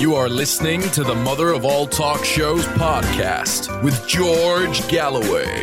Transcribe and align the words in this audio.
You 0.00 0.14
are 0.14 0.30
listening 0.30 0.80
to 0.92 1.04
the 1.04 1.14
Mother 1.14 1.52
of 1.52 1.66
All 1.66 1.86
Talk 1.86 2.24
Shows 2.24 2.64
podcast 2.68 3.84
with 3.84 4.08
George 4.08 4.88
Galloway. 4.88 5.62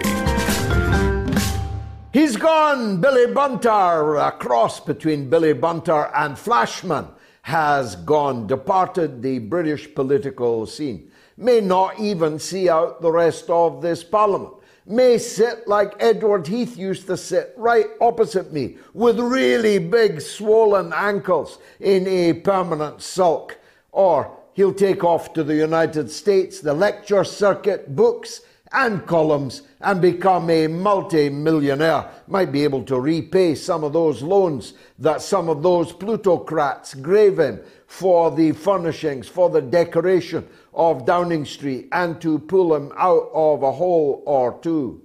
He's 2.13 2.37
gone, 2.37 3.01
Billy 3.01 3.33
Bunter. 3.33 4.17
A 4.17 4.31
cross 4.31 4.79
between 4.79 5.27
Billy 5.27 5.53
Bunter 5.53 6.11
and 6.13 6.37
Flashman 6.37 7.07
has 7.41 7.95
gone, 7.95 8.45
departed 8.45 9.23
the 9.23 9.39
British 9.39 9.95
political 9.95 10.67
scene. 10.67 11.09
May 11.35 11.59
not 11.59 11.99
even 11.99 12.37
see 12.37 12.69
out 12.69 13.01
the 13.01 13.11
rest 13.11 13.49
of 13.49 13.81
this 13.81 14.03
parliament. 14.03 14.53
May 14.85 15.17
sit 15.17 15.67
like 15.67 15.95
Edward 15.99 16.45
Heath 16.45 16.77
used 16.77 17.07
to 17.07 17.17
sit, 17.17 17.55
right 17.57 17.87
opposite 17.99 18.53
me, 18.53 18.77
with 18.93 19.19
really 19.19 19.79
big 19.79 20.21
swollen 20.21 20.93
ankles 20.93 21.57
in 21.79 22.07
a 22.07 22.33
permanent 22.33 23.01
sulk 23.01 23.57
or 23.91 24.37
he'll 24.53 24.73
take 24.73 25.03
off 25.03 25.33
to 25.33 25.43
the 25.43 25.55
United 25.55 26.09
States, 26.09 26.59
the 26.59 26.73
lecture 26.73 27.23
circuit, 27.23 27.95
books 27.95 28.41
and 28.73 29.05
columns, 29.05 29.61
and 29.81 30.01
become 30.01 30.49
a 30.49 30.67
multi 30.67 31.29
millionaire. 31.29 32.09
Might 32.27 32.51
be 32.51 32.63
able 32.63 32.83
to 32.83 32.99
repay 32.99 33.55
some 33.55 33.83
of 33.83 33.93
those 33.93 34.21
loans 34.21 34.73
that 34.99 35.21
some 35.21 35.47
of 35.49 35.63
those 35.63 35.93
plutocrats 35.93 36.93
gave 36.95 37.39
him 37.39 37.61
for 37.85 38.31
the 38.31 38.51
furnishings, 38.51 39.27
for 39.27 39.49
the 39.49 39.61
decoration 39.61 40.47
of 40.73 41.05
Downing 41.05 41.45
Street, 41.45 41.87
and 41.91 42.19
to 42.21 42.39
pull 42.39 42.75
him 42.75 42.91
out 42.97 43.29
of 43.33 43.63
a 43.63 43.71
hole 43.71 44.23
or 44.25 44.59
two. 44.61 45.01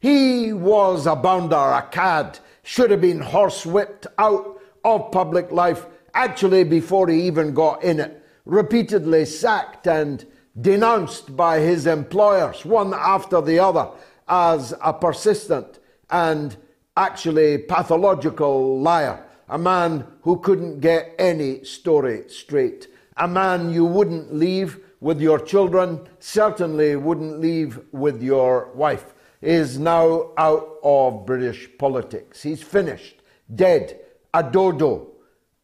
He 0.00 0.52
was 0.52 1.06
a 1.06 1.14
bounder, 1.14 1.56
a 1.56 1.86
cad, 1.90 2.38
should 2.62 2.90
have 2.90 3.00
been 3.00 3.20
horsewhipped 3.20 4.06
out 4.18 4.60
of 4.84 5.12
public 5.12 5.52
life 5.52 5.86
actually 6.14 6.64
before 6.64 7.08
he 7.08 7.22
even 7.22 7.54
got 7.54 7.82
in 7.82 8.00
it 8.00 8.21
repeatedly 8.44 9.24
sacked 9.24 9.86
and 9.86 10.26
denounced 10.60 11.36
by 11.36 11.60
his 11.60 11.86
employers, 11.86 12.64
one 12.64 12.92
after 12.94 13.40
the 13.40 13.58
other, 13.58 13.88
as 14.28 14.74
a 14.82 14.92
persistent 14.92 15.78
and 16.10 16.56
actually 16.96 17.58
pathological 17.58 18.80
liar, 18.80 19.24
a 19.48 19.58
man 19.58 20.06
who 20.22 20.38
couldn't 20.38 20.80
get 20.80 21.14
any 21.18 21.64
story 21.64 22.24
straight, 22.28 22.88
a 23.16 23.26
man 23.26 23.72
you 23.72 23.84
wouldn't 23.84 24.34
leave 24.34 24.78
with 25.00 25.20
your 25.20 25.38
children, 25.38 26.00
certainly 26.20 26.96
wouldn't 26.96 27.40
leave 27.40 27.80
with 27.92 28.22
your 28.22 28.70
wife, 28.74 29.14
is 29.40 29.78
now 29.78 30.30
out 30.36 30.78
of 30.84 31.26
British 31.26 31.68
politics. 31.78 32.42
He's 32.42 32.62
finished, 32.62 33.22
dead, 33.52 33.98
a 34.32 34.42
dodo, 34.42 35.08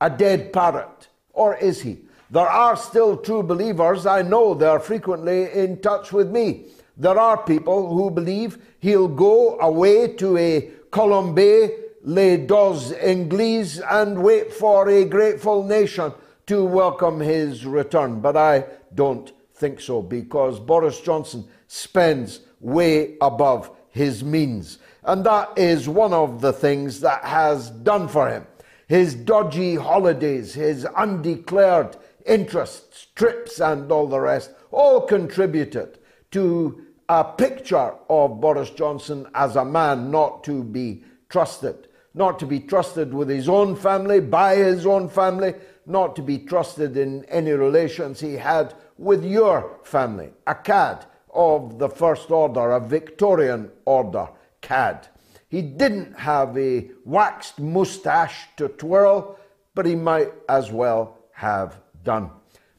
a 0.01 0.11
dead 0.11 0.53
parrot, 0.53 1.09
or 1.33 1.57
is 1.57 1.83
he? 1.83 2.08
There 2.31 2.47
are 2.47 2.77
still 2.77 3.17
true 3.17 3.43
believers. 3.43 4.05
I 4.05 4.21
know 4.23 4.53
they're 4.53 4.81
frequently 4.81 5.51
in 5.51 5.81
touch 5.81 6.13
with 6.13 6.31
me. 6.31 6.67
There 6.97 7.19
are 7.19 7.43
people 7.43 7.95
who 7.95 8.11
believe 8.11 8.59
he'll 8.81 9.09
go 9.09 9.59
away 9.61 10.09
to 10.17 10.37
a 10.37 10.71
Colombe, 10.91 11.71
les 12.03 12.37
dos 12.37 12.93
Anglais, 12.93 13.81
and 13.91 14.23
wait 14.23 14.53
for 14.53 14.89
a 14.89 15.05
grateful 15.05 15.63
nation 15.63 16.13
to 16.47 16.65
welcome 16.65 17.21
his 17.21 17.65
return. 17.65 18.21
But 18.21 18.37
I 18.37 18.65
don't 18.95 19.33
think 19.55 19.81
so 19.81 20.03
because 20.03 20.61
Boris 20.61 21.01
Johnson 21.01 21.47
spends 21.67 22.41
way 22.61 23.17
above 23.21 23.71
his 23.91 24.23
means. 24.23 24.79
And 25.05 25.25
that 25.25 25.57
is 25.57 25.89
one 25.89 26.13
of 26.13 26.41
the 26.43 26.53
things 26.53 27.01
that 27.01 27.25
has 27.25 27.71
done 27.71 28.09
for 28.09 28.29
him. 28.29 28.47
His 28.87 29.15
dodgy 29.15 29.77
holidays, 29.77 30.55
his 30.55 30.87
undeclared 30.97 31.97
interests, 32.29 33.09
trips, 33.15 33.61
and 33.61 33.91
all 33.91 34.07
the 34.07 34.21
rest, 34.21 34.53
all 34.71 35.01
contributed 35.01 35.99
to 36.31 36.87
a 37.09 37.25
picture 37.25 37.95
of 38.11 38.41
Boris 38.41 38.71
Johnson 38.71 39.27
as 39.35 39.57
a 39.57 39.65
man 39.65 40.11
not 40.11 40.45
to 40.45 40.63
be 40.63 41.03
trusted, 41.29 41.89
not 42.15 42.39
to 42.39 42.47
be 42.47 42.61
trusted 42.61 43.15
with 43.15 43.29
his 43.29 43.49
own 43.49 43.75
family, 43.75 44.21
by 44.21 44.57
his 44.57 44.87
own 44.87 45.09
family, 45.09 45.55
not 45.87 46.15
to 46.17 46.23
be 46.23 46.39
trusted 46.39 46.97
in 46.97 47.25
any 47.25 47.53
relations 47.53 48.21
he 48.21 48.35
had 48.35 48.75
with 48.99 49.25
your 49.25 49.79
family, 49.85 50.31
a 50.47 50.55
cad 50.55 51.07
of 51.33 51.79
the 51.79 51.89
First 51.89 52.31
Order, 52.31 52.73
a 52.73 52.81
Victorian 52.81 53.71
order 53.85 54.29
cad. 54.61 55.09
He 55.49 55.63
didn't 55.63 56.19
have 56.19 56.59
a 56.59 56.91
waxed 57.05 57.59
moustache 57.59 58.49
to 58.57 58.69
twirl, 58.69 59.39
but 59.75 59.87
he 59.87 59.95
might 59.95 60.33
as 60.49 60.71
well 60.71 61.17
have 61.33 61.81
done. 62.05 62.31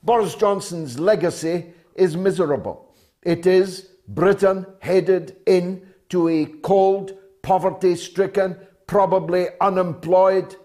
Boris 0.03 0.35
Johnson's 0.35 1.00
legacy 1.00 1.74
is 1.96 2.16
miserable. 2.16 2.96
It 3.22 3.46
is 3.46 3.90
Britain 4.07 4.66
headed 4.80 5.38
in 5.46 5.85
to 6.09 6.30
a 6.30 6.46
cold, 6.63 7.18
poverty 7.41 7.96
stricken, 7.96 8.58
probably 8.88 9.47
unemployed, 9.62 10.56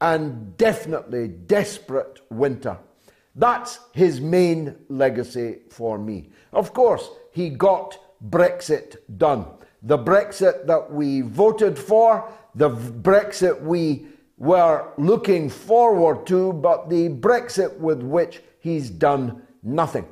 and 0.00 0.56
definitely 0.56 1.28
desperate 1.28 2.20
winter. 2.30 2.78
That's 3.34 3.80
his 3.92 4.20
main 4.20 4.76
legacy 4.88 5.58
for 5.70 5.98
me. 5.98 6.30
Of 6.52 6.72
course, 6.72 7.10
he 7.32 7.50
got 7.50 7.98
Brexit 8.30 8.96
done. 9.18 9.46
The 9.82 9.98
Brexit 9.98 10.66
that 10.66 10.90
we 10.90 11.20
voted 11.20 11.78
for, 11.78 12.32
the 12.54 12.70
Brexit 12.70 13.60
we 13.60 14.06
were 14.38 14.92
looking 14.98 15.48
forward 15.48 16.26
to, 16.26 16.52
but 16.52 16.88
the 16.90 17.08
Brexit 17.08 17.76
with 17.78 18.02
which 18.02 18.42
he's 18.58 18.90
done 18.90 19.42
nothing. 19.62 20.06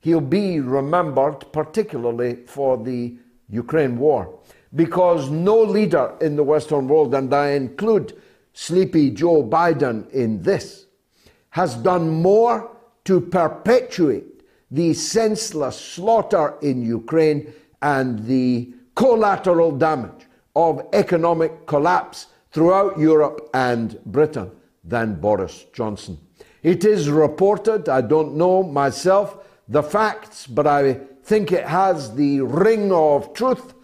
He'll 0.00 0.20
be 0.20 0.60
remembered 0.60 1.52
particularly 1.52 2.40
for 2.46 2.76
the 2.76 3.16
Ukraine 3.48 3.98
war 3.98 4.38
because 4.74 5.30
no 5.30 5.60
leader 5.60 6.14
in 6.20 6.36
the 6.36 6.42
Western 6.42 6.88
world, 6.88 7.14
and 7.14 7.32
I 7.32 7.50
include 7.50 8.20
sleepy 8.52 9.10
Joe 9.10 9.42
Biden 9.42 10.10
in 10.10 10.42
this, 10.42 10.86
has 11.50 11.74
done 11.76 12.08
more 12.08 12.70
to 13.04 13.20
perpetuate 13.20 14.42
the 14.70 14.94
senseless 14.94 15.78
slaughter 15.78 16.54
in 16.62 16.82
Ukraine 16.82 17.52
and 17.82 18.26
the 18.26 18.72
collateral 18.94 19.72
damage 19.72 20.26
of 20.56 20.86
economic 20.92 21.66
collapse 21.66 22.26
throughout 22.52 22.98
Europe 22.98 23.48
and 23.54 23.98
Britain 24.04 24.50
than 24.84 25.20
Boris 25.20 25.66
Johnson. 25.72 26.18
It 26.62 26.84
is 26.84 27.10
reported, 27.10 27.88
I 27.88 28.02
don't 28.02 28.36
know 28.36 28.62
myself 28.62 29.38
the 29.68 29.82
facts, 29.82 30.46
but 30.46 30.66
I 30.66 31.00
think 31.22 31.50
it 31.50 31.66
has 31.66 32.14
the 32.14 32.40
ring 32.42 32.92
of 32.92 33.32
truth 33.32 33.74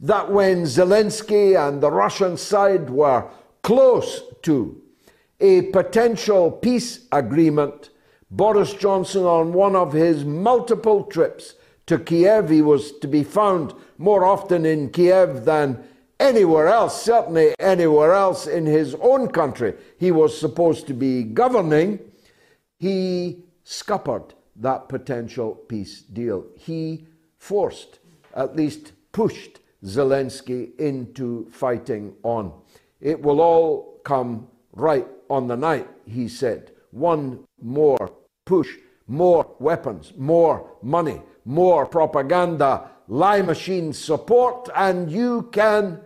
that 0.00 0.30
when 0.30 0.62
Zelensky 0.62 1.56
and 1.58 1.80
the 1.80 1.90
Russian 1.90 2.36
side 2.36 2.90
were 2.90 3.28
close 3.62 4.22
to 4.42 4.80
a 5.40 5.62
potential 5.62 6.50
peace 6.50 7.06
agreement, 7.10 7.90
Boris 8.30 8.74
Johnson, 8.74 9.24
on 9.24 9.52
one 9.52 9.74
of 9.74 9.92
his 9.92 10.24
multiple 10.24 11.04
trips 11.04 11.54
to 11.86 11.98
Kiev, 11.98 12.50
he 12.50 12.60
was 12.60 12.92
to 12.98 13.08
be 13.08 13.24
found 13.24 13.72
more 13.96 14.24
often 14.24 14.66
in 14.66 14.90
Kiev 14.90 15.44
than 15.44 15.82
anywhere 16.20 16.68
else, 16.68 17.02
certainly 17.02 17.54
anywhere 17.58 18.12
else 18.12 18.46
in 18.46 18.66
his 18.66 18.94
own 19.00 19.28
country 19.28 19.74
he 19.98 20.10
was 20.10 20.38
supposed 20.38 20.86
to 20.86 20.94
be 20.94 21.22
governing, 21.22 21.98
he 22.78 23.44
scuppered 23.64 24.34
that 24.56 24.88
potential 24.88 25.54
peace 25.54 26.00
deal. 26.00 26.44
He 26.56 27.06
forced, 27.38 28.00
at 28.34 28.56
least 28.56 28.92
pushed, 29.12 29.60
Zelensky 29.84 30.76
into 30.78 31.48
fighting 31.50 32.14
on. 32.24 32.52
It 33.00 33.22
will 33.22 33.40
all 33.40 34.00
come 34.04 34.48
right 34.72 35.06
on 35.30 35.46
the 35.46 35.56
night, 35.56 35.88
he 36.04 36.28
said. 36.28 36.72
One 36.90 37.44
more 37.62 38.10
push, 38.44 38.74
more 39.06 39.54
weapons, 39.60 40.12
more 40.16 40.70
money, 40.82 41.22
more 41.44 41.86
propaganda, 41.86 42.90
lie 43.06 43.42
machine 43.42 43.92
support, 43.92 44.68
and 44.74 45.10
you 45.10 45.48
can 45.52 46.00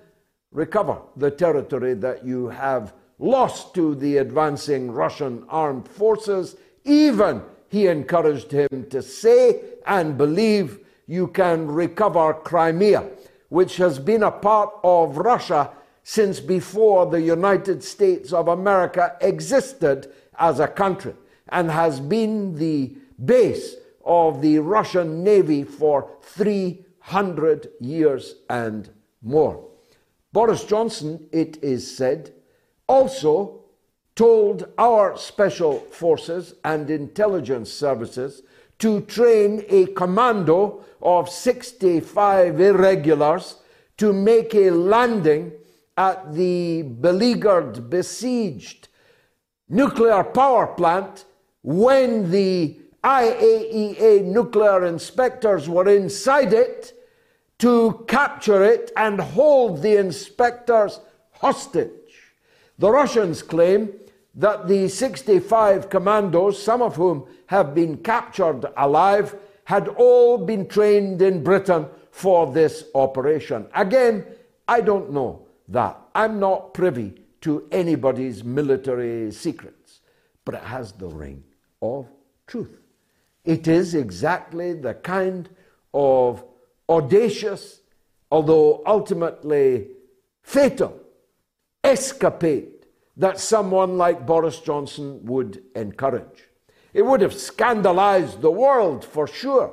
recover 0.52 0.98
the 1.16 1.30
territory 1.30 1.94
that 1.94 2.24
you 2.24 2.48
have 2.48 2.94
lost 3.18 3.74
to 3.74 3.94
the 3.94 4.18
advancing 4.18 4.90
Russian 4.90 5.44
armed 5.48 5.88
forces. 5.88 6.56
Even 6.84 7.42
he 7.68 7.86
encouraged 7.86 8.52
him 8.52 8.86
to 8.90 9.02
say 9.02 9.60
and 9.86 10.18
believe 10.18 10.80
you 11.06 11.28
can 11.28 11.66
recover 11.66 12.34
Crimea, 12.34 13.08
which 13.48 13.76
has 13.76 13.98
been 13.98 14.22
a 14.22 14.30
part 14.30 14.70
of 14.84 15.18
Russia 15.18 15.70
since 16.04 16.40
before 16.40 17.06
the 17.06 17.20
United 17.20 17.82
States 17.82 18.32
of 18.32 18.48
America 18.48 19.16
existed 19.20 20.12
as 20.38 20.58
a 20.58 20.68
country 20.68 21.14
and 21.48 21.70
has 21.70 22.00
been 22.00 22.56
the 22.56 22.96
base 23.24 23.76
of 24.04 24.42
the 24.42 24.58
Russian 24.58 25.22
Navy 25.22 25.62
for 25.62 26.10
300 26.22 27.70
years 27.80 28.34
and 28.50 28.90
more. 29.22 29.71
Boris 30.32 30.64
Johnson, 30.64 31.28
it 31.30 31.62
is 31.62 31.96
said, 31.96 32.32
also 32.86 33.60
told 34.14 34.68
our 34.78 35.16
special 35.16 35.78
forces 35.78 36.54
and 36.64 36.90
intelligence 36.90 37.72
services 37.72 38.42
to 38.78 39.02
train 39.02 39.64
a 39.68 39.86
commando 39.86 40.84
of 41.00 41.28
65 41.28 42.60
irregulars 42.60 43.56
to 43.96 44.12
make 44.12 44.54
a 44.54 44.70
landing 44.70 45.52
at 45.96 46.32
the 46.34 46.82
beleaguered, 46.82 47.90
besieged 47.90 48.88
nuclear 49.68 50.24
power 50.24 50.66
plant 50.66 51.24
when 51.62 52.30
the 52.30 52.80
IAEA 53.04 54.24
nuclear 54.24 54.86
inspectors 54.86 55.68
were 55.68 55.88
inside 55.88 56.52
it 56.52 56.92
to 57.62 58.04
capture 58.08 58.64
it 58.64 58.90
and 58.96 59.20
hold 59.20 59.82
the 59.82 59.96
inspectors 59.96 60.98
hostage. 61.30 61.90
The 62.76 62.90
Russians 62.90 63.40
claim 63.40 63.92
that 64.34 64.66
the 64.66 64.88
65 64.88 65.88
commandos, 65.88 66.60
some 66.60 66.82
of 66.82 66.96
whom 66.96 67.24
have 67.46 67.72
been 67.72 67.98
captured 67.98 68.64
alive, 68.76 69.36
had 69.62 69.86
all 69.86 70.38
been 70.38 70.66
trained 70.66 71.22
in 71.22 71.44
Britain 71.44 71.86
for 72.10 72.52
this 72.52 72.86
operation. 72.96 73.68
Again, 73.76 74.26
I 74.66 74.80
don't 74.80 75.12
know 75.12 75.46
that. 75.68 76.00
I'm 76.16 76.40
not 76.40 76.74
privy 76.74 77.14
to 77.42 77.68
anybody's 77.70 78.42
military 78.42 79.30
secrets, 79.30 80.00
but 80.44 80.56
it 80.56 80.64
has 80.64 80.90
the 80.90 81.06
ring 81.06 81.44
of 81.80 82.08
truth. 82.48 82.80
It 83.44 83.68
is 83.68 83.94
exactly 83.94 84.72
the 84.72 84.94
kind 84.94 85.48
of 85.94 86.44
audacious, 86.92 87.80
although 88.30 88.82
ultimately 88.86 89.88
fatal, 90.42 91.00
escapade 91.82 92.86
that 93.16 93.40
someone 93.40 93.98
like 93.98 94.26
Boris 94.26 94.60
Johnson 94.60 95.24
would 95.24 95.62
encourage. 95.74 96.48
It 96.94 97.02
would 97.02 97.20
have 97.20 97.34
scandalized 97.34 98.40
the 98.40 98.50
world 98.50 99.04
for 99.04 99.26
sure, 99.26 99.72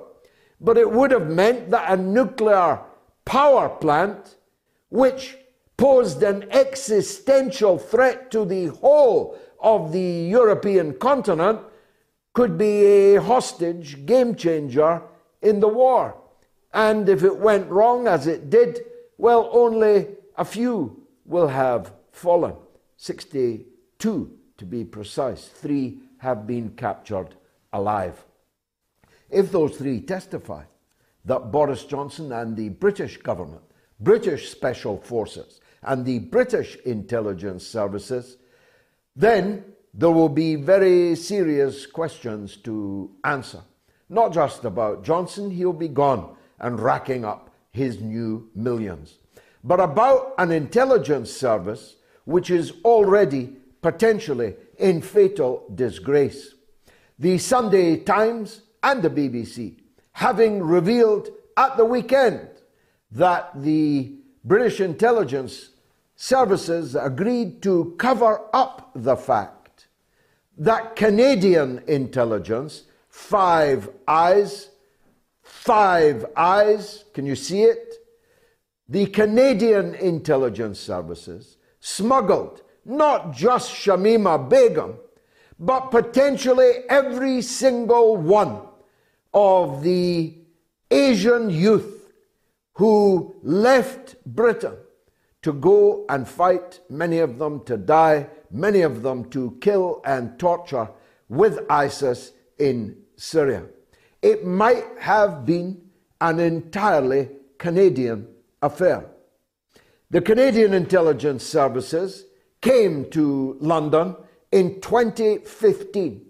but 0.60 0.77
it 0.77 0.89
would 0.89 1.12
have 1.12 1.30
meant 1.30 1.69
that 1.71 1.92
a 1.92 1.98
nuclear 1.98 2.80
power 3.25 3.69
plant, 3.69 4.38
which 4.89 5.38
posed 5.77 6.24
an 6.24 6.45
existential 6.51 7.77
threat 7.77 8.31
to 8.31 8.45
the 8.45 8.68
whole 8.68 9.38
of 9.62 9.92
the 9.92 10.10
European 10.39 10.94
continent, 10.94 11.60
could 12.33 12.57
be 12.57 13.15
a 13.15 13.22
hostage 13.22 14.06
game 14.06 14.36
changer 14.36 15.01
in 15.42 15.60
the 15.60 15.68
war. 15.68 16.19
And 16.74 17.10
if 17.10 17.24
it 17.24 17.38
went 17.38 17.69
wrong, 17.69 18.07
as 18.07 18.27
it 18.27 18.50
did, 18.50 18.81
well, 19.18 19.50
only 19.51 20.07
a 20.38 20.45
few 20.45 21.04
will 21.25 21.48
have 21.48 21.94
fallen. 22.12 22.56
62 22.98 24.38
to 24.57 24.66
be 24.66 24.83
precise. 24.83 25.48
Three 25.48 26.00
have 26.18 26.45
been 26.45 26.69
captured 26.71 27.36
alive. 27.74 28.25
If 29.30 29.51
those 29.51 29.77
three 29.77 30.01
testify 30.01 30.63
that 31.25 31.51
Boris 31.51 31.86
Johnson 31.86 32.31
and 32.31 32.56
the 32.56 32.69
British 32.69 33.18
government, 33.18 33.62
British 34.00 34.50
special 34.50 34.98
forces, 34.98 35.60
and 35.83 36.06
the 36.06 36.19
British 36.19 36.75
intelligence 36.86 37.65
services, 37.65 38.38
then 39.15 39.63
there 39.94 40.12
will 40.12 40.30
be 40.30 40.56
very 40.56 41.15
serious 41.15 41.86
questions 41.86 42.57
to 42.57 43.12
answer. 43.24 43.62
Not 44.10 44.33
just 44.33 44.65
about 44.65 45.04
Johnson, 45.04 45.51
he'll 45.51 45.74
be 45.74 45.88
gone 45.88 46.36
and 46.60 46.80
racking 46.80 47.26
up 47.26 47.50
his 47.72 48.02
new 48.02 48.50
millions, 48.56 49.18
but 49.64 49.80
about 49.80 50.34
an 50.38 50.52
intelligence 50.52 51.32
service 51.32 51.96
which 52.26 52.50
is 52.50 52.74
already 52.84 53.54
potentially 53.82 54.56
in 54.78 55.02
fatal 55.02 55.66
disgrace. 55.74 56.54
The 57.18 57.38
Sunday 57.38 57.98
Times 57.98 58.62
and 58.84 59.02
the 59.02 59.10
BBC 59.10 59.76
having 60.14 60.62
revealed 60.62 61.30
at 61.56 61.78
the 61.78 61.86
weekend 61.86 62.50
that 63.12 63.50
the 63.62 64.14
British 64.44 64.82
intelligence 64.82 65.70
services 66.16 66.96
agreed 66.96 67.62
to 67.62 67.96
cover 67.98 68.42
up 68.52 68.92
the 68.94 69.16
fact 69.16 69.88
that 70.58 70.98
Canadian 70.98 71.82
intelligence, 71.88 72.84
Five 73.08 73.90
Eyes, 74.08 74.70
Five 75.60 76.26
Eyes, 76.38 77.04
can 77.14 77.26
you 77.26 77.36
see 77.36 77.64
it? 77.64 77.96
The 78.88 79.08
Canadian 79.08 79.94
intelligence 79.94 80.80
services 80.80 81.58
smuggled 81.82 82.62
not 82.86 83.34
just 83.34 83.70
Shamima 83.70 84.50
Begum, 84.50 84.96
but 85.60 85.92
potentially 85.92 86.72
every 86.88 87.42
single 87.42 88.16
one 88.16 88.62
of 89.34 89.84
the 89.84 90.34
Asian 90.90 91.50
youth 91.50 92.14
who 92.76 93.36
left 93.44 94.16
Britain 94.26 94.78
to 95.42 95.52
go 95.52 96.06
and 96.08 96.26
fight, 96.26 96.80
many 96.90 97.20
of 97.20 97.38
them 97.38 97.66
to 97.66 97.76
die, 97.76 98.30
many 98.50 98.80
of 98.82 99.02
them 99.02 99.30
to 99.32 99.58
kill 99.60 100.02
and 100.06 100.40
torture 100.40 100.90
with 101.28 101.60
ISIS 101.70 102.32
in 102.58 102.96
Syria. 103.18 103.66
It 104.21 104.45
might 104.45 104.86
have 105.00 105.45
been 105.45 105.81
an 106.19 106.39
entirely 106.39 107.30
Canadian 107.57 108.27
affair. 108.62 109.06
The 110.10 110.21
Canadian 110.21 110.74
Intelligence 110.74 111.45
Services 111.45 112.25
came 112.62 113.10
to 113.12 113.57
London 113.62 114.15
in 114.51 114.82
2015, 114.82 116.25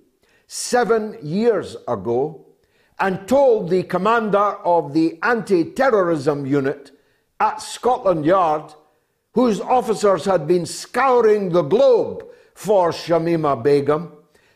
seven 0.47 1.17
years 1.21 1.75
ago, 1.87 2.45
and 2.99 3.27
told 3.27 3.69
the 3.69 3.83
commander 3.83 4.37
of 4.37 4.93
the 4.93 5.17
anti 5.23 5.71
terrorism 5.71 6.45
unit 6.45 6.91
at 7.39 7.61
Scotland 7.61 8.25
Yard, 8.25 8.73
whose 9.33 9.61
officers 9.61 10.25
had 10.25 10.45
been 10.45 10.65
scouring 10.65 11.49
the 11.49 11.61
globe 11.61 12.25
for 12.53 12.91
Shamima 12.91 13.63
Begum, 13.63 14.11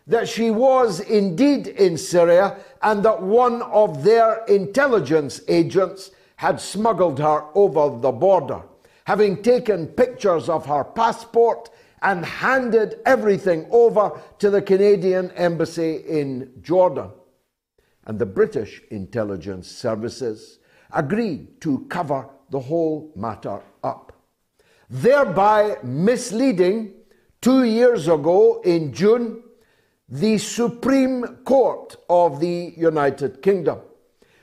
that 0.05 0.27
she 0.27 0.51
was 0.51 0.99
indeed 0.99 1.67
in 1.67 1.97
Syria 1.97 2.57
and 2.83 3.03
that 3.03 3.21
one 3.21 3.61
of 3.63 4.03
their 4.03 4.43
intelligence 4.45 5.41
agents 5.47 6.11
had 6.35 6.59
smuggled 6.59 7.19
her 7.19 7.45
over 7.55 7.99
the 7.99 8.11
border 8.11 8.61
having 9.05 9.41
taken 9.41 9.87
pictures 9.87 10.49
of 10.49 10.65
her 10.65 10.83
passport 10.83 11.69
and 12.01 12.25
handed 12.25 12.99
everything 13.05 13.65
over 13.71 14.19
to 14.39 14.49
the 14.49 14.61
Canadian 14.61 15.31
embassy 15.31 16.03
in 16.07 16.51
Jordan. 16.61 17.09
And 18.05 18.19
the 18.19 18.25
British 18.25 18.81
intelligence 18.91 19.67
services 19.67 20.59
agreed 20.91 21.61
to 21.61 21.85
cover 21.89 22.29
the 22.49 22.59
whole 22.59 23.11
matter 23.15 23.61
up, 23.83 24.11
thereby 24.89 25.77
misleading 25.81 26.93
two 27.41 27.63
years 27.63 28.07
ago 28.07 28.61
in 28.63 28.93
June 28.93 29.41
the 30.09 30.37
Supreme 30.37 31.25
Court 31.45 31.95
of 32.09 32.39
the 32.39 32.73
United 32.75 33.41
Kingdom, 33.41 33.79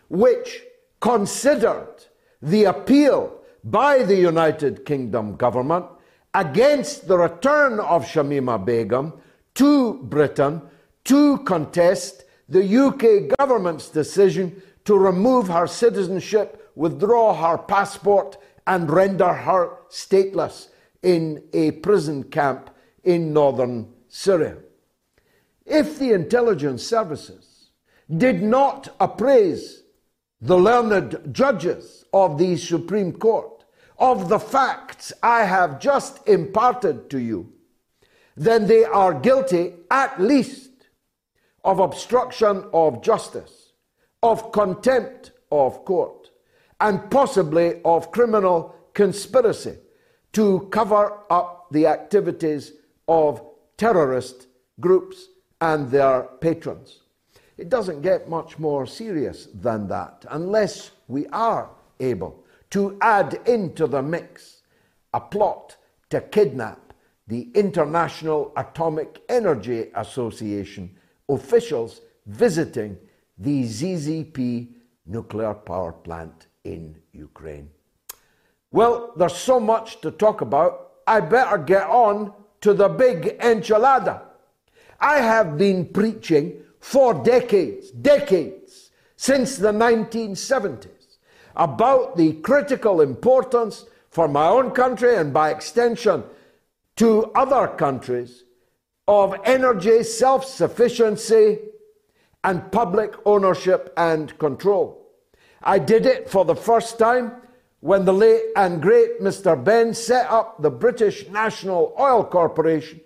which 0.08 0.62
considered 1.00 2.04
the 2.42 2.64
appeal 2.64 3.40
by 3.64 4.02
the 4.02 4.16
United 4.16 4.84
Kingdom 4.86 5.36
government 5.36 5.86
against 6.34 7.08
the 7.08 7.18
return 7.18 7.78
of 7.80 8.04
Shamima 8.04 8.64
Begum 8.64 9.12
to 9.54 9.94
Britain 10.04 10.62
to 11.04 11.38
contest 11.38 12.24
the 12.48 12.64
UK 12.76 13.36
government's 13.38 13.88
decision 13.88 14.62
to 14.84 14.96
remove 14.96 15.48
her 15.48 15.66
citizenship, 15.66 16.70
withdraw 16.74 17.34
her 17.34 17.58
passport, 17.58 18.38
and 18.66 18.90
render 18.90 19.32
her 19.32 19.76
stateless 19.88 20.68
in 21.02 21.42
a 21.52 21.72
prison 21.72 22.22
camp 22.24 22.70
in 23.04 23.32
northern 23.32 23.92
Syria. 24.08 24.56
If 25.70 26.00
the 26.00 26.12
intelligence 26.12 26.82
services 26.82 27.70
did 28.16 28.42
not 28.42 28.88
appraise 28.98 29.84
the 30.40 30.58
learned 30.58 31.32
judges 31.32 32.04
of 32.12 32.38
the 32.38 32.56
Supreme 32.56 33.12
Court 33.12 33.64
of 33.96 34.28
the 34.28 34.40
facts 34.40 35.12
I 35.22 35.44
have 35.44 35.78
just 35.78 36.26
imparted 36.26 37.08
to 37.10 37.20
you, 37.20 37.52
then 38.36 38.66
they 38.66 38.82
are 38.84 39.14
guilty 39.14 39.74
at 39.92 40.20
least 40.20 40.72
of 41.62 41.78
obstruction 41.78 42.64
of 42.72 43.00
justice, 43.00 43.74
of 44.24 44.50
contempt 44.50 45.30
of 45.52 45.84
court, 45.84 46.30
and 46.80 47.08
possibly 47.12 47.80
of 47.84 48.10
criminal 48.10 48.74
conspiracy 48.92 49.76
to 50.32 50.68
cover 50.72 51.20
up 51.30 51.68
the 51.70 51.86
activities 51.86 52.72
of 53.06 53.40
terrorist 53.76 54.48
groups 54.80 55.28
and 55.60 55.90
their 55.90 56.22
patrons. 56.40 57.00
It 57.58 57.68
doesn't 57.68 58.02
get 58.02 58.28
much 58.28 58.58
more 58.58 58.86
serious 58.86 59.48
than 59.54 59.86
that 59.88 60.24
unless 60.30 60.92
we 61.08 61.26
are 61.28 61.70
able 61.98 62.44
to 62.70 62.96
add 63.00 63.40
into 63.46 63.86
the 63.86 64.02
mix 64.02 64.62
a 65.12 65.20
plot 65.20 65.76
to 66.08 66.20
kidnap 66.20 66.94
the 67.26 67.48
International 67.54 68.52
Atomic 68.56 69.22
Energy 69.28 69.90
Association 69.94 70.96
officials 71.28 72.00
visiting 72.26 72.96
the 73.38 73.64
ZZP 73.64 74.68
nuclear 75.06 75.54
power 75.54 75.92
plant 75.92 76.46
in 76.64 76.96
Ukraine. 77.12 77.70
Well, 78.72 79.12
there's 79.16 79.36
so 79.36 79.58
much 79.58 80.00
to 80.00 80.10
talk 80.10 80.40
about, 80.40 80.92
I 81.06 81.20
better 81.20 81.58
get 81.58 81.86
on 81.88 82.32
to 82.60 82.74
the 82.74 82.88
big 82.88 83.38
enchilada. 83.40 84.22
I 85.00 85.18
have 85.18 85.56
been 85.56 85.86
preaching 85.86 86.62
for 86.78 87.14
decades, 87.14 87.90
decades, 87.90 88.90
since 89.16 89.56
the 89.56 89.72
1970s, 89.72 91.18
about 91.56 92.16
the 92.16 92.34
critical 92.34 93.00
importance 93.00 93.86
for 94.10 94.28
my 94.28 94.46
own 94.46 94.70
country 94.72 95.16
and 95.16 95.32
by 95.32 95.50
extension 95.50 96.24
to 96.96 97.30
other 97.34 97.68
countries 97.68 98.44
of 99.08 99.34
energy 99.44 100.02
self 100.02 100.44
sufficiency 100.44 101.58
and 102.44 102.70
public 102.72 103.14
ownership 103.26 103.92
and 103.96 104.38
control. 104.38 105.06
I 105.62 105.78
did 105.78 106.06
it 106.06 106.30
for 106.30 106.44
the 106.44 106.54
first 106.54 106.98
time 106.98 107.32
when 107.80 108.04
the 108.04 108.12
late 108.12 108.42
and 108.56 108.80
great 108.80 109.20
Mr. 109.20 109.62
Benn 109.62 109.94
set 109.94 110.30
up 110.30 110.60
the 110.62 110.70
British 110.70 111.28
National 111.28 111.94
Oil 111.98 112.24
Corporation, 112.24 113.00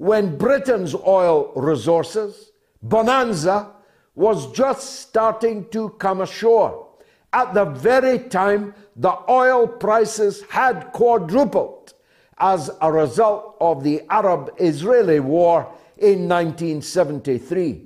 when 0.00 0.38
Britain's 0.38 0.94
oil 0.94 1.52
resources, 1.54 2.52
bonanza, 2.82 3.70
was 4.14 4.50
just 4.52 5.00
starting 5.00 5.68
to 5.68 5.90
come 5.98 6.22
ashore. 6.22 6.88
At 7.34 7.52
the 7.52 7.66
very 7.66 8.18
time 8.18 8.72
the 8.96 9.14
oil 9.28 9.66
prices 9.68 10.42
had 10.48 10.90
quadrupled 10.94 11.92
as 12.38 12.70
a 12.80 12.90
result 12.90 13.58
of 13.60 13.84
the 13.84 14.00
Arab 14.08 14.50
Israeli 14.58 15.20
war 15.20 15.70
in 15.98 16.26
1973. 16.26 17.84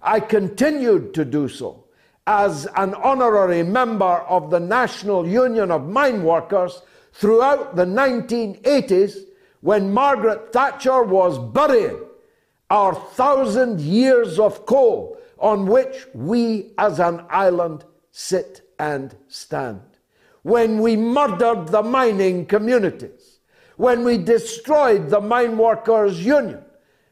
I 0.00 0.18
continued 0.18 1.12
to 1.12 1.26
do 1.26 1.46
so 1.46 1.84
as 2.26 2.66
an 2.76 2.94
honorary 2.94 3.64
member 3.64 4.24
of 4.30 4.48
the 4.48 4.60
National 4.60 5.28
Union 5.28 5.70
of 5.70 5.86
Mine 5.86 6.24
Workers 6.24 6.80
throughout 7.12 7.76
the 7.76 7.84
1980s 7.84 9.26
when 9.60 9.92
Margaret 9.92 10.52
Thatcher 10.52 11.02
was 11.02 11.38
burying 11.38 12.00
our 12.70 12.94
thousand 12.94 13.80
years 13.80 14.38
of 14.38 14.64
coal 14.66 15.18
on 15.38 15.66
which 15.66 16.06
we 16.14 16.72
as 16.78 17.00
an 17.00 17.24
island 17.28 17.84
sit 18.10 18.62
and 18.78 19.14
stand. 19.28 19.80
When 20.42 20.80
we 20.80 20.96
murdered 20.96 21.68
the 21.68 21.82
mining 21.82 22.46
communities, 22.46 23.40
when 23.76 24.04
we 24.04 24.18
destroyed 24.18 25.10
the 25.10 25.20
Mine 25.20 25.58
Workers 25.58 26.24
Union 26.24 26.62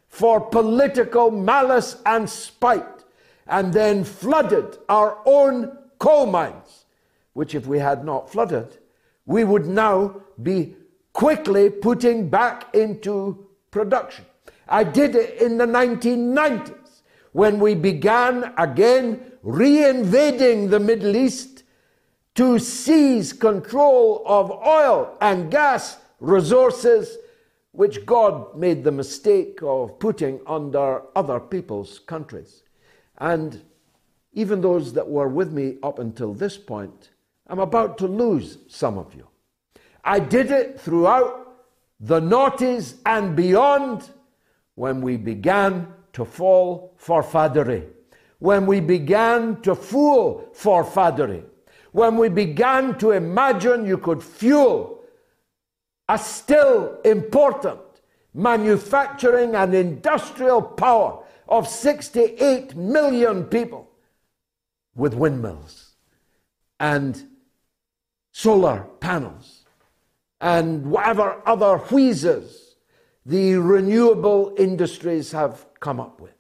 for 0.08 0.40
political 0.40 1.30
malice 1.30 2.00
and 2.06 2.28
spite, 2.28 2.84
and 3.46 3.72
then 3.72 4.04
flooded 4.04 4.78
our 4.88 5.18
own 5.24 5.76
coal 5.98 6.26
mines, 6.26 6.84
which, 7.32 7.54
if 7.54 7.66
we 7.66 7.78
had 7.78 8.04
not 8.04 8.30
flooded, 8.30 8.78
we 9.26 9.44
would 9.44 9.66
now 9.66 10.20
be 10.42 10.76
quickly 11.18 11.68
putting 11.68 12.28
back 12.28 12.72
into 12.76 13.44
production. 13.72 14.25
I 14.68 14.84
did 14.84 15.16
it 15.16 15.42
in 15.42 15.58
the 15.58 15.66
1990s 15.66 17.02
when 17.32 17.58
we 17.58 17.75
began 17.75 18.52
again 18.56 19.32
reinvading 19.44 20.70
the 20.70 20.78
Middle 20.78 21.16
East 21.16 21.64
to 22.37 22.60
seize 22.60 23.32
control 23.32 24.22
of 24.26 24.52
oil 24.64 25.18
and 25.20 25.50
gas 25.50 25.98
resources, 26.20 27.16
which 27.72 28.06
God 28.06 28.56
made 28.56 28.84
the 28.84 28.92
mistake 28.92 29.58
of 29.60 29.98
putting 29.98 30.40
under 30.46 31.02
other 31.16 31.40
people's 31.40 31.98
countries. 31.98 32.62
And 33.16 33.60
even 34.34 34.60
those 34.60 34.92
that 34.92 35.08
were 35.08 35.26
with 35.26 35.50
me 35.52 35.78
up 35.82 35.98
until 35.98 36.32
this 36.32 36.56
point, 36.56 37.10
I'm 37.48 37.58
about 37.58 37.98
to 37.98 38.06
lose 38.06 38.58
some 38.68 38.98
of 38.98 39.16
you. 39.16 39.27
I 40.08 40.20
did 40.20 40.50
it 40.50 40.80
throughout 40.80 41.54
the 42.00 42.18
noughties 42.18 42.94
and 43.04 43.36
beyond 43.36 44.08
when 44.74 45.02
we 45.02 45.18
began 45.18 45.92
to 46.14 46.24
fall 46.24 46.94
for 46.96 47.22
faddery, 47.22 47.84
when 48.38 48.64
we 48.64 48.80
began 48.80 49.60
to 49.60 49.74
fool 49.74 50.48
for 50.54 50.82
faddery, 50.82 51.44
when 51.92 52.16
we 52.16 52.30
began 52.30 52.96
to 53.00 53.10
imagine 53.10 53.84
you 53.84 53.98
could 53.98 54.22
fuel 54.22 55.04
a 56.08 56.16
still 56.16 56.98
important 57.04 57.80
manufacturing 58.32 59.54
and 59.56 59.74
industrial 59.74 60.62
power 60.62 61.22
of 61.50 61.68
68 61.68 62.74
million 62.76 63.44
people 63.44 63.90
with 64.94 65.12
windmills 65.12 65.96
and 66.80 67.24
solar 68.32 68.86
panels 69.00 69.57
and 70.40 70.87
whatever 70.87 71.42
other 71.47 71.78
wheezes 71.78 72.76
the 73.26 73.54
renewable 73.57 74.54
industries 74.59 75.33
have 75.33 75.66
come 75.80 76.00
up 76.00 76.21
with. 76.21 76.33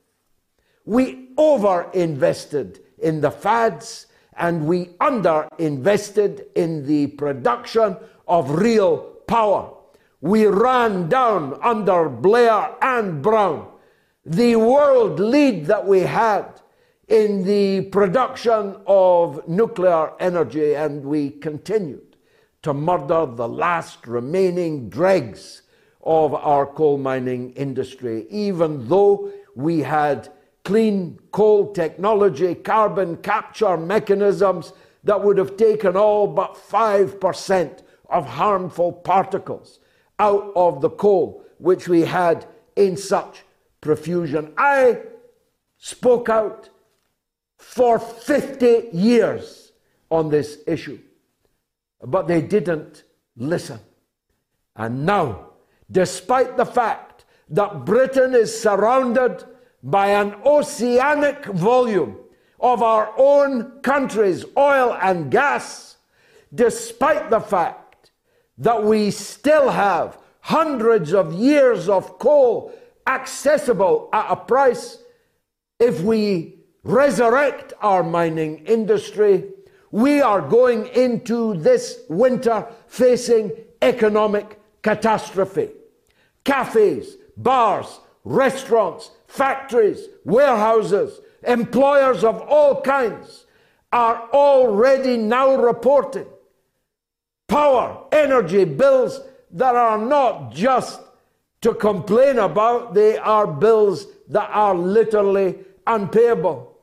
We 0.84 1.28
over 1.36 1.90
invested 1.92 2.80
in 2.98 3.20
the 3.20 3.30
fads 3.30 4.06
and 4.36 4.66
we 4.66 4.90
under 5.00 5.48
invested 5.58 6.46
in 6.54 6.86
the 6.86 7.08
production 7.08 7.96
of 8.26 8.50
real 8.50 8.98
power. 9.26 9.74
We 10.20 10.46
ran 10.46 11.08
down 11.08 11.58
under 11.62 12.08
Blair 12.08 12.74
and 12.80 13.20
Brown 13.20 13.68
the 14.28 14.56
world 14.56 15.18
lead 15.18 15.64
that 15.66 15.86
we 15.86 16.00
had 16.00 16.60
in 17.08 17.44
the 17.44 17.88
production 17.88 18.76
of 18.86 19.48
nuclear 19.48 20.12
energy, 20.20 20.74
and 20.76 21.02
we 21.02 21.30
continued 21.30 22.07
to 22.62 22.74
murder 22.74 23.26
the 23.26 23.48
last 23.48 24.06
remaining 24.06 24.88
dregs 24.88 25.62
of 26.02 26.34
our 26.34 26.66
coal 26.66 26.98
mining 26.98 27.52
industry, 27.52 28.26
even 28.30 28.88
though 28.88 29.30
we 29.54 29.80
had 29.80 30.28
clean 30.64 31.18
coal 31.32 31.72
technology, 31.72 32.54
carbon 32.54 33.16
capture 33.18 33.76
mechanisms 33.76 34.72
that 35.04 35.22
would 35.22 35.38
have 35.38 35.56
taken 35.56 35.96
all 35.96 36.26
but 36.26 36.54
5% 36.54 37.82
of 38.10 38.26
harmful 38.26 38.92
particles 38.92 39.80
out 40.18 40.52
of 40.56 40.80
the 40.80 40.90
coal, 40.90 41.44
which 41.58 41.88
we 41.88 42.02
had 42.02 42.46
in 42.76 42.96
such 42.96 43.44
profusion. 43.80 44.52
I 44.56 45.00
spoke 45.78 46.28
out 46.28 46.68
for 47.56 47.98
50 47.98 48.90
years 48.92 49.72
on 50.10 50.28
this 50.28 50.58
issue, 50.66 50.98
but 52.04 52.28
they 52.28 52.40
didn't 52.40 53.04
listen. 53.36 53.80
And 54.76 55.04
now, 55.04 55.50
despite 55.90 56.56
the 56.56 56.66
fact 56.66 57.24
that 57.50 57.84
Britain 57.84 58.34
is 58.34 58.60
surrounded 58.60 59.44
by 59.82 60.08
an 60.08 60.34
oceanic 60.44 61.46
volume 61.46 62.16
of 62.60 62.82
our 62.82 63.12
own 63.16 63.80
country's 63.82 64.44
oil 64.56 64.96
and 65.00 65.30
gas, 65.30 65.96
despite 66.54 67.30
the 67.30 67.40
fact 67.40 68.10
that 68.58 68.82
we 68.82 69.10
still 69.10 69.70
have 69.70 70.18
hundreds 70.40 71.14
of 71.14 71.32
years 71.32 71.88
of 71.88 72.18
coal 72.18 72.72
accessible 73.06 74.08
at 74.12 74.30
a 74.30 74.36
price. 74.36 74.98
If 75.78 76.00
we 76.00 76.58
resurrect 76.82 77.72
our 77.80 78.02
mining 78.02 78.58
industry, 78.66 79.50
we 79.90 80.20
are 80.20 80.40
going 80.40 80.86
into 80.88 81.54
this 81.54 82.00
winter 82.08 82.66
facing 82.86 83.52
economic 83.82 84.60
catastrophe. 84.82 85.70
Cafes, 86.44 87.16
bars, 87.36 88.00
restaurants, 88.24 89.10
factories, 89.26 90.06
warehouses, 90.24 91.20
employers 91.42 92.24
of 92.24 92.40
all 92.42 92.80
kinds 92.82 93.46
are 93.92 94.28
already 94.32 95.16
now 95.16 95.54
reporting 95.56 96.26
power, 97.48 98.04
energy 98.12 98.64
bills 98.64 99.20
that 99.50 99.74
are 99.74 99.98
not 99.98 100.52
just 100.52 101.00
to 101.62 101.74
complain 101.74 102.38
about, 102.38 102.94
they 102.94 103.16
are 103.18 103.46
bills 103.46 104.06
that 104.28 104.48
are 104.50 104.74
literally 104.74 105.58
unpayable. 105.86 106.76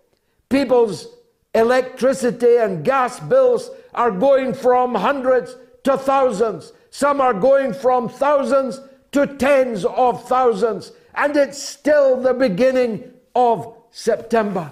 People's 0.49 1.07
electricity 1.55 2.57
and 2.57 2.83
gas 2.83 3.19
bills 3.19 3.71
are 3.93 4.11
going 4.11 4.53
from 4.53 4.93
hundreds 4.93 5.55
to 5.83 5.97
thousands. 5.97 6.73
Some 6.91 7.21
are 7.21 7.33
going 7.33 7.73
from 7.73 8.09
thousands 8.09 8.81
to 9.13 9.25
tens 9.25 9.85
of 9.85 10.27
thousands. 10.27 10.91
And 11.15 11.35
it's 11.37 11.61
still 11.61 12.21
the 12.21 12.33
beginning 12.33 13.13
of 13.33 13.73
September. 13.89 14.71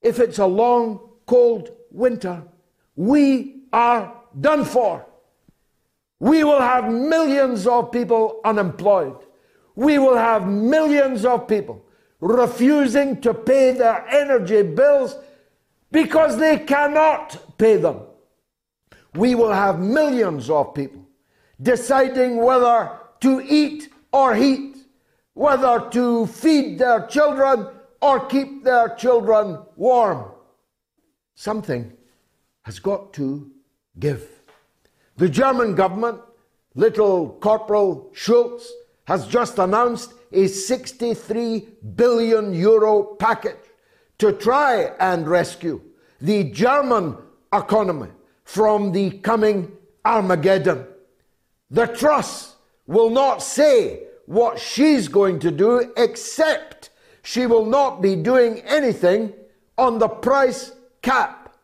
If 0.00 0.18
it's 0.18 0.38
a 0.38 0.46
long, 0.46 1.00
cold 1.26 1.70
winter, 1.90 2.42
we 2.96 3.64
are 3.72 4.14
done 4.40 4.64
for. 4.64 5.04
We 6.20 6.42
will 6.42 6.60
have 6.60 6.90
millions 6.90 7.66
of 7.66 7.92
people 7.92 8.40
unemployed. 8.44 9.16
We 9.74 9.98
will 9.98 10.16
have 10.16 10.48
millions 10.48 11.26
of 11.26 11.46
people 11.46 11.84
refusing 12.20 13.20
to 13.20 13.34
pay 13.34 13.72
their 13.72 14.06
energy 14.08 14.62
bills 14.62 15.16
because 15.94 16.36
they 16.38 16.58
cannot 16.58 17.56
pay 17.56 17.76
them. 17.76 18.00
We 19.14 19.36
will 19.36 19.52
have 19.52 19.78
millions 19.78 20.50
of 20.50 20.74
people 20.74 21.06
deciding 21.62 22.36
whether 22.42 22.98
to 23.20 23.40
eat 23.40 23.90
or 24.12 24.34
heat, 24.34 24.76
whether 25.34 25.88
to 25.90 26.26
feed 26.26 26.80
their 26.80 27.06
children 27.06 27.68
or 28.02 28.26
keep 28.26 28.64
their 28.64 28.88
children 28.96 29.60
warm. 29.76 30.32
Something 31.36 31.92
has 32.62 32.80
got 32.80 33.12
to 33.12 33.52
give. 33.96 34.28
The 35.16 35.28
German 35.28 35.76
government, 35.76 36.18
little 36.74 37.38
Corporal 37.40 38.10
Scholz, 38.12 38.66
has 39.04 39.28
just 39.28 39.60
announced 39.60 40.12
a 40.32 40.48
63 40.48 41.68
billion 41.94 42.52
euro 42.52 43.14
package 43.20 43.64
to 44.18 44.32
try 44.32 44.90
and 44.98 45.28
rescue 45.28 45.80
the 46.20 46.44
German 46.44 47.16
economy 47.52 48.08
from 48.44 48.92
the 48.92 49.10
coming 49.18 49.72
Armageddon. 50.04 50.86
The 51.70 51.86
Truss 51.86 52.56
will 52.86 53.10
not 53.10 53.42
say 53.42 54.04
what 54.26 54.58
she's 54.58 55.08
going 55.08 55.38
to 55.40 55.50
do, 55.50 55.92
except 55.96 56.90
she 57.22 57.46
will 57.46 57.66
not 57.66 58.02
be 58.02 58.16
doing 58.16 58.60
anything 58.60 59.32
on 59.76 59.98
the 59.98 60.08
price 60.08 60.72
cap. 61.02 61.56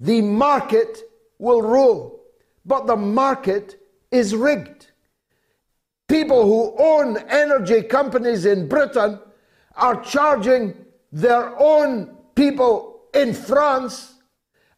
The 0.00 0.20
market 0.20 1.02
will 1.38 1.62
rule, 1.62 2.20
but 2.66 2.86
the 2.86 2.96
market 2.96 3.80
is 4.10 4.34
rigged. 4.34 4.88
People 6.08 6.44
who 6.44 6.74
own 6.78 7.16
energy 7.28 7.82
companies 7.82 8.44
in 8.44 8.68
Britain 8.68 9.18
are 9.76 10.00
charging 10.02 10.76
their 11.10 11.58
own 11.58 12.16
people 12.34 12.93
in 13.14 13.32
France 13.32 14.14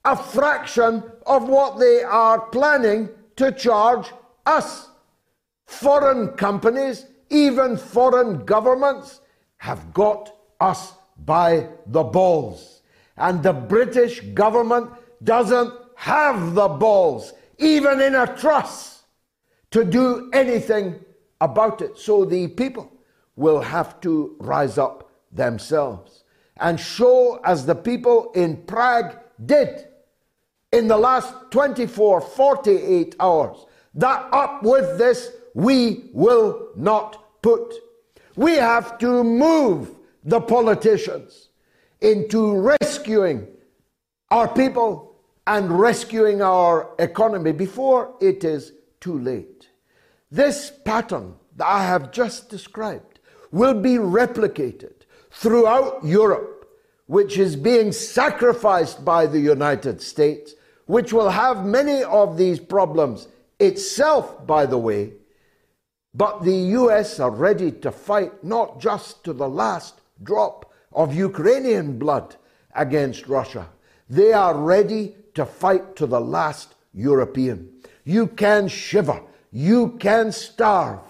a 0.07 0.17
fraction 0.17 1.03
of 1.27 1.49
what 1.49 1.81
they 1.81 2.03
are 2.03 2.41
planning 2.41 3.09
to 3.35 3.51
charge 3.51 4.07
us. 4.47 4.89
Foreign 5.67 6.29
companies, 6.29 7.07
even 7.29 7.77
foreign 7.77 8.45
governments, 8.45 9.21
have 9.57 9.93
got 9.93 10.33
us 10.61 10.93
by 11.25 11.69
the 11.87 12.05
balls. 12.05 12.83
And 13.17 13.43
the 13.43 13.53
British 13.53 14.21
government 14.33 14.91
doesn't 15.25 15.75
have 15.97 16.55
the 16.55 16.69
balls, 16.69 17.33
even 17.59 18.01
in 18.01 18.15
a 18.15 18.33
truss, 18.37 19.03
to 19.73 19.83
do 19.83 20.31
anything 20.33 21.01
about 21.41 21.83
it. 21.83 21.99
So 21.99 22.25
the 22.25 22.47
people 22.47 22.93
will 23.35 23.61
have 23.61 24.01
to 24.03 24.37
rise 24.39 24.79
up 24.79 25.11
themselves 25.33 26.23
and 26.59 26.79
show, 26.81 27.41
as 27.45 27.67
the 27.67 27.75
people 27.75 28.33
in 28.35 28.57
Prague 28.63 29.17
did 29.45 29.89
in 30.73 30.89
the 30.89 30.97
last 30.97 31.33
24, 31.51 32.21
48 32.21 33.15
hours, 33.21 33.67
that 33.95 34.29
up 34.33 34.63
with 34.63 34.99
this 34.99 35.33
we 35.55 36.11
will 36.13 36.69
not 36.77 37.43
put. 37.43 37.75
We 38.37 38.55
have 38.55 38.99
to 38.99 39.25
move 39.25 39.91
the 40.25 40.41
politicians 40.41 41.49
into 42.01 42.55
rescuing 42.57 43.47
our 44.31 44.49
people 44.49 45.17
and 45.47 45.79
rescuing 45.79 46.43
our 46.43 46.91
economy 46.99 47.53
before 47.53 48.15
it 48.21 48.45
is 48.45 48.73
too 49.01 49.19
late. 49.19 49.69
This 50.31 50.73
pattern 50.85 51.35
that 51.57 51.67
I 51.67 51.85
have 51.85 52.11
just 52.11 52.51
described 52.51 53.21
will 53.51 53.75
be 53.75 53.95
replicated 53.95 55.06
throughout 55.37 56.03
Europe, 56.03 56.67
which 57.07 57.37
is 57.37 57.57
being 57.57 57.93
sacrificed 57.93 59.05
by 59.05 59.27
the 59.27 59.39
United 59.39 60.01
States, 60.01 60.55
which 60.87 61.13
will 61.13 61.29
have 61.29 61.67
many 61.67 62.03
of 62.05 62.39
these 62.39 62.59
problems 62.59 63.29
itself, 63.61 64.47
by 64.47 64.65
the 64.65 64.79
way. 64.79 65.13
But 66.15 66.43
the 66.43 66.57
US 66.81 67.21
are 67.21 67.31
ready 67.31 67.71
to 67.71 67.91
fight 67.93 68.43
not 68.43 68.81
just 68.81 69.25
to 69.25 69.35
the 69.35 69.49
last 69.49 70.01
drop 70.23 70.73
of 70.91 71.15
Ukrainian 71.15 71.99
blood 71.99 72.37
against 72.75 73.29
Russia, 73.29 73.69
they 74.09 74.33
are 74.33 74.57
ready 74.57 75.17
to 75.35 75.45
fight 75.45 75.97
to 75.97 76.07
the 76.07 76.21
last 76.21 76.75
European. 76.95 77.69
You 78.05 78.27
can 78.29 78.69
shiver, 78.69 79.21
you 79.53 79.99
can 79.99 80.33
starve. 80.33 81.01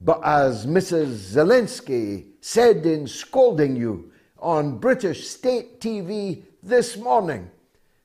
But 0.00 0.20
as 0.22 0.66
Mrs. 0.66 1.34
Zelensky 1.34 2.33
said 2.46 2.84
in 2.84 3.06
scolding 3.06 3.74
you 3.74 4.12
on 4.38 4.76
British 4.76 5.26
state 5.26 5.80
TV 5.80 6.42
this 6.62 6.94
morning, 6.98 7.50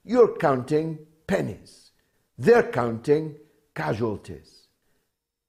you're 0.05 0.37
counting 0.37 0.97
pennies. 1.27 1.91
They're 2.37 2.71
counting 2.71 3.35
casualties 3.75 4.67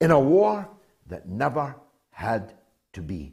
in 0.01 0.11
a 0.11 0.19
war 0.19 0.69
that 1.07 1.29
never 1.29 1.77
had 2.11 2.53
to 2.93 3.01
be, 3.01 3.33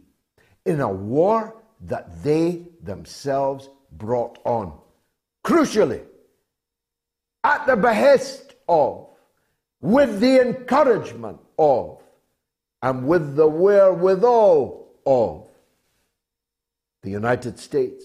in 0.64 0.80
a 0.80 0.92
war 0.92 1.56
that 1.82 2.24
they 2.24 2.68
themselves 2.84 3.68
brought 3.94 4.38
on. 4.46 4.78
Crucially, 5.44 6.04
at 7.44 7.66
the 7.66 7.76
behest 7.76 8.54
of, 8.70 9.08
with 9.82 10.20
the 10.20 10.40
encouragement 10.40 11.40
of, 11.58 12.04
and 12.84 13.08
with 13.08 13.36
the 13.36 13.48
wherewithal 13.48 14.88
of 15.08 15.47
the 17.02 17.10
United 17.10 17.60
States, 17.60 18.04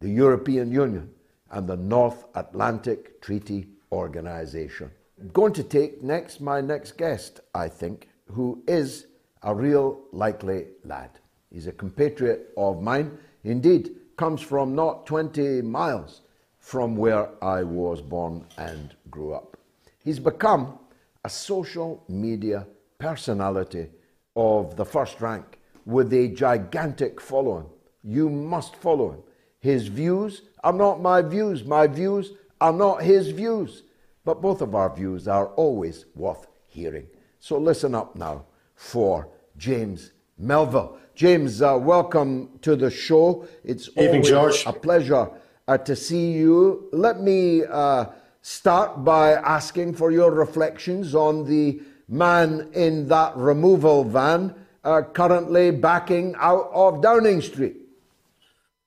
the 0.00 0.08
European 0.08 0.70
Union, 0.70 1.10
and 1.50 1.68
the 1.68 1.76
North 1.76 2.26
Atlantic 2.34 3.20
Treaty 3.20 3.68
Organization. 3.92 4.90
I'm 5.20 5.28
going 5.28 5.52
to 5.54 5.62
take 5.62 6.02
next 6.02 6.40
my 6.40 6.60
next 6.60 6.96
guest, 6.96 7.40
I 7.54 7.68
think, 7.68 8.08
who 8.26 8.62
is 8.68 9.06
a 9.42 9.54
real 9.54 10.00
likely 10.12 10.66
lad. 10.84 11.10
He's 11.50 11.66
a 11.66 11.72
compatriot 11.72 12.50
of 12.56 12.82
mine, 12.82 13.18
indeed, 13.44 13.96
comes 14.16 14.40
from 14.40 14.74
not 14.74 15.06
20 15.06 15.62
miles 15.62 16.22
from 16.58 16.96
where 16.96 17.30
I 17.42 17.62
was 17.62 18.02
born 18.02 18.44
and 18.58 18.94
grew 19.10 19.32
up. 19.32 19.56
He's 20.04 20.18
become 20.18 20.78
a 21.24 21.30
social 21.30 22.04
media 22.08 22.66
personality 22.98 23.88
of 24.36 24.76
the 24.76 24.84
first 24.84 25.20
rank 25.20 25.58
with 25.86 26.12
a 26.12 26.28
gigantic 26.28 27.20
following. 27.20 27.66
You 28.08 28.30
must 28.30 28.74
follow 28.76 29.10
him. 29.10 29.22
His 29.60 29.88
views 29.88 30.40
are 30.64 30.72
not 30.72 31.02
my 31.02 31.20
views, 31.20 31.62
my 31.62 31.86
views 31.86 32.32
are 32.58 32.72
not 32.72 33.02
his 33.02 33.28
views. 33.32 33.82
But 34.24 34.40
both 34.40 34.62
of 34.62 34.74
our 34.74 34.88
views 34.88 35.28
are 35.28 35.48
always 35.48 36.06
worth 36.14 36.46
hearing. 36.68 37.06
So 37.38 37.58
listen 37.58 37.94
up 37.94 38.16
now 38.16 38.46
for 38.74 39.28
James 39.58 40.12
Melville. 40.38 40.98
James, 41.14 41.60
uh, 41.60 41.76
welcome 41.78 42.58
to 42.62 42.76
the 42.76 42.90
show. 42.90 43.46
It's 43.62 43.90
Evening, 43.94 44.22
George. 44.22 44.64
a 44.64 44.72
pleasure 44.72 45.28
uh, 45.66 45.76
to 45.76 45.94
see 45.94 46.32
you. 46.32 46.88
Let 46.92 47.20
me 47.20 47.64
uh, 47.66 48.06
start 48.40 49.04
by 49.04 49.32
asking 49.32 49.96
for 49.96 50.12
your 50.12 50.30
reflections 50.30 51.14
on 51.14 51.44
the 51.44 51.82
man 52.08 52.70
in 52.72 53.06
that 53.08 53.36
removal 53.36 54.02
van 54.02 54.54
uh, 54.82 55.02
currently 55.12 55.72
backing 55.72 56.34
out 56.38 56.70
of 56.72 57.02
Downing 57.02 57.42
Street. 57.42 57.87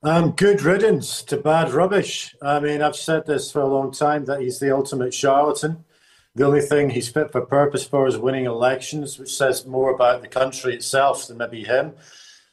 Um, 0.03 0.31
good 0.31 0.63
riddance 0.63 1.21
to 1.23 1.37
bad 1.37 1.73
rubbish. 1.73 2.35
I 2.41 2.59
mean, 2.59 2.81
I've 2.81 2.95
said 2.95 3.27
this 3.27 3.51
for 3.51 3.61
a 3.61 3.67
long 3.67 3.91
time 3.91 4.25
that 4.25 4.41
he's 4.41 4.57
the 4.57 4.73
ultimate 4.75 5.13
charlatan. 5.13 5.85
The 6.33 6.45
only 6.45 6.61
thing 6.61 6.89
he's 6.89 7.09
fit 7.09 7.31
for 7.31 7.41
purpose 7.41 7.85
for 7.85 8.07
is 8.07 8.17
winning 8.17 8.45
elections, 8.45 9.19
which 9.19 9.35
says 9.35 9.67
more 9.67 9.93
about 9.93 10.21
the 10.21 10.27
country 10.27 10.73
itself 10.73 11.27
than 11.27 11.37
maybe 11.37 11.63
him. 11.63 11.93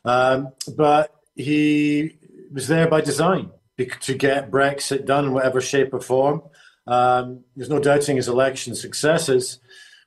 Um, 0.05 0.53
but 0.77 1.15
he 1.37 2.19
was 2.53 2.69
there 2.69 2.87
by 2.87 3.01
design 3.01 3.51
to 3.79 4.15
get 4.15 4.51
Brexit 4.51 5.07
done 5.07 5.27
in 5.27 5.33
whatever 5.33 5.63
shape 5.63 5.95
or 5.95 6.01
form. 6.01 6.43
Um, 6.87 7.45
there's 7.57 7.71
no 7.71 7.79
doubting 7.79 8.17
his 8.17 8.29
election 8.29 8.75
successes, 8.75 9.59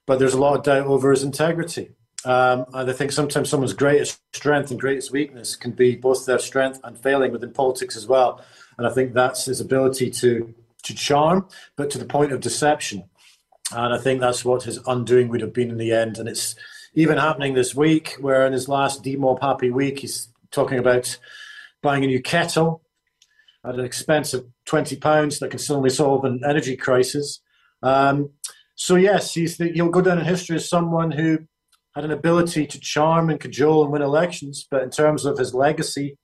but 0.06 0.19
there's 0.19 0.34
a 0.34 0.39
lot 0.39 0.58
of 0.58 0.63
doubt 0.63 0.86
over 0.86 1.10
his 1.10 1.23
integrity. 1.23 1.91
Um, 2.23 2.65
and 2.73 2.89
I 2.89 2.93
think 2.93 3.12
sometimes 3.12 3.49
someone's 3.49 3.73
greatest 3.73 4.19
strength 4.34 4.69
and 4.69 4.79
greatest 4.79 5.12
weakness 5.12 5.55
can 5.55 5.71
be 5.71 5.95
both 5.95 6.25
their 6.25 6.39
strength 6.39 6.79
and 6.84 6.97
failing 6.97 7.31
within 7.31 7.51
politics 7.51 7.95
as 7.95 8.07
well. 8.07 8.43
And 8.77 8.86
I 8.86 8.91
think 8.91 9.13
that's 9.13 9.45
his 9.45 9.60
ability 9.60 10.12
to 10.12 10.53
to 10.84 10.95
charm, 10.95 11.47
but 11.75 11.89
to 11.91 11.99
the 11.99 12.05
point 12.05 12.31
of 12.31 12.39
deception. 12.39 13.03
And 13.71 13.93
I 13.93 13.99
think 13.99 14.19
that's 14.19 14.43
what 14.43 14.63
his 14.63 14.79
undoing 14.88 15.29
would 15.29 15.41
have 15.41 15.53
been 15.53 15.69
in 15.69 15.77
the 15.77 15.93
end. 15.93 16.17
And 16.17 16.27
it's 16.27 16.55
even 16.93 17.17
happening 17.17 17.53
this 17.53 17.75
week, 17.75 18.17
where 18.19 18.45
in 18.45 18.53
his 18.53 18.67
last 18.67 19.03
demob 19.03 19.41
happy 19.41 19.69
week, 19.69 19.99
he's 19.99 20.27
talking 20.51 20.79
about 20.79 21.17
buying 21.81 22.03
a 22.03 22.07
new 22.07 22.21
kettle 22.21 22.81
at 23.63 23.75
an 23.75 23.86
expense 23.86 24.34
of 24.34 24.45
twenty 24.65 24.95
pounds 24.95 25.39
that 25.39 25.51
can 25.51 25.60
suddenly 25.60 25.89
solve 25.89 26.25
an 26.25 26.41
energy 26.47 26.75
crisis. 26.75 27.41
Um, 27.84 28.31
so 28.75 28.95
yes, 28.95 29.34
he's 29.34 29.57
the, 29.57 29.69
he'll 29.69 29.89
go 29.89 30.01
down 30.01 30.19
in 30.19 30.25
history 30.25 30.55
as 30.55 30.67
someone 30.67 31.12
who 31.12 31.39
had 31.95 32.06
an 32.06 32.12
ability 32.12 32.65
to 32.67 32.80
charm 32.80 33.30
and 33.30 33.39
cajole 33.39 33.84
and 33.84 33.91
win 33.91 34.01
elections, 34.01 34.67
but 34.69 34.84
in 34.84 34.89
terms 34.89 35.25
of 35.25 35.38
his 35.38 35.54
legacy, 35.54 36.17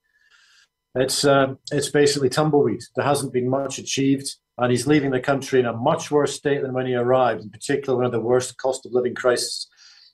it's 0.95 1.25
uh, 1.25 1.53
it's 1.71 1.89
basically 1.89 2.29
tumbleweed. 2.29 2.81
There 2.95 3.05
hasn't 3.05 3.33
been 3.33 3.49
much 3.49 3.77
achieved, 3.77 4.35
and 4.57 4.71
he's 4.71 4.87
leaving 4.87 5.11
the 5.11 5.19
country 5.19 5.59
in 5.59 5.65
a 5.65 5.73
much 5.73 6.09
worse 6.09 6.35
state 6.35 6.61
than 6.61 6.73
when 6.73 6.87
he 6.87 6.95
arrived. 6.95 7.43
In 7.43 7.49
particular, 7.49 7.97
one 7.97 8.05
of 8.05 8.11
the 8.11 8.19
worst 8.19 8.57
cost 8.57 8.85
of 8.85 8.93
living 8.93 9.13
crises, 9.13 9.67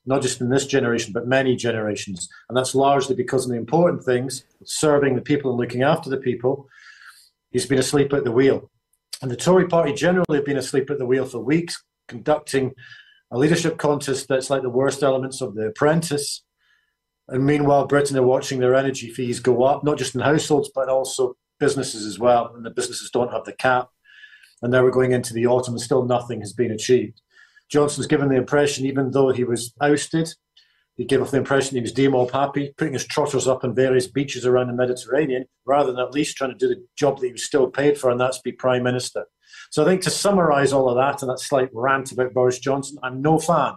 not 0.05 0.21
just 0.21 0.41
in 0.41 0.49
this 0.49 0.65
generation, 0.65 1.13
but 1.13 1.27
many 1.27 1.55
generations. 1.55 2.27
And 2.49 2.57
that's 2.57 2.75
largely 2.75 3.15
because 3.15 3.45
of 3.45 3.51
the 3.51 3.57
important 3.57 4.03
things: 4.03 4.43
serving 4.65 5.15
the 5.15 5.21
people 5.21 5.51
and 5.51 5.59
looking 5.59 5.83
after 5.83 6.09
the 6.09 6.17
people. 6.17 6.67
He's 7.51 7.67
been 7.67 7.79
asleep 7.79 8.11
at 8.13 8.23
the 8.23 8.31
wheel, 8.31 8.71
and 9.21 9.29
the 9.29 9.37
Tory 9.37 9.67
Party 9.67 9.93
generally 9.93 10.37
have 10.39 10.45
been 10.45 10.57
asleep 10.57 10.89
at 10.89 10.97
the 10.97 11.05
wheel 11.05 11.25
for 11.25 11.39
weeks, 11.39 11.81
conducting 12.07 12.73
a 13.33 13.37
leadership 13.37 13.79
contest 13.79 14.27
that's 14.27 14.51
like 14.51 14.61
the 14.61 14.69
worst 14.69 15.01
elements 15.01 15.41
of 15.41 15.55
The 15.55 15.67
Apprentice. 15.67 16.43
And 17.27 17.43
meanwhile, 17.43 17.87
Britain 17.87 18.15
are 18.17 18.23
watching 18.23 18.59
their 18.59 18.75
energy 18.75 19.09
fees 19.09 19.39
go 19.39 19.63
up, 19.63 19.83
not 19.83 19.97
just 19.97 20.13
in 20.13 20.21
households, 20.21 20.69
but 20.73 20.87
also 20.87 21.35
businesses 21.59 22.05
as 22.05 22.19
well. 22.19 22.53
And 22.55 22.63
the 22.63 22.69
businesses 22.69 23.09
don't 23.09 23.31
have 23.31 23.43
the 23.43 23.53
cap. 23.53 23.89
And 24.61 24.71
now 24.71 24.83
we're 24.83 24.91
going 24.91 25.13
into 25.13 25.33
the 25.33 25.47
autumn 25.47 25.73
and 25.73 25.81
still 25.81 26.05
nothing 26.05 26.41
has 26.41 26.53
been 26.53 26.71
achieved. 26.71 27.21
Johnson's 27.69 28.05
given 28.05 28.29
the 28.29 28.35
impression, 28.35 28.85
even 28.85 29.09
though 29.09 29.31
he 29.31 29.43
was 29.43 29.73
ousted, 29.81 30.31
he 30.95 31.05
gave 31.05 31.23
off 31.23 31.31
the 31.31 31.37
impression 31.37 31.75
he 31.75 31.81
was 31.81 31.91
demob 31.91 32.29
happy, 32.29 32.71
putting 32.77 32.93
his 32.93 33.07
trotters 33.07 33.47
up 33.47 33.63
on 33.63 33.73
various 33.73 34.05
beaches 34.05 34.45
around 34.45 34.67
the 34.67 34.73
Mediterranean, 34.73 35.45
rather 35.65 35.91
than 35.91 35.99
at 35.99 36.13
least 36.13 36.37
trying 36.37 36.51
to 36.51 36.57
do 36.57 36.67
the 36.67 36.85
job 36.95 37.19
that 37.19 37.25
he 37.25 37.31
was 37.31 37.43
still 37.43 37.67
paid 37.67 37.97
for, 37.97 38.11
and 38.11 38.21
that's 38.21 38.39
be 38.41 38.51
Prime 38.51 38.83
Minister. 38.83 39.25
So 39.73 39.81
I 39.81 39.85
think 39.85 40.03
to 40.03 40.11
summarise 40.11 40.71
all 40.71 40.87
of 40.87 40.97
that 40.97 41.23
and 41.23 41.31
that 41.31 41.39
slight 41.39 41.69
rant 41.73 42.11
about 42.11 42.35
Boris 42.35 42.59
Johnson, 42.59 42.99
I'm 43.01 43.23
no 43.23 43.39
fan. 43.39 43.73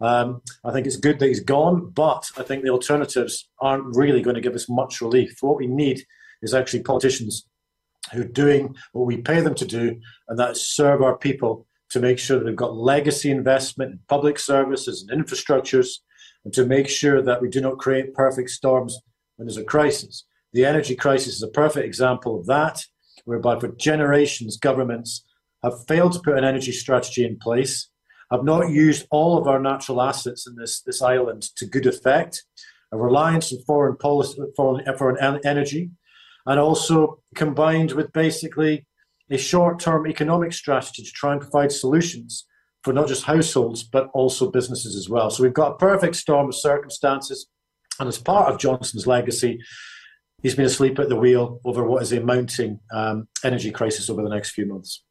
Um, 0.00 0.42
I 0.64 0.72
think 0.72 0.84
it's 0.84 0.96
good 0.96 1.20
that 1.20 1.28
he's 1.28 1.38
gone, 1.38 1.90
but 1.90 2.28
I 2.36 2.42
think 2.42 2.64
the 2.64 2.70
alternatives 2.70 3.48
aren't 3.60 3.96
really 3.96 4.20
going 4.20 4.34
to 4.34 4.40
give 4.40 4.56
us 4.56 4.68
much 4.68 5.00
relief. 5.00 5.36
What 5.40 5.56
we 5.56 5.68
need 5.68 6.04
is 6.42 6.54
actually 6.54 6.82
politicians 6.82 7.46
who 8.12 8.22
are 8.22 8.24
doing 8.24 8.74
what 8.90 9.06
we 9.06 9.18
pay 9.18 9.40
them 9.40 9.54
to 9.54 9.64
do, 9.64 10.00
and 10.26 10.36
that 10.40 10.50
is 10.50 10.68
serve 10.68 11.02
our 11.02 11.16
people 11.16 11.68
to 11.90 12.00
make 12.00 12.18
sure 12.18 12.40
that 12.40 12.44
they've 12.44 12.56
got 12.56 12.74
legacy 12.76 13.30
investment 13.30 13.92
in 13.92 14.00
public 14.08 14.40
services 14.40 15.06
and 15.08 15.24
infrastructures, 15.24 15.98
and 16.44 16.52
to 16.52 16.66
make 16.66 16.88
sure 16.88 17.22
that 17.22 17.40
we 17.40 17.48
do 17.48 17.60
not 17.60 17.78
create 17.78 18.12
perfect 18.12 18.50
storms 18.50 18.98
when 19.36 19.46
there's 19.46 19.56
a 19.56 19.62
crisis. 19.62 20.24
The 20.52 20.64
energy 20.64 20.96
crisis 20.96 21.36
is 21.36 21.44
a 21.44 21.48
perfect 21.48 21.86
example 21.86 22.40
of 22.40 22.46
that, 22.46 22.82
whereby 23.24 23.60
for 23.60 23.68
generations 23.68 24.56
governments 24.56 25.22
have 25.62 25.86
failed 25.86 26.12
to 26.12 26.20
put 26.20 26.38
an 26.38 26.44
energy 26.44 26.72
strategy 26.72 27.24
in 27.24 27.38
place, 27.38 27.90
have 28.30 28.44
not 28.44 28.70
used 28.70 29.06
all 29.10 29.38
of 29.38 29.46
our 29.46 29.60
natural 29.60 30.02
assets 30.02 30.46
in 30.46 30.54
this, 30.56 30.82
this 30.82 31.02
island 31.02 31.42
to 31.56 31.66
good 31.66 31.86
effect, 31.86 32.44
a 32.92 32.96
reliance 32.96 33.52
on 33.52 33.60
foreign 33.66 33.96
policy, 33.96 34.38
foreign, 34.56 34.84
foreign 34.96 35.38
energy, 35.44 35.90
and 36.46 36.58
also 36.58 37.22
combined 37.34 37.92
with 37.92 38.12
basically 38.12 38.86
a 39.30 39.38
short-term 39.38 40.06
economic 40.06 40.52
strategy 40.52 41.02
to 41.02 41.10
try 41.10 41.32
and 41.32 41.40
provide 41.40 41.70
solutions 41.70 42.46
for 42.82 42.92
not 42.92 43.08
just 43.08 43.24
households 43.24 43.82
but 43.82 44.08
also 44.14 44.50
businesses 44.50 44.96
as 44.96 45.08
well. 45.08 45.30
So 45.30 45.42
we've 45.42 45.52
got 45.52 45.72
a 45.72 45.76
perfect 45.76 46.16
storm 46.16 46.48
of 46.48 46.54
circumstances, 46.54 47.48
and 48.00 48.08
as 48.08 48.18
part 48.18 48.50
of 48.50 48.58
Johnson's 48.58 49.06
legacy, 49.06 49.58
he's 50.42 50.54
been 50.54 50.64
asleep 50.64 50.98
at 50.98 51.08
the 51.08 51.16
wheel 51.16 51.60
over 51.64 51.84
what 51.84 52.02
is 52.02 52.12
a 52.12 52.20
mounting 52.20 52.78
um, 52.92 53.28
energy 53.44 53.70
crisis 53.70 54.08
over 54.08 54.22
the 54.22 54.28
next 54.28 54.50
few 54.50 54.66
months. 54.66 55.04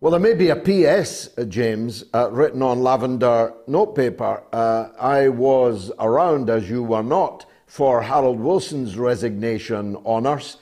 Well, 0.00 0.10
there 0.10 0.20
may 0.20 0.34
be 0.34 0.50
a 0.50 0.56
PS, 0.56 1.30
uh, 1.38 1.44
James, 1.44 2.04
uh, 2.12 2.28
written 2.30 2.62
on 2.62 2.82
lavender 2.82 3.54
notepaper. 3.68 4.42
Uh, 4.52 4.88
I 4.98 5.28
was 5.28 5.92
around, 5.98 6.50
as 6.50 6.68
you 6.68 6.82
were 6.82 7.02
not, 7.02 7.46
for 7.66 8.02
Harold 8.02 8.40
Wilson's 8.40 8.98
resignation 8.98 9.96
honours. 10.04 10.58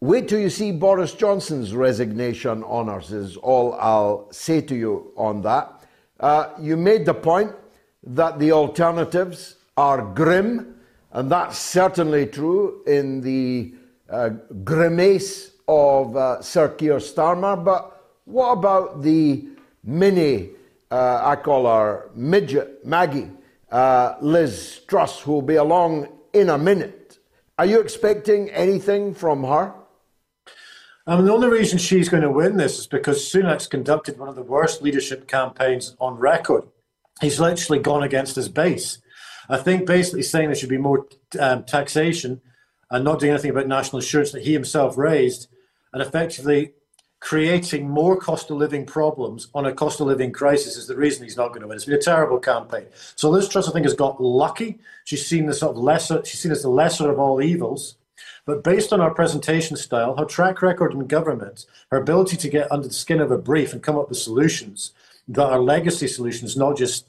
Wait 0.00 0.28
till 0.28 0.38
you 0.38 0.50
see 0.50 0.72
Boris 0.72 1.14
Johnson's 1.14 1.74
resignation 1.74 2.62
honours, 2.62 3.12
is 3.12 3.38
all 3.38 3.72
I'll 3.74 4.30
say 4.30 4.60
to 4.60 4.76
you 4.76 5.10
on 5.16 5.40
that. 5.42 5.84
Uh, 6.20 6.50
you 6.60 6.76
made 6.76 7.06
the 7.06 7.14
point 7.14 7.52
that 8.04 8.38
the 8.38 8.52
alternatives 8.52 9.56
are 9.78 10.02
grim, 10.02 10.76
and 11.12 11.30
that's 11.30 11.58
certainly 11.58 12.26
true 12.26 12.84
in 12.86 13.22
the 13.22 13.74
uh, 14.10 14.28
grimace 14.64 15.52
of 15.66 16.14
uh, 16.14 16.42
Sir 16.42 16.68
Keir 16.68 16.98
Starmer, 16.98 17.64
but 17.64 17.95
what 18.26 18.50
about 18.52 19.02
the 19.02 19.48
mini, 19.82 20.50
uh, 20.90 21.20
I 21.24 21.36
call 21.36 21.66
her 21.66 22.10
midget 22.14 22.84
Maggie, 22.84 23.30
uh, 23.70 24.16
Liz 24.20 24.80
Truss, 24.86 25.20
who 25.20 25.32
will 25.32 25.42
be 25.42 25.54
along 25.54 26.08
in 26.32 26.50
a 26.50 26.58
minute? 26.58 27.18
Are 27.58 27.64
you 27.64 27.80
expecting 27.80 28.50
anything 28.50 29.14
from 29.14 29.44
her? 29.44 29.72
Um, 31.06 31.24
the 31.24 31.32
only 31.32 31.48
reason 31.48 31.78
she's 31.78 32.08
going 32.08 32.24
to 32.24 32.30
win 32.30 32.56
this 32.56 32.80
is 32.80 32.88
because 32.88 33.24
Sunak's 33.32 33.68
conducted 33.68 34.18
one 34.18 34.28
of 34.28 34.34
the 34.34 34.42
worst 34.42 34.82
leadership 34.82 35.28
campaigns 35.28 35.96
on 36.00 36.16
record. 36.16 36.64
He's 37.20 37.38
literally 37.38 37.80
gone 37.80 38.02
against 38.02 38.34
his 38.34 38.48
base. 38.48 38.98
I 39.48 39.58
think 39.58 39.86
basically 39.86 40.22
saying 40.22 40.48
there 40.48 40.56
should 40.56 40.68
be 40.68 40.78
more 40.78 41.06
um, 41.38 41.62
taxation 41.62 42.40
and 42.90 43.04
not 43.04 43.20
doing 43.20 43.32
anything 43.32 43.52
about 43.52 43.68
national 43.68 44.00
insurance 44.00 44.32
that 44.32 44.42
he 44.42 44.52
himself 44.52 44.98
raised, 44.98 45.46
and 45.92 46.02
effectively 46.02 46.72
creating 47.26 47.90
more 47.90 48.16
cost 48.16 48.52
of 48.52 48.56
living 48.56 48.86
problems 48.86 49.48
on 49.52 49.66
a 49.66 49.74
cost 49.74 50.00
of 50.00 50.06
living 50.06 50.30
crisis 50.30 50.76
is 50.76 50.86
the 50.86 50.94
reason 50.94 51.24
he's 51.24 51.36
not 51.36 51.48
going 51.48 51.60
to 51.60 51.66
win. 51.66 51.74
It's 51.74 51.84
been 51.84 51.96
a 51.96 52.00
terrible 52.00 52.38
campaign. 52.38 52.86
So 53.16 53.28
Liz 53.28 53.48
Truss, 53.48 53.68
I 53.68 53.72
think, 53.72 53.84
has 53.84 53.94
got 53.94 54.22
lucky. 54.22 54.78
She's 55.02 55.26
seen 55.26 55.46
the 55.46 55.52
sort 55.52 55.76
of 55.76 55.82
lesser, 55.82 56.24
she's 56.24 56.38
seen 56.38 56.52
as 56.52 56.62
the 56.62 56.68
lesser 56.68 57.10
of 57.10 57.18
all 57.18 57.42
evils. 57.42 57.96
But 58.44 58.62
based 58.62 58.92
on 58.92 59.00
our 59.00 59.12
presentation 59.12 59.76
style, 59.76 60.16
her 60.16 60.24
track 60.24 60.62
record 60.62 60.92
in 60.92 61.04
government, 61.08 61.66
her 61.90 61.98
ability 61.98 62.36
to 62.36 62.48
get 62.48 62.70
under 62.70 62.86
the 62.86 62.94
skin 62.94 63.20
of 63.20 63.32
a 63.32 63.38
brief 63.38 63.72
and 63.72 63.82
come 63.82 63.98
up 63.98 64.08
with 64.08 64.18
solutions 64.18 64.92
that 65.26 65.50
are 65.50 65.58
legacy 65.58 66.06
solutions, 66.06 66.56
not 66.56 66.76
just 66.76 67.08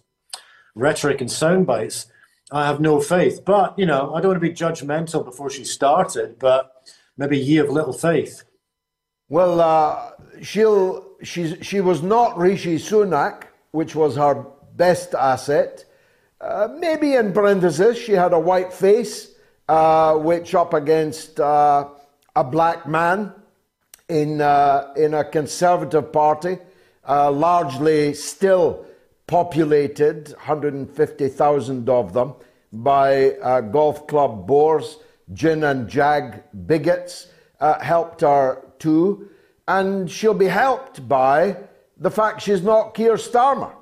rhetoric 0.73 1.21
and 1.21 1.31
sound 1.31 1.67
bites, 1.67 2.07
I 2.51 2.65
have 2.65 2.81
no 2.81 2.99
faith. 2.99 3.45
But, 3.45 3.77
you 3.77 3.85
know, 3.85 4.15
I 4.15 4.21
don't 4.21 4.31
want 4.31 4.41
to 4.41 4.49
be 4.49 4.55
judgmental 4.55 5.23
before 5.23 5.51
she 5.51 5.63
started, 5.63 6.39
but 6.39 6.89
maybe 7.17 7.37
ye 7.37 7.59
of 7.59 7.69
little 7.69 7.93
faith. 7.93 8.45
Well, 9.29 9.59
uh, 9.59 10.11
she'll, 10.41 11.05
she's, 11.21 11.57
she 11.61 11.81
was 11.81 12.01
not 12.01 12.37
Rishi 12.37 12.77
Sunak, 12.77 13.43
which 13.71 13.93
was 13.93 14.15
her 14.15 14.45
best 14.75 15.13
asset. 15.13 15.83
Uh, 16.39 16.69
maybe 16.79 17.15
in 17.15 17.33
parenthesis, 17.33 17.97
she 17.97 18.13
had 18.13 18.31
a 18.31 18.39
white 18.39 18.71
face, 18.71 19.33
uh, 19.67 20.15
which 20.15 20.55
up 20.55 20.73
against 20.73 21.41
uh, 21.41 21.89
a 22.37 22.43
black 22.43 22.87
man 22.87 23.33
in, 24.07 24.39
uh, 24.39 24.93
in 24.95 25.13
a 25.13 25.25
conservative 25.25 26.13
party, 26.13 26.57
uh, 27.05 27.29
largely 27.29 28.13
still 28.13 28.85
populated, 29.25 30.29
150,000 30.37 31.89
of 31.89 32.13
them, 32.13 32.33
by 32.71 33.31
golf 33.73 34.07
club 34.07 34.47
bores, 34.47 34.99
gin 35.33 35.65
and 35.65 35.89
jag 35.89 36.43
bigots, 36.65 37.27
helped 37.59 38.21
her 38.21 38.63
to, 38.79 39.29
and 39.67 40.09
she'll 40.09 40.33
be 40.33 40.47
helped 40.47 41.07
by 41.07 41.57
the 41.97 42.11
fact 42.11 42.41
she's 42.41 42.61
not 42.61 42.93
Keir 42.93 43.15
Starmer. 43.15 43.73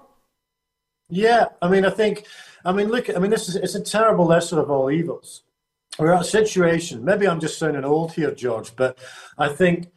Yeah, 1.10 1.46
I 1.62 1.70
mean, 1.70 1.86
I 1.86 1.90
think, 1.90 2.26
I 2.64 2.72
mean, 2.72 2.88
look, 2.88 3.10
I 3.10 3.20
mean, 3.20 3.32
this 3.32 3.48
is 3.48 3.56
it's 3.56 3.76
a 3.76 3.82
terrible 3.82 4.26
lesser 4.26 4.60
of 4.60 4.72
all 4.72 4.90
evils. 4.90 5.44
We're 6.00 6.14
at 6.14 6.22
a 6.22 6.26
situation. 6.26 7.06
Maybe 7.06 7.28
I'm 7.28 7.40
just 7.40 7.58
sounding 7.58 7.86
old 7.86 8.14
here, 8.14 8.32
George, 8.32 8.76
but 8.76 8.98
I 9.38 9.50
think 9.50 9.92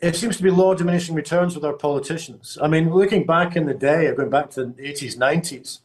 it 0.00 0.16
seems 0.16 0.36
to 0.36 0.42
be 0.42 0.50
law 0.50 0.74
diminishing 0.74 1.14
returns 1.14 1.54
with 1.54 1.64
our 1.64 1.74
politicians. 1.74 2.56
I 2.60 2.68
mean, 2.68 2.90
looking 2.90 3.26
back 3.26 3.56
in 3.56 3.66
the 3.66 3.74
day, 3.74 4.12
going 4.14 4.30
back 4.30 4.50
to 4.50 4.66
the 4.66 4.82
80s, 4.82 5.16
90s, 5.16 5.80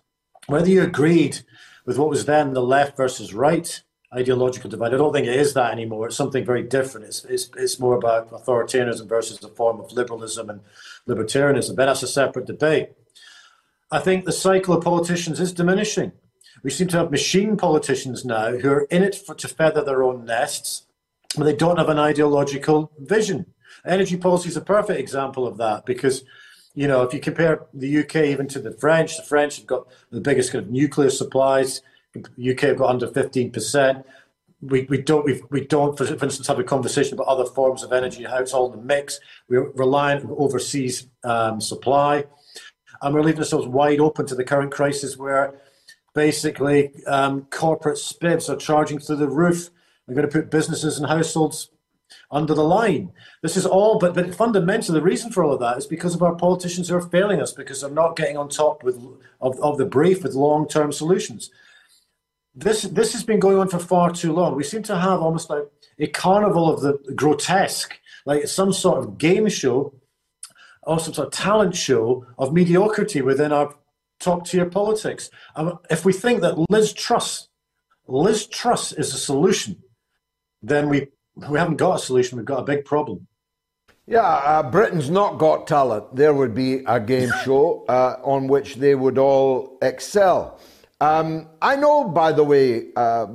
whether 0.47 0.69
you 0.69 0.81
agreed 0.81 1.39
with 1.85 1.97
what 1.97 2.09
was 2.09 2.25
then 2.25 2.53
the 2.53 2.61
left 2.61 2.95
versus 2.95 3.33
right 3.33 3.81
ideological 4.15 4.69
divide. 4.69 4.93
I 4.93 4.97
don't 4.97 5.13
think 5.13 5.28
it 5.28 5.36
is 5.36 5.54
that 5.54 5.71
anymore. 5.71 6.08
It's 6.08 6.15
something 6.15 6.45
very 6.45 6.63
different. 6.63 7.08
It's, 7.08 7.26
it's, 7.26 7.49
it's 7.58 7.80
more 7.80 7.95
about 7.95 8.30
authoritarianism 8.32 9.08
versus 9.08 9.43
a 9.43 9.49
form 9.49 9.80
of 9.80 9.91
liberalism 9.91 10.49
and 10.49 10.62
libertarianism. 11.08 11.76
But 11.76 11.86
that's 11.86 12.04
a 12.04 12.08
separate 12.08 12.45
debate. 12.45 12.89
I 13.91 13.99
think 13.99 14.26
the 14.26 14.32
cycle 14.32 14.76
of 14.76 14.84
politicians 14.84 15.39
is 15.39 15.54
diminishing. 15.54 16.13
We 16.63 16.69
seem 16.69 16.88
to 16.89 16.97
have 16.97 17.12
machine 17.12 17.58
politicians 17.58 18.23
now 18.23 18.52
who 18.58 18.69
are 18.71 18.88
in 18.89 19.04
it 19.04 19.15
for, 19.15 19.36
to 19.36 19.47
feather 19.47 19.84
their 19.84 20.02
own 20.02 20.26
nests, 20.26 20.86
but 21.38 21.43
they 21.43 21.56
don't 21.56 21.78
have 21.78 21.89
an 21.89 21.99
ideological 21.99 22.91
vision. 22.97 23.47
Energy 23.86 24.17
policy 24.17 24.49
is 24.49 24.58
a 24.58 24.62
perfect 24.62 24.99
example 24.99 25.45
of 25.45 25.58
that 25.58 25.86
because, 25.86 26.23
you 26.73 26.88
know, 26.88 27.04
if 27.04 27.13
you 27.13 27.19
compare 27.19 27.65
the 27.73 27.99
UK 27.99 28.15
even 28.17 28.47
to 28.47 28.60
the 28.60 28.71
French, 28.71 29.17
the 29.17 29.23
French 29.23 29.58
have 29.58 29.67
got 29.67 29.88
the 30.10 30.21
biggest 30.21 30.52
kind 30.52 30.63
of 30.63 30.71
nuclear 30.71 31.10
supplies. 31.10 31.82
UK 32.15 32.60
have 32.62 32.78
got 32.78 32.89
under 32.89 33.08
15%. 33.08 34.04
We, 34.62 34.84
we 34.84 35.02
don't 35.02 35.26
we, 35.26 35.41
we 35.49 35.65
don't 35.65 35.97
for, 35.97 36.06
for 36.06 36.23
instance 36.23 36.47
have 36.47 36.58
a 36.58 36.63
conversation 36.63 37.15
about 37.15 37.28
other 37.28 37.43
forms 37.43 37.84
of 37.84 37.91
energy 37.91 38.23
how 38.23 38.38
it's 38.38 38.54
all 38.54 38.71
in 38.71 38.80
the 38.80 38.86
mix 38.86 39.19
we're 39.49 39.69
reliant 39.71 40.23
on 40.23 40.34
overseas 40.39 41.08
um, 41.26 41.60
supply 41.60 42.23
and 43.02 43.13
we're 43.13 43.23
leaving 43.23 43.39
ourselves 43.39 43.67
wide 43.67 43.99
open 43.99 44.26
to 44.26 44.36
the 44.36 44.43
current 44.45 44.71
crisis 44.71 45.17
where 45.17 45.60
basically 46.15 46.93
um, 47.08 47.41
corporate 47.49 47.97
spibs 47.97 48.47
are 48.47 48.56
charging 48.56 48.99
through 48.99 49.17
the 49.17 49.28
roof 49.28 49.69
we're 50.08 50.15
going 50.15 50.30
to 50.30 50.32
put 50.32 50.49
businesses 50.49 50.97
and 50.97 51.08
households 51.08 51.69
under 52.32 52.54
the 52.54 52.63
line. 52.63 53.12
This 53.41 53.58
is 53.58 53.65
all, 53.65 53.97
but, 53.99 54.13
but 54.13 54.34
fundamentally, 54.36 54.99
the 54.99 55.06
reason 55.06 55.32
for 55.32 55.43
all 55.43 55.54
of 55.54 55.60
that 55.60 55.78
is 55.78 55.86
because 55.86 56.15
of 56.15 56.23
our 56.23 56.36
politicians 56.36 56.89
who 56.89 56.95
are 56.95 57.02
failing 57.02 57.41
us 57.41 57.54
because 57.54 57.82
they're 57.82 57.89
not 57.89 58.15
getting 58.15 58.38
on 58.38 58.49
top 58.49 58.84
with 58.84 58.97
of, 59.41 59.60
of 59.60 59.78
the 59.78 59.86
brief 59.86 60.23
with 60.23 60.34
long 60.34 60.67
term 60.67 60.91
solutions. 60.91 61.52
This 62.55 62.83
this 62.83 63.13
has 63.13 63.23
been 63.23 63.39
going 63.39 63.57
on 63.57 63.67
for 63.67 63.79
far 63.79 64.11
too 64.11 64.31
long. 64.31 64.55
We 64.55 64.63
seem 64.63 64.83
to 64.83 64.97
have 64.97 65.21
almost 65.21 65.49
like 65.49 65.63
a 65.99 66.07
carnival 66.07 66.71
of 66.71 66.81
the 66.81 67.13
grotesque, 67.13 67.97
like 68.25 68.47
some 68.47 68.71
sort 68.73 68.99
of 68.99 69.17
game 69.17 69.49
show 69.49 69.93
or 70.83 70.99
some 70.99 71.13
sort 71.13 71.27
of 71.27 71.33
talent 71.33 71.75
show 71.75 72.25
of 72.37 72.53
mediocrity 72.53 73.21
within 73.21 73.51
our 73.51 73.73
top 74.19 74.47
tier 74.47 74.65
politics. 74.65 75.29
And 75.55 75.73
if 75.89 76.05
we 76.05 76.13
think 76.13 76.41
that 76.41 76.57
Liz 76.69 76.93
Truss, 76.93 77.47
Liz 78.07 78.47
Truss 78.47 78.91
is 78.91 79.13
a 79.13 79.17
solution, 79.17 79.81
then 80.61 80.89
we 80.89 81.07
we 81.35 81.57
haven't 81.57 81.77
got 81.77 81.95
a 81.95 81.99
solution. 81.99 82.37
We've 82.37 82.45
got 82.45 82.59
a 82.59 82.63
big 82.63 82.85
problem. 82.85 83.27
Yeah, 84.05 84.21
uh, 84.21 84.69
Britain's 84.69 85.09
not 85.09 85.37
got 85.37 85.65
talent. 85.65 86.15
There 86.15 86.33
would 86.33 86.53
be 86.53 86.83
a 86.85 86.99
game 86.99 87.31
show 87.43 87.85
uh, 87.87 88.17
on 88.23 88.47
which 88.47 88.75
they 88.75 88.95
would 88.95 89.17
all 89.17 89.77
excel. 89.81 90.59
Um, 91.03 91.49
I 91.61 91.75
know, 91.75 92.05
by 92.05 92.31
the 92.31 92.45
way, 92.45 92.93
uh, 92.95 93.25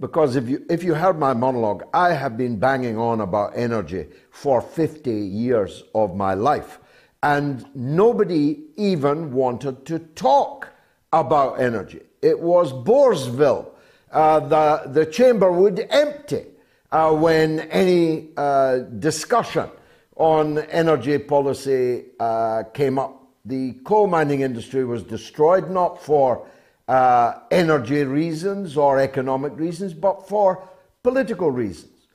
because 0.00 0.34
if 0.34 0.48
you 0.48 0.64
if 0.70 0.82
you 0.82 0.94
heard 0.94 1.18
my 1.18 1.34
monologue, 1.34 1.82
I 1.92 2.14
have 2.14 2.38
been 2.38 2.58
banging 2.58 2.96
on 2.96 3.20
about 3.20 3.52
energy 3.54 4.06
for 4.30 4.62
50 4.62 5.10
years 5.10 5.82
of 5.94 6.16
my 6.16 6.32
life, 6.32 6.78
and 7.22 7.66
nobody 7.74 8.60
even 8.76 9.30
wanted 9.30 9.84
to 9.84 9.98
talk 9.98 10.70
about 11.12 11.60
energy. 11.60 12.00
It 12.22 12.40
was 12.40 12.72
Boresville. 12.72 13.72
Uh, 14.10 14.40
the 14.40 14.90
the 14.90 15.04
chamber 15.04 15.52
would 15.52 15.86
empty 15.90 16.46
uh, 16.92 17.12
when 17.12 17.60
any 17.68 18.30
uh, 18.38 18.78
discussion 19.00 19.68
on 20.16 20.60
energy 20.70 21.18
policy 21.18 22.06
uh, 22.20 22.62
came 22.72 22.98
up. 22.98 23.22
The 23.44 23.74
coal 23.84 24.06
mining 24.06 24.40
industry 24.40 24.86
was 24.86 25.02
destroyed 25.02 25.70
not 25.70 26.02
for 26.02 26.46
uh, 26.88 27.40
energy 27.50 28.02
reasons 28.02 28.76
or 28.76 28.98
economic 28.98 29.52
reasons, 29.56 29.94
but 29.94 30.28
for 30.28 30.66
political 31.02 31.50
reasons. 31.50 32.08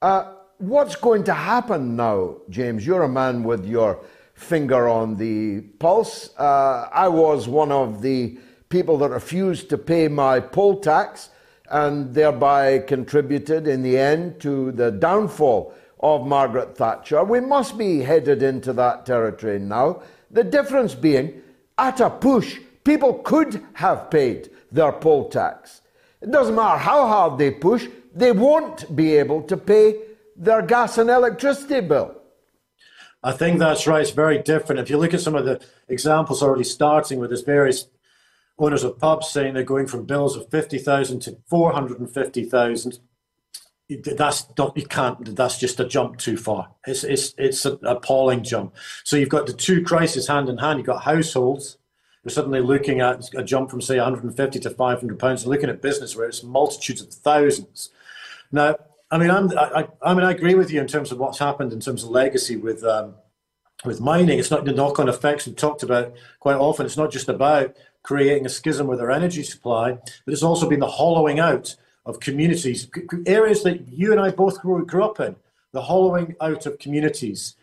Uh, 0.00 0.32
what's 0.58 0.96
going 0.96 1.24
to 1.24 1.34
happen 1.34 1.94
now, 1.94 2.36
James? 2.48 2.86
You're 2.86 3.02
a 3.02 3.08
man 3.08 3.44
with 3.44 3.66
your 3.66 4.00
finger 4.34 4.88
on 4.88 5.16
the 5.16 5.60
pulse. 5.78 6.30
Uh, 6.38 6.88
I 6.90 7.08
was 7.08 7.46
one 7.46 7.70
of 7.70 8.02
the 8.02 8.38
people 8.68 8.98
that 8.98 9.10
refused 9.10 9.68
to 9.70 9.78
pay 9.78 10.08
my 10.08 10.40
poll 10.40 10.80
tax 10.80 11.30
and 11.70 12.12
thereby 12.14 12.80
contributed 12.80 13.66
in 13.66 13.82
the 13.82 13.98
end 13.98 14.40
to 14.40 14.72
the 14.72 14.90
downfall 14.90 15.74
of 16.00 16.26
Margaret 16.26 16.76
Thatcher. 16.76 17.24
We 17.24 17.40
must 17.40 17.78
be 17.78 18.00
headed 18.00 18.42
into 18.42 18.72
that 18.74 19.06
territory 19.06 19.58
now. 19.58 20.02
The 20.30 20.44
difference 20.44 20.94
being, 20.94 21.40
at 21.78 22.00
a 22.00 22.10
push, 22.10 22.58
people 22.84 23.14
could 23.14 23.64
have 23.74 24.10
paid 24.10 24.50
their 24.70 24.92
poll 24.92 25.28
tax. 25.28 25.80
It 26.20 26.30
doesn't 26.30 26.54
matter 26.54 26.78
how 26.78 27.06
hard 27.06 27.38
they 27.38 27.50
push, 27.50 27.86
they 28.14 28.32
won't 28.32 28.94
be 28.94 29.16
able 29.16 29.42
to 29.42 29.56
pay 29.56 30.00
their 30.36 30.62
gas 30.62 30.98
and 30.98 31.10
electricity 31.10 31.80
bill. 31.80 32.14
I 33.22 33.32
think 33.32 33.58
that's 33.58 33.86
right. 33.86 34.02
It's 34.02 34.10
very 34.10 34.38
different. 34.38 34.80
If 34.80 34.90
you 34.90 34.98
look 34.98 35.14
at 35.14 35.20
some 35.20 35.34
of 35.34 35.46
the 35.46 35.60
examples 35.88 36.42
already 36.42 36.64
starting 36.64 37.18
with 37.18 37.30
this 37.30 37.40
various 37.40 37.88
owners 38.58 38.84
of 38.84 38.98
pubs 38.98 39.30
saying 39.30 39.54
they're 39.54 39.64
going 39.64 39.86
from 39.86 40.04
bills 40.04 40.36
of 40.36 40.48
50,000 40.50 41.20
to 41.20 41.38
450,000 41.48 42.98
that's 44.16 44.46
not 44.56 44.76
you 44.76 44.86
can't 44.86 45.36
that's 45.36 45.58
just 45.58 45.78
a 45.78 45.84
jump 45.84 46.16
too 46.16 46.38
far 46.38 46.70
it's 46.86 47.04
it's 47.04 47.34
it's 47.36 47.66
an 47.66 47.78
appalling 47.82 48.42
jump 48.42 48.74
so 49.04 49.16
you've 49.16 49.28
got 49.28 49.46
the 49.46 49.52
two 49.52 49.82
crises 49.82 50.26
hand 50.26 50.48
in 50.48 50.56
hand 50.56 50.78
you've 50.78 50.86
got 50.86 51.02
households 51.02 51.76
who 52.24 52.28
are 52.28 52.30
suddenly 52.30 52.60
looking 52.60 53.00
at 53.00 53.28
a 53.34 53.44
jump 53.44 53.70
from 53.70 53.82
say 53.82 53.98
150 53.98 54.58
to 54.58 54.70
500 54.70 55.18
pounds 55.18 55.42
and 55.42 55.52
looking 55.52 55.68
at 55.68 55.82
business 55.82 56.16
where 56.16 56.26
it's 56.26 56.42
multitudes 56.42 57.02
of 57.02 57.12
thousands. 57.12 57.90
Now 58.50 58.76
i 59.10 59.18
mean 59.18 59.30
I'm, 59.30 59.56
I, 59.56 59.86
I 60.02 60.14
mean 60.14 60.24
i 60.24 60.32
agree 60.32 60.54
with 60.54 60.70
you 60.72 60.80
in 60.80 60.86
terms 60.88 61.12
of 61.12 61.18
what's 61.18 61.38
happened 61.38 61.72
in 61.72 61.78
terms 61.78 62.02
of 62.02 62.10
legacy 62.10 62.56
with 62.56 62.82
um, 62.82 63.14
with 63.84 64.00
mining. 64.00 64.38
It's 64.38 64.50
not 64.50 64.64
the 64.64 64.72
knock-on 64.72 65.08
effects 65.08 65.46
we've 65.46 65.56
talked 65.56 65.82
about 65.82 66.14
quite 66.40 66.56
often. 66.56 66.86
It's 66.86 66.96
not 66.96 67.10
just 67.10 67.28
about 67.28 67.76
creating 68.02 68.46
a 68.46 68.48
schism 68.48 68.86
with 68.86 69.00
our 69.00 69.10
energy 69.10 69.42
supply, 69.42 69.92
but 69.92 70.32
it's 70.32 70.42
also 70.42 70.68
been 70.68 70.80
the 70.80 70.86
hollowing 70.86 71.38
out 71.38 71.76
of 72.06 72.20
communities, 72.20 72.88
areas 73.26 73.62
that 73.62 73.88
you 73.88 74.12
and 74.12 74.20
I 74.20 74.30
both 74.30 74.60
grew, 74.60 74.84
grew 74.84 75.04
up 75.04 75.20
in, 75.20 75.36
the 75.72 75.82
hollowing 75.82 76.36
out 76.40 76.66
of 76.66 76.78
communities 76.78 77.56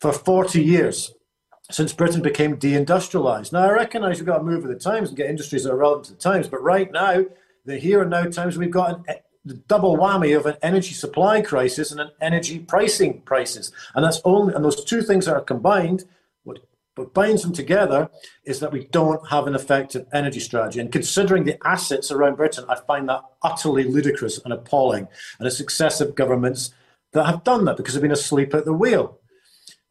for 0.00 0.12
40 0.12 0.62
years 0.62 1.12
since 1.72 1.92
Britain 1.92 2.22
became 2.22 2.56
deindustrialized. 2.56 3.52
Now, 3.52 3.64
I 3.64 3.72
recognize 3.72 4.18
we've 4.18 4.26
got 4.26 4.38
to 4.38 4.44
move 4.44 4.64
with 4.64 4.72
the 4.72 4.78
times 4.78 5.08
and 5.08 5.16
get 5.16 5.30
industries 5.30 5.64
that 5.64 5.72
are 5.72 5.76
relevant 5.76 6.06
to 6.06 6.12
the 6.12 6.18
times, 6.18 6.48
but 6.48 6.62
right 6.62 6.90
now, 6.92 7.24
the 7.64 7.78
here 7.78 8.02
and 8.02 8.10
now 8.10 8.24
times, 8.24 8.58
we've 8.58 8.70
got 8.70 8.90
an, 8.90 9.04
eh, 9.08 9.14
the 9.44 9.54
double 9.54 9.96
whammy 9.96 10.36
of 10.36 10.46
an 10.46 10.56
energy 10.62 10.94
supply 10.94 11.40
crisis 11.40 11.90
and 11.90 12.00
an 12.00 12.10
energy 12.20 12.58
pricing 12.58 13.22
crisis. 13.22 13.72
And 13.94 14.04
that's 14.04 14.20
only, 14.24 14.54
and 14.54 14.64
those 14.64 14.84
two 14.84 15.02
things 15.02 15.26
are 15.26 15.40
combined 15.40 16.04
what 16.94 17.14
binds 17.14 17.42
them 17.42 17.52
together 17.52 18.10
is 18.44 18.60
that 18.60 18.72
we 18.72 18.84
don't 18.86 19.26
have 19.28 19.46
an 19.46 19.54
effective 19.54 20.06
energy 20.12 20.40
strategy. 20.40 20.78
And 20.78 20.92
considering 20.92 21.44
the 21.44 21.58
assets 21.66 22.10
around 22.10 22.36
Britain, 22.36 22.64
I 22.68 22.76
find 22.76 23.08
that 23.08 23.22
utterly 23.42 23.84
ludicrous 23.84 24.38
and 24.44 24.52
appalling. 24.52 25.08
And 25.38 25.46
it's 25.46 25.56
successive 25.56 26.14
governments 26.14 26.74
that 27.12 27.24
have 27.24 27.44
done 27.44 27.64
that 27.64 27.78
because 27.78 27.94
they've 27.94 28.02
been 28.02 28.12
asleep 28.12 28.54
at 28.54 28.66
the 28.66 28.74
wheel. 28.74 29.18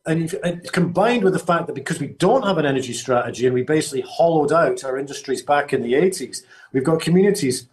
And, 0.06 0.24
if, 0.24 0.34
and 0.44 0.64
combined 0.72 1.24
with 1.24 1.34
the 1.34 1.40
fact 1.40 1.68
that 1.68 1.76
because 1.76 2.00
we 2.00 2.08
don't 2.08 2.44
have 2.44 2.58
an 2.58 2.66
energy 2.66 2.94
strategy 2.94 3.46
and 3.46 3.54
we 3.54 3.62
basically 3.62 4.02
hollowed 4.02 4.52
out 4.52 4.84
our 4.84 4.98
industries 4.98 5.44
back 5.44 5.74
in 5.74 5.84
the 5.84 5.94
80s, 5.94 6.44
we've 6.74 6.84
got 6.84 7.02
communities 7.02 7.70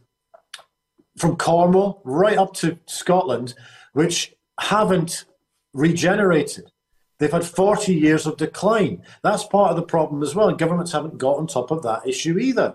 from 1.16 1.36
Cornwall 1.36 2.02
right 2.04 2.36
up 2.36 2.52
to 2.54 2.78
Scotland 2.86 3.54
which 3.94 4.34
haven't 4.60 5.24
regenerated 5.72 6.70
They've 7.18 7.32
had 7.32 7.44
40 7.44 7.94
years 7.94 8.26
of 8.26 8.36
decline. 8.36 9.02
That's 9.22 9.44
part 9.44 9.70
of 9.70 9.76
the 9.76 9.82
problem 9.82 10.22
as 10.22 10.34
well. 10.34 10.48
And 10.48 10.58
governments 10.58 10.92
haven't 10.92 11.18
got 11.18 11.36
on 11.36 11.46
top 11.46 11.70
of 11.70 11.82
that 11.82 12.06
issue 12.06 12.38
either. 12.38 12.74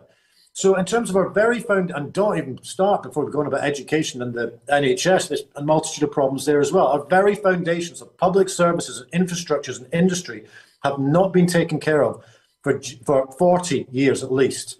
So, 0.56 0.76
in 0.76 0.86
terms 0.86 1.10
of 1.10 1.16
our 1.16 1.30
very 1.30 1.60
found, 1.60 1.90
and 1.90 2.14
don't 2.14 2.38
even 2.38 2.62
start 2.64 3.02
before 3.02 3.26
we 3.26 3.32
go 3.32 3.40
on 3.40 3.48
about 3.48 3.64
education 3.64 4.22
and 4.22 4.36
the 4.36 4.60
NHS, 4.70 5.30
there's 5.30 5.44
a 5.56 5.64
multitude 5.64 6.04
of 6.04 6.12
problems 6.12 6.46
there 6.46 6.62
as 6.62 6.72
well. 6.72 6.88
Our 6.88 7.06
very 7.06 7.34
foundations 7.34 8.02
of 8.02 8.16
public 8.18 8.50
services 8.50 9.02
and 9.02 9.28
infrastructures 9.28 9.80
and 9.80 9.92
industry 9.92 10.46
have 10.84 11.00
not 11.00 11.34
been 11.34 11.48
taken 11.48 11.80
care 11.80 12.04
of 12.04 12.24
for, 12.62 12.80
for 13.04 13.32
40 13.40 13.88
years 13.92 14.24
at 14.24 14.32
least. 14.32 14.78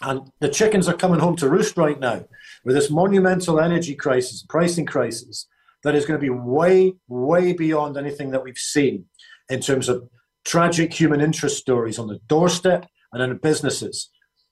And 0.00 0.32
the 0.38 0.48
chickens 0.48 0.88
are 0.88 0.94
coming 0.94 1.20
home 1.20 1.36
to 1.36 1.50
roost 1.50 1.76
right 1.76 2.00
now 2.00 2.24
with 2.64 2.74
this 2.74 2.90
monumental 2.90 3.60
energy 3.60 3.94
crisis, 3.94 4.42
pricing 4.42 4.86
crisis 4.86 5.46
that 5.82 5.94
is 5.94 6.06
going 6.06 6.18
to 6.18 6.22
be 6.24 6.30
way, 6.30 6.94
way 7.08 7.52
beyond 7.52 7.98
anything 7.98 8.30
that 8.30 8.42
we've 8.42 8.56
seen 8.56 9.04
in 9.50 9.60
terms 9.60 9.90
of 9.90 10.08
tragic 10.46 10.94
human 10.94 11.20
interest 11.20 11.58
stories 11.58 11.98
on 11.98 12.06
the 12.06 12.20
doorstep 12.26 12.86
and 13.12 13.22
in 13.22 13.36
businesses. 13.36 14.08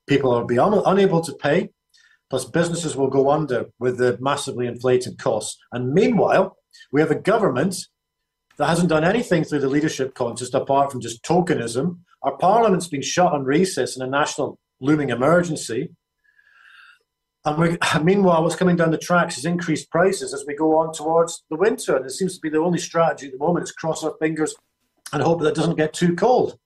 People 0.09 0.31
will 0.31 0.44
be 0.44 0.59
un- 0.59 0.83
unable 0.87 1.21
to 1.21 1.33
pay, 1.35 1.71
plus 2.31 2.44
businesses 2.44 2.97
will 2.97 3.09
go 3.09 3.31
under 3.31 3.66
with 3.79 3.99
the 3.99 4.18
massively 4.21 4.66
inflated 4.66 5.18
costs. 5.18 5.59
And 5.73 5.92
meanwhile, 5.92 6.57
we 6.92 7.01
have 7.01 7.11
a 7.11 7.21
government 7.21 7.77
that 8.59 8.68
hasn't 8.68 8.88
done 8.88 9.05
anything 9.05 9.44
through 9.44 9.61
the 9.61 9.68
leadership 9.68 10.14
contest 10.14 10.55
apart 10.55 10.90
from 10.90 11.01
just 11.01 11.23
tokenism. 11.23 11.99
Our 12.23 12.37
parliament's 12.37 12.88
been 12.88 13.03
shut 13.03 13.33
on 13.33 13.44
recess 13.44 13.97
in 13.97 14.03
a 14.03 14.07
national 14.07 14.59
looming 14.81 15.11
emergency. 15.11 15.90
And 17.44 17.79
meanwhile, 18.05 18.42
what's 18.42 18.57
coming 18.57 18.77
down 18.77 18.90
the 18.90 18.99
tracks 18.99 19.38
is 19.38 19.44
increased 19.44 19.90
prices 19.90 20.35
as 20.35 20.44
we 20.47 20.57
go 20.57 20.77
on 20.77 20.92
towards 20.92 21.44
the 21.51 21.57
winter. 21.57 21.97
And 21.97 22.05
it 22.05 22.11
seems 22.11 22.35
to 22.35 22.40
be 22.40 22.51
the 22.51 22.59
only 22.59 22.79
strategy 22.79 23.27
at 23.27 23.33
the 23.33 23.38
moment 23.38 23.64
is 23.64 23.73
cross 23.73 24.03
our 24.03 24.14
fingers 24.21 24.55
and 25.12 25.23
hope 25.23 25.40
that 25.40 25.49
it 25.49 25.55
doesn't 25.55 25.77
get 25.77 25.92
too 25.92 26.14
cold. 26.16 26.59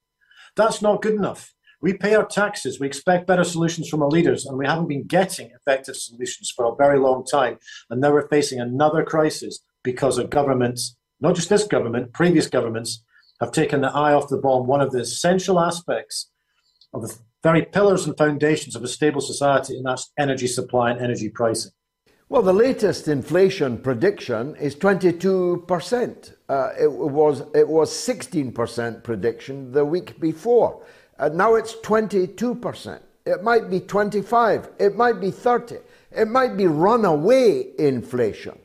That's 0.56 0.82
not 0.82 1.02
good 1.02 1.14
enough. 1.14 1.54
We 1.82 1.94
pay 1.94 2.14
our 2.14 2.24
taxes, 2.24 2.78
we 2.78 2.86
expect 2.86 3.26
better 3.26 3.42
solutions 3.42 3.88
from 3.88 4.04
our 4.04 4.08
leaders, 4.08 4.46
and 4.46 4.56
we 4.56 4.66
haven't 4.66 4.86
been 4.86 5.02
getting 5.02 5.50
effective 5.50 5.96
solutions 5.96 6.52
for 6.54 6.64
a 6.64 6.76
very 6.76 6.98
long 6.98 7.24
time. 7.24 7.58
And 7.90 8.00
now 8.00 8.12
we're 8.12 8.28
facing 8.28 8.60
another 8.60 9.02
crisis 9.02 9.58
because 9.82 10.16
of 10.16 10.30
governments, 10.30 10.96
not 11.20 11.34
just 11.34 11.48
this 11.48 11.66
government, 11.66 12.12
previous 12.12 12.46
governments, 12.46 13.02
have 13.40 13.50
taken 13.50 13.80
the 13.80 13.90
eye 13.90 14.14
off 14.14 14.28
the 14.28 14.36
ball. 14.36 14.64
One 14.64 14.80
of 14.80 14.92
the 14.92 15.00
essential 15.00 15.58
aspects 15.58 16.30
of 16.94 17.02
the 17.02 17.18
very 17.42 17.62
pillars 17.62 18.06
and 18.06 18.16
foundations 18.16 18.76
of 18.76 18.84
a 18.84 18.88
stable 18.88 19.20
society, 19.20 19.76
and 19.76 19.84
that's 19.84 20.12
energy 20.16 20.46
supply 20.46 20.92
and 20.92 21.00
energy 21.00 21.28
pricing. 21.28 21.72
Well, 22.28 22.42
the 22.42 22.54
latest 22.54 23.08
inflation 23.08 23.76
prediction 23.76 24.54
is 24.56 24.76
22%. 24.76 26.34
Uh, 26.48 26.70
it 26.80 26.90
was 26.90 27.42
it 27.54 27.68
was 27.68 27.90
16% 27.92 29.02
prediction 29.02 29.72
the 29.72 29.84
week 29.84 30.18
before. 30.20 30.82
Uh, 31.22 31.28
now 31.28 31.54
it's 31.54 31.76
22%. 31.76 32.98
It 33.26 33.44
might 33.44 33.70
be 33.70 33.78
25. 33.78 34.70
It 34.80 34.96
might 34.96 35.20
be 35.20 35.30
30. 35.30 35.76
It 36.10 36.26
might 36.26 36.56
be 36.56 36.66
runaway 36.66 37.68
inflation. 37.78 38.58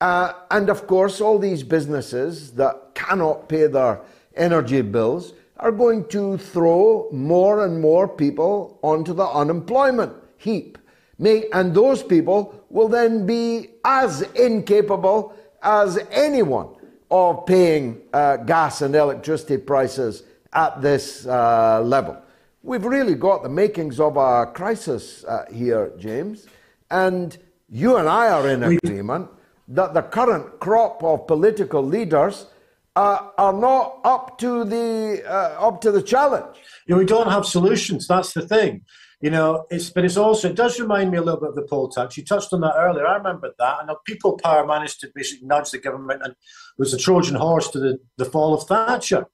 Uh, 0.00 0.32
and 0.50 0.68
of 0.68 0.88
course, 0.88 1.20
all 1.20 1.38
these 1.38 1.62
businesses 1.62 2.50
that 2.54 2.96
cannot 2.96 3.48
pay 3.48 3.68
their 3.68 4.00
energy 4.34 4.82
bills 4.82 5.34
are 5.58 5.70
going 5.70 6.08
to 6.08 6.36
throw 6.38 7.08
more 7.12 7.64
and 7.64 7.80
more 7.80 8.08
people 8.08 8.80
onto 8.82 9.14
the 9.14 9.28
unemployment 9.28 10.12
heap. 10.38 10.78
And 11.20 11.72
those 11.72 12.02
people 12.02 12.64
will 12.68 12.88
then 12.88 13.26
be 13.26 13.68
as 13.84 14.22
incapable 14.34 15.36
as 15.62 16.00
anyone 16.10 16.74
of 17.12 17.46
paying 17.46 18.00
uh, 18.12 18.38
gas 18.38 18.82
and 18.82 18.96
electricity 18.96 19.56
prices 19.56 20.24
at 20.52 20.80
this 20.82 21.26
uh, 21.26 21.80
level. 21.82 22.20
We've 22.62 22.84
really 22.84 23.14
got 23.14 23.42
the 23.42 23.48
makings 23.48 23.98
of 23.98 24.16
a 24.16 24.46
crisis 24.46 25.24
uh, 25.24 25.46
here, 25.52 25.92
James, 25.98 26.46
and 26.90 27.36
you 27.68 27.96
and 27.96 28.08
I 28.08 28.28
are 28.28 28.48
in 28.48 28.62
agreement 28.62 29.30
that 29.68 29.94
the 29.94 30.02
current 30.02 30.60
crop 30.60 31.02
of 31.02 31.26
political 31.26 31.82
leaders 31.82 32.46
uh, 32.94 33.30
are 33.38 33.52
not 33.52 34.00
up 34.04 34.38
to 34.38 34.64
the 34.64 35.22
uh, 35.26 35.66
up 35.66 35.80
to 35.80 35.90
the 35.90 36.02
challenge. 36.02 36.56
You 36.86 36.94
know, 36.94 36.98
we 36.98 37.06
don't 37.06 37.30
have 37.30 37.46
solutions. 37.46 38.06
That's 38.06 38.32
the 38.34 38.46
thing. 38.46 38.82
You 39.22 39.30
know, 39.30 39.66
it's 39.70 39.88
but 39.88 40.04
it's 40.04 40.16
also 40.16 40.50
it 40.50 40.56
does 40.56 40.78
remind 40.78 41.10
me 41.10 41.18
a 41.18 41.22
little 41.22 41.40
bit 41.40 41.50
of 41.50 41.54
the 41.54 41.62
poll 41.62 41.88
tax. 41.88 42.16
You 42.16 42.24
touched 42.24 42.52
on 42.52 42.60
that 42.60 42.74
earlier. 42.76 43.06
I 43.06 43.16
remember 43.16 43.52
that, 43.58 43.76
and 43.80 43.90
people 44.04 44.36
power 44.36 44.66
managed 44.66 45.00
to 45.00 45.10
basically 45.14 45.46
nudge 45.46 45.70
the 45.70 45.78
government 45.78 46.22
and 46.22 46.32
it 46.32 46.78
was 46.78 46.92
a 46.92 46.98
Trojan 46.98 47.36
horse 47.36 47.68
to 47.70 47.78
the, 47.78 47.98
the 48.18 48.24
fall 48.24 48.52
of 48.52 48.64
Thatcher. 48.64 49.26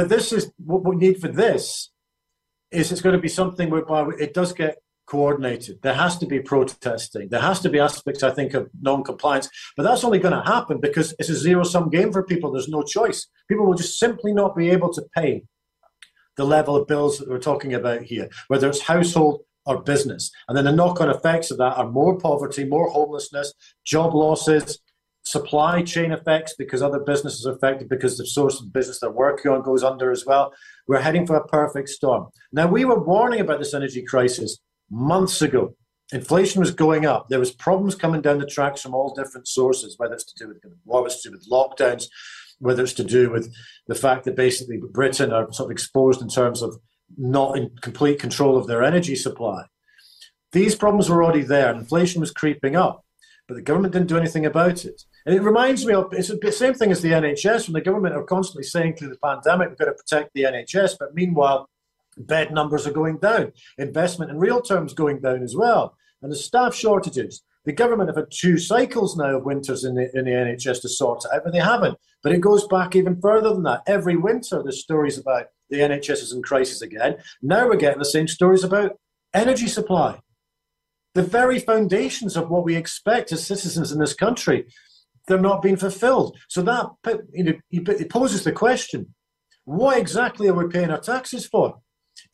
But 0.00 0.08
this 0.08 0.32
is 0.32 0.50
what 0.56 0.82
we 0.82 0.96
need 0.96 1.20
for 1.20 1.28
this 1.28 1.90
is 2.70 2.90
it's 2.90 3.02
going 3.02 3.14
to 3.14 3.20
be 3.20 3.28
something 3.28 3.68
whereby 3.68 4.08
it 4.18 4.32
does 4.32 4.54
get 4.54 4.78
coordinated. 5.04 5.82
There 5.82 5.92
has 5.92 6.16
to 6.20 6.26
be 6.26 6.40
protesting. 6.40 7.28
There 7.28 7.42
has 7.42 7.60
to 7.60 7.68
be 7.68 7.80
aspects, 7.80 8.22
I 8.22 8.30
think, 8.30 8.54
of 8.54 8.70
non-compliance. 8.80 9.50
But 9.76 9.82
that's 9.82 10.02
only 10.02 10.18
going 10.18 10.32
to 10.32 10.50
happen 10.50 10.80
because 10.80 11.14
it's 11.18 11.28
a 11.28 11.34
zero-sum 11.34 11.90
game 11.90 12.12
for 12.12 12.22
people. 12.22 12.50
There's 12.50 12.66
no 12.66 12.82
choice. 12.82 13.26
People 13.46 13.66
will 13.66 13.74
just 13.74 13.98
simply 13.98 14.32
not 14.32 14.56
be 14.56 14.70
able 14.70 14.90
to 14.94 15.02
pay 15.14 15.42
the 16.38 16.46
level 16.46 16.76
of 16.76 16.88
bills 16.88 17.18
that 17.18 17.28
we're 17.28 17.38
talking 17.38 17.74
about 17.74 18.00
here, 18.00 18.30
whether 18.48 18.70
it's 18.70 18.80
household 18.80 19.42
or 19.66 19.82
business. 19.82 20.30
And 20.48 20.56
then 20.56 20.64
the 20.64 20.72
knock-on 20.72 21.10
effects 21.10 21.50
of 21.50 21.58
that 21.58 21.76
are 21.76 21.90
more 21.90 22.16
poverty, 22.16 22.64
more 22.64 22.88
homelessness, 22.88 23.52
job 23.84 24.14
losses, 24.14 24.78
supply 25.30 25.80
chain 25.82 26.10
effects 26.10 26.54
because 26.58 26.82
other 26.82 26.98
businesses 26.98 27.46
are 27.46 27.52
affected 27.52 27.88
because 27.88 28.18
the 28.18 28.26
source 28.26 28.60
of 28.60 28.72
business 28.72 28.98
they're 28.98 29.10
working 29.10 29.50
on 29.50 29.62
goes 29.62 29.84
under 29.84 30.10
as 30.10 30.26
well. 30.26 30.52
We're 30.88 31.00
heading 31.00 31.24
for 31.24 31.36
a 31.36 31.46
perfect 31.46 31.88
storm. 31.88 32.28
Now, 32.52 32.66
we 32.66 32.84
were 32.84 33.02
warning 33.02 33.40
about 33.40 33.60
this 33.60 33.72
energy 33.72 34.02
crisis 34.02 34.58
months 34.90 35.40
ago. 35.40 35.76
Inflation 36.12 36.58
was 36.58 36.72
going 36.72 37.06
up. 37.06 37.28
There 37.28 37.38
was 37.38 37.52
problems 37.52 37.94
coming 37.94 38.20
down 38.20 38.38
the 38.38 38.46
tracks 38.46 38.82
from 38.82 38.92
all 38.92 39.14
different 39.14 39.46
sources, 39.46 39.94
whether 39.98 40.14
it's 40.14 40.24
to 40.24 40.44
do 40.44 40.48
with 40.48 40.58
whether 40.84 41.06
it's 41.06 41.22
to 41.22 41.28
do 41.28 41.36
with 41.36 41.48
lockdowns, 41.48 42.06
whether 42.58 42.82
it's 42.82 42.94
to 42.94 43.04
do 43.04 43.30
with 43.30 43.54
the 43.86 43.94
fact 43.94 44.24
that 44.24 44.34
basically 44.34 44.80
Britain 44.90 45.32
are 45.32 45.52
sort 45.52 45.68
of 45.68 45.70
exposed 45.70 46.20
in 46.20 46.28
terms 46.28 46.60
of 46.60 46.76
not 47.16 47.56
in 47.56 47.70
complete 47.82 48.18
control 48.18 48.56
of 48.56 48.66
their 48.66 48.82
energy 48.82 49.14
supply. 49.14 49.62
These 50.50 50.74
problems 50.74 51.08
were 51.08 51.22
already 51.22 51.42
there. 51.42 51.72
Inflation 51.72 52.20
was 52.20 52.32
creeping 52.32 52.74
up, 52.74 53.04
but 53.50 53.56
the 53.56 53.62
government 53.62 53.92
didn't 53.92 54.06
do 54.06 54.16
anything 54.16 54.46
about 54.46 54.84
it. 54.84 55.02
And 55.26 55.34
it 55.34 55.42
reminds 55.42 55.84
me 55.84 55.92
of 55.92 56.12
it's 56.12 56.28
the 56.28 56.52
same 56.52 56.72
thing 56.72 56.92
as 56.92 57.02
the 57.02 57.10
NHS 57.10 57.66
when 57.66 57.72
the 57.72 57.80
government 57.80 58.14
are 58.14 58.22
constantly 58.22 58.62
saying 58.62 58.94
through 58.94 59.08
the 59.08 59.18
pandemic 59.18 59.70
we've 59.70 59.78
got 59.78 59.86
to 59.86 59.92
protect 59.92 60.30
the 60.34 60.44
NHS, 60.44 60.94
but 61.00 61.16
meanwhile 61.16 61.68
bed 62.16 62.52
numbers 62.52 62.86
are 62.86 62.92
going 62.92 63.18
down, 63.18 63.50
investment 63.76 64.30
in 64.30 64.38
real 64.38 64.62
terms 64.62 64.94
going 64.94 65.18
down 65.18 65.42
as 65.42 65.56
well, 65.56 65.96
and 66.22 66.30
the 66.30 66.36
staff 66.36 66.76
shortages. 66.76 67.42
The 67.64 67.72
government 67.72 68.08
have 68.08 68.16
had 68.18 68.30
two 68.30 68.56
cycles 68.56 69.16
now 69.16 69.38
of 69.38 69.44
winters 69.44 69.82
in 69.82 69.96
the, 69.96 70.16
in 70.16 70.26
the 70.26 70.30
NHS 70.30 70.82
to 70.82 70.88
sort 70.88 71.24
it 71.24 71.34
out, 71.34 71.42
but 71.42 71.52
they 71.52 71.58
haven't. 71.58 71.98
But 72.22 72.30
it 72.30 72.40
goes 72.40 72.68
back 72.68 72.94
even 72.94 73.20
further 73.20 73.52
than 73.52 73.64
that. 73.64 73.82
Every 73.88 74.14
winter, 74.14 74.62
there's 74.62 74.80
stories 74.80 75.18
about 75.18 75.46
the 75.70 75.78
NHS 75.78 76.22
is 76.22 76.32
in 76.32 76.42
crisis 76.42 76.82
again. 76.82 77.16
Now 77.42 77.66
we're 77.66 77.74
getting 77.74 77.98
the 77.98 78.04
same 78.04 78.28
stories 78.28 78.62
about 78.62 78.92
energy 79.34 79.66
supply. 79.66 80.20
The 81.14 81.22
very 81.22 81.58
foundations 81.58 82.36
of 82.36 82.50
what 82.50 82.64
we 82.64 82.76
expect 82.76 83.32
as 83.32 83.46
citizens 83.46 83.90
in 83.92 83.98
this 83.98 84.14
country, 84.14 84.66
they're 85.26 85.38
not 85.38 85.62
being 85.62 85.76
fulfilled. 85.76 86.36
So 86.48 86.62
that 86.62 86.90
you 87.32 87.44
know, 87.44 87.54
it 87.70 88.10
poses 88.10 88.44
the 88.44 88.52
question: 88.52 89.14
What 89.64 89.98
exactly 89.98 90.48
are 90.48 90.54
we 90.54 90.68
paying 90.68 90.90
our 90.90 91.00
taxes 91.00 91.46
for? 91.46 91.78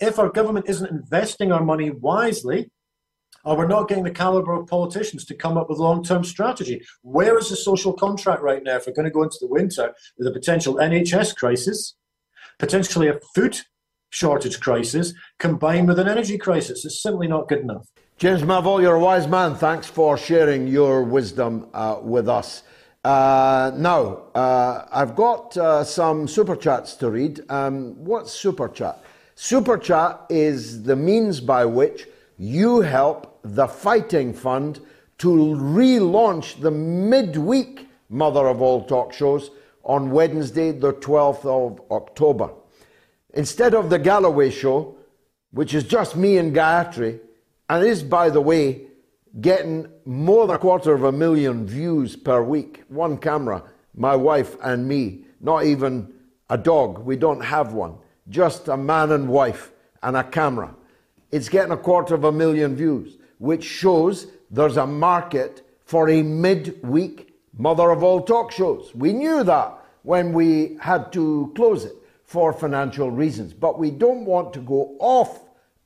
If 0.01 0.19
our 0.19 0.29
government 0.29 0.69
isn't 0.69 0.91
investing 0.91 1.53
our 1.53 1.65
money 1.65 1.91
wisely, 1.91 2.71
or 3.47 3.57
we're 3.57 3.69
not 3.69 3.89
getting 3.89 4.05
the 4.05 4.11
caliber 4.11 4.53
of 4.55 4.67
politicians 4.67 5.25
to 5.25 5.35
come 5.35 5.57
up 5.57 5.71
with 5.71 5.79
long-term 5.79 6.25
strategy. 6.25 6.85
Where 7.03 7.39
is 7.39 7.49
the 7.49 7.57
social 7.57 7.93
contract 7.93 8.43
right 8.43 8.63
now 8.63 8.77
if 8.77 8.87
we're 8.87 8.93
going 8.93 9.07
to 9.07 9.11
go 9.11 9.23
into 9.23 9.39
the 9.41 9.47
winter 9.47 9.95
with 10.19 10.27
a 10.27 10.33
potential 10.33 10.75
NHS 10.75 11.37
crisis, 11.37 11.95
potentially 12.59 13.07
a 13.07 13.21
food 13.37 13.61
shortage 14.11 14.59
crisis, 14.59 15.15
combined 15.39 15.87
with 15.87 16.01
an 16.01 16.09
energy 16.09 16.39
crisis? 16.39 16.85
It's 16.85 17.01
simply 17.01 17.29
not 17.29 17.49
good 17.49 17.61
enough. 17.61 17.87
James 18.19 18.43
Melville, 18.43 18.81
you're 18.81 18.95
a 18.95 18.99
wise 18.99 19.29
man. 19.29 19.55
Thanks 19.55 19.89
for 19.89 20.17
sharing 20.17 20.67
your 20.67 21.03
wisdom 21.03 21.69
uh, 21.75 21.99
with 22.01 22.31
us. 22.31 22.63
Uh, 23.05 23.73
now, 23.77 24.23
uh, 24.35 24.87
I've 24.91 25.15
got 25.15 25.55
uh, 25.59 25.85
some 25.85 26.27
super 26.27 26.57
chats 26.57 26.95
to 26.95 27.11
read. 27.11 27.45
Um, 27.51 28.03
what's 28.03 28.33
super 28.33 28.71
chat? 28.71 29.05
Super 29.35 29.77
Chat 29.77 30.25
is 30.31 30.85
the 30.85 30.97
means 30.97 31.41
by 31.41 31.67
which 31.67 32.09
you 32.39 32.81
help 32.81 33.39
the 33.43 33.67
Fighting 33.67 34.33
Fund 34.33 34.81
to 35.19 35.29
relaunch 35.29 36.59
the 36.59 36.71
midweek 36.71 37.87
Mother 38.09 38.47
of 38.47 38.63
All 38.63 38.83
Talk 38.87 39.13
shows 39.13 39.51
on 39.85 40.11
Wednesday, 40.11 40.73
the 40.73 40.95
12th 40.95 41.45
of 41.45 41.83
October. 41.91 42.49
Instead 43.35 43.75
of 43.75 43.91
the 43.91 43.99
Galloway 43.99 44.49
show, 44.49 44.97
which 45.51 45.75
is 45.75 45.85
just 45.85 46.17
me 46.17 46.39
and 46.39 46.57
Gayatri, 46.57 47.21
and 47.69 47.85
is, 47.85 48.03
by 48.03 48.31
the 48.31 48.41
way, 48.41 48.83
getting 49.41 49.87
more 50.05 50.47
than 50.47 50.57
a 50.57 50.59
quarter 50.59 50.95
of 50.95 51.05
a 51.05 51.13
million 51.13 51.67
views 51.67 52.17
per 52.17 52.43
week. 52.43 52.85
One 52.89 53.19
camera, 53.19 53.63
my 53.95 54.17
wife 54.17 54.57
and 54.63 54.87
me, 54.89 55.25
not 55.41 55.65
even 55.65 56.13
a 56.49 56.57
dog. 56.57 56.99
We 57.01 57.17
don't 57.17 57.43
have 57.43 57.73
one 57.73 57.99
just 58.29 58.69
a 58.69 58.77
man 58.77 59.13
and 59.13 59.29
wife 59.29 59.73
and 60.03 60.17
a 60.17 60.25
camera. 60.25 60.75
It's 61.31 61.49
getting 61.49 61.73
a 61.73 61.77
quarter 61.77 62.15
of 62.15 62.25
a 62.25 62.33
million 62.33 62.75
views, 62.77 63.19
which 63.39 63.65
shows 63.65 64.27
there's 64.51 64.77
a 64.77 64.87
market 64.87 65.63
for 65.85 66.09
a 66.09 66.23
midweek 66.23 67.35
mother 67.57 67.91
of 67.91 68.03
all 68.03 68.23
talk 68.23 68.53
shows. 68.53 68.93
We 68.95 69.13
knew 69.13 69.45
that 69.45 69.79
when 70.03 70.33
we 70.33 70.77
had 70.81 71.13
to 71.13 71.53
close 71.55 71.85
it 71.85 71.95
for 72.25 72.53
financial 72.53 73.11
reasons, 73.11 73.53
but 73.53 73.79
we 73.79 73.91
don't 73.91 74.25
want 74.25 74.53
to 74.55 74.61
go 74.61 74.97
off 74.99 75.41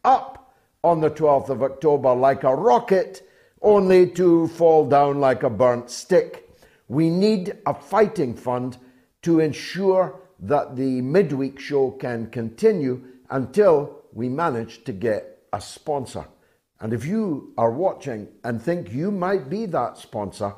up 0.05 0.40
on 0.83 1.01
the 1.01 1.11
12th 1.11 1.49
of 1.49 1.63
October 1.63 2.15
like 2.15 2.45
a 2.45 2.55
rocket 2.55 3.29
only 3.63 4.09
to 4.11 4.49
fall 4.49 4.89
down 4.89 5.21
like 5.21 5.43
a 5.43 5.51
burnt 5.51 5.91
stick. 5.91 6.49
We 6.89 7.11
need 7.11 7.57
a 7.67 7.75
fighting 7.75 8.35
fund 8.35 8.79
to 9.23 9.41
ensure 9.41 10.21
that 10.41 10.77
the 10.77 11.03
midweek 11.03 11.61
show 11.61 11.91
can 11.91 12.31
continue 12.31 13.03
until 13.29 14.03
we 14.13 14.29
manage 14.29 14.85
to 14.85 14.93
get 14.93 15.43
a 15.53 15.61
sponsor. 15.61 16.27
And 16.81 16.95
if 16.95 17.05
you 17.05 17.53
are 17.59 17.71
watching 17.71 18.29
and 18.45 18.61
think 18.61 18.91
you 18.93 19.11
might 19.11 19.51
be 19.51 19.67
that 19.67 19.99
sponsor, 19.99 20.55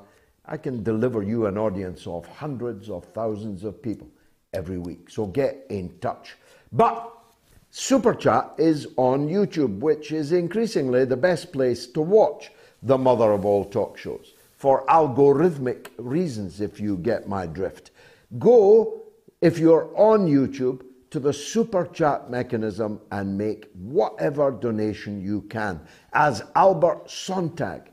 I 0.46 0.56
can 0.56 0.82
deliver 0.82 1.22
you 1.22 1.46
an 1.46 1.58
audience 1.58 2.06
of 2.06 2.26
hundreds 2.26 2.88
of 2.88 3.04
thousands 3.06 3.64
of 3.64 3.82
people 3.82 4.08
every 4.52 4.78
week. 4.78 5.10
So 5.10 5.26
get 5.26 5.66
in 5.70 5.98
touch. 5.98 6.36
But 6.70 7.12
Super 7.74 8.12
Chat 8.12 8.52
is 8.58 8.86
on 8.98 9.30
YouTube, 9.30 9.78
which 9.78 10.12
is 10.12 10.32
increasingly 10.32 11.06
the 11.06 11.16
best 11.16 11.54
place 11.54 11.86
to 11.86 12.02
watch 12.02 12.52
the 12.82 12.98
mother 12.98 13.32
of 13.32 13.46
all 13.46 13.64
talk 13.64 13.96
shows. 13.96 14.34
For 14.58 14.84
algorithmic 14.88 15.88
reasons, 15.96 16.60
if 16.60 16.78
you 16.78 16.98
get 16.98 17.26
my 17.26 17.46
drift. 17.46 17.90
Go, 18.38 19.04
if 19.40 19.58
you're 19.58 19.88
on 19.96 20.26
YouTube, 20.26 20.82
to 21.08 21.18
the 21.18 21.32
super 21.32 21.86
chat 21.86 22.30
mechanism 22.30 23.00
and 23.10 23.38
make 23.38 23.70
whatever 23.72 24.50
donation 24.50 25.22
you 25.22 25.40
can. 25.48 25.80
As 26.12 26.42
Albert 26.54 27.10
Sontag 27.10 27.90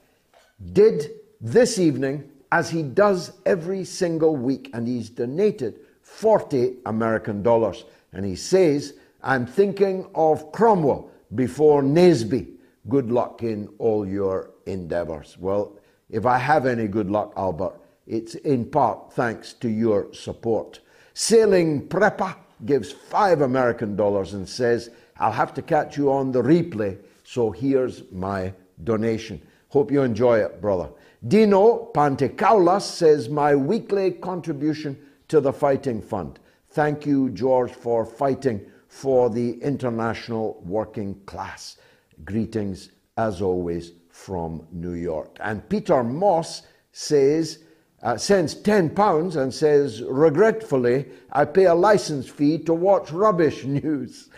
did 0.74 1.12
this 1.40 1.80
evening, 1.80 2.30
as 2.52 2.70
he 2.70 2.84
does 2.84 3.32
every 3.46 3.86
single 3.86 4.36
week, 4.36 4.72
and 4.74 4.86
he's 4.86 5.10
donated 5.10 5.80
40 6.02 6.80
American 6.86 7.42
dollars. 7.42 7.86
And 8.12 8.26
he 8.26 8.36
says, 8.36 8.96
I'm 9.22 9.46
thinking 9.46 10.10
of 10.16 10.52
Cromwell 10.52 11.10
before 11.36 11.82
Naseby. 11.82 12.54
Good 12.88 13.12
luck 13.12 13.44
in 13.44 13.68
all 13.78 14.08
your 14.08 14.52
endeavors. 14.66 15.38
Well, 15.38 15.78
if 16.10 16.26
I 16.26 16.38
have 16.38 16.66
any 16.66 16.88
good 16.88 17.12
luck, 17.12 17.34
Albert, 17.36 17.80
it's 18.08 18.36
in 18.36 18.66
part 18.66 19.14
thanks 19.14 19.54
to 19.54 19.70
your 19.70 20.12
support. 20.14 20.80
Sailing 21.14 21.88
Prepper 21.88 22.36
gives 22.66 22.92
five 22.92 23.42
American 23.42 23.96
dollars 23.96 24.34
and 24.34 24.48
says, 24.48 24.90
I'll 25.18 25.32
have 25.32 25.54
to 25.56 25.62
catch 25.62 25.98
you 25.98 26.12
on 26.12 26.32
the 26.32 26.42
replay, 26.42 26.98
so 27.24 27.52
here's 27.52 28.10
my 28.12 28.54
donation. 28.84 29.42
Hope 29.68 29.92
you 29.92 30.02
enjoy 30.02 30.40
it, 30.40 30.62
brother. 30.62 30.90
Dino 31.28 31.92
Pantecaulas 31.94 32.84
says, 32.84 33.28
My 33.28 33.54
weekly 33.54 34.12
contribution 34.12 34.98
to 35.28 35.42
the 35.42 35.52
Fighting 35.52 36.02
Fund. 36.02 36.40
Thank 36.70 37.06
you, 37.06 37.30
George, 37.32 37.72
for 37.72 38.06
fighting 38.06 38.66
for 38.90 39.30
the 39.30 39.54
international 39.62 40.62
working 40.66 41.16
class. 41.26 41.78
Greetings, 42.26 42.90
as 43.16 43.42
always, 43.42 43.94
from 44.10 44.68
New 44.72 44.94
York. 44.94 45.38
And 45.40 45.68
Peter 45.70 46.04
Moss 46.04 46.64
says, 46.92 47.60
uh, 48.02 48.18
sends 48.18 48.56
£10 48.56 49.36
and 49.36 49.54
says, 49.54 50.02
Regretfully, 50.02 51.06
I 51.32 51.46
pay 51.46 51.66
a 51.66 51.76
license 51.76 52.28
fee 52.28 52.58
to 52.60 52.74
watch 52.74 53.12
rubbish 53.12 53.64
news. 53.66 54.30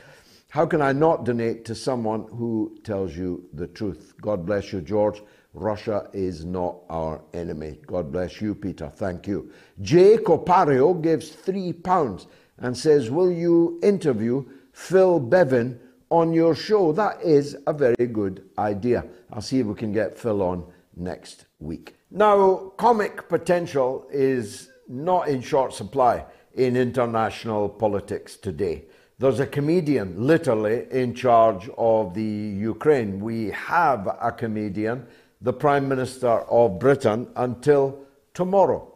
How 0.50 0.66
can 0.66 0.82
I 0.82 0.92
not 0.92 1.24
donate 1.24 1.64
to 1.66 1.74
someone 1.74 2.28
who 2.30 2.78
tells 2.84 3.16
you 3.16 3.48
the 3.54 3.68
truth? 3.68 4.14
God 4.22 4.46
bless 4.46 4.74
you, 4.74 4.82
George. 4.82 5.22
Russia 5.54 6.10
is 6.14 6.44
not 6.44 6.78
our 6.90 7.22
enemy. 7.34 7.80
God 7.88 8.12
bless 8.12 8.42
you, 8.42 8.54
Peter. 8.54 8.90
Thank 8.90 9.28
you. 9.28 9.52
Jay 9.82 10.18
Copario 10.18 11.02
gives 11.02 11.30
three 11.30 11.72
pounds 11.72 12.28
and 12.62 12.78
says, 12.78 13.10
Will 13.10 13.32
you 13.32 13.80
interview 13.84 14.46
Phil 14.72 15.20
Bevan 15.20 15.80
on 16.10 16.32
your 16.32 16.56
show? 16.56 16.92
That 16.94 17.22
is 17.22 17.58
a 17.68 17.74
very 17.74 18.08
good 18.08 18.50
idea. 18.58 19.06
I'll 19.34 19.42
see 19.42 19.60
if 19.60 19.66
we 19.66 19.76
can 19.76 19.92
get 19.92 20.18
Phil 20.18 20.42
on 20.42 20.66
next 20.96 21.46
week. 21.60 21.96
Now, 22.10 22.72
comic 22.78 23.28
potential 23.28 24.08
is 24.12 24.70
not 24.88 25.28
in 25.28 25.42
short 25.42 25.74
supply 25.74 26.26
in 26.54 26.76
international 26.76 27.70
politics 27.70 28.36
today. 28.36 28.86
There's 29.18 29.40
a 29.40 29.48
comedian 29.48 30.16
literally 30.28 30.88
in 30.92 31.14
charge 31.14 31.70
of 31.78 32.14
the 32.14 32.24
Ukraine. 32.24 33.20
We 33.20 33.52
have 33.52 34.08
a 34.20 34.32
comedian 34.32 35.06
the 35.42 35.54
Prime 35.54 35.88
Minister 35.88 36.30
of 36.30 36.80
Britain 36.80 37.28
until 37.36 38.00
tomorrow. 38.34 38.94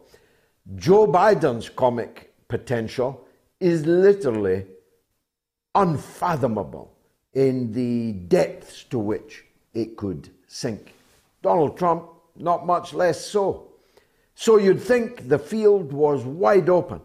Joe 0.76 1.06
Biden's 1.06 1.68
comic 1.68 2.34
potential 2.48 3.25
is 3.60 3.86
literally 3.86 4.66
unfathomable 5.74 6.92
in 7.34 7.72
the 7.72 8.12
depths 8.12 8.84
to 8.84 8.98
which 8.98 9.44
it 9.74 9.96
could 9.96 10.30
sink. 10.46 10.94
Donald 11.42 11.76
Trump, 11.76 12.08
not 12.36 12.66
much 12.66 12.94
less 12.94 13.24
so. 13.24 13.68
So 14.34 14.58
you'd 14.58 14.80
think 14.80 15.28
the 15.28 15.38
field 15.38 15.92
was 15.92 16.24
wide 16.24 16.68
open 16.68 17.00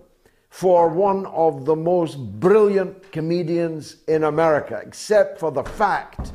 for 0.49 0.89
one 0.89 1.25
of 1.27 1.65
the 1.65 1.75
most 1.75 2.17
brilliant 2.39 3.11
comedians 3.11 3.97
in 4.07 4.25
America, 4.25 4.81
except 4.85 5.39
for 5.39 5.51
the 5.51 5.63
fact 5.63 6.33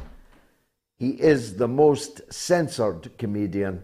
he 0.98 1.10
is 1.10 1.56
the 1.56 1.68
most 1.68 2.32
censored 2.32 3.10
comedian 3.18 3.82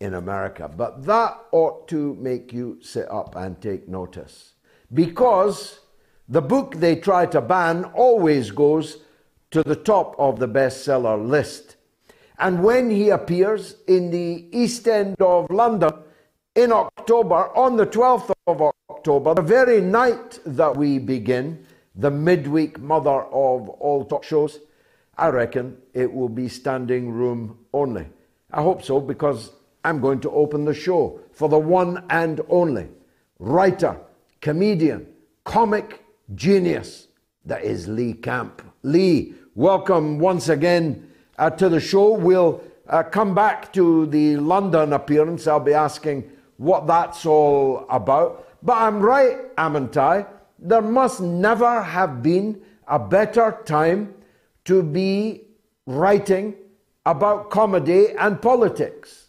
in 0.00 0.14
America. 0.14 0.70
But 0.74 1.04
that 1.04 1.38
ought 1.52 1.86
to 1.88 2.14
make 2.14 2.52
you 2.52 2.78
sit 2.80 3.10
up 3.10 3.36
and 3.36 3.60
take 3.60 3.86
notice. 3.88 4.53
Because 4.92 5.80
the 6.28 6.42
book 6.42 6.76
they 6.76 6.96
try 6.96 7.26
to 7.26 7.40
ban 7.40 7.84
always 7.84 8.50
goes 8.50 8.98
to 9.50 9.62
the 9.62 9.76
top 9.76 10.14
of 10.18 10.38
the 10.38 10.48
bestseller 10.48 11.16
list. 11.16 11.76
And 12.38 12.64
when 12.64 12.90
he 12.90 13.10
appears 13.10 13.76
in 13.86 14.10
the 14.10 14.46
East 14.50 14.88
End 14.88 15.20
of 15.20 15.50
London 15.50 15.92
in 16.54 16.72
October, 16.72 17.56
on 17.56 17.76
the 17.76 17.86
12th 17.86 18.32
of 18.46 18.62
October, 18.90 19.34
the 19.34 19.42
very 19.42 19.80
night 19.80 20.40
that 20.44 20.76
we 20.76 20.98
begin, 20.98 21.64
the 21.94 22.10
midweek 22.10 22.80
mother 22.80 23.22
of 23.22 23.68
all 23.68 24.04
talk 24.04 24.24
shows, 24.24 24.58
I 25.16 25.28
reckon 25.28 25.78
it 25.92 26.12
will 26.12 26.28
be 26.28 26.48
standing 26.48 27.12
room 27.12 27.58
only. 27.72 28.06
I 28.52 28.62
hope 28.62 28.82
so 28.82 29.00
because 29.00 29.52
I'm 29.84 30.00
going 30.00 30.20
to 30.20 30.30
open 30.30 30.64
the 30.64 30.74
show 30.74 31.20
for 31.32 31.48
the 31.48 31.58
one 31.58 32.04
and 32.10 32.40
only 32.48 32.88
writer, 33.38 34.00
comedian, 34.44 35.06
comic 35.44 36.04
genius 36.34 37.08
that 37.46 37.64
is 37.64 37.88
Lee 37.88 38.12
Camp. 38.12 38.60
Lee, 38.82 39.32
welcome 39.54 40.18
once 40.18 40.50
again 40.50 41.10
uh, 41.38 41.48
to 41.48 41.70
the 41.70 41.80
show. 41.80 42.12
We'll 42.12 42.62
uh, 42.86 43.04
come 43.04 43.34
back 43.34 43.72
to 43.72 44.04
the 44.04 44.36
London 44.36 44.92
appearance. 44.92 45.46
I'll 45.46 45.60
be 45.60 45.72
asking 45.72 46.30
what 46.58 46.86
that's 46.86 47.24
all 47.24 47.86
about. 47.88 48.46
But 48.62 48.74
I'm 48.74 49.00
right, 49.00 49.56
Amantai. 49.56 50.26
There 50.58 50.82
must 50.82 51.22
never 51.22 51.82
have 51.82 52.22
been 52.22 52.60
a 52.86 52.98
better 52.98 53.62
time 53.64 54.12
to 54.66 54.82
be 54.82 55.40
writing 55.86 56.54
about 57.06 57.48
comedy 57.48 58.08
and 58.18 58.42
politics. 58.42 59.23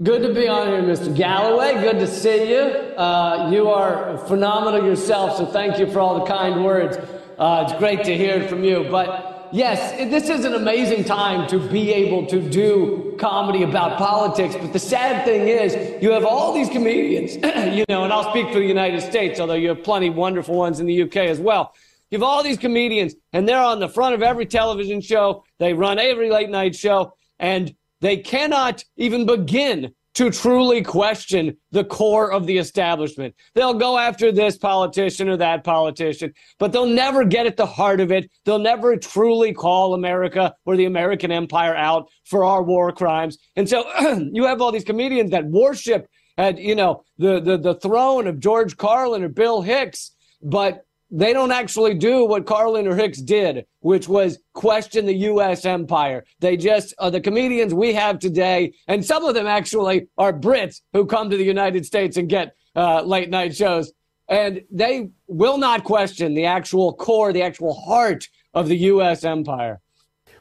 Good 0.00 0.22
to 0.22 0.32
be 0.32 0.46
on 0.46 0.68
here, 0.68 0.80
Mr. 0.80 1.12
Galloway. 1.12 1.72
Good 1.82 1.98
to 1.98 2.06
see 2.06 2.50
you. 2.52 2.60
Uh, 2.60 3.50
you 3.50 3.68
are 3.68 4.16
phenomenal 4.28 4.84
yourself, 4.84 5.36
so 5.36 5.44
thank 5.44 5.76
you 5.76 5.90
for 5.90 5.98
all 5.98 6.20
the 6.20 6.24
kind 6.24 6.64
words. 6.64 6.96
Uh, 7.36 7.66
it's 7.66 7.76
great 7.80 8.04
to 8.04 8.16
hear 8.16 8.36
it 8.36 8.48
from 8.48 8.62
you. 8.62 8.86
But 8.88 9.48
yes, 9.50 9.98
this 10.08 10.28
is 10.28 10.44
an 10.44 10.54
amazing 10.54 11.02
time 11.02 11.48
to 11.48 11.58
be 11.58 11.92
able 11.92 12.26
to 12.26 12.40
do 12.40 13.16
comedy 13.18 13.64
about 13.64 13.98
politics. 13.98 14.54
But 14.54 14.72
the 14.72 14.78
sad 14.78 15.24
thing 15.24 15.48
is, 15.48 16.00
you 16.00 16.12
have 16.12 16.24
all 16.24 16.52
these 16.52 16.68
comedians, 16.68 17.34
you 17.76 17.84
know, 17.88 18.04
and 18.04 18.12
I'll 18.12 18.30
speak 18.30 18.52
for 18.52 18.60
the 18.60 18.66
United 18.66 19.00
States, 19.00 19.40
although 19.40 19.54
you 19.54 19.70
have 19.70 19.82
plenty 19.82 20.10
wonderful 20.10 20.54
ones 20.54 20.78
in 20.78 20.86
the 20.86 21.02
UK 21.02 21.16
as 21.16 21.40
well 21.40 21.74
you 22.10 22.16
have 22.16 22.22
all 22.22 22.42
these 22.42 22.56
comedians, 22.56 23.14
and 23.34 23.46
they're 23.46 23.60
on 23.60 23.80
the 23.80 23.88
front 23.88 24.14
of 24.14 24.22
every 24.22 24.46
television 24.46 25.02
show. 25.02 25.44
They 25.58 25.74
run 25.74 25.98
every 25.98 26.30
late 26.30 26.48
night 26.48 26.74
show, 26.74 27.12
and 27.38 27.74
they 28.00 28.16
cannot 28.16 28.84
even 28.96 29.26
begin 29.26 29.92
to 30.18 30.30
truly 30.30 30.82
question 30.82 31.56
the 31.70 31.84
core 31.84 32.32
of 32.32 32.44
the 32.44 32.58
establishment. 32.58 33.32
They'll 33.54 33.74
go 33.74 33.96
after 33.96 34.32
this 34.32 34.58
politician 34.58 35.28
or 35.28 35.36
that 35.36 35.62
politician, 35.62 36.32
but 36.58 36.72
they'll 36.72 36.86
never 36.86 37.24
get 37.24 37.46
at 37.46 37.56
the 37.56 37.66
heart 37.66 38.00
of 38.00 38.10
it. 38.10 38.28
They'll 38.44 38.58
never 38.58 38.96
truly 38.96 39.52
call 39.52 39.94
America 39.94 40.52
or 40.64 40.76
the 40.76 40.86
American 40.86 41.30
empire 41.30 41.76
out 41.76 42.08
for 42.24 42.44
our 42.44 42.64
war 42.64 42.90
crimes. 42.90 43.38
And 43.54 43.68
so 43.68 43.84
you 44.32 44.44
have 44.44 44.60
all 44.60 44.72
these 44.72 44.82
comedians 44.82 45.30
that 45.30 45.46
worship 45.46 46.08
at, 46.36 46.58
you 46.58 46.74
know, 46.74 47.04
the, 47.18 47.40
the, 47.40 47.56
the 47.56 47.74
throne 47.74 48.26
of 48.26 48.40
George 48.40 48.76
Carlin 48.76 49.22
or 49.22 49.28
Bill 49.28 49.62
Hicks, 49.62 50.12
but 50.42 50.84
they 51.10 51.32
don't 51.32 51.52
actually 51.52 51.94
do 51.94 52.24
what 52.24 52.46
Carlin 52.46 52.86
or 52.86 52.94
Hicks 52.94 53.18
did, 53.18 53.64
which 53.80 54.08
was 54.08 54.38
question 54.52 55.06
the 55.06 55.14
U.S. 55.14 55.64
empire. 55.64 56.24
They 56.40 56.56
just 56.56 56.94
are 56.98 57.10
the 57.10 57.20
comedians 57.20 57.72
we 57.72 57.94
have 57.94 58.18
today, 58.18 58.74
and 58.86 59.04
some 59.04 59.24
of 59.24 59.34
them 59.34 59.46
actually 59.46 60.08
are 60.18 60.32
Brits 60.32 60.82
who 60.92 61.06
come 61.06 61.30
to 61.30 61.36
the 61.36 61.44
United 61.44 61.86
States 61.86 62.16
and 62.16 62.28
get 62.28 62.54
uh, 62.76 63.02
late 63.02 63.30
night 63.30 63.56
shows, 63.56 63.92
and 64.28 64.62
they 64.70 65.08
will 65.26 65.56
not 65.56 65.84
question 65.84 66.34
the 66.34 66.44
actual 66.44 66.92
core, 66.92 67.32
the 67.32 67.42
actual 67.42 67.74
heart 67.74 68.28
of 68.52 68.68
the 68.68 68.76
U.S. 68.76 69.24
empire. 69.24 69.80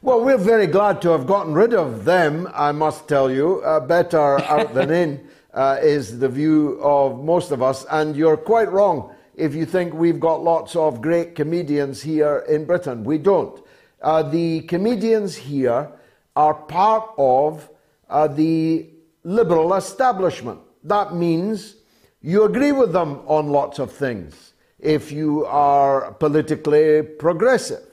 Well, 0.01 0.23
we're 0.23 0.37
very 0.37 0.67
glad 0.67 1.01
to 1.03 1.09
have 1.09 1.25
gotten 1.25 1.53
rid 1.53 1.73
of 1.73 2.05
them, 2.05 2.47
I 2.53 2.71
must 2.71 3.07
tell 3.07 3.31
you. 3.31 3.61
Uh, 3.61 3.79
better 3.79 4.39
out 4.41 4.73
than 4.73 4.91
in 4.91 5.27
uh, 5.53 5.77
is 5.81 6.19
the 6.19 6.29
view 6.29 6.79
of 6.81 7.23
most 7.23 7.51
of 7.51 7.63
us, 7.63 7.85
and 7.89 8.15
you're 8.15 8.37
quite 8.37 8.71
wrong 8.71 9.15
if 9.37 9.55
you 9.55 9.65
think 9.65 9.93
we've 9.93 10.19
got 10.19 10.43
lots 10.43 10.75
of 10.75 11.01
great 11.01 11.35
comedians 11.35 12.01
here 12.01 12.43
in 12.49 12.65
Britain. 12.65 13.05
We 13.05 13.17
don't. 13.17 13.63
Uh, 14.01 14.23
the 14.23 14.61
comedians 14.63 15.35
here 15.35 15.89
are 16.35 16.53
part 16.53 17.09
of 17.17 17.69
uh, 18.09 18.27
the 18.27 18.89
liberal 19.23 19.73
establishment. 19.75 20.59
That 20.83 21.15
means 21.15 21.75
you 22.21 22.43
agree 22.43 22.73
with 22.73 22.91
them 22.91 23.21
on 23.27 23.47
lots 23.47 23.79
of 23.79 23.93
things 23.93 24.53
if 24.79 25.11
you 25.11 25.45
are 25.45 26.11
politically 26.13 27.01
progressive. 27.03 27.83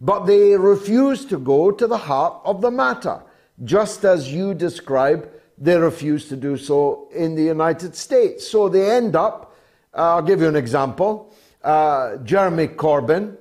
But 0.00 0.26
they 0.26 0.56
refuse 0.56 1.24
to 1.26 1.38
go 1.38 1.70
to 1.70 1.86
the 1.86 1.96
heart 1.96 2.42
of 2.44 2.60
the 2.60 2.70
matter. 2.70 3.22
just 3.64 4.04
as 4.04 4.32
you 4.32 4.54
describe, 4.54 5.30
they 5.58 5.76
refuse 5.76 6.28
to 6.28 6.36
do 6.36 6.56
so 6.56 7.08
in 7.14 7.34
the 7.34 7.42
United 7.42 7.94
States. 7.94 8.48
So 8.48 8.68
they 8.68 8.90
end 8.90 9.14
up, 9.14 9.49
uh, 9.94 10.16
I'll 10.16 10.22
give 10.22 10.40
you 10.40 10.48
an 10.48 10.56
example. 10.56 11.34
Uh, 11.62 12.16
Jeremy 12.18 12.68
Corbyn, 12.68 13.36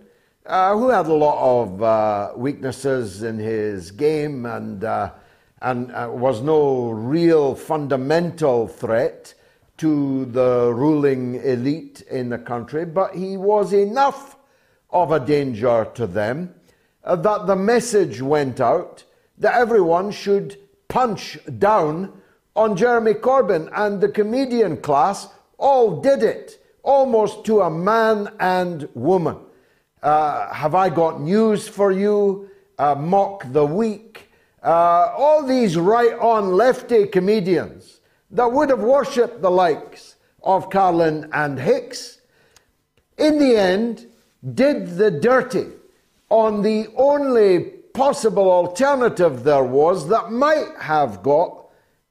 uh, 0.45 0.75
who 0.75 0.89
had 0.89 1.05
a 1.05 1.13
lot 1.13 1.61
of 1.61 1.83
uh, 1.83 2.31
weaknesses 2.35 3.23
in 3.23 3.37
his 3.37 3.91
game 3.91 4.45
and, 4.45 4.83
uh, 4.83 5.11
and 5.61 5.91
uh, 5.91 6.09
was 6.11 6.41
no 6.41 6.89
real 6.89 7.53
fundamental 7.53 8.67
threat 8.67 9.33
to 9.77 10.25
the 10.25 10.73
ruling 10.73 11.35
elite 11.35 12.01
in 12.09 12.29
the 12.29 12.37
country, 12.37 12.83
but 12.83 13.15
he 13.15 13.37
was 13.37 13.71
enough 13.71 14.35
of 14.89 15.11
a 15.11 15.19
danger 15.19 15.87
to 15.93 16.07
them 16.07 16.53
that 17.05 17.47
the 17.47 17.55
message 17.55 18.21
went 18.21 18.59
out 18.59 19.03
that 19.37 19.55
everyone 19.55 20.11
should 20.11 20.57
punch 20.89 21.37
down 21.59 22.11
on 22.55 22.75
Jeremy 22.75 23.13
Corbyn, 23.13 23.69
and 23.73 24.01
the 24.01 24.09
comedian 24.09 24.75
class 24.77 25.29
all 25.59 26.01
did 26.01 26.23
it, 26.23 26.65
almost 26.81 27.45
to 27.45 27.61
a 27.61 27.69
man 27.69 28.29
and 28.39 28.89
woman. 28.95 29.37
Uh, 30.01 30.51
have 30.53 30.73
I 30.73 30.89
got 30.89 31.21
news 31.21 31.67
for 31.67 31.91
you? 31.91 32.49
Uh, 32.77 32.95
Mock 32.95 33.43
the 33.51 33.65
Week. 33.65 34.31
Uh, 34.63 35.13
all 35.17 35.43
these 35.45 35.77
right 35.77 36.13
on 36.13 36.53
lefty 36.53 37.05
comedians 37.05 37.99
that 38.31 38.51
would 38.51 38.69
have 38.69 38.79
worshipped 38.79 39.41
the 39.41 39.51
likes 39.51 40.15
of 40.43 40.69
Carlin 40.69 41.29
and 41.33 41.59
Hicks, 41.59 42.21
in 43.17 43.37
the 43.37 43.57
end, 43.57 44.07
did 44.53 44.97
the 44.97 45.11
dirty 45.11 45.67
on 46.29 46.61
the 46.61 46.87
only 46.95 47.59
possible 47.93 48.49
alternative 48.49 49.43
there 49.43 49.63
was 49.63 50.07
that 50.07 50.31
might 50.31 50.71
have 50.79 51.21
got 51.21 51.67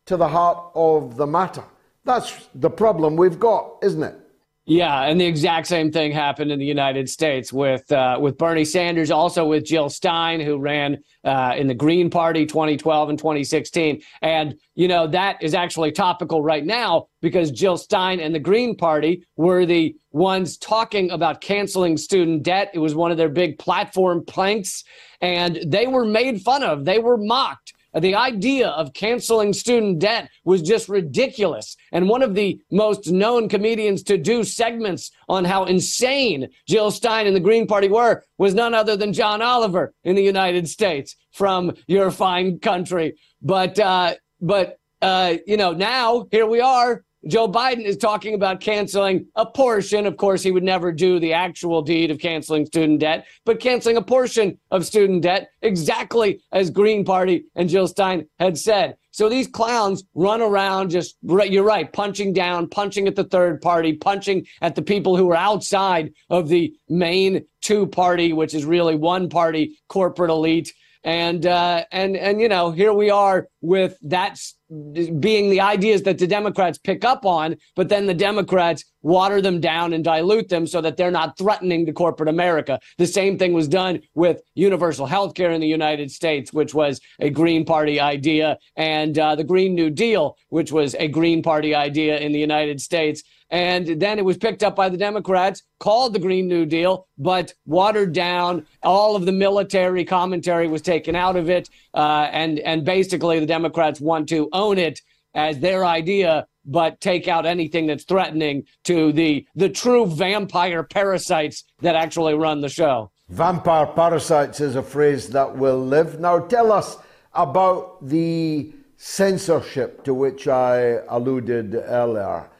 to 0.07 0.17
the 0.17 0.29
heart 0.29 0.71
of 0.75 1.17
the 1.17 1.27
matter. 1.27 1.65
That's 2.09 2.49
the 2.55 2.71
problem 2.71 3.17
we've 3.17 3.39
got, 3.39 3.77
isn't 3.83 4.03
it? 4.03 4.19
Yeah, 4.65 5.03
and 5.03 5.21
the 5.21 5.27
exact 5.27 5.67
same 5.67 5.93
thing 5.93 6.11
happened 6.11 6.51
in 6.51 6.59
the 6.59 6.65
United 6.65 7.11
States 7.11 7.53
with 7.53 7.91
uh, 7.93 8.17
with 8.19 8.39
Bernie 8.39 8.65
Sanders, 8.65 9.11
also 9.11 9.45
with 9.45 9.67
Jill 9.67 9.91
Stein, 9.91 10.41
who 10.41 10.59
ran 10.59 10.99
uh, 11.25 11.53
in 11.57 11.67
the 11.67 11.75
Green 11.75 12.09
Party 12.09 12.47
2012 12.47 13.11
and 13.11 13.19
2016. 13.19 14.01
And 14.23 14.55
you 14.75 14.89
know 14.89 15.07
that 15.07 15.43
is 15.43 15.53
actually 15.53 15.93
topical 15.93 16.43
right 16.43 16.65
now 16.65 17.09
because 17.21 17.51
Jill 17.51 17.77
Stein 17.77 18.21
and 18.21 18.35
the 18.35 18.41
Green 18.41 18.75
Party 18.75 19.27
were 19.37 19.67
the 19.67 19.95
ones 20.11 20.57
talking 20.57 21.11
about 21.11 21.43
canceling 21.43 21.99
student 21.99 22.43
debt. 22.43 22.71
It 22.73 22.79
was 22.79 22.95
one 22.95 23.11
of 23.11 23.19
their 23.19 23.29
big 23.29 23.59
platform 23.59 24.25
planks, 24.27 24.83
and 25.21 25.59
they 25.67 25.87
were 25.87 26.07
made 26.07 26.41
fun 26.41 26.63
of. 26.63 26.87
They 26.87 27.01
were 27.01 27.19
mocked 27.19 27.75
the 27.95 28.15
idea 28.15 28.69
of 28.69 28.93
canceling 28.93 29.53
student 29.53 29.99
debt 29.99 30.31
was 30.45 30.63
just 30.63 30.89
ridiculous. 30.89 31.77
And 31.93 32.09
one 32.09 32.23
of 32.23 32.35
the 32.35 32.61
most 32.71 33.11
known 33.11 33.49
comedians 33.49 34.03
to 34.05 34.19
do 34.19 34.45
segments 34.45 35.11
on 35.29 35.45
how 35.45 35.65
insane 35.65 36.49
Jill 36.67 36.91
Stein 36.91 37.27
and 37.27 37.35
the 37.35 37.41
Green 37.41 37.67
Party 37.67 37.89
were 37.89 38.23
was 38.37 38.55
none 38.55 38.75
other 38.75 38.97
than 38.97 39.13
John 39.13 39.43
Oliver 39.43 39.95
in 40.05 40.17
the 40.17 40.23
United 40.23 40.69
States 40.69 41.17
from 41.33 41.73
your 41.87 42.11
fine 42.11 42.59
country. 42.59 43.19
But, 43.41 43.79
uh, 43.79 44.15
but, 44.41 44.79
uh, 45.01 45.37
you 45.47 45.57
know, 45.57 45.73
now 45.73 46.27
here 46.31 46.47
we 46.47 46.61
are 46.61 47.05
Joe 47.27 47.49
Biden 47.49 47.83
is 47.83 47.97
talking 47.97 48.35
about 48.35 48.61
canceling 48.61 49.27
a 49.35 49.45
portion. 49.45 50.07
Of 50.07 50.17
course, 50.17 50.43
he 50.43 50.53
would 50.53 50.63
never 50.63 50.93
do 50.93 51.19
the 51.19 51.33
actual 51.33 51.83
deed 51.83 52.13
of 52.13 52.21
canceling 52.21 52.65
student 52.65 53.01
debt, 53.01 53.27
but 53.45 53.59
canceling 53.59 53.97
a 53.97 54.03
portion 54.03 54.57
of 54.71 54.87
student 54.87 55.23
debt, 55.23 55.51
exactly 55.63 56.41
as 56.53 56.71
Green 56.71 57.05
Party 57.05 57.45
and 57.57 57.69
Jill 57.69 57.89
Stein 57.89 58.27
had 58.39 58.57
said. 58.57 58.97
So 59.11 59.29
these 59.29 59.49
clowns 59.49 60.05
run 60.15 60.41
around 60.41 60.91
just, 60.91 61.17
you're 61.23 61.65
right, 61.65 61.93
punching 61.93 62.35
down, 62.35 62.69
punching 62.69 63.09
at 63.09 63.17
the 63.17 63.25
third 63.25 63.61
party, 63.61 63.95
punching 63.95 64.47
at 64.63 64.77
the 64.77 64.83
people 64.83 65.17
who 65.17 65.31
are 65.33 65.37
outside 65.37 66.13
of 66.31 66.49
the 66.49 66.73
main 66.89 67.45
two 67.61 67.89
party, 67.89 68.33
which 68.33 68.55
is 68.55 68.65
really 68.65 68.95
one 68.95 69.29
party 69.29 69.77
corporate 69.89 70.31
elite. 70.31 70.73
And, 71.03 71.47
uh, 71.47 71.85
and, 71.91 72.17
and, 72.17 72.41
you 72.41 72.49
know, 72.49 72.71
here 72.71 72.93
we 72.93 73.11
are 73.11 73.49
with 73.61 73.97
that 74.03 74.41
being 74.69 75.49
the 75.51 75.61
ideas 75.61 76.03
that 76.03 76.19
the 76.19 76.27
Democrats 76.27 76.79
pick 76.79 77.05
up 77.05 77.25
on, 77.25 77.57
but 77.75 77.89
then 77.89 78.07
the 78.07 78.15
Democrats 78.15 78.85
water 79.03 79.41
them 79.41 79.61
down 79.61 79.93
and 79.93 80.05
dilute 80.05 80.49
them 80.49 80.67
so 80.67 80.81
that 80.81 80.97
they're 80.97 81.11
not 81.11 81.39
threatening 81.39 81.87
to 81.87 81.93
corporate 81.93 82.29
America. 82.29 82.79
The 82.99 83.07
same 83.07 83.39
thing 83.39 83.53
was 83.53 83.69
done 83.69 84.01
with 84.15 84.43
universal 84.55 85.07
health 85.07 85.35
care 85.35 85.53
in 85.53 85.61
the 85.61 85.69
United 85.69 86.11
States, 86.11 86.53
which 86.53 86.75
was 86.75 87.01
a 87.21 87.31
Green 87.31 87.65
Party 87.65 88.01
idea, 88.01 88.59
and 88.77 89.19
uh, 89.19 89.35
the 89.37 89.45
Green 89.45 89.75
New 89.75 89.91
Deal, 89.91 90.37
which 90.51 90.71
was 90.71 90.95
a 90.97 91.09
Green 91.09 91.43
Party 91.43 91.75
idea 91.75 92.19
in 92.19 92.33
the 92.33 92.41
United 92.41 92.81
States. 92.81 93.23
And 93.51 94.01
then 94.01 94.19
it 94.19 94.25
was 94.25 94.37
picked 94.37 94.63
up 94.63 94.77
by 94.77 94.89
the 94.89 94.97
Democrats, 94.97 95.63
called 95.81 96.13
the 96.13 96.19
Green 96.19 96.49
New 96.49 96.67
Deal, 96.67 97.07
but 97.17 97.55
watered 97.65 98.13
down. 98.13 98.67
All 98.83 99.17
of 99.17 99.25
the 99.25 99.33
military 99.33 100.05
commentary 100.05 100.69
was 100.69 100.83
taken 100.83 101.17
out 101.17 101.37
of 101.37 101.49
it. 101.49 101.71
Uh, 101.95 102.29
and, 102.31 102.59
and 102.61 102.85
basically, 102.85 103.41
the 103.41 103.47
Democrats 103.47 104.01
want 104.01 104.29
to 104.29 104.49
own 104.53 104.79
it 104.79 105.01
as 105.35 105.59
their 105.61 105.85
idea, 105.85 106.47
but 106.65 107.01
take 107.01 107.29
out 107.29 107.47
anything 107.47 107.87
that's 107.87 108.05
threatening 108.05 108.65
to 108.85 109.13
the, 109.13 109.47
the 109.55 109.69
true 109.69 110.07
vampire 110.07 110.83
parasites 110.83 111.65
that 111.81 111.95
actually 111.95 112.35
run 112.35 112.61
the 112.61 112.69
show. 112.69 113.11
Vampire 113.31 113.87
parasites 113.87 114.61
is 114.61 114.75
a 114.77 114.83
phrase 114.83 115.29
that 115.29 115.57
will 115.57 115.79
live. 115.79 116.19
Now, 116.19 116.39
tell 116.41 116.73
us 116.73 116.97
about 117.35 118.07
the 118.07 118.73
censorship 118.97 120.03
to 120.05 120.13
which 120.13 120.49
I 120.49 121.01
alluded 121.09 121.75
earlier. 121.75 122.51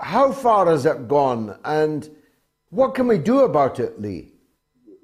How 0.00 0.32
far 0.32 0.66
has 0.66 0.86
it 0.86 1.08
gone, 1.08 1.58
and 1.64 2.08
what 2.70 2.94
can 2.94 3.06
we 3.06 3.18
do 3.18 3.40
about 3.40 3.78
it, 3.78 4.00
Lee? 4.00 4.32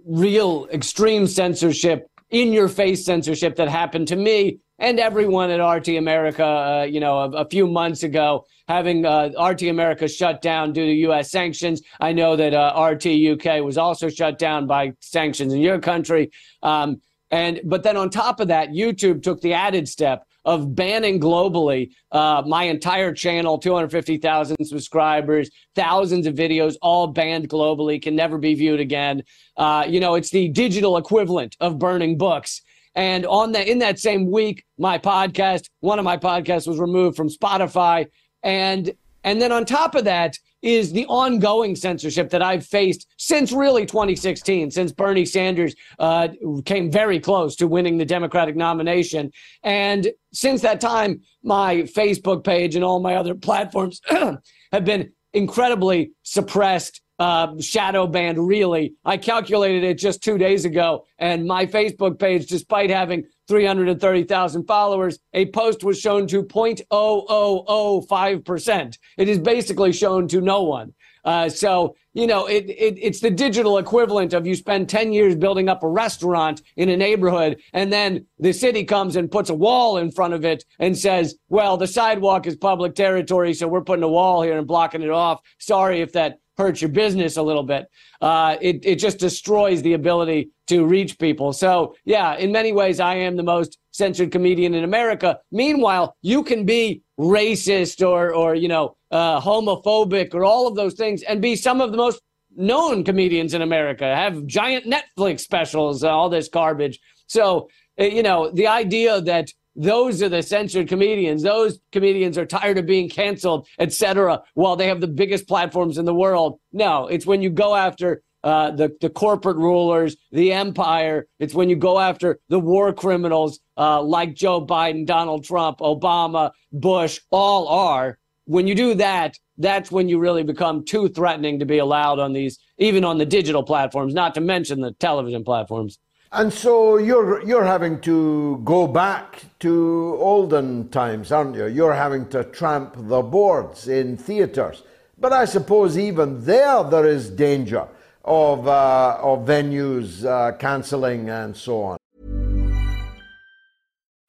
Real 0.05 0.67
extreme 0.73 1.27
censorship, 1.27 2.09
in 2.33 2.53
your 2.53 2.67
face 2.67 3.05
censorship 3.05 3.57
that 3.57 3.69
happened 3.69 4.09
to 4.09 4.17
me 4.17 4.59
and 4.79 4.99
everyone 4.99 5.51
at 5.51 5.65
RT 5.65 5.89
America, 5.91 6.45
uh, 6.45 6.83
you 6.83 6.99
know, 6.99 7.19
a, 7.19 7.31
a, 7.31 7.49
few 7.49 7.69
months 7.69 8.03
ago, 8.03 8.47
having 8.67 9.05
uh, 9.07 9.31
RT 9.39 9.63
America 9.65 10.09
shut 10.09 10.43
down 10.43 10.73
due 10.73 10.87
to 10.87 10.93
U.S. 10.93 11.31
sanctions. 11.31 11.83
I 12.01 12.13
know 12.13 12.35
that 12.35 12.55
uh, 12.55 12.91
RT 12.91 13.07
UK 13.07 13.63
was 13.63 13.79
also 13.79 14.09
shut 14.09 14.39
down 14.39 14.67
by 14.67 14.95
sanctions 15.01 15.53
in 15.53 15.61
your 15.61 15.79
country. 15.79 16.33
Um, 16.63 17.01
and 17.31 17.61
but 17.65 17.83
then 17.83 17.97
on 17.97 18.11
top 18.11 18.41
of 18.41 18.49
that, 18.49 18.71
YouTube 18.71 19.23
took 19.23 19.41
the 19.41 19.53
added 19.53 19.89
step 19.89 20.27
of 20.45 20.75
banning 20.75 21.21
globally 21.21 21.91
uh, 22.11 22.43
my 22.47 22.65
entire 22.65 23.13
channel, 23.13 23.59
250,000 23.59 24.57
subscribers, 24.65 25.51
thousands 25.75 26.27
of 26.27 26.35
videos, 26.35 26.77
all 26.83 27.07
banned 27.07 27.49
globally, 27.49 28.01
can 28.01 28.17
never 28.17 28.39
be 28.39 28.55
viewed 28.55 28.81
again. 28.81 29.23
Uh, 29.57 29.85
you 29.89 30.01
know, 30.01 30.15
it's 30.15 30.31
the 30.31 30.49
digital 30.49 30.97
equivalent 30.97 31.57
of 31.61 31.79
burning 31.79 32.19
books. 32.19 32.63
And 32.95 33.25
on 33.27 33.53
that, 33.53 33.69
in 33.69 33.79
that 33.79 33.99
same 33.99 34.31
week, 34.31 34.65
my 34.79 34.99
podcast, 34.99 35.69
one 35.81 35.99
of 35.99 36.05
my 36.05 36.17
podcasts 36.17 36.67
was 36.67 36.79
removed 36.79 37.17
from 37.17 37.29
Spotify. 37.29 38.07
And 38.43 38.93
and 39.25 39.41
then 39.41 39.53
on 39.53 39.65
top 39.65 39.95
of 39.95 40.05
that 40.05 40.39
is 40.63 40.93
the 40.93 41.07
ongoing 41.07 41.77
censorship 41.77 42.31
that 42.31 42.43
I've 42.43 42.65
faced 42.65 43.07
since 43.19 43.53
really 43.53 43.85
2016, 43.85 44.71
since 44.71 44.93
Bernie 44.93 45.27
Sanders 45.27 45.75
uh, 45.99 46.29
came 46.65 46.91
very 46.91 47.21
close 47.21 47.57
to 47.57 47.67
winning 47.67 47.99
the 47.99 48.05
Democratic 48.05 48.57
nomination. 48.57 49.33
And 49.65 50.09
since 50.33 50.63
that 50.63 50.81
time, 50.81 51.23
my 51.43 51.83
Facebook 51.83 52.45
page 52.45 52.77
and 52.77 52.85
all 52.85 53.01
my 53.01 53.17
other 53.17 53.35
platforms 53.35 54.01
have 54.73 54.85
been 54.85 55.13
incredibly 55.35 56.13
suppressed 56.23 57.01
uh, 57.19 57.61
shadow 57.61 58.07
banned, 58.07 58.45
really. 58.45 58.95
I 59.05 59.17
calculated 59.17 59.85
it 59.85 59.95
just 59.95 60.23
two 60.23 60.39
days 60.39 60.65
ago, 60.65 61.05
and 61.19 61.47
my 61.47 61.67
Facebook 61.67 62.19
page, 62.19 62.47
despite 62.47 62.91
having 62.91 63.25
330,000 63.49 64.67
followers, 64.67 65.19
a 65.33 65.47
post 65.47 65.83
was 65.85 65.99
shown 65.99 66.27
to 66.29 66.43
0.0005%. 66.43 68.99
It 69.19 69.29
is 69.29 69.39
basically 69.39 69.93
shown 69.93 70.27
to 70.29 70.41
no 70.41 70.63
one. 70.63 70.95
Uh, 71.25 71.49
so, 71.49 71.95
you 72.15 72.27
know, 72.27 72.47
it, 72.47 72.69
it, 72.69 72.99
it's 73.01 73.21
the 73.21 73.31
digital 73.31 73.79
equivalent 73.79 74.33
of 74.33 74.45
you 74.47 74.57
spend 74.57 74.89
10 74.89 75.13
years 75.13 75.37
building 75.37 75.69
up 75.69 75.85
a 75.85 75.89
restaurant 75.89 76.63
in 76.77 76.89
a 76.89 76.97
neighborhood, 76.97 77.61
and 77.73 77.93
then 77.93 78.27
the 78.41 78.53
city 78.53 78.85
comes 78.85 79.15
and 79.15 79.31
puts 79.31 79.49
a 79.49 79.55
wall 79.55 79.99
in 79.99 80.11
front 80.11 80.35
of 80.35 80.45
it 80.45 80.65
and 80.81 80.99
says, 80.99 81.37
well, 81.49 81.77
the 81.77 81.87
sidewalk 81.87 82.47
is 82.47 82.57
public 82.57 82.97
territory, 82.97 83.55
so 83.55 83.69
we're 83.69 83.83
putting 83.83 84.03
a 84.03 84.09
wall 84.09 84.43
here 84.43 84.59
and 84.59 84.67
blocking 84.67 85.03
it 85.03 85.11
off. 85.11 85.41
Sorry 85.59 86.01
if 86.01 86.13
that 86.13 86.39
hurts 86.63 86.81
your 86.81 86.91
business 86.91 87.37
a 87.37 87.43
little 87.43 87.63
bit. 87.75 87.89
Uh, 88.21 88.57
it, 88.61 88.77
it 88.85 88.97
just 88.97 89.19
destroys 89.19 89.83
the 89.83 89.95
ability 89.95 90.51
to 90.69 90.87
reach 90.87 91.19
people. 91.19 91.53
So, 91.53 91.95
yeah, 92.05 92.37
in 92.37 92.53
many 92.53 92.73
ways, 92.73 93.01
I 93.01 93.15
am 93.17 93.37
the 93.37 93.43
most 93.43 93.79
censored 93.91 94.31
comedian 94.33 94.75
in 94.75 94.85
America. 94.85 95.39
Meanwhile, 95.51 96.17
you 96.23 96.43
can 96.43 96.65
be 96.65 97.03
racist 97.19 98.07
or, 98.07 98.33
or 98.33 98.55
you 98.55 98.69
know, 98.69 98.97
uh, 99.11 99.41
homophobic 99.41 100.35
or 100.35 100.45
all 100.45 100.67
of 100.67 100.75
those 100.75 100.95
things 100.95 101.23
and 101.23 101.43
be 101.43 101.57
some 101.57 101.81
of 101.81 101.91
the 101.91 101.99
most 101.99 102.21
known 102.57 103.05
comedians 103.05 103.55
in 103.55 103.63
America, 103.63 104.05
have 104.05 104.47
giant 104.47 104.85
Netflix 104.87 105.41
specials, 105.41 106.05
all 106.05 106.29
this 106.29 106.49
garbage. 106.49 107.01
So, 107.27 107.69
uh, 108.01 108.05
you 108.05 108.23
know, 108.23 108.51
the 108.51 108.69
idea 108.69 109.21
that 109.23 109.49
those 109.75 110.23
are 110.23 110.29
the 110.29 110.43
censored 110.43 110.89
comedians. 110.89 111.43
Those 111.43 111.81
comedians 111.93 112.37
are 112.37 112.47
tired 112.47 112.79
of 112.79 112.87
being 112.87 113.09
canceled, 113.09 113.67
etc. 113.79 114.43
While 114.55 114.77
they 114.77 114.89
have 114.89 115.01
the 115.01 115.09
biggest 115.09 115.49
platforms 115.49 115.99
in 115.99 116.05
the 116.05 116.15
world. 116.15 116.61
No, 116.73 117.07
it's 117.07 117.27
when 117.27 117.43
you 117.43 117.51
go 117.51 117.75
after 117.75 118.23
uh, 118.45 118.73
the 118.73 118.95
the 119.01 119.09
corporate 119.09 119.57
rulers, 119.57 120.17
the 120.31 120.53
empire. 120.53 121.27
It's 121.39 121.55
when 121.55 121.69
you 121.69 121.77
go 121.77 121.99
after 121.99 122.41
the 122.49 122.59
war 122.59 122.93
criminals 122.93 123.61
uh, 123.77 124.03
like 124.03 124.35
Joe 124.35 124.65
Biden, 124.65 125.07
Donald 125.07 125.45
Trump, 125.45 125.79
Obama, 125.79 126.51
Bush, 126.73 127.21
all 127.31 127.69
are. 127.69 128.19
When 128.45 128.67
you 128.67 128.75
do 128.75 128.95
that, 128.95 129.39
that's 129.57 129.93
when 129.93 130.09
you 130.09 130.19
really 130.19 130.43
become 130.43 130.85
too 130.85 131.09
threatening 131.09 131.61
to 131.61 131.65
be 131.65 131.79
allowed 131.79 132.19
on 132.19 132.33
these, 132.33 132.59
even 132.79 133.05
on 133.05 133.19
the 133.19 133.25
digital 133.25 133.63
platforms. 133.63 134.13
Not 134.13 134.35
to 134.35 134.41
mention 134.41 134.81
the 134.81 134.93
television 134.93 135.45
platforms. 135.45 135.99
And 136.35 136.51
so 136.51 136.97
you're 136.97 137.45
you're 137.45 137.65
having 137.65 138.01
to 138.01 138.63
go 138.65 138.87
back 138.87 139.45
to 139.61 140.17
olden 140.19 140.89
times, 140.89 141.31
aren't 141.31 141.57
you? 141.57 141.67
You're 141.67 141.93
having 141.93 142.27
to 142.31 142.43
tramp 142.45 142.95
the 142.97 143.21
boards 143.21 143.87
in 143.87 144.17
theatres. 144.17 144.83
But 145.19 145.35
I 145.35 145.45
suppose 145.45 145.99
even 145.99 146.43
there 146.45 146.85
there 146.85 147.07
is 147.07 147.29
danger 147.29 147.87
of, 148.25 148.67
uh, 148.67 149.19
of 149.21 149.47
venues 149.47 150.25
uh, 150.25 150.57
cancelling 150.57 151.29
and 151.29 151.55
so 151.55 151.83
on. 151.83 151.99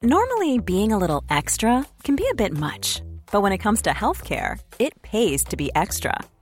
Normally, 0.02 0.58
being 0.58 0.92
a 0.92 0.98
little 0.98 1.24
extra 1.30 1.86
can 2.02 2.16
be 2.16 2.28
a 2.30 2.34
bit 2.34 2.52
much. 2.52 3.00
But 3.32 3.40
when 3.40 3.52
it 3.52 3.58
comes 3.58 3.80
to 3.82 3.90
healthcare, 3.90 4.60
it 4.78 5.00
pays 5.00 5.42
to 5.44 5.56
be 5.56 5.70
extra. 5.74 6.14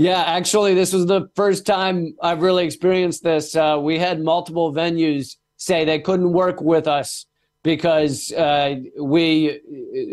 Yeah, 0.00 0.22
actually, 0.22 0.72
this 0.72 0.94
was 0.94 1.04
the 1.04 1.28
first 1.36 1.66
time 1.66 2.16
I've 2.22 2.40
really 2.40 2.64
experienced 2.64 3.22
this. 3.22 3.54
Uh, 3.54 3.78
we 3.78 3.98
had 3.98 4.18
multiple 4.22 4.72
venues 4.72 5.36
say 5.58 5.84
they 5.84 5.98
couldn't 5.98 6.32
work 6.32 6.62
with 6.62 6.88
us 6.88 7.26
because 7.62 8.32
uh, 8.32 8.76
we 8.98 9.60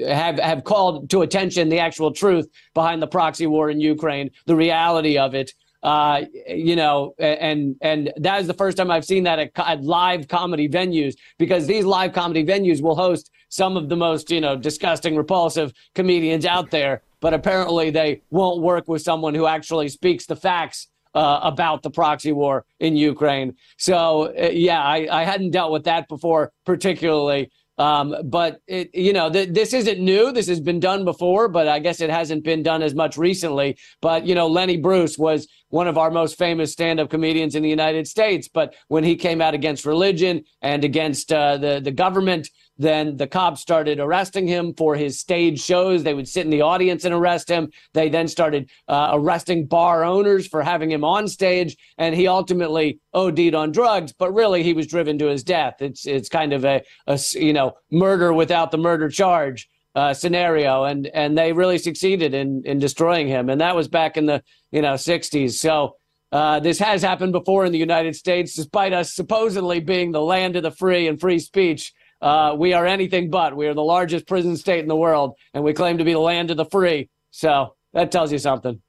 have 0.06 0.40
have 0.40 0.66
called 0.66 1.10
to 1.12 1.22
attention 1.22 1.70
the 1.70 1.80
actual 1.80 2.12
truth 2.12 2.50
behind 2.74 3.02
the 3.02 3.08
proxy 3.08 3.48
war 3.48 3.70
in 3.70 3.80
Ukraine, 3.80 4.30
the 4.46 4.58
reality 4.58 5.18
of 5.18 5.34
it. 5.34 5.54
Uh, 5.82 6.26
you 6.50 6.76
know, 6.76 7.16
and 7.18 7.78
and 7.80 8.12
that 8.18 8.42
is 8.42 8.48
the 8.48 8.54
first 8.54 8.76
time 8.76 8.92
I've 8.92 9.06
seen 9.06 9.24
that 9.24 9.40
at, 9.40 9.52
at 9.58 9.86
live 9.86 10.28
comedy 10.28 10.68
venues 10.68 11.16
because 11.38 11.66
these 11.66 11.86
live 11.86 12.12
comedy 12.12 12.44
venues 12.44 12.82
will 12.82 12.98
host 12.98 13.32
some 13.48 13.78
of 13.78 13.88
the 13.88 13.96
most 13.96 14.30
you 14.32 14.42
know 14.42 14.58
disgusting, 14.58 15.16
repulsive 15.16 15.72
comedians 15.96 16.46
out 16.46 16.72
there 16.72 17.04
but 17.20 17.34
apparently 17.34 17.90
they 17.90 18.22
won't 18.30 18.62
work 18.62 18.88
with 18.88 19.02
someone 19.02 19.36
who 19.36 19.48
actually 19.48 19.90
speaks 19.90 20.26
the 20.26 20.36
facts 20.36 20.88
uh, 21.16 21.40
about 21.44 21.82
the 21.82 21.90
proxy 21.90 22.32
war 22.32 22.66
in 22.80 22.96
Ukraine. 22.96 23.56
So, 23.78 24.34
uh, 24.38 24.50
yeah, 24.52 24.84
I, 24.84 25.08
I, 25.12 25.24
hadn't 25.24 25.52
dealt 25.52 25.72
with 25.72 25.86
that 25.86 26.08
before, 26.08 26.52
particularly. 26.66 27.50
Um, 27.80 28.16
but 28.24 28.60
it, 28.68 28.94
you 28.94 29.14
know, 29.14 29.30
th- 29.30 29.50
this 29.50 29.74
isn't 29.74 30.00
new. 30.00 30.32
This 30.32 30.48
has 30.48 30.60
been 30.60 30.80
done 30.80 31.06
before, 31.06 31.48
but 31.48 31.68
I 31.68 31.80
guess 31.80 32.02
it 32.02 32.10
hasn't 32.10 32.44
been 32.44 32.64
done 32.64 32.82
as 32.82 32.96
much 32.96 33.18
recently. 33.18 33.78
But 34.02 34.26
you 34.26 34.34
know, 34.34 34.48
Lenny 34.48 34.78
Bruce 34.78 35.18
was 35.18 35.48
one 35.70 35.88
of 35.88 35.98
our 35.98 36.10
most 36.10 36.38
famous 36.38 36.72
stand-up 36.72 37.10
comedians 37.10 37.56
in 37.56 37.62
the 37.62 37.70
United 37.70 38.08
States. 38.08 38.48
But 38.48 38.76
when 38.88 39.04
he 39.04 39.16
came 39.16 39.42
out 39.42 39.54
against 39.54 39.86
religion 39.86 40.44
and 40.62 40.84
against 40.84 41.32
uh, 41.32 41.58
the 41.58 41.80
the 41.80 41.92
government, 41.92 42.50
then 42.78 43.18
the 43.18 43.28
cops 43.28 43.62
started 43.62 44.00
arresting 44.00 44.48
him 44.48 44.74
for 44.74 44.96
his 44.96 45.20
stage 45.20 45.60
shows. 45.60 46.04
They 46.04 46.14
would 46.14 46.28
sit 46.28 46.46
in 46.46 46.52
the 46.52 46.62
audience 46.62 47.06
and 47.06 47.14
arrest 47.14 47.50
him. 47.50 47.72
They 47.94 48.10
then 48.10 48.28
started 48.28 48.70
uh, 48.88 49.12
arresting 49.14 49.66
bar 49.66 50.04
owners 50.04 50.48
for 50.48 50.62
having 50.62 50.92
him 50.92 51.04
on 51.04 51.28
stage, 51.28 51.76
and 51.98 52.16
he 52.16 52.28
ultimately 52.28 53.00
OD'd 53.14 53.56
on 53.56 53.72
drugs. 53.72 54.14
But 54.14 54.34
really, 54.34 54.64
he 54.64 54.74
was 54.74 54.88
driven 54.88 55.18
to 55.20 55.28
his 55.28 55.44
death. 55.44 55.82
It's 55.82 56.06
it's 56.06 56.30
kind 56.30 56.54
of 56.54 56.66
a, 56.66 56.82
a 57.08 57.20
you 57.34 57.54
know 57.54 57.74
murder 57.92 58.34
without 58.34 58.72
the 58.72 58.78
murder 58.78 59.10
charge. 59.10 59.70
Uh, 59.96 60.14
scenario, 60.14 60.84
and 60.84 61.08
and 61.08 61.36
they 61.36 61.52
really 61.52 61.80
succeeded 61.80 62.36
in 62.36 62.62
in 62.66 62.78
destroying 62.78 63.28
him, 63.28 63.50
and 63.50 63.60
that 63.60 63.76
was 63.76 63.88
back 63.88 64.16
in 64.16 64.28
the 64.28 64.44
you 64.70 64.80
know 64.80 64.94
60s. 64.94 65.54
So 65.54 65.96
uh, 66.32 66.60
this 66.60 66.78
has 66.80 67.02
happened 67.02 67.32
before 67.32 67.66
in 67.66 67.72
the 67.72 67.80
United 67.80 68.16
States, 68.16 68.54
despite 68.54 68.94
us 68.94 69.14
supposedly 69.14 69.80
being 69.80 70.12
the 70.12 70.22
land 70.22 70.56
of 70.56 70.64
the 70.64 70.72
free 70.72 71.08
and 71.08 71.20
free 71.20 71.40
speech. 71.40 71.94
Uh, 72.22 72.56
we 72.58 72.74
are 72.74 72.86
anything 72.86 73.30
but. 73.30 73.56
We 73.56 73.68
are 73.68 73.74
the 73.74 73.84
largest 73.84 74.28
prison 74.28 74.58
state 74.58 74.80
in 74.80 74.88
the 74.88 74.96
world, 74.96 75.36
and 75.54 75.64
we 75.64 75.74
claim 75.74 75.98
to 75.98 76.04
be 76.04 76.14
the 76.14 76.20
land 76.20 76.52
of 76.52 76.58
the 76.58 76.66
free. 76.66 77.10
So 77.32 77.76
that 77.94 78.12
tells 78.12 78.32
you 78.32 78.40
something. 78.40 78.82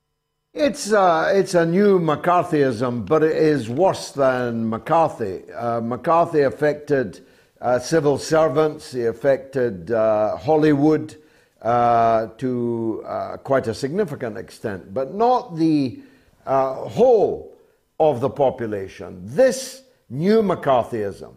It's 0.54 0.92
uh, 0.92 1.30
it's 1.34 1.54
a 1.54 1.66
new 1.66 2.00
McCarthyism, 2.00 3.06
but 3.06 3.22
it 3.22 3.36
is 3.36 3.68
worse 3.68 4.10
than 4.12 4.68
McCarthy. 4.68 5.42
Uh, 5.52 5.80
McCarthy 5.80 6.40
affected 6.40 7.24
uh, 7.60 7.78
civil 7.78 8.18
servants. 8.18 8.92
He 8.92 9.04
affected 9.04 9.90
uh, 9.90 10.36
Hollywood 10.36 11.16
uh, 11.60 12.28
to 12.38 13.04
uh, 13.06 13.36
quite 13.38 13.66
a 13.66 13.74
significant 13.74 14.38
extent, 14.38 14.94
but 14.94 15.14
not 15.14 15.56
the 15.56 16.00
whole 16.46 17.54
of 18.00 18.20
the 18.20 18.30
population. 18.30 19.20
This 19.24 19.82
new 20.08 20.40
McCarthyism 20.40 21.34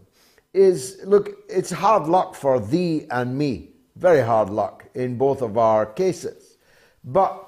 is 0.54 1.00
look, 1.04 1.38
it's 1.50 1.72
hard 1.72 2.08
luck 2.08 2.36
for 2.36 2.60
thee 2.60 3.08
and 3.10 3.36
me. 3.38 3.70
Very 3.96 4.22
hard 4.22 4.50
luck 4.50 4.86
in 4.94 5.18
both 5.18 5.42
of 5.42 5.58
our 5.58 5.86
cases. 5.86 6.58
But 7.04 7.48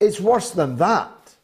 it's 0.00 0.20
worse 0.20 0.50
than 0.50 0.76
that. 0.76 1.34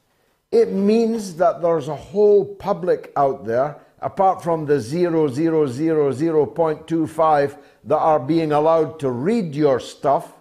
It 0.50 0.72
means 0.72 1.36
that 1.36 1.62
there's 1.62 1.88
a 1.88 1.96
whole 1.96 2.44
public 2.44 3.12
out 3.16 3.44
there, 3.44 3.80
apart 4.00 4.42
from 4.42 4.66
the 4.66 4.74
0.25 4.74 7.58
that 7.84 7.98
are 7.98 8.20
being 8.20 8.52
allowed 8.52 9.00
to 9.00 9.10
read 9.10 9.54
your 9.54 9.80
stuff, 9.80 10.32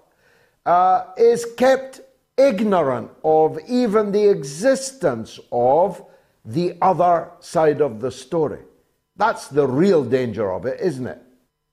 uh, 0.65 1.05
is 1.17 1.45
kept 1.57 2.01
ignorant 2.37 3.11
of 3.23 3.59
even 3.67 4.11
the 4.11 4.29
existence 4.29 5.39
of 5.51 6.05
the 6.45 6.77
other 6.81 7.31
side 7.39 7.81
of 7.81 7.99
the 7.99 8.11
story. 8.11 8.59
That's 9.15 9.47
the 9.47 9.67
real 9.67 10.03
danger 10.03 10.51
of 10.51 10.65
it, 10.65 10.79
isn't 10.81 11.05
it? 11.05 11.21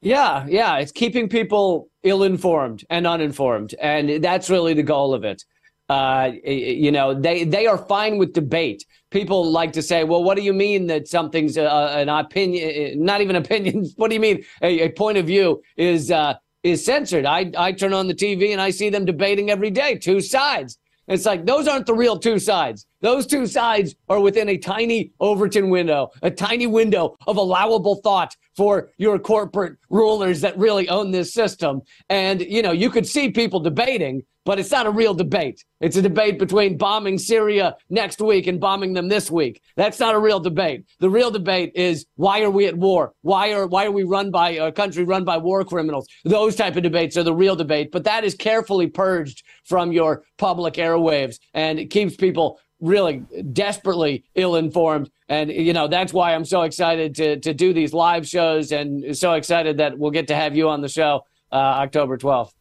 Yeah, 0.02 0.46
yeah. 0.48 0.76
It's 0.78 0.92
keeping 0.92 1.28
people 1.28 1.90
ill 2.02 2.22
informed 2.22 2.84
and 2.90 3.06
uninformed. 3.06 3.74
And 3.80 4.22
that's 4.22 4.48
really 4.48 4.74
the 4.74 4.82
goal 4.82 5.14
of 5.14 5.24
it. 5.24 5.44
Uh, 5.88 6.32
you 6.44 6.92
know, 6.92 7.12
they, 7.12 7.44
they 7.44 7.66
are 7.66 7.76
fine 7.76 8.16
with 8.16 8.32
debate. 8.32 8.84
People 9.10 9.50
like 9.50 9.72
to 9.72 9.82
say, 9.82 10.04
well, 10.04 10.22
what 10.22 10.36
do 10.36 10.42
you 10.42 10.52
mean 10.52 10.86
that 10.86 11.08
something's 11.08 11.56
a, 11.56 11.66
an 11.66 12.08
opinion, 12.08 13.04
not 13.04 13.20
even 13.20 13.36
opinion? 13.36 13.86
What 13.96 14.08
do 14.08 14.14
you 14.14 14.20
mean 14.20 14.44
a, 14.62 14.82
a 14.82 14.88
point 14.90 15.18
of 15.18 15.26
view 15.26 15.62
is, 15.76 16.10
uh, 16.10 16.34
is 16.62 16.84
censored? 16.84 17.26
I, 17.26 17.50
I 17.58 17.72
turn 17.72 17.92
on 17.92 18.06
the 18.06 18.14
TV 18.14 18.52
and 18.52 18.60
I 18.60 18.70
see 18.70 18.88
them 18.88 19.04
debating 19.04 19.50
every 19.50 19.70
day, 19.70 19.96
two 19.96 20.20
sides. 20.20 20.78
It's 21.10 21.26
like 21.26 21.44
those 21.44 21.66
aren't 21.66 21.86
the 21.86 21.94
real 21.94 22.16
two 22.16 22.38
sides. 22.38 22.86
Those 23.00 23.26
two 23.26 23.48
sides 23.48 23.96
are 24.08 24.20
within 24.20 24.48
a 24.48 24.56
tiny 24.56 25.12
Overton 25.18 25.68
window, 25.68 26.10
a 26.22 26.30
tiny 26.30 26.68
window 26.68 27.16
of 27.26 27.36
allowable 27.36 27.96
thought 27.96 28.36
for 28.56 28.90
your 28.98 29.18
corporate 29.18 29.76
rulers 29.88 30.40
that 30.40 30.58
really 30.58 30.88
own 30.88 31.10
this 31.10 31.32
system. 31.32 31.82
And, 32.08 32.40
you 32.40 32.62
know, 32.62 32.72
you 32.72 32.90
could 32.90 33.06
see 33.06 33.30
people 33.30 33.60
debating, 33.60 34.22
but 34.44 34.58
it's 34.58 34.70
not 34.70 34.86
a 34.86 34.90
real 34.90 35.14
debate. 35.14 35.64
It's 35.80 35.96
a 35.96 36.02
debate 36.02 36.38
between 36.38 36.76
bombing 36.76 37.18
Syria 37.18 37.76
next 37.88 38.20
week 38.20 38.46
and 38.46 38.58
bombing 38.60 38.94
them 38.94 39.08
this 39.08 39.30
week. 39.30 39.60
That's 39.76 40.00
not 40.00 40.14
a 40.14 40.18
real 40.18 40.40
debate. 40.40 40.84
The 40.98 41.10
real 41.10 41.30
debate 41.30 41.72
is 41.74 42.06
why 42.16 42.42
are 42.42 42.50
we 42.50 42.66
at 42.66 42.76
war? 42.76 43.12
Why 43.22 43.52
are 43.52 43.66
why 43.66 43.86
are 43.86 43.92
we 43.92 44.04
run 44.04 44.30
by 44.30 44.50
a 44.50 44.72
country 44.72 45.04
run 45.04 45.24
by 45.24 45.36
war 45.36 45.64
criminals? 45.64 46.06
Those 46.24 46.56
type 46.56 46.76
of 46.76 46.82
debates 46.82 47.16
are 47.16 47.22
the 47.22 47.34
real 47.34 47.56
debate, 47.56 47.92
but 47.92 48.04
that 48.04 48.24
is 48.24 48.34
carefully 48.34 48.86
purged 48.86 49.44
from 49.64 49.92
your 49.92 50.24
public 50.38 50.74
airwaves 50.74 51.38
and 51.54 51.78
it 51.78 51.86
keeps 51.86 52.16
people 52.16 52.58
really 52.80 53.18
desperately 53.52 54.24
ill 54.34 54.56
informed. 54.56 55.10
And, 55.28 55.50
you 55.50 55.72
know, 55.72 55.88
that's 55.88 56.12
why 56.12 56.34
I'm 56.34 56.44
so 56.44 56.62
excited 56.62 57.14
to, 57.16 57.38
to 57.40 57.54
do 57.54 57.72
these 57.72 57.92
live 57.92 58.26
shows 58.26 58.72
and 58.72 59.16
so 59.16 59.34
excited 59.34 59.78
that 59.78 59.98
we'll 59.98 60.10
get 60.10 60.28
to 60.28 60.36
have 60.36 60.56
you 60.56 60.68
on 60.68 60.80
the 60.80 60.88
show 60.88 61.24
uh, 61.52 61.56
October 61.56 62.16
12th. 62.18 62.52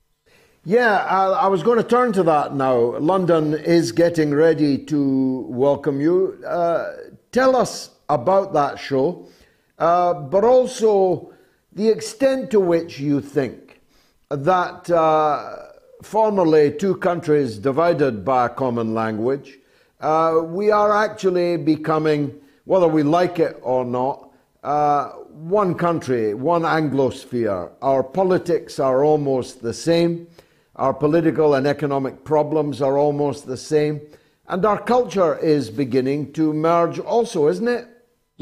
Yeah, 0.66 1.06
I, 1.06 1.28
I, 1.28 1.48
was 1.48 1.64
going 1.64 1.78
to 1.78 1.88
turn 1.88 2.12
to 2.14 2.24
that 2.24 2.54
now. 2.54 2.98
London 2.98 3.54
is 3.54 3.94
getting 3.94 4.34
ready 4.34 4.78
to 4.86 5.46
welcome 5.48 6.02
you. 6.02 6.44
Uh, 6.46 6.92
tell 7.32 7.56
us 7.56 7.92
about 8.10 8.54
that 8.54 8.78
show, 8.78 9.30
uh, 9.78 10.14
but 10.14 10.44
also 10.44 11.34
the 11.72 11.88
extent 11.88 12.52
to 12.52 12.60
which 12.60 13.00
you 13.00 13.22
think 13.22 13.82
that 14.30 14.90
uh, 14.92 15.56
formerly 16.04 16.72
two 16.74 16.96
countries 16.98 17.58
divided 17.58 18.26
by 18.26 18.48
a 18.48 18.50
common 18.50 18.94
language 18.94 19.59
uh, 20.00 20.42
we 20.44 20.72
are 20.72 20.94
actually 20.94 21.58
becoming, 21.58 22.34
whether 22.66 22.88
we 22.88 23.04
like 23.04 23.40
it 23.40 23.60
or 23.62 23.84
not, 23.84 24.32
uh, 24.64 25.10
one 25.30 25.76
country, 25.76 26.34
one 26.34 26.64
Anglosphere. 26.64 27.72
Our 27.82 28.04
politics 28.04 28.80
are 28.80 29.04
almost 29.04 29.62
the 29.62 29.74
same. 29.74 30.28
Our 30.76 30.94
political 30.94 31.56
and 31.56 31.68
economic 31.68 32.24
problems 32.24 32.82
are 32.82 32.98
almost 32.98 33.46
the 33.46 33.58
same. 33.58 34.02
And 34.48 34.66
our 34.66 34.82
culture 34.82 35.38
is 35.38 35.70
beginning 35.70 36.34
to 36.34 36.54
merge 36.54 37.00
also, 37.00 37.48
isn't 37.48 37.68
it? 37.68 37.88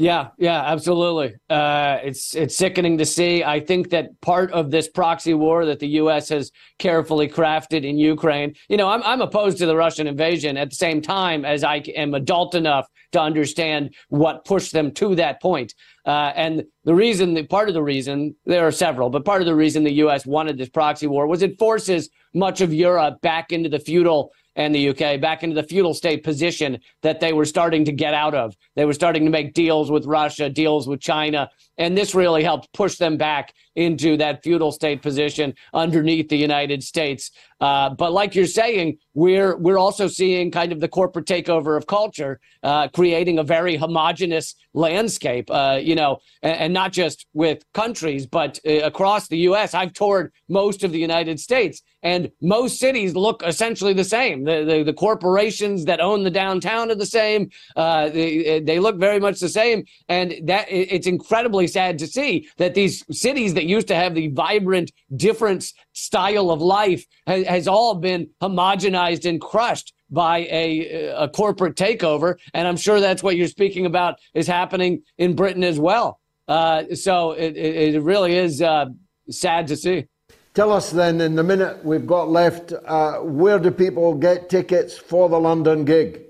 Yeah, 0.00 0.28
yeah, 0.38 0.62
absolutely. 0.64 1.34
Uh, 1.50 1.98
it's 2.04 2.36
it's 2.36 2.56
sickening 2.56 2.98
to 2.98 3.04
see. 3.04 3.42
I 3.42 3.58
think 3.58 3.90
that 3.90 4.18
part 4.20 4.52
of 4.52 4.70
this 4.70 4.88
proxy 4.88 5.34
war 5.34 5.66
that 5.66 5.80
the 5.80 5.88
U.S. 6.02 6.28
has 6.28 6.52
carefully 6.78 7.26
crafted 7.26 7.84
in 7.84 7.98
Ukraine. 7.98 8.54
You 8.68 8.76
know, 8.76 8.88
I'm 8.88 9.02
I'm 9.02 9.20
opposed 9.20 9.58
to 9.58 9.66
the 9.66 9.74
Russian 9.74 10.06
invasion. 10.06 10.56
At 10.56 10.70
the 10.70 10.76
same 10.76 11.02
time, 11.02 11.44
as 11.44 11.64
I 11.64 11.78
am 11.96 12.14
adult 12.14 12.54
enough 12.54 12.86
to 13.10 13.20
understand 13.20 13.92
what 14.08 14.44
pushed 14.44 14.72
them 14.72 14.92
to 14.92 15.16
that 15.16 15.42
point. 15.42 15.74
Uh, 16.06 16.32
and 16.36 16.62
the 16.84 16.94
reason, 16.94 17.44
part 17.48 17.68
of 17.68 17.74
the 17.74 17.82
reason, 17.82 18.36
there 18.46 18.66
are 18.66 18.72
several, 18.72 19.10
but 19.10 19.24
part 19.24 19.42
of 19.42 19.46
the 19.46 19.54
reason 19.54 19.82
the 19.82 19.90
U.S. 19.94 20.24
wanted 20.24 20.58
this 20.58 20.68
proxy 20.68 21.08
war 21.08 21.26
was 21.26 21.42
it 21.42 21.58
forces 21.58 22.08
much 22.34 22.60
of 22.60 22.72
Europe 22.72 23.20
back 23.20 23.50
into 23.50 23.68
the 23.68 23.80
feudal 23.80 24.32
and 24.58 24.74
the 24.74 24.88
UK 24.90 25.20
back 25.20 25.42
into 25.42 25.54
the 25.54 25.62
feudal 25.62 25.94
state 25.94 26.24
position 26.24 26.78
that 27.02 27.20
they 27.20 27.32
were 27.32 27.44
starting 27.44 27.84
to 27.84 27.92
get 27.92 28.12
out 28.12 28.34
of. 28.34 28.54
They 28.76 28.84
were 28.84 28.92
starting 28.92 29.24
to 29.24 29.30
make 29.30 29.54
deals 29.54 29.90
with 29.90 30.04
Russia, 30.04 30.50
deals 30.50 30.86
with 30.86 31.00
China, 31.00 31.48
and 31.78 31.96
this 31.96 32.14
really 32.14 32.42
helped 32.42 32.70
push 32.74 32.96
them 32.96 33.16
back 33.16 33.54
into 33.78 34.16
that 34.16 34.42
feudal 34.42 34.72
state 34.72 35.00
position 35.02 35.54
underneath 35.72 36.28
the 36.28 36.36
United 36.36 36.82
States. 36.82 37.30
Uh, 37.60 37.90
but 37.90 38.12
like 38.12 38.34
you're 38.34 38.46
saying, 38.46 38.98
we're 39.14 39.56
we're 39.56 39.78
also 39.78 40.06
seeing 40.06 40.50
kind 40.50 40.70
of 40.70 40.80
the 40.80 40.86
corporate 40.88 41.26
takeover 41.26 41.76
of 41.76 41.86
culture, 41.86 42.38
uh, 42.62 42.86
creating 42.88 43.38
a 43.38 43.42
very 43.42 43.76
homogenous 43.76 44.54
landscape. 44.74 45.50
Uh, 45.50 45.78
you 45.82 45.96
know, 45.96 46.18
and, 46.42 46.60
and, 46.60 46.72
not 46.72 46.92
just 46.92 47.26
with 47.32 47.64
countries, 47.74 48.26
but 48.26 48.60
uh, 48.64 48.74
across 48.84 49.26
the 49.26 49.38
U.S. 49.38 49.74
I've 49.74 49.92
toured 49.92 50.32
most 50.48 50.84
of 50.84 50.92
the 50.92 51.00
United 51.00 51.40
States, 51.40 51.82
and 52.04 52.30
most 52.40 52.78
cities 52.78 53.16
look 53.16 53.42
essentially 53.44 53.92
the 53.92 54.04
same. 54.04 54.44
The 54.44 54.64
the, 54.64 54.84
the 54.84 54.92
corporations 54.92 55.84
that 55.86 56.00
own 56.00 56.22
the 56.22 56.30
downtown 56.30 56.92
are 56.92 56.94
the 56.94 57.06
same. 57.06 57.50
Uh, 57.74 58.08
they, 58.08 58.60
they 58.60 58.78
look 58.78 58.98
very 58.98 59.18
much 59.18 59.40
the 59.40 59.48
same, 59.48 59.84
and 60.08 60.34
that 60.44 60.66
it's 60.70 61.08
incredibly 61.08 61.66
sad 61.66 61.98
to 61.98 62.06
see 62.06 62.48
that 62.58 62.74
these 62.74 63.04
cities 63.10 63.54
that 63.54 63.66
used 63.68 63.88
to 63.88 63.94
have 63.94 64.14
the 64.14 64.28
vibrant, 64.28 64.92
different 65.14 65.72
style 65.92 66.50
of 66.50 66.60
life 66.60 67.04
has, 67.26 67.46
has 67.46 67.68
all 67.68 67.94
been 67.94 68.30
homogenized 68.40 69.28
and 69.28 69.40
crushed 69.40 69.92
by 70.10 70.38
a, 70.50 71.12
a 71.16 71.28
corporate 71.28 71.76
takeover. 71.76 72.36
And 72.54 72.66
I'm 72.66 72.76
sure 72.76 73.00
that's 73.00 73.22
what 73.22 73.36
you're 73.36 73.48
speaking 73.48 73.86
about 73.86 74.16
is 74.34 74.46
happening 74.46 75.02
in 75.18 75.34
Britain 75.34 75.64
as 75.64 75.78
well. 75.78 76.20
Uh, 76.46 76.94
so 76.94 77.32
it, 77.32 77.56
it, 77.56 77.94
it, 77.94 78.00
really 78.00 78.34
is 78.36 78.62
uh, 78.62 78.86
sad 79.28 79.66
to 79.66 79.76
see. 79.76 80.06
Tell 80.54 80.72
us 80.72 80.90
then, 80.90 81.20
in 81.20 81.34
the 81.36 81.42
minute 81.42 81.84
we've 81.84 82.06
got 82.06 82.30
left, 82.30 82.72
uh, 82.86 83.18
where 83.18 83.58
do 83.58 83.70
people 83.70 84.14
get 84.14 84.48
tickets 84.48 84.96
for 84.96 85.28
the 85.28 85.38
London 85.38 85.84
gig? 85.84 86.22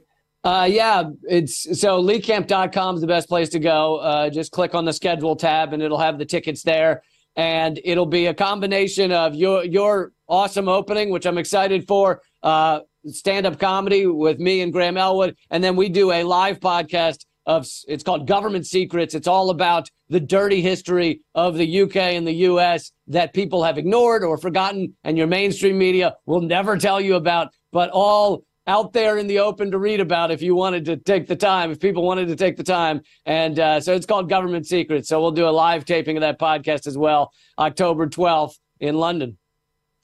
Uh, 0.44 0.68
yeah, 0.70 1.04
it's 1.28 1.80
so 1.80 2.02
leecamp.com 2.02 2.96
is 2.96 3.00
the 3.00 3.06
best 3.06 3.28
place 3.28 3.48
to 3.50 3.58
go. 3.58 3.96
Uh, 3.96 4.28
just 4.30 4.50
click 4.50 4.74
on 4.74 4.84
the 4.84 4.92
schedule 4.92 5.36
tab 5.36 5.72
and 5.72 5.82
it'll 5.82 5.98
have 5.98 6.18
the 6.18 6.24
tickets 6.24 6.62
there. 6.62 7.02
And 7.38 7.80
it'll 7.84 8.04
be 8.04 8.26
a 8.26 8.34
combination 8.34 9.12
of 9.12 9.34
your 9.34 9.64
your 9.64 10.12
awesome 10.28 10.68
opening, 10.68 11.08
which 11.10 11.24
I'm 11.24 11.38
excited 11.38 11.86
for, 11.86 12.20
uh, 12.42 12.80
stand 13.06 13.46
up 13.46 13.58
comedy 13.58 14.06
with 14.06 14.40
me 14.40 14.60
and 14.60 14.72
Graham 14.72 14.96
Elwood. 14.96 15.36
And 15.50 15.62
then 15.62 15.76
we 15.76 15.88
do 15.88 16.10
a 16.10 16.24
live 16.24 16.58
podcast 16.58 17.24
of 17.46 17.66
it's 17.86 18.04
called 18.04 18.26
Government 18.26 18.66
Secrets. 18.66 19.14
It's 19.14 19.28
all 19.28 19.50
about 19.50 19.88
the 20.10 20.20
dirty 20.20 20.60
history 20.60 21.22
of 21.34 21.56
the 21.56 21.82
UK 21.82 21.96
and 21.96 22.26
the 22.26 22.34
US 22.34 22.92
that 23.06 23.32
people 23.32 23.62
have 23.64 23.78
ignored 23.78 24.22
or 24.24 24.36
forgotten, 24.36 24.94
and 25.04 25.16
your 25.16 25.26
mainstream 25.26 25.78
media 25.78 26.16
will 26.26 26.42
never 26.42 26.76
tell 26.76 27.00
you 27.00 27.14
about, 27.14 27.52
but 27.72 27.88
all 27.90 28.44
out 28.68 28.92
there 28.92 29.16
in 29.16 29.26
the 29.26 29.38
open 29.40 29.70
to 29.70 29.78
read 29.78 29.98
about 29.98 30.30
if 30.30 30.42
you 30.42 30.54
wanted 30.54 30.84
to 30.84 30.96
take 30.98 31.26
the 31.26 31.34
time, 31.34 31.70
if 31.70 31.80
people 31.80 32.04
wanted 32.04 32.28
to 32.28 32.36
take 32.36 32.56
the 32.56 32.62
time. 32.62 33.00
And 33.24 33.58
uh, 33.58 33.80
so 33.80 33.94
it's 33.94 34.06
called 34.06 34.28
Government 34.28 34.66
Secrets. 34.66 35.08
So 35.08 35.20
we'll 35.20 35.32
do 35.32 35.48
a 35.48 35.50
live 35.50 35.86
taping 35.86 36.18
of 36.18 36.20
that 36.20 36.38
podcast 36.38 36.86
as 36.86 36.96
well, 36.96 37.32
October 37.58 38.06
12th 38.06 38.58
in 38.78 38.96
London. 38.96 39.38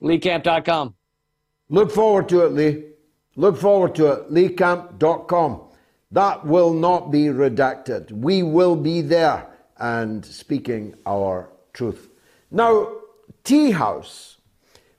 LeeCamp.com. 0.02 0.94
Look 1.68 1.92
forward 1.92 2.28
to 2.30 2.46
it, 2.46 2.52
Lee. 2.52 2.84
Look 3.36 3.58
forward 3.58 3.94
to 3.96 4.12
it. 4.12 4.30
LeeCamp.com. 4.32 5.60
That 6.10 6.46
will 6.46 6.72
not 6.72 7.10
be 7.10 7.24
redacted. 7.24 8.12
We 8.12 8.42
will 8.42 8.76
be 8.76 9.02
there 9.02 9.46
and 9.76 10.24
speaking 10.24 10.94
our 11.04 11.50
truth. 11.72 12.08
Now, 12.50 12.92
Tea 13.42 13.72
House, 13.72 14.38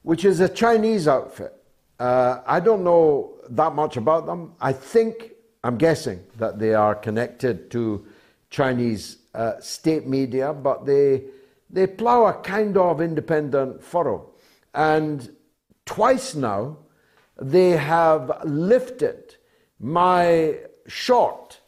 which 0.04 0.24
is 0.24 0.40
a 0.40 0.50
Chinese 0.50 1.08
outfit, 1.08 1.54
uh, 2.00 2.42
I 2.46 2.60
don't 2.60 2.84
know 2.84 3.35
that 3.50 3.76
much 3.76 3.98
about 3.98 4.26
them. 4.26 4.54
I 4.60 4.74
think, 4.74 5.32
I'm 5.64 5.78
guessing, 5.78 6.20
that 6.38 6.60
they 6.60 6.74
are 6.74 6.96
connected 6.96 7.72
to 7.72 8.06
Chinese 8.50 9.18
uh, 9.34 9.60
state 9.60 10.08
media, 10.08 10.54
but 10.54 10.86
they, 10.86 11.24
they 11.70 11.88
plow 11.88 12.26
a 12.26 12.34
kind 12.34 12.78
of 12.78 13.02
independent 13.02 13.84
furrow. 13.84 14.30
And 14.74 15.30
twice 15.86 16.36
now, 16.36 16.78
they 17.42 17.72
have 17.72 18.32
lifted 18.46 19.36
my 19.80 20.58
short 20.88 21.60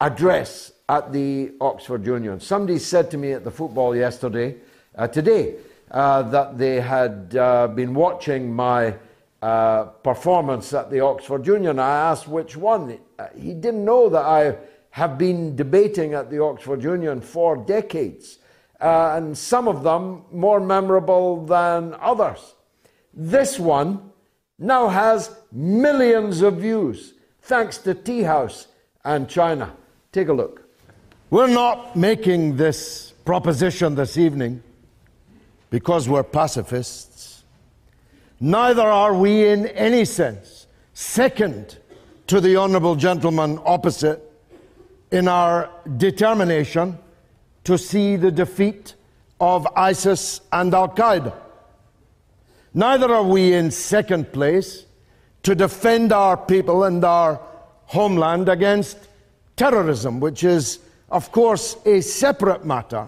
address 0.00 0.72
at 0.88 1.12
the 1.12 1.52
Oxford 1.60 2.06
Union. 2.06 2.40
Somebody 2.40 2.78
said 2.78 3.10
to 3.10 3.18
me 3.18 3.32
at 3.32 3.44
the 3.44 3.50
football 3.50 3.96
yesterday, 3.96 4.56
uh, 4.96 5.08
today, 5.08 5.56
uh, 5.90 6.22
that 6.22 6.58
they 6.58 6.80
had 6.80 7.36
uh, 7.36 7.68
been 7.68 7.94
watching 7.94 8.52
my 8.52 8.94
uh, 9.44 9.84
performance 10.02 10.72
at 10.72 10.90
the 10.90 11.00
Oxford 11.00 11.46
Union. 11.46 11.78
I 11.78 12.10
asked 12.10 12.26
which 12.26 12.56
one. 12.56 12.98
He 13.36 13.52
didn't 13.52 13.84
know 13.84 14.08
that 14.08 14.24
I 14.24 14.56
have 14.88 15.18
been 15.18 15.54
debating 15.54 16.14
at 16.14 16.30
the 16.30 16.42
Oxford 16.42 16.82
Union 16.82 17.20
for 17.20 17.54
decades, 17.54 18.38
uh, 18.80 19.12
and 19.16 19.36
some 19.36 19.68
of 19.68 19.82
them 19.82 20.24
more 20.32 20.60
memorable 20.60 21.44
than 21.44 21.94
others. 22.00 22.54
This 23.12 23.60
one 23.60 24.12
now 24.58 24.88
has 24.88 25.30
millions 25.52 26.40
of 26.40 26.54
views 26.56 27.12
thanks 27.42 27.76
to 27.76 27.92
Tea 27.94 28.22
House 28.22 28.68
and 29.04 29.28
China. 29.28 29.76
Take 30.10 30.28
a 30.28 30.32
look. 30.32 30.66
We're 31.28 31.48
not 31.48 31.96
making 31.96 32.56
this 32.56 33.12
proposition 33.26 33.94
this 33.94 34.16
evening 34.16 34.62
because 35.68 36.08
we're 36.08 36.22
pacifists. 36.22 37.13
Neither 38.40 38.82
are 38.82 39.14
we 39.14 39.48
in 39.48 39.66
any 39.66 40.04
sense 40.04 40.66
second 40.92 41.78
to 42.26 42.40
the 42.40 42.56
honourable 42.56 42.96
gentleman 42.96 43.58
opposite 43.64 44.20
in 45.10 45.28
our 45.28 45.70
determination 45.96 46.98
to 47.64 47.78
see 47.78 48.16
the 48.16 48.30
defeat 48.30 48.94
of 49.40 49.66
ISIS 49.76 50.40
and 50.52 50.72
Al 50.74 50.88
Qaeda. 50.88 51.34
Neither 52.72 53.12
are 53.12 53.22
we 53.22 53.52
in 53.52 53.70
second 53.70 54.32
place 54.32 54.86
to 55.42 55.54
defend 55.54 56.12
our 56.12 56.36
people 56.36 56.84
and 56.84 57.04
our 57.04 57.40
homeland 57.86 58.48
against 58.48 58.98
terrorism, 59.56 60.18
which 60.18 60.42
is, 60.42 60.80
of 61.10 61.30
course, 61.30 61.76
a 61.86 62.00
separate 62.00 62.64
matter 62.64 63.06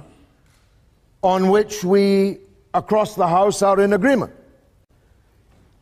on 1.22 1.49
which 1.49 1.83
we 1.83 2.39
across 2.74 3.14
the 3.14 3.27
House 3.27 3.62
are 3.62 3.81
in 3.81 3.95
agreement. 3.95 4.33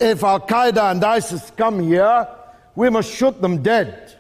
If 0.01 0.23
Al 0.23 0.41
Qaeda 0.41 0.91
and 0.91 1.05
ISIS 1.05 1.51
come 1.57 1.81
here, 1.81 2.29
we 2.75 2.91
must 2.91 3.13
shoot 3.13 3.41
them 3.41 3.63
dead. 3.63 4.15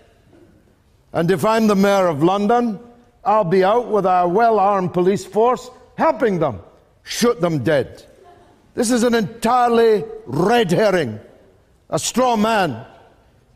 And 1.12 1.30
if 1.30 1.44
I'm 1.44 1.66
the 1.66 1.76
Mayor 1.76 2.08
of 2.08 2.22
London, 2.22 2.78
I'll 3.24 3.44
be 3.44 3.64
out 3.64 3.88
with 3.88 4.06
our 4.06 4.28
well 4.28 4.58
armed 4.58 4.92
police 4.92 5.24
force 5.24 5.70
helping 5.96 6.38
them 6.38 6.60
shoot 7.02 7.40
them 7.40 7.62
dead. 7.62 8.04
This 8.74 8.90
is 8.90 9.02
an 9.04 9.14
entirely 9.14 10.04
red 10.26 10.70
herring, 10.70 11.20
a 11.90 11.98
straw 11.98 12.36
man 12.36 12.84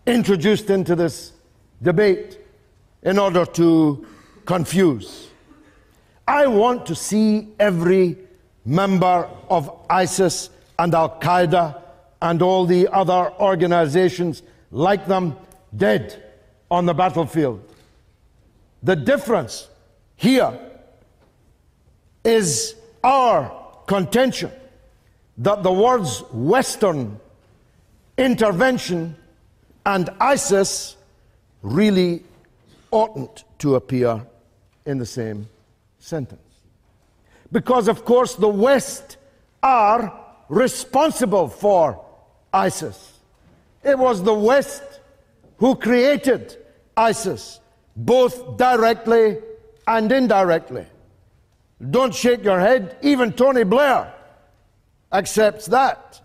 introduced 0.07 0.71
into 0.71 0.95
this 0.95 1.33
debate 1.83 2.39
in 3.03 3.19
order 3.19 3.45
to 3.45 4.07
confuse. 4.45 5.29
I 6.27 6.47
want 6.47 6.87
to 6.87 6.95
see 6.95 7.49
every 7.59 8.17
member 8.65 9.29
of 9.49 9.71
ISIS 9.91 10.51
and 10.79 10.95
Al 10.95 11.19
Qaeda 11.19 11.83
and 12.21 12.43
all 12.43 12.67
the 12.67 12.89
other 12.89 13.33
organizations 13.41 14.43
like 14.71 15.07
them 15.07 15.37
dead 15.77 16.23
on 16.71 16.87
the 16.87 16.95
battlefield. 16.95 17.63
The 18.83 18.97
difference 18.97 19.69
here 20.17 20.59
is 22.25 22.75
our 23.03 23.67
contention 23.87 24.51
that 25.39 25.63
the 25.63 25.73
words 25.73 26.21
Western 26.33 27.21
intervention 28.17 29.17
and 29.87 30.11
ISIS 30.21 30.97
really 31.63 32.23
oughtn't 32.91 33.45
to 33.59 33.77
appear 33.77 34.27
in 34.85 34.99
the 34.99 35.07
same 35.07 35.49
sentence. 35.99 36.41
Because, 37.51 37.89
of 37.89 38.05
course, 38.05 38.35
the 38.35 38.49
West 38.49 39.17
are 39.63 40.13
responsible 40.49 41.49
for 41.49 42.05
ISIS. 42.53 43.19
It 43.83 43.99
was 43.99 44.23
the 44.23 44.35
West 44.35 44.83
who 45.59 45.75
created 45.75 46.57
ISIS, 46.97 47.61
both 47.97 48.57
directly 48.57 49.39
and 49.87 50.11
indirectly. 50.11 50.87
Don't 51.91 52.15
shake 52.15 52.45
your 52.45 52.61
head, 52.61 52.97
even 53.03 53.33
Tony 53.33 53.65
Blair 53.65 54.13
accepts 55.13 55.67
that. 55.67 56.21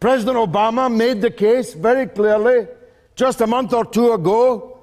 President 0.00 0.36
Obama 0.36 0.94
made 0.94 1.20
the 1.20 1.30
case 1.30 1.74
very 1.74 2.06
clearly 2.06 2.68
just 3.16 3.40
a 3.40 3.46
month 3.46 3.72
or 3.72 3.84
two 3.84 4.12
ago. 4.12 4.78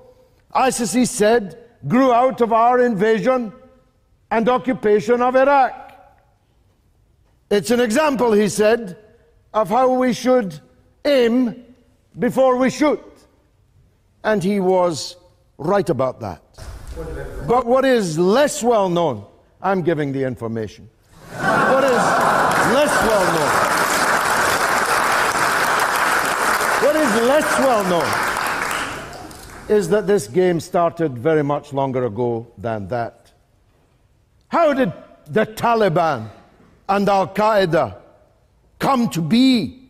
ISIS, 0.52 0.92
he 0.92 1.06
said, 1.06 1.58
grew 1.88 2.12
out 2.12 2.42
of 2.42 2.52
our 2.52 2.82
invasion 2.82 3.54
and 4.32 4.50
occupation 4.50 5.22
of 5.22 5.36
Iraq. 5.36 5.94
It's 7.50 7.72
an 7.72 7.80
example, 7.80 8.34
he 8.34 8.50
said, 8.50 8.98
of 9.56 9.70
how 9.70 9.90
we 9.94 10.12
should 10.12 10.60
aim 11.06 11.64
before 12.20 12.58
we 12.58 12.70
shoot. 12.70 13.02
And 14.24 14.44
he 14.44 14.60
was 14.60 15.16
right 15.58 15.90
about 15.90 16.20
that. 16.20 16.42
But 17.48 17.66
what 17.66 17.86
is 17.86 18.20
less 18.20 18.62
well 18.62 18.90
known, 18.90 19.26
I'm 19.62 19.82
giving 19.82 20.12
the 20.12 20.24
information. 20.24 20.90
What 21.30 21.84
is 21.86 22.04
less 22.78 22.94
well 23.08 23.26
known? 23.36 23.54
What 26.84 26.96
is 26.98 27.28
less 27.28 27.60
well 27.60 27.84
known 27.90 29.70
is 29.70 29.90
that 29.90 30.06
this 30.06 30.28
game 30.28 30.60
started 30.60 31.18
very 31.18 31.44
much 31.44 31.72
longer 31.72 32.06
ago 32.06 32.46
than 32.58 32.90
that. 32.90 33.32
How 34.50 34.74
did 34.74 34.92
the 35.28 35.46
Taliban 35.46 36.30
and 36.90 37.10
Al 37.10 37.28
Qaeda 37.30 37.96
come 38.80 39.10
to 39.10 39.22
be? 39.22 39.90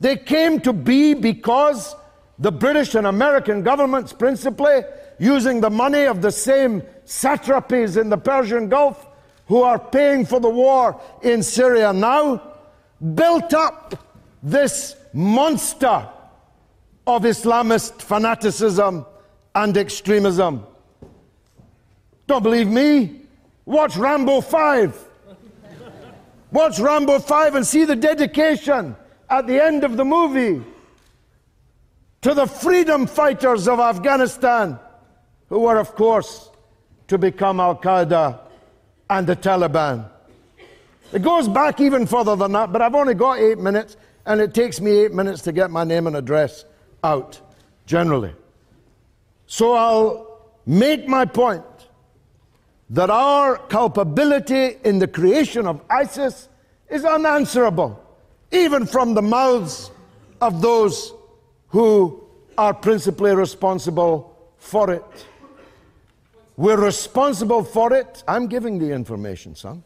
They 0.00 0.16
came 0.16 0.60
to 0.60 0.72
be 0.72 1.14
because 1.14 1.94
the 2.38 2.50
British 2.50 2.94
and 2.94 3.06
American 3.06 3.62
governments, 3.62 4.12
principally 4.12 4.82
using 5.18 5.60
the 5.60 5.70
money 5.70 6.04
of 6.04 6.22
the 6.22 6.30
same 6.30 6.82
satrapies 7.06 8.00
in 8.00 8.08
the 8.08 8.16
Persian 8.16 8.68
Gulf 8.68 9.06
who 9.46 9.62
are 9.62 9.78
paying 9.78 10.24
for 10.26 10.40
the 10.40 10.48
war 10.48 11.00
in 11.22 11.42
Syria 11.42 11.92
now, 11.92 12.42
built 13.14 13.54
up 13.54 13.94
this 14.42 14.96
monster 15.12 16.08
of 17.06 17.22
Islamist 17.22 18.00
fanaticism 18.00 19.04
and 19.54 19.76
extremism. 19.76 20.66
Don't 22.26 22.42
believe 22.42 22.68
me? 22.68 23.20
Watch 23.66 23.96
Rambo 23.96 24.40
5. 24.40 25.08
Watch 26.52 26.78
Rambo 26.78 27.18
5 27.18 27.54
and 27.54 27.66
see 27.66 27.84
the 27.84 27.96
dedication 27.96 28.94
at 29.30 29.46
the 29.46 29.62
end 29.62 29.84
of 29.84 29.96
the 29.96 30.04
movie 30.04 30.62
to 32.20 32.34
the 32.34 32.46
freedom 32.46 33.06
fighters 33.06 33.66
of 33.66 33.80
Afghanistan, 33.80 34.78
who 35.48 35.60
were, 35.60 35.78
of 35.78 35.94
course, 35.94 36.50
to 37.08 37.16
become 37.16 37.58
Al 37.58 37.76
Qaeda 37.76 38.38
and 39.08 39.26
the 39.26 39.34
Taliban. 39.34 40.08
It 41.12 41.22
goes 41.22 41.48
back 41.48 41.80
even 41.80 42.06
further 42.06 42.36
than 42.36 42.52
that, 42.52 42.70
but 42.70 42.82
I've 42.82 42.94
only 42.94 43.14
got 43.14 43.38
eight 43.38 43.58
minutes, 43.58 43.96
and 44.26 44.40
it 44.40 44.54
takes 44.54 44.80
me 44.80 45.04
eight 45.04 45.12
minutes 45.12 45.42
to 45.42 45.52
get 45.52 45.70
my 45.70 45.84
name 45.84 46.06
and 46.06 46.16
address 46.16 46.64
out, 47.02 47.40
generally. 47.86 48.34
So 49.46 49.72
I'll 49.72 50.52
make 50.66 51.08
my 51.08 51.24
point 51.24 51.64
that 52.92 53.08
our 53.08 53.56
culpability 53.56 54.76
in 54.84 54.98
the 54.98 55.08
creation 55.08 55.66
of 55.66 55.80
ISIS 55.88 56.48
is 56.90 57.04
unanswerable, 57.06 57.98
even 58.52 58.84
from 58.84 59.14
the 59.14 59.22
mouths 59.22 59.90
of 60.42 60.60
those 60.60 61.14
who 61.68 62.22
are 62.58 62.74
principally 62.74 63.34
responsible 63.34 64.36
for 64.58 64.90
it. 64.92 65.26
We're 66.58 66.80
responsible 66.80 67.64
for 67.64 67.94
it. 67.94 68.22
I'm 68.28 68.46
giving 68.46 68.78
the 68.78 68.92
information, 68.92 69.54
son. 69.56 69.82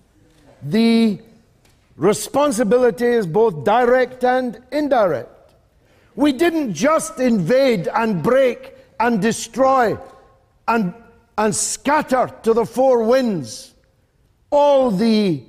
The 0.65 1.21
responsibility 1.97 3.07
is 3.07 3.25
both 3.25 3.63
direct 3.65 4.25
and 4.25 4.61
indirect. 4.73 5.55
We 6.17 6.33
didn't 6.33 6.75
just 6.75 7.21
invade 7.21 7.87
and 7.87 8.21
break 8.21 8.75
and 8.99 9.23
destroy 9.23 9.97
and, 10.67 10.93
and 11.39 11.55
scatter 11.55 12.31
to 12.43 12.55
the 12.55 12.65
four 12.65 13.03
winds 13.03 13.75
all 14.51 14.91
the 14.91 15.43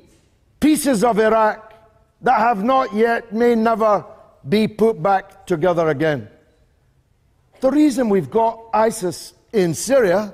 pieces 0.60 1.04
of 1.04 1.20
Iraq 1.20 1.74
that 2.22 2.40
have 2.40 2.64
not 2.64 2.94
yet, 2.94 3.34
may 3.34 3.56
never 3.56 4.04
be 4.48 4.68
put 4.68 5.02
back 5.02 5.46
together 5.46 5.90
again. 5.90 6.28
The 7.60 7.72
reason 7.72 8.10
we've 8.10 8.30
got 8.30 8.60
ISIS 8.74 9.34
in 9.54 9.74
Syria 9.74 10.34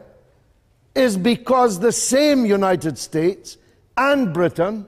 is 0.96 1.18
because 1.18 1.80
the 1.80 1.92
same 1.92 2.46
United 2.46 2.98
States 2.98 3.58
and 3.98 4.34
Britain 4.34 4.88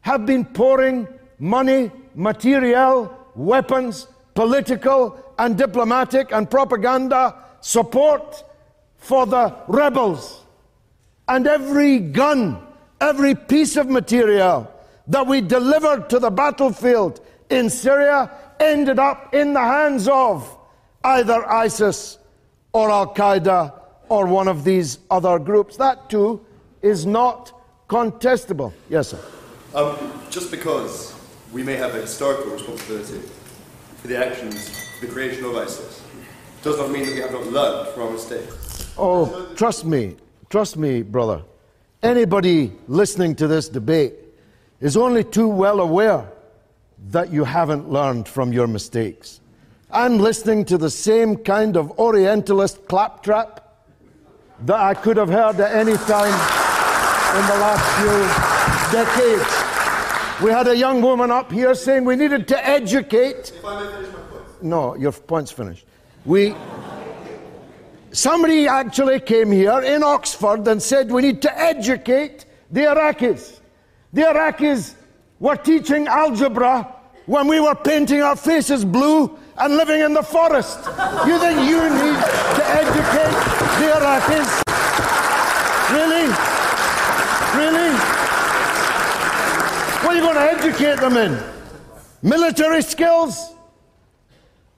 have 0.00 0.26
been 0.26 0.44
pouring 0.44 1.08
money, 1.38 1.90
material, 2.14 3.16
weapons, 3.34 4.06
political 4.34 5.18
and 5.38 5.56
diplomatic 5.56 6.32
and 6.32 6.50
propaganda 6.50 7.34
support 7.60 8.44
for 9.04 9.26
the 9.26 9.54
rebels. 9.68 10.42
And 11.28 11.46
every 11.46 11.98
gun, 11.98 12.58
every 13.02 13.34
piece 13.34 13.76
of 13.76 13.86
material 13.86 14.72
that 15.08 15.26
we 15.26 15.42
delivered 15.42 16.08
to 16.08 16.18
the 16.18 16.30
battlefield 16.30 17.20
in 17.50 17.68
Syria 17.68 18.30
ended 18.58 18.98
up 18.98 19.34
in 19.34 19.52
the 19.52 19.60
hands 19.60 20.08
of 20.08 20.56
either 21.04 21.44
ISIS 21.46 22.18
or 22.72 22.90
Al 22.90 23.14
Qaeda 23.14 23.78
or 24.08 24.26
one 24.26 24.48
of 24.48 24.64
these 24.64 24.98
other 25.10 25.38
groups. 25.38 25.76
That 25.76 26.08
too 26.08 26.44
is 26.80 27.04
not 27.04 27.52
contestable. 27.88 28.72
Yes, 28.88 29.08
sir. 29.08 29.20
Um, 29.74 30.22
just 30.30 30.50
because 30.50 31.14
we 31.52 31.62
may 31.62 31.76
have 31.76 31.94
a 31.94 32.00
historical 32.00 32.52
responsibility 32.52 33.20
for 34.00 34.08
the 34.08 34.16
actions, 34.16 34.88
the 35.02 35.08
creation 35.08 35.44
of 35.44 35.54
ISIS, 35.56 36.02
does 36.62 36.78
not 36.78 36.90
mean 36.90 37.04
that 37.04 37.14
we 37.14 37.20
have 37.20 37.32
not 37.32 37.46
learned 37.48 37.88
from 37.88 38.04
our 38.04 38.10
mistakes. 38.12 38.63
Oh, 38.96 39.52
trust 39.56 39.84
me, 39.84 40.16
trust 40.50 40.76
me, 40.76 41.02
brother. 41.02 41.42
Anybody 42.02 42.72
listening 42.86 43.34
to 43.36 43.48
this 43.48 43.68
debate 43.68 44.14
is 44.80 44.96
only 44.96 45.24
too 45.24 45.48
well 45.48 45.80
aware 45.80 46.28
that 47.08 47.32
you 47.32 47.44
haven't 47.44 47.90
learned 47.90 48.28
from 48.28 48.52
your 48.52 48.66
mistakes. 48.66 49.40
I'm 49.90 50.18
listening 50.18 50.64
to 50.66 50.78
the 50.78 50.90
same 50.90 51.36
kind 51.36 51.76
of 51.76 51.98
Orientalist 51.98 52.86
claptrap 52.86 53.60
that 54.60 54.80
I 54.80 54.94
could 54.94 55.16
have 55.16 55.28
heard 55.28 55.58
at 55.60 55.74
any 55.74 55.96
time 55.96 56.34
in 57.36 57.46
the 57.46 57.58
last 57.58 57.84
few 57.98 58.94
decades. 58.98 60.44
We 60.44 60.50
had 60.50 60.68
a 60.68 60.76
young 60.76 61.00
woman 61.02 61.30
up 61.30 61.50
here 61.50 61.74
saying 61.74 62.04
we 62.04 62.16
needed 62.16 62.46
to 62.48 62.68
educate. 62.68 63.52
No, 64.62 64.94
your 64.94 65.12
point's 65.12 65.50
finished. 65.50 65.86
We. 66.24 66.54
Somebody 68.14 68.68
actually 68.68 69.18
came 69.18 69.50
here 69.50 69.82
in 69.82 70.04
Oxford 70.04 70.68
and 70.68 70.80
said 70.80 71.10
we 71.10 71.20
need 71.20 71.42
to 71.42 71.58
educate 71.58 72.44
The 72.70 72.82
Iraqis. 72.82 73.58
The 74.12 74.22
Iraqis 74.22 74.94
were 75.40 75.56
teaching 75.56 76.06
algebra 76.06 76.94
when 77.26 77.48
we 77.48 77.58
were 77.58 77.74
painting 77.74 78.22
our 78.22 78.36
faces 78.36 78.84
blue 78.84 79.36
and 79.58 79.76
living 79.76 80.00
in 80.00 80.14
the 80.14 80.22
forest. 80.22 80.78
You 81.26 81.40
think 81.40 81.68
you 81.68 81.82
need 81.82 82.20
to 82.54 82.64
educate 82.82 83.34
the 83.82 83.88
Iraqis? 83.98 84.62
Really? 85.90 86.26
Really? 87.58 87.96
What 90.04 90.14
are 90.14 90.14
you 90.14 90.22
going 90.22 90.36
to 90.36 90.52
educate 90.52 91.00
them 91.00 91.16
in? 91.16 91.42
Military 92.22 92.82
skills? 92.82 93.54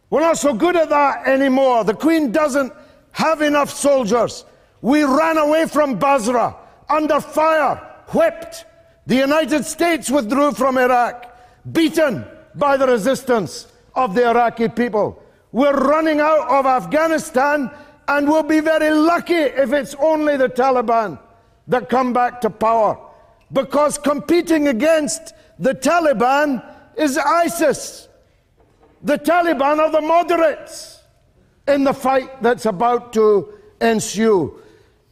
We're 0.08 0.20
not 0.20 0.38
so 0.38 0.54
good 0.54 0.74
at 0.74 0.88
that 0.88 1.26
anymore. 1.26 1.84
The 1.84 1.92
Queen 1.92 2.32
doesn't 2.32 2.72
have 3.16 3.40
enough 3.40 3.70
soldiers. 3.70 4.44
We 4.82 5.02
ran 5.02 5.38
away 5.38 5.66
from 5.66 5.98
Basra 5.98 6.54
under 6.86 7.18
fire, 7.18 7.76
whipped. 8.08 8.66
The 9.06 9.16
United 9.16 9.64
States 9.64 10.10
withdrew 10.10 10.52
from 10.52 10.76
Iraq, 10.76 11.34
beaten 11.72 12.26
by 12.54 12.76
the 12.76 12.86
resistance 12.86 13.72
of 13.94 14.14
the 14.14 14.28
Iraqi 14.28 14.68
people. 14.68 15.22
We're 15.50 15.78
running 15.78 16.20
out 16.20 16.46
of 16.50 16.66
Afghanistan 16.66 17.70
and 18.06 18.28
we'll 18.28 18.42
be 18.42 18.60
very 18.60 18.90
lucky 18.90 19.32
if 19.62 19.72
it's 19.72 19.94
only 19.94 20.36
the 20.36 20.50
Taliban 20.50 21.18
that 21.68 21.88
come 21.88 22.12
back 22.12 22.42
to 22.42 22.50
power. 22.50 22.98
Because 23.50 23.96
competing 23.96 24.68
against 24.68 25.32
the 25.58 25.74
Taliban 25.74 26.62
is 26.98 27.16
ISIS. 27.16 28.08
The 29.02 29.18
Taliban 29.18 29.78
are 29.78 29.90
the 29.90 30.02
moderates 30.02 30.95
in 31.68 31.84
the 31.84 31.92
fight 31.92 32.42
that's 32.42 32.66
about 32.66 33.12
to 33.14 33.52
ensue. 33.80 34.60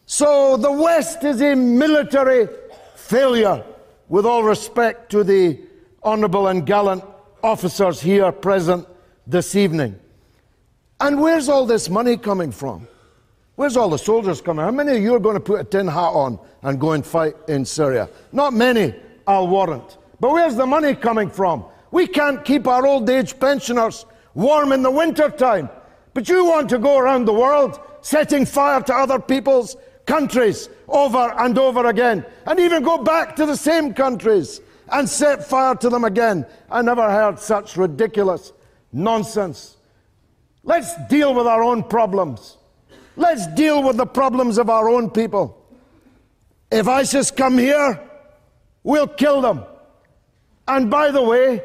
So 0.07 0.57
the 0.57 0.73
West 0.73 1.25
is 1.25 1.41
a 1.41 1.55
military 1.55 2.49
failure, 2.95 3.65
with 4.09 4.27
all 4.27 4.43
respect 4.43 5.11
to 5.11 5.25
the 5.25 5.59
honourable 6.03 6.49
and 6.49 6.67
gallant 6.67 7.05
officers 7.43 8.01
here 8.01 8.31
present 8.33 8.87
this 9.27 9.57
evening. 9.57 9.99
And 11.01 11.21
where's 11.21 11.49
all 11.49 11.67
this 11.67 11.89
money 11.89 12.17
coming 12.17 12.53
from? 12.53 12.87
Where's 13.57 13.77
all 13.77 13.89
the 13.89 13.99
soldiers 13.99 14.41
coming? 14.41 14.65
How 14.65 14.71
many 14.71 14.97
of 14.97 15.03
you 15.03 15.15
are 15.15 15.21
going 15.21 15.37
to 15.37 15.41
put 15.41 15.61
a 15.61 15.65
tin 15.65 15.87
hat 15.87 16.13
on 16.13 16.39
and 16.63 16.81
go 16.81 16.93
and 16.93 17.05
fight 17.05 17.35
in 17.49 17.65
Syria? 17.65 18.09
Not 18.33 18.53
many, 18.53 18.95
I'll 19.27 19.47
warrant. 19.47 19.99
But 20.21 20.33
where's 20.33 20.57
the 20.57 20.67
money 20.67 20.95
coming 20.95 21.31
from? 21.31 21.65
We 21.91 22.07
can't 22.07 22.45
keep 22.45 22.67
our 22.67 22.87
old 22.87 23.09
age 23.09 23.39
pensioners 23.39 24.07
warm 24.35 24.73
in 24.73 24.83
the 24.83 24.91
winter 24.91 25.29
time. 25.31 25.69
But 26.15 26.29
you 26.29 26.45
want 26.45 26.69
to 26.71 26.79
go 26.79 26.99
around 26.99 27.25
the 27.25 27.33
world 27.33 27.81
setting 28.01 28.47
fire 28.47 28.81
to 28.83 28.95
other 28.95 29.19
people's 29.19 29.77
countries 30.07 30.69
over 30.89 31.35
and 31.39 31.59
over 31.59 31.87
again, 31.87 32.25
and 32.47 32.61
even 32.61 32.83
go 32.83 32.99
back 32.99 33.35
to 33.37 33.47
the 33.47 33.57
same 33.57 33.95
countries 33.95 34.61
and 34.93 35.09
set 35.09 35.47
fire 35.47 35.75
to 35.75 35.89
them 35.89 36.05
again. 36.05 36.47
I 36.71 36.83
never 36.83 37.11
heard 37.11 37.39
such 37.39 37.77
ridiculous 37.77 38.53
nonsense. 38.93 39.77
Let's 40.63 40.93
deal 41.09 41.35
with 41.35 41.47
our 41.47 41.63
own 41.63 41.83
problems. 41.83 42.59
Let's 43.17 43.47
deal 43.55 43.83
with 43.83 43.97
the 43.97 44.07
problems 44.07 44.59
of 44.59 44.71
our 44.71 44.89
own 44.89 45.11
people. 45.11 45.61
If 46.71 46.89
ISIS 46.89 47.31
come 47.31 47.59
here, 47.59 48.01
we'll 48.83 49.09
kill 49.09 49.41
them. 49.41 49.65
And 50.67 50.91
by 50.91 51.11
the 51.11 51.23
way, 51.23 51.63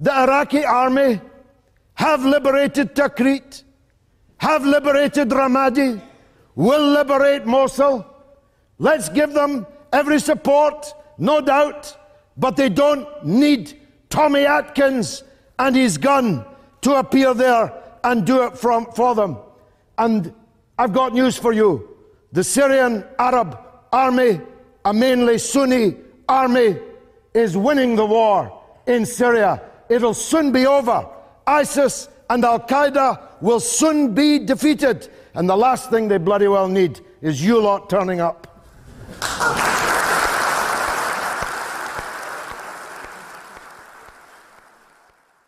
the 0.00 0.12
Iraqi 0.12 0.64
army 0.64 1.20
have 1.94 2.24
liberated 2.24 2.94
Tikrit, 2.94 3.62
have 4.38 4.64
liberated 4.64 5.28
Ramadi, 5.28 6.00
will 6.54 6.90
liberate 6.90 7.46
Mosul. 7.46 8.06
Let's 8.78 9.08
give 9.08 9.32
them 9.32 9.66
every 9.92 10.18
support, 10.18 10.92
no 11.18 11.40
doubt, 11.40 11.96
but 12.36 12.56
they 12.56 12.68
don't 12.68 13.06
need 13.24 13.80
Tommy 14.10 14.44
Atkins 14.44 15.22
and 15.58 15.74
his 15.76 15.98
gun 15.98 16.44
to 16.82 16.94
appear 16.94 17.32
there 17.34 17.72
and 18.02 18.26
do 18.26 18.44
it 18.44 18.58
from, 18.58 18.86
for 18.92 19.14
them. 19.14 19.38
And 19.96 20.34
I've 20.78 20.92
got 20.92 21.14
news 21.14 21.38
for 21.38 21.52
you. 21.52 21.96
The 22.32 22.42
Syrian 22.42 23.04
Arab 23.18 23.58
army, 23.92 24.40
a 24.84 24.92
mainly 24.92 25.38
Sunni 25.38 25.96
army, 26.28 26.76
is 27.32 27.56
winning 27.56 27.96
the 27.96 28.04
war 28.04 28.60
in 28.86 29.06
Syria. 29.06 29.62
It'll 29.88 30.14
soon 30.14 30.50
be 30.52 30.66
over. 30.66 31.08
ISIS 31.46 32.08
and 32.30 32.44
Al 32.44 32.60
Qaeda 32.60 33.20
will 33.40 33.60
soon 33.60 34.14
be 34.14 34.38
defeated. 34.38 35.08
And 35.34 35.48
the 35.48 35.56
last 35.56 35.90
thing 35.90 36.08
they 36.08 36.18
bloody 36.18 36.48
well 36.48 36.68
need 36.68 37.00
is 37.20 37.44
you 37.44 37.60
lot 37.60 37.90
turning 37.90 38.20
up. 38.20 38.40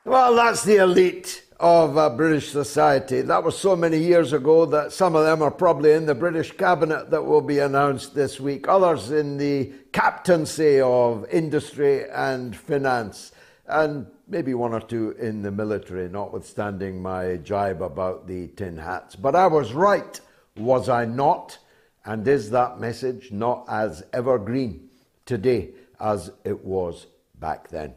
well, 0.04 0.34
that's 0.34 0.64
the 0.64 0.76
elite 0.76 1.42
of 1.58 1.96
uh, 1.96 2.10
British 2.10 2.50
society. 2.50 3.22
That 3.22 3.42
was 3.42 3.56
so 3.58 3.74
many 3.74 3.98
years 3.98 4.32
ago 4.32 4.66
that 4.66 4.92
some 4.92 5.16
of 5.16 5.24
them 5.24 5.40
are 5.40 5.50
probably 5.50 5.92
in 5.92 6.04
the 6.04 6.14
British 6.14 6.52
cabinet 6.52 7.10
that 7.10 7.24
will 7.24 7.40
be 7.40 7.60
announced 7.60 8.14
this 8.14 8.38
week, 8.38 8.68
others 8.68 9.10
in 9.10 9.38
the 9.38 9.72
captaincy 9.92 10.80
of 10.80 11.26
industry 11.30 12.08
and 12.10 12.54
finance, 12.54 13.32
and 13.66 14.06
maybe 14.26 14.54
one 14.54 14.74
or 14.74 14.80
two 14.80 15.12
in 15.12 15.42
the 15.42 15.50
military, 15.50 16.08
notwithstanding 16.08 17.00
my 17.00 17.36
jibe 17.36 17.82
about 17.82 18.26
the 18.26 18.48
tin 18.48 18.76
hats. 18.76 19.16
But 19.16 19.36
I 19.36 19.46
was 19.46 19.72
right, 19.72 20.20
was 20.56 20.88
I 20.88 21.04
not? 21.04 21.58
And 22.04 22.26
is 22.26 22.50
that 22.50 22.80
message 22.80 23.32
not 23.32 23.64
as 23.68 24.04
evergreen 24.12 24.88
today 25.24 25.70
as 26.00 26.30
it 26.44 26.64
was 26.64 27.06
back 27.38 27.68
then? 27.68 27.94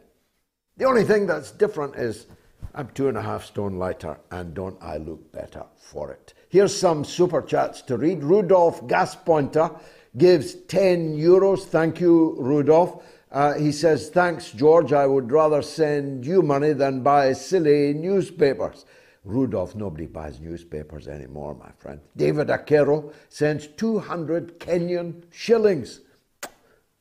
The 0.78 0.86
only 0.86 1.04
thing 1.04 1.28
that's 1.28 1.52
different 1.52 1.96
is 1.96 2.26
I'm 2.74 2.88
two 2.90 3.08
and 3.08 3.18
a 3.18 3.22
half 3.22 3.46
stone 3.46 3.78
lighter, 3.78 4.18
and 4.32 4.54
don't 4.54 4.78
I 4.82 4.98
look 4.98 5.32
better 5.32 5.66
for 5.78 6.12
it? 6.12 6.34
Here's 6.50 6.76
some 6.76 7.04
super 7.04 7.42
chats 7.42 7.82
to 7.84 7.98
read. 7.98 8.24
Rudolf 8.24 8.86
Gaspointer 8.88 9.80
gives 10.18 10.54
10 10.54 11.18
euros. 11.18 11.66
Thank 11.66 12.00
you, 12.00 12.36
Rudolph. 12.40 13.04
Uh, 13.32 13.54
he 13.54 13.72
says, 13.72 14.10
Thanks, 14.10 14.52
George. 14.52 14.92
I 14.92 15.06
would 15.06 15.32
rather 15.32 15.62
send 15.62 16.26
you 16.26 16.42
money 16.42 16.74
than 16.74 17.04
buy 17.04 17.34
silly 17.34 17.94
newspapers. 17.94 18.86
Rudolph, 19.24 19.76
nobody 19.76 20.08
buys 20.08 20.40
newspapers 20.40 21.08
anymore, 21.08 21.54
my 21.54 21.70
friend. 21.78 22.00
David 22.16 22.48
Akero 22.48 23.14
sends 23.28 23.68
200 23.68 24.60
Kenyan 24.60 25.24
shillings. 25.32 26.02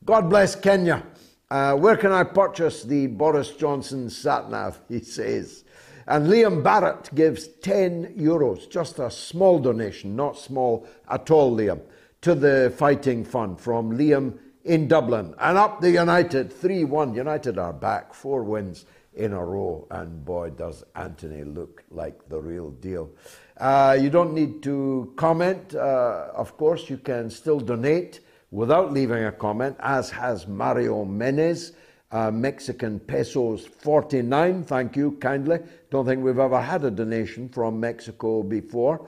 God 0.05 0.29
bless 0.29 0.55
Kenya. 0.55 1.05
Uh, 1.51 1.74
where 1.76 1.97
can 1.97 2.12
I 2.12 2.24
purchase 2.24 2.83
the 2.83 3.07
Boris 3.07 3.53
Johnson 3.53 4.09
satnav? 4.09 4.76
He 4.89 5.01
says. 5.01 5.64
And 6.07 6.26
Liam 6.26 6.62
Barrett 6.62 7.14
gives 7.14 7.49
10 7.49 8.14
euros, 8.18 8.68
just 8.68 8.99
a 8.99 9.11
small 9.11 9.59
donation, 9.59 10.16
not 10.16 10.39
small 10.39 10.87
at 11.11 11.31
all, 11.31 11.55
Liam, 11.55 11.81
to 12.22 12.35
the 12.35 12.72
Fighting 12.76 13.24
Fund 13.24 13.61
from 13.61 13.97
Liam 13.97 14.39
in 14.69 14.87
Dublin. 14.87 15.35
And 15.41 15.57
up 15.57 15.81
the 15.81 15.91
United, 15.91 16.53
3 16.53 16.85
1. 16.85 17.14
United 17.14 17.59
are 17.59 17.73
back, 17.73 18.14
four 18.14 18.45
wins 18.45 18.85
in 19.14 19.33
a 19.33 19.45
row. 19.45 19.87
And 19.91 20.25
boy, 20.25 20.51
does 20.51 20.85
Anthony 20.95 21.43
look 21.43 21.83
like 21.91 22.29
the 22.29 22.41
real 22.41 22.71
deal. 22.71 23.11
Uh, 23.57 23.99
you 24.01 24.11
don't 24.11 24.35
need 24.35 24.62
to 24.62 25.12
comment. 25.16 25.75
Uh, 25.75 26.29
of 26.35 26.57
course, 26.57 26.89
you 26.89 26.99
can 26.99 27.31
still 27.31 27.59
donate 27.59 28.21
without 28.51 28.93
leaving 28.93 29.25
a 29.25 29.33
comment, 29.33 29.77
as 29.81 30.11
has 30.11 30.47
Mario 30.47 31.05
Menez. 31.05 31.73
Uh, 32.11 32.31
Mexican 32.31 32.99
pesos 32.99 33.66
49, 33.66 34.64
thank 34.64 34.97
you 34.97 35.12
kindly. 35.21 35.59
Don't 35.91 36.07
think 36.07 36.25
we've 36.25 36.39
ever 36.39 36.59
had 36.59 36.83
a 36.85 36.91
donation 36.91 37.51
from 37.51 37.79
Mexico 37.79 38.43
before. 38.43 39.07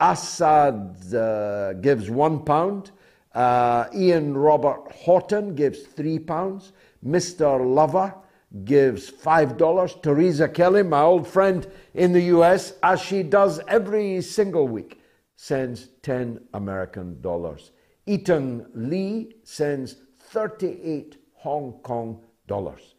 Assad 0.00 1.14
uh, 1.14 1.74
gives 1.74 2.10
one 2.10 2.44
pound. 2.44 2.90
Uh, 3.34 3.86
Ian 3.94 4.36
Robert 4.36 4.92
Horton 4.92 5.54
gives 5.54 5.82
three 5.82 6.18
pounds. 6.18 6.72
Mr. 7.04 7.74
Lover 7.74 8.14
gives 8.64 9.08
five 9.08 9.56
dollars. 9.56 9.96
Teresa 10.02 10.48
Kelly, 10.48 10.82
my 10.82 11.00
old 11.00 11.26
friend 11.26 11.66
in 11.94 12.12
the 12.12 12.22
US, 12.36 12.74
as 12.82 13.00
she 13.00 13.22
does 13.22 13.60
every 13.68 14.20
single 14.20 14.68
week, 14.68 15.00
sends 15.36 15.88
10 16.02 16.40
American 16.54 17.20
dollars. 17.20 17.72
Eaton 18.06 18.66
Lee 18.74 19.34
sends 19.44 19.96
38 20.18 21.16
Hong 21.34 21.72
Kong 21.82 22.22
dollars. 22.46 22.94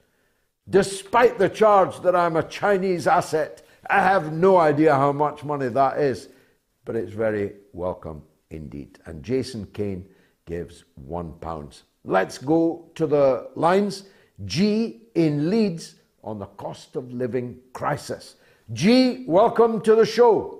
Despite 0.69 1.37
the 1.37 1.49
charge 1.49 1.99
that 2.01 2.15
I'm 2.15 2.37
a 2.37 2.43
Chinese 2.43 3.05
asset, 3.05 3.65
I 3.89 4.01
have 4.01 4.33
no 4.33 4.57
idea 4.57 4.95
how 4.95 5.11
much 5.11 5.43
money 5.43 5.67
that 5.67 5.99
is, 5.99 6.29
but 6.85 6.95
it's 6.95 7.11
very 7.11 7.53
welcome 7.73 8.23
indeed. 8.49 8.97
And 9.05 9.23
Jason 9.23 9.65
Kane 9.67 10.07
gives 10.45 10.85
one 10.95 11.33
pound. 11.41 11.81
Let's 12.03 12.37
go 12.37 12.89
to 12.95 13.07
the 13.07 13.49
lines. 13.55 14.03
G 14.45 15.01
in 15.15 15.49
Leeds 15.49 15.95
on 16.23 16.39
the 16.39 16.47
cost 16.47 16.95
of 16.95 17.11
living 17.13 17.59
crisis. 17.73 18.35
G, 18.71 19.25
welcome 19.27 19.81
to 19.81 19.95
the 19.95 20.05
show. 20.05 20.59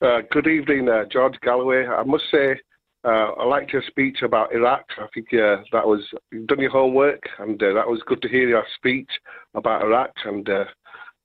Uh, 0.00 0.20
good 0.30 0.46
evening, 0.46 0.88
uh, 0.88 1.04
George 1.10 1.34
Galloway. 1.40 1.86
I 1.86 2.02
must 2.04 2.24
say, 2.30 2.60
Uh, 3.04 3.32
I 3.38 3.44
liked 3.44 3.70
your 3.72 3.82
speech 3.82 4.22
about 4.22 4.52
Iraq. 4.54 4.84
I 4.96 5.06
think 5.12 5.28
uh, 5.34 5.56
that 5.72 5.86
was 5.86 6.00
you've 6.32 6.46
done 6.46 6.60
your 6.60 6.70
homework, 6.70 7.22
and 7.38 7.62
uh, 7.62 7.74
that 7.74 7.86
was 7.86 8.00
good 8.06 8.22
to 8.22 8.28
hear 8.28 8.48
your 8.48 8.64
speech 8.76 9.10
about 9.54 9.82
Iraq, 9.82 10.12
and 10.24 10.48
uh, 10.48 10.62
it 10.62 10.68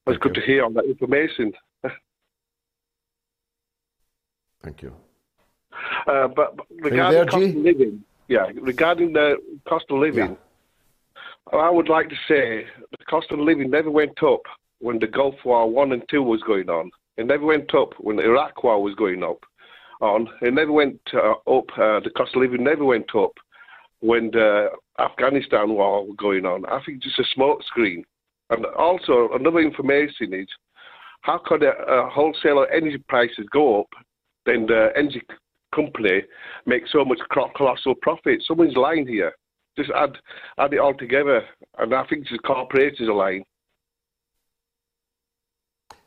was 0.05 0.15
Thank 0.15 0.21
good 0.23 0.35
you. 0.35 0.41
to 0.41 0.47
hear 0.47 0.63
all 0.63 0.71
that 0.71 0.85
information. 0.85 1.53
Thank 4.63 4.81
you. 4.81 4.93
Uh, 6.07 6.27
but 6.27 6.57
but 6.57 6.65
regarding 6.69 7.11
there, 7.13 7.25
cost 7.25 7.43
G? 7.43 7.49
of 7.49 7.55
living, 7.55 8.03
yeah, 8.27 8.45
regarding 8.61 9.13
the 9.13 9.37
cost 9.67 9.85
of 9.89 9.99
living, 9.99 10.37
I 11.51 11.69
would 11.69 11.89
like 11.89 12.09
to 12.09 12.15
say 12.27 12.65
the 12.91 13.05
cost 13.09 13.31
of 13.31 13.39
living 13.39 13.69
never 13.69 13.89
went 13.91 14.21
up 14.23 14.41
when 14.79 14.99
the 14.99 15.07
Gulf 15.07 15.35
War 15.43 15.69
one 15.69 15.91
and 15.91 16.03
two 16.09 16.23
was 16.23 16.41
going 16.43 16.69
on. 16.69 16.91
It 17.17 17.27
never 17.27 17.45
went 17.45 17.73
up 17.75 17.93
when 17.99 18.15
the 18.15 18.23
Iraq 18.23 18.63
War 18.63 18.81
was 18.81 18.95
going 18.95 19.23
up. 19.23 19.43
On 20.01 20.29
it 20.41 20.53
never 20.53 20.71
went 20.71 21.01
uh, 21.13 21.31
up. 21.31 21.65
Uh, 21.73 21.99
the 21.99 22.11
cost 22.15 22.35
of 22.35 22.41
living 22.41 22.63
never 22.63 22.85
went 22.85 23.13
up 23.15 23.33
when 23.99 24.31
the 24.31 24.69
Afghanistan 24.97 25.73
war 25.73 26.05
was 26.05 26.15
going 26.17 26.45
on. 26.45 26.65
I 26.65 26.79
think 26.85 27.03
just 27.03 27.19
a 27.19 27.25
smoke 27.33 27.63
screen. 27.63 28.05
And 28.49 28.65
also 28.65 29.29
another 29.33 29.59
information 29.59 30.33
is 30.33 30.47
how 31.21 31.39
could 31.45 31.63
a, 31.63 31.71
a 31.71 32.09
wholesale 32.09 32.65
energy 32.73 33.03
prices 33.09 33.45
go 33.51 33.81
up, 33.81 33.89
then 34.45 34.65
the 34.65 34.89
energy 34.95 35.21
company 35.73 36.21
make 36.65 36.83
so 36.91 37.05
much 37.05 37.19
colossal 37.55 37.95
profit? 38.01 38.43
Someone's 38.47 38.75
lying 38.75 39.07
here. 39.07 39.33
Just 39.77 39.91
add 39.91 40.17
add 40.57 40.73
it 40.73 40.79
all 40.79 40.93
together, 40.93 41.43
and 41.77 41.93
I 41.93 42.03
think 42.07 42.27
the 42.29 42.39
corporations 42.39 43.07
are 43.07 43.13
lying. 43.13 43.45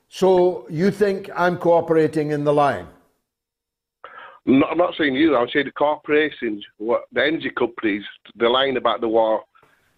So 0.08 0.66
you 0.68 0.90
think 0.90 1.30
I'm 1.34 1.56
cooperating 1.56 2.32
in 2.32 2.44
the 2.44 2.52
line? 2.52 2.86
Not, 4.44 4.72
I'm 4.72 4.78
not 4.78 4.94
saying 4.98 5.14
you. 5.14 5.36
I'm 5.36 5.48
saying 5.52 5.66
the 5.66 5.72
corporations, 5.72 6.64
what 6.78 7.04
the 7.12 7.24
energy 7.24 7.50
companies, 7.56 8.02
they're 8.34 8.50
lying 8.50 8.76
about 8.76 9.00
the 9.00 9.08
war 9.08 9.42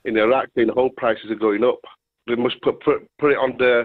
in 0.05 0.17
Iraq. 0.17 0.51
Saying 0.55 0.69
the 0.69 0.75
whole 0.75 0.91
prices 0.97 1.31
are 1.31 1.35
going 1.35 1.65
up. 1.65 1.81
They 2.29 2.37
must 2.37 2.61
put 2.63 2.81
put, 2.81 3.09
put 3.19 3.33
it 3.33 3.39
on 3.39 3.57
the 3.59 3.85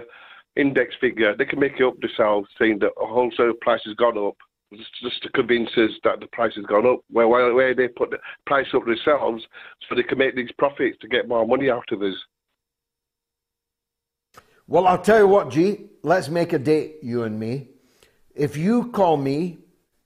index 0.56 0.94
figure. 1.00 1.34
They 1.36 1.46
can 1.46 1.58
make 1.58 1.80
it 1.80 1.84
up 1.84 1.98
themselves, 2.00 2.48
saying 2.58 2.78
that 2.80 2.92
the 2.96 3.06
wholesale 3.06 3.54
price 3.60 3.80
has 3.86 3.94
gone 3.94 4.18
up, 4.18 4.36
just, 4.72 5.22
to 5.22 5.28
convince 5.30 5.70
us 5.76 5.90
that 6.04 6.20
the 6.20 6.26
price 6.26 6.52
has 6.56 6.64
gone 6.66 6.86
up. 6.86 7.00
Where 7.10 7.28
where, 7.28 7.52
where 7.54 7.74
they 7.74 7.88
put 7.88 8.10
the 8.10 8.18
price 8.46 8.66
up 8.74 8.84
themselves, 8.84 9.44
so 9.88 9.94
they 9.94 10.02
can 10.02 10.18
make 10.18 10.36
these 10.36 10.52
profits 10.58 10.96
to 11.00 11.08
get 11.08 11.28
more 11.28 11.46
money 11.46 11.70
out 11.70 11.90
of 11.92 12.02
us. 12.02 12.14
Well, 14.66 14.86
I'll 14.86 15.02
tell 15.02 15.18
you 15.18 15.26
what, 15.26 15.50
G, 15.50 15.86
let's 16.02 16.28
make 16.28 16.52
a 16.52 16.58
date, 16.58 16.98
you 17.02 17.24
and 17.24 17.38
me. 17.38 17.70
If 18.34 18.56
you 18.56 18.90
call 18.92 19.16
me 19.16 19.58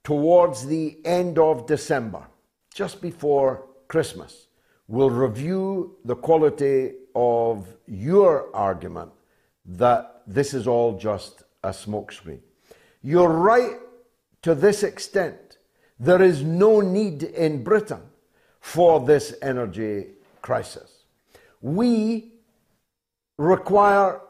towards 0.03 0.65
the 0.65 0.97
end 1.05 1.37
of 1.37 1.67
December, 1.67 2.25
just 2.73 3.01
before 3.01 3.67
Christmas, 3.87 4.47
we'll 4.87 5.11
review 5.11 5.97
the 6.03 6.15
quality 6.15 6.93
of 7.13 7.67
your 7.87 8.53
argument 8.55 9.11
that 9.65 10.23
this 10.27 10.53
is 10.53 10.67
all 10.67 10.97
just 10.97 11.43
a 11.63 11.69
smokescreen. 11.69 12.39
You're 13.01 13.29
right 13.29 13.77
to 14.45 14.53
this 14.53 14.83
extent. 14.83 15.57
There 15.99 16.21
is 16.21 16.43
no 16.43 16.79
need 16.79 17.23
in 17.23 17.63
Britain 17.63 18.03
for 18.61 18.99
this 18.99 19.33
energy 19.41 20.09
crisis. 20.43 21.05
We 21.61 22.33
require 23.39 24.21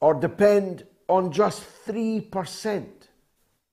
or 0.00 0.14
depend 0.14 0.84
on 1.08 1.30
just 1.30 1.62
3% 1.86 2.86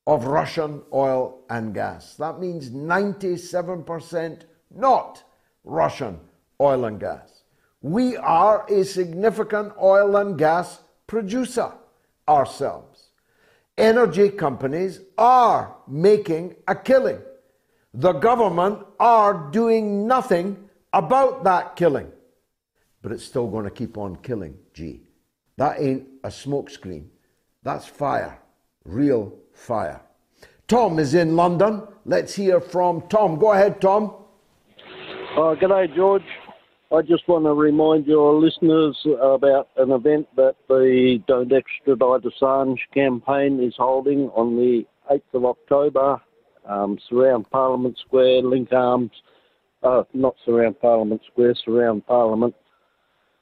of 0.05 0.25
Russian 0.25 0.83
oil 0.93 1.41
and 1.49 1.73
gas. 1.73 2.13
That 2.17 2.39
means 2.39 2.69
97% 2.69 4.41
not 4.69 5.23
Russian 5.63 6.19
oil 6.61 6.85
and 6.85 6.99
gas. 6.99 7.45
We 7.81 8.15
are 8.15 8.63
a 8.69 8.85
significant 8.85 9.73
oil 9.81 10.17
and 10.17 10.37
gas 10.37 10.81
producer 11.07 11.71
ourselves. 12.27 12.88
Energy 13.79 14.29
companies 14.29 14.99
are 15.17 15.77
making 15.87 16.53
a 16.67 16.75
killing. 16.75 17.19
The 17.93 18.11
government 18.11 18.85
are 18.99 19.49
doing 19.51 20.05
nothing 20.05 20.69
about 20.91 21.45
that 21.45 21.77
killing. 21.77 22.11
But 23.01 23.13
it's 23.13 23.23
still 23.23 23.47
going 23.47 23.63
to 23.63 23.71
keep 23.71 23.97
on 23.97 24.17
killing, 24.17 24.57
gee. 24.73 25.03
That 25.55 25.79
ain't 25.79 26.07
a 26.25 26.27
smokescreen. 26.27 27.05
That's 27.63 27.85
fire. 27.85 28.37
Real 28.83 29.33
fire. 29.53 30.01
Tom 30.67 30.99
is 30.99 31.13
in 31.13 31.37
London. 31.37 31.83
Let's 32.05 32.35
hear 32.35 32.59
from 32.59 33.03
Tom. 33.07 33.39
Go 33.39 33.53
ahead, 33.53 33.79
Tom. 33.79 34.13
Uh, 35.37 35.55
g'day, 35.55 35.95
George. 35.95 36.23
I 36.91 37.03
just 37.03 37.27
want 37.27 37.45
to 37.45 37.53
remind 37.53 38.07
your 38.07 38.33
listeners 38.33 38.97
about 39.21 39.69
an 39.77 39.91
event 39.91 40.27
that 40.35 40.55
the 40.67 41.21
Don't 41.27 41.53
Extradite 41.53 42.23
Assange 42.23 42.79
campaign 42.95 43.61
is 43.61 43.75
holding 43.77 44.29
on 44.29 44.55
the 44.55 44.87
8th 45.11 45.21
of 45.35 45.45
October. 45.45 46.19
Um, 46.67 46.97
surround 47.07 47.47
Parliament 47.51 47.95
Square, 48.03 48.41
link 48.41 48.73
arms, 48.73 49.11
uh, 49.83 50.01
not 50.15 50.35
surround 50.43 50.79
Parliament 50.79 51.21
Square, 51.31 51.55
surround 51.63 52.07
Parliament, 52.07 52.55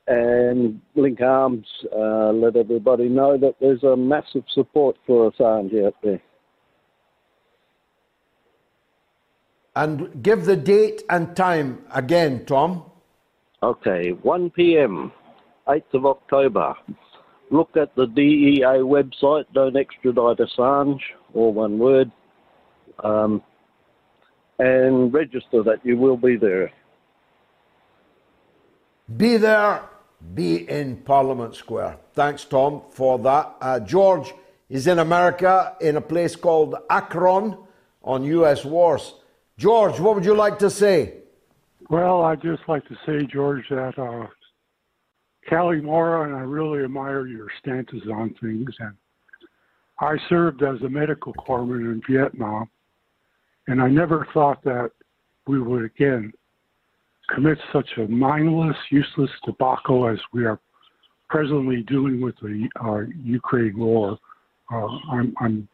and 0.07 0.81
link 0.95 1.21
arms. 1.21 1.65
Uh, 1.95 2.33
let 2.33 2.57
everybody 2.57 3.07
know 3.07 3.37
that 3.37 3.55
there's 3.61 3.83
a 3.83 3.95
massive 3.95 4.43
support 4.53 4.97
for 5.07 5.31
Assange 5.31 5.85
out 5.85 5.95
there. 6.03 6.21
And 9.73 10.21
give 10.21 10.43
the 10.43 10.57
date 10.57 11.03
and 11.09 11.33
time 11.33 11.85
again, 11.93 12.45
Tom. 12.45 12.83
Okay, 13.63 14.11
1 14.11 14.49
p.m., 14.51 15.11
8th 15.67 15.93
of 15.93 16.05
October. 16.05 16.75
Look 17.49 17.75
at 17.75 17.95
the 17.95 18.05
DEA 18.05 18.83
website, 18.83 19.45
Don't 19.53 19.75
Extradite 19.75 20.37
Assange, 20.37 21.01
or 21.33 21.51
one 21.51 21.79
word, 21.79 22.11
um, 23.03 23.41
and 24.59 25.11
register 25.11 25.63
that 25.63 25.79
you 25.83 25.97
will 25.97 26.17
be 26.17 26.35
there. 26.35 26.71
Be 29.15 29.37
there, 29.37 29.89
be 30.35 30.69
in 30.69 30.97
Parliament 30.97 31.55
Square. 31.55 31.97
Thanks, 32.13 32.43
Tom, 32.43 32.83
for 32.91 33.17
that. 33.19 33.55
Uh, 33.59 33.79
George 33.79 34.33
is 34.69 34.85
in 34.85 34.99
America 34.99 35.75
in 35.81 35.95
a 35.95 36.01
place 36.01 36.35
called 36.35 36.75
Akron 36.89 37.57
on 38.03 38.23
U.S. 38.23 38.65
wars. 38.65 39.15
George, 39.57 39.99
what 39.99 40.13
would 40.13 40.25
you 40.25 40.35
like 40.35 40.59
to 40.59 40.69
say? 40.69 41.13
Well, 41.89 42.23
I'd 42.23 42.41
just 42.41 42.63
like 42.67 42.85
to 42.87 42.95
say, 43.05 43.25
George, 43.31 43.63
that 43.69 43.97
uh, 43.97 44.27
Callie 45.49 45.81
Mora 45.81 46.27
and 46.27 46.35
I 46.35 46.41
really 46.41 46.83
admire 46.83 47.27
your 47.27 47.47
stances 47.61 48.01
on 48.13 48.35
things. 48.41 48.69
And 48.79 48.93
I 49.99 50.17
served 50.27 50.63
as 50.63 50.81
a 50.81 50.89
medical 50.89 51.33
corpsman 51.33 51.91
in 51.91 52.01
Vietnam, 52.09 52.69
and 53.67 53.81
I 53.81 53.87
never 53.87 54.27
thought 54.33 54.63
that 54.63 54.91
we 55.47 55.61
would 55.61 55.85
again 55.85 56.33
commit 57.33 57.57
such 57.71 57.89
a 57.97 58.07
mindless, 58.07 58.75
useless 58.91 59.31
debacle 59.45 60.07
as 60.07 60.19
we 60.33 60.45
are 60.45 60.59
presently 61.29 61.83
doing 61.83 62.21
with 62.21 62.35
the 62.41 62.67
uh, 62.83 63.01
Ukraine 63.23 63.77
war. 63.77 64.17
Uh, 64.71 64.87
I'm, 65.11 65.33
I'm 65.39 65.67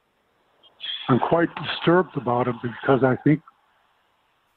I'm 1.09 1.19
quite 1.19 1.49
disturbed 1.55 2.15
about 2.17 2.47
it 2.47 2.55
because 2.61 3.03
I 3.03 3.15
think 3.23 3.41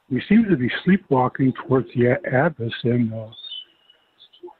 we 0.09 0.23
seem 0.29 0.45
to 0.49 0.55
be 0.55 0.71
sleepwalking 0.83 1.53
towards 1.53 1.87
the 1.95 2.17
abyss 2.33 2.73
and 2.83 3.13
uh, 3.13 3.27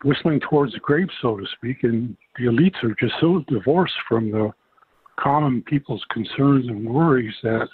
whistling 0.03 0.39
towards 0.41 0.73
the 0.73 0.79
grave, 0.79 1.07
so 1.21 1.37
to 1.37 1.45
speak. 1.57 1.83
And 1.83 2.15
the 2.37 2.45
elites 2.45 2.83
are 2.83 2.95
just 2.99 3.13
so 3.19 3.43
divorced 3.47 3.95
from 4.07 4.31
the 4.31 4.51
common 5.19 5.63
people's 5.63 6.03
concerns 6.11 6.67
and 6.67 6.87
worries 6.87 7.33
that 7.43 7.67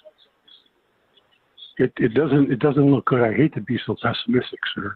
it, 1.78 1.92
it 1.98 2.14
doesn't 2.14 2.52
it 2.52 2.60
doesn't 2.60 2.92
look 2.92 3.06
good. 3.06 3.22
I 3.22 3.34
hate 3.34 3.54
to 3.56 3.62
be 3.62 3.80
so 3.86 3.96
pessimistic, 4.02 4.60
sir. 4.76 4.96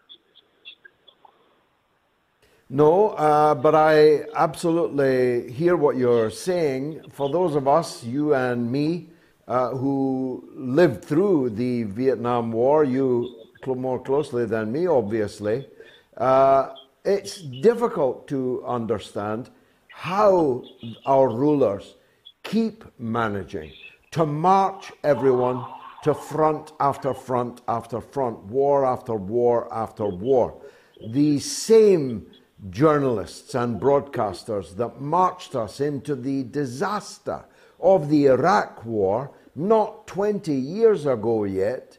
No, 2.69 3.09
uh, 3.11 3.55
but 3.55 3.75
I 3.75 4.25
absolutely 4.35 5.51
hear 5.53 5.77
what 5.77 5.95
you're 5.95 6.29
saying. 6.29 7.01
For 7.11 7.29
those 7.29 7.55
of 7.55 7.65
us, 7.67 8.03
you 8.03 8.35
and 8.35 8.69
me, 8.69 9.07
uh, 9.48 9.69
who 9.69 10.49
lived 10.56 11.06
through 11.06 11.49
the 11.52 11.84
Vietnam 11.84 12.52
War, 12.52 12.84
you 12.84 13.38
more 13.76 13.99
closely 13.99 14.45
than 14.45 14.72
me, 14.72 14.88
obviously, 14.88 15.68
uh, 16.15 16.74
it's 17.03 17.41
difficult 17.41 18.28
to 18.28 18.64
understand 18.65 19.49
how 19.90 20.64
our 21.06 21.30
rulers 21.30 21.95
keep 22.44 22.86
managing 22.99 23.72
to 24.11 24.26
march 24.26 24.91
everyone 25.03 25.65
to 26.03 26.14
front 26.14 26.72
after 26.80 27.14
front 27.14 27.61
after 27.68 27.99
front, 27.99 28.40
war 28.45 28.86
after 28.86 29.15
war 29.15 29.68
after 29.74 30.06
war. 30.06 30.61
The 31.10 31.40
same 31.40 32.28
journalists 32.69 33.53
and 33.56 33.82
broadcasters 33.82 34.76
that 34.78 35.02
marched 35.02 35.56
us 35.56 35.80
into 35.80 36.15
the 36.15 36.44
disaster 36.44 37.44
of 37.80 38.10
the 38.10 38.28
Iraq 38.28 38.86
War 38.86 39.32
not 39.57 40.05
20 40.05 40.53
years 40.53 41.07
ago 41.07 41.43
yet 41.43 41.97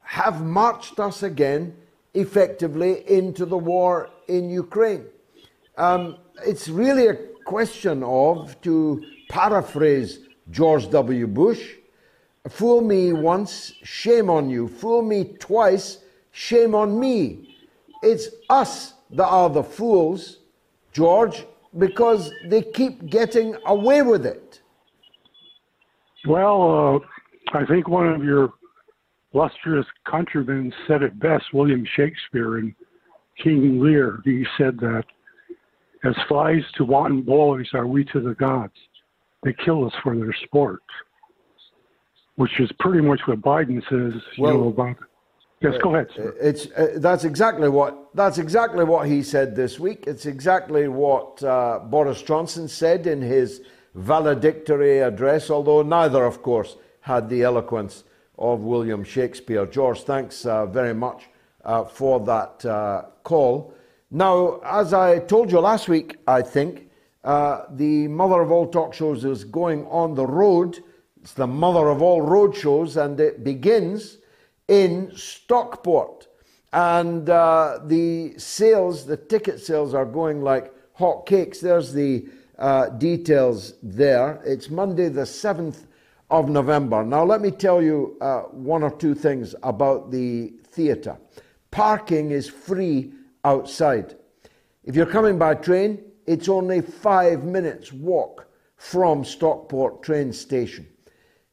have 0.00 0.44
marched 0.44 1.00
us 1.00 1.24
again 1.24 1.76
effectively 2.14 3.08
into 3.10 3.44
the 3.44 3.58
war 3.58 4.08
in 4.28 4.48
Ukraine. 4.48 5.04
Um, 5.76 6.18
it's 6.46 6.68
really 6.68 7.08
a 7.08 7.14
question 7.44 8.04
of, 8.04 8.60
to 8.60 9.04
paraphrase 9.28 10.20
George 10.50 10.88
W. 10.90 11.26
Bush, 11.26 11.74
fool 12.48 12.80
me 12.80 13.12
once, 13.12 13.72
shame 13.82 14.30
on 14.30 14.48
you. 14.48 14.68
Fool 14.68 15.02
me 15.02 15.36
twice, 15.38 15.98
shame 16.30 16.74
on 16.76 16.98
me. 16.98 17.56
It's 18.02 18.28
us 18.48 18.94
that 19.10 19.26
are 19.26 19.50
the 19.50 19.64
fools, 19.64 20.38
George, 20.92 21.44
because 21.76 22.32
they 22.46 22.62
keep 22.62 23.06
getting 23.06 23.56
away 23.66 24.02
with 24.02 24.26
it. 24.26 24.59
Well, 26.26 27.04
uh, 27.52 27.56
I 27.58 27.64
think 27.66 27.88
one 27.88 28.08
of 28.08 28.22
your 28.22 28.52
illustrious 29.32 29.86
countrymen 30.08 30.72
said 30.86 31.02
it 31.02 31.18
best, 31.18 31.44
William 31.52 31.86
Shakespeare 31.96 32.58
in 32.58 32.74
King 33.42 33.80
Lear. 33.80 34.20
He 34.24 34.44
said 34.58 34.78
that 34.80 35.04
as 36.04 36.14
flies 36.28 36.62
to 36.76 36.84
wanton 36.84 37.22
boys 37.22 37.66
are 37.74 37.86
we 37.86 38.04
to 38.06 38.20
the 38.20 38.34
gods. 38.34 38.74
They 39.42 39.54
kill 39.64 39.86
us 39.86 39.92
for 40.02 40.16
their 40.16 40.34
sport, 40.44 40.82
which 42.36 42.60
is 42.60 42.70
pretty 42.78 43.00
much 43.00 43.20
what 43.26 43.40
Biden 43.40 43.82
says. 43.88 44.20
Well, 44.38 44.52
you 44.52 44.58
know 44.60 44.68
about. 44.68 44.96
Yes, 45.62 45.74
go 45.82 45.94
ahead. 45.94 46.08
Sir. 46.16 46.34
It's 46.40 46.66
uh, 46.72 46.88
that's 46.96 47.24
exactly 47.24 47.68
what 47.68 48.14
that's 48.14 48.38
exactly 48.38 48.84
what 48.84 49.06
he 49.06 49.22
said 49.22 49.54
this 49.54 49.78
week. 49.78 50.04
It's 50.06 50.24
exactly 50.24 50.88
what 50.88 51.42
uh, 51.42 51.80
Boris 51.80 52.22
Johnson 52.22 52.66
said 52.66 53.06
in 53.06 53.20
his 53.20 53.60
valedictory 53.94 54.98
address. 55.00 55.50
Although 55.50 55.82
neither, 55.82 56.24
of 56.24 56.42
course, 56.42 56.76
had 57.00 57.28
the 57.28 57.42
eloquence 57.42 58.04
of 58.38 58.60
William 58.60 59.04
Shakespeare. 59.04 59.66
George, 59.66 60.02
thanks 60.02 60.46
uh, 60.46 60.66
very 60.66 60.94
much 60.94 61.28
uh, 61.64 61.84
for 61.84 62.20
that 62.20 62.64
uh, 62.64 63.02
call. 63.22 63.74
Now, 64.10 64.60
as 64.64 64.92
I 64.92 65.20
told 65.20 65.52
you 65.52 65.60
last 65.60 65.88
week, 65.88 66.16
I 66.26 66.42
think 66.42 66.88
uh, 67.22 67.64
the 67.70 68.08
mother 68.08 68.40
of 68.40 68.50
all 68.50 68.66
talk 68.66 68.94
shows 68.94 69.24
is 69.24 69.44
going 69.44 69.86
on 69.86 70.14
the 70.14 70.26
road. 70.26 70.82
It's 71.22 71.34
the 71.34 71.46
mother 71.46 71.88
of 71.88 72.00
all 72.00 72.22
road 72.22 72.56
shows, 72.56 72.96
and 72.96 73.20
it 73.20 73.44
begins 73.44 74.18
in 74.68 75.12
Stockport. 75.14 76.28
And 76.72 77.28
uh, 77.28 77.80
the 77.84 78.34
sales, 78.38 79.04
the 79.04 79.16
ticket 79.16 79.60
sales, 79.60 79.92
are 79.92 80.06
going 80.06 80.40
like 80.40 80.72
hot 80.94 81.26
cakes. 81.26 81.60
There's 81.60 81.92
the 81.92 82.26
uh, 82.60 82.90
details 82.90 83.74
there. 83.82 84.40
It's 84.44 84.70
Monday, 84.70 85.08
the 85.08 85.22
7th 85.22 85.86
of 86.30 86.48
November. 86.48 87.02
Now, 87.02 87.24
let 87.24 87.40
me 87.40 87.50
tell 87.50 87.82
you 87.82 88.16
uh, 88.20 88.42
one 88.42 88.82
or 88.82 88.94
two 88.96 89.14
things 89.14 89.54
about 89.62 90.10
the 90.10 90.52
theatre. 90.64 91.16
Parking 91.70 92.30
is 92.30 92.48
free 92.48 93.12
outside. 93.44 94.14
If 94.84 94.94
you're 94.94 95.06
coming 95.06 95.38
by 95.38 95.54
train, 95.54 96.02
it's 96.26 96.48
only 96.48 96.80
five 96.80 97.44
minutes 97.44 97.92
walk 97.92 98.46
from 98.76 99.24
Stockport 99.24 100.02
train 100.02 100.32
station. 100.32 100.86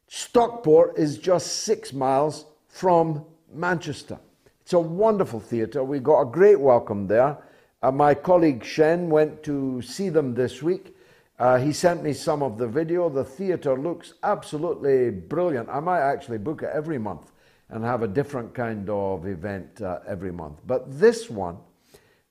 Stockport 0.08 0.98
is 0.98 1.18
just 1.18 1.64
six 1.64 1.92
miles 1.92 2.46
from 2.68 3.24
Manchester. 3.52 4.18
It's 4.60 4.72
a 4.72 4.78
wonderful 4.78 5.40
theatre. 5.40 5.82
We 5.82 5.98
got 5.98 6.20
a 6.20 6.26
great 6.26 6.60
welcome 6.60 7.06
there. 7.06 7.38
Uh, 7.82 7.92
my 7.92 8.14
colleague 8.14 8.64
Shen 8.64 9.08
went 9.08 9.42
to 9.44 9.80
see 9.82 10.08
them 10.08 10.34
this 10.34 10.62
week. 10.62 10.94
Uh, 11.38 11.56
he 11.56 11.72
sent 11.72 12.02
me 12.02 12.12
some 12.12 12.42
of 12.42 12.58
the 12.58 12.66
video. 12.66 13.08
The 13.08 13.24
theatre 13.24 13.78
looks 13.78 14.14
absolutely 14.22 15.10
brilliant. 15.10 15.68
I 15.68 15.80
might 15.80 16.00
actually 16.00 16.38
book 16.38 16.62
it 16.62 16.70
every 16.72 16.98
month 16.98 17.30
and 17.70 17.84
have 17.84 18.02
a 18.02 18.08
different 18.08 18.54
kind 18.54 18.88
of 18.90 19.26
event 19.26 19.80
uh, 19.80 20.00
every 20.06 20.32
month. 20.32 20.60
But 20.66 20.98
this 20.98 21.30
one, 21.30 21.58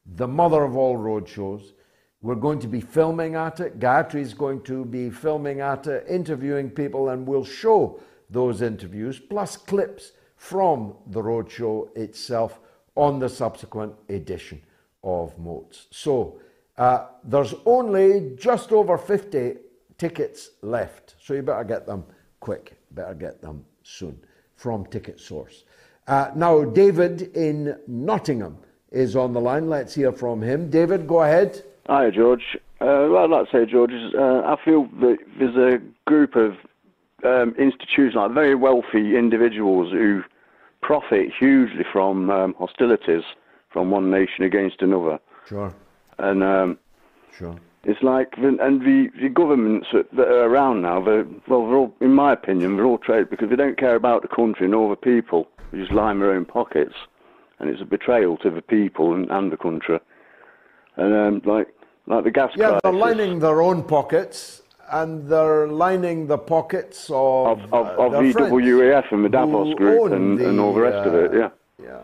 the 0.06 0.28
mother 0.28 0.64
of 0.64 0.76
all 0.76 0.98
road 0.98 1.28
shows, 1.28 1.74
we're 2.22 2.36
going 2.36 2.60
to 2.60 2.68
be 2.68 2.82
filming 2.82 3.36
at 3.36 3.60
it. 3.60 3.80
Gayatri 3.80 4.22
is 4.22 4.34
going 4.34 4.64
to 4.64 4.84
be 4.84 5.10
filming 5.10 5.62
at 5.62 5.88
it, 5.88 6.06
interviewing 6.10 6.70
people, 6.70 7.10
and 7.10 7.26
we'll 7.26 7.46
show 7.46 8.02
those 8.30 8.62
interviews 8.62 9.20
plus 9.20 9.56
clips 9.56 10.12
from 10.36 10.96
the 11.08 11.22
roadshow 11.22 11.96
itself 11.96 12.60
on 12.96 13.20
the 13.20 13.30
subsequent 13.30 13.94
edition 14.10 14.62
of 15.04 15.38
Moats. 15.38 15.88
So 15.92 16.42
uh, 16.78 17.08
there's 17.24 17.56
only 17.66 18.36
just 18.38 18.72
over 18.72 18.98
50 18.98 19.56
tickets 19.98 20.52
left, 20.62 21.16
so 21.20 21.34
you 21.34 21.42
better 21.42 21.64
get 21.64 21.86
them 21.86 22.06
quick, 22.40 22.78
better 22.92 23.14
get 23.14 23.42
them 23.42 23.66
soon 23.84 24.20
from 24.56 24.86
Ticket 24.86 25.20
Source. 25.20 25.64
Uh, 26.08 26.32
now, 26.36 26.64
David 26.64 27.36
in 27.36 27.78
Nottingham 27.88 28.58
is 28.92 29.16
on 29.16 29.34
the 29.34 29.42
line. 29.42 29.70
Let's 29.70 29.94
hear 29.94 30.12
from 30.12 30.42
him. 30.42 30.70
David, 30.70 31.08
go 31.08 31.22
ahead. 31.24 31.64
Hi, 31.88 32.10
George. 32.10 32.58
Uh, 32.80 33.08
what 33.08 33.24
I'd 33.24 33.30
like 33.30 33.52
to 33.52 33.52
say, 33.52 33.66
George, 33.70 33.92
is 33.92 34.14
uh, 34.14 34.42
I 34.46 34.56
feel 34.64 34.88
that 35.02 35.18
there's 35.40 35.56
a 35.56 35.80
group 36.06 36.36
of 36.36 36.54
um, 37.24 37.56
institutions, 37.58 38.14
like 38.16 38.32
very 38.32 38.56
wealthy 38.56 39.18
individuals, 39.18 39.92
who 39.92 40.24
profit 40.82 41.30
hugely 41.38 41.84
from 41.92 42.30
um, 42.30 42.56
hostilities 42.58 43.24
from 43.70 43.90
one 43.90 44.10
nation 44.12 44.44
against 44.44 44.82
another. 44.82 45.20
Sure. 45.48 45.74
And 46.20 46.44
um, 46.44 46.80
sure. 47.38 47.58
It's 47.84 48.02
like, 48.04 48.36
the, 48.36 48.58
and 48.60 48.82
the, 48.82 49.10
the 49.22 49.30
governments 49.30 49.88
that, 49.94 50.20
are 50.20 50.46
around 50.46 50.82
now, 50.82 51.02
they're, 51.02 51.26
well, 51.48 51.66
they're 51.68 51.78
all, 51.78 51.94
in 52.02 52.14
my 52.14 52.34
opinion, 52.34 52.76
they're 52.76 52.86
all 52.86 52.98
trade 52.98 53.30
because 53.30 53.50
they 53.50 53.56
don't 53.56 53.78
care 53.78 53.96
about 53.96 54.24
the 54.24 54.28
country 54.28 54.68
nor 54.68 54.90
the 54.90 54.96
people. 54.96 55.48
They 55.72 55.80
just 55.80 55.92
line 55.92 56.20
their 56.20 56.34
own 56.34 56.46
pockets. 56.46 56.94
And 57.60 57.70
it's 57.70 57.82
a 57.82 57.86
betrayal 57.86 58.38
to 58.40 58.52
the 58.52 58.62
people 58.62 59.14
and, 59.14 59.30
and 59.32 59.52
the 59.52 59.58
country. 59.58 60.00
And 60.98 61.14
um, 61.14 61.42
like, 61.46 61.68
like 62.08 62.24
the 62.24 62.32
gas 62.32 62.52
yeah, 62.56 62.68
crisis. 62.68 62.82
they're 62.84 62.94
lining 62.94 63.40
their 63.40 63.62
own 63.62 63.84
pockets 63.84 64.64
and 64.92 65.28
they're 65.28 65.68
lining 65.68 66.28
the 66.28 66.38
pockets 66.38 67.10
of, 67.10 67.60
of, 67.74 67.74
of, 67.74 68.14
of 68.14 68.14
VWAF 68.14 69.12
and 69.12 69.24
the 69.24 69.30
Davos 69.30 69.76
Group 69.76 70.12
and, 70.12 70.38
the, 70.38 70.50
and 70.50 70.60
all 70.60 70.74
the 70.74 70.82
rest 70.82 71.08
uh, 71.08 71.10
of 71.10 71.16
it, 71.16 71.32
yeah. 71.38 71.50
Yeah. 71.82 72.00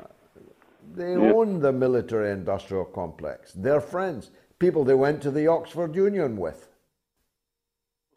They 0.95 1.13
yeah. 1.13 1.33
own 1.33 1.59
the 1.59 1.71
military 1.71 2.31
industrial 2.31 2.85
complex. 2.85 3.53
They're 3.53 3.81
friends, 3.81 4.31
people 4.59 4.83
they 4.83 4.93
went 4.93 5.21
to 5.23 5.31
the 5.31 5.47
Oxford 5.47 5.95
Union 5.95 6.37
with. 6.37 6.69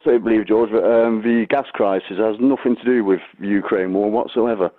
So 0.03 0.15
I 0.15 0.19
believe, 0.19 0.47
George, 0.47 0.71
that 0.71 0.85
um, 0.85 1.21
the 1.23 1.45
gas 1.49 1.65
crisis 1.73 2.17
has 2.17 2.35
nothing 2.39 2.75
to 2.75 2.83
do 2.85 3.03
with 3.03 3.19
the 3.39 3.47
Ukraine 3.47 3.93
war 3.93 4.11
whatsoever. 4.11 4.71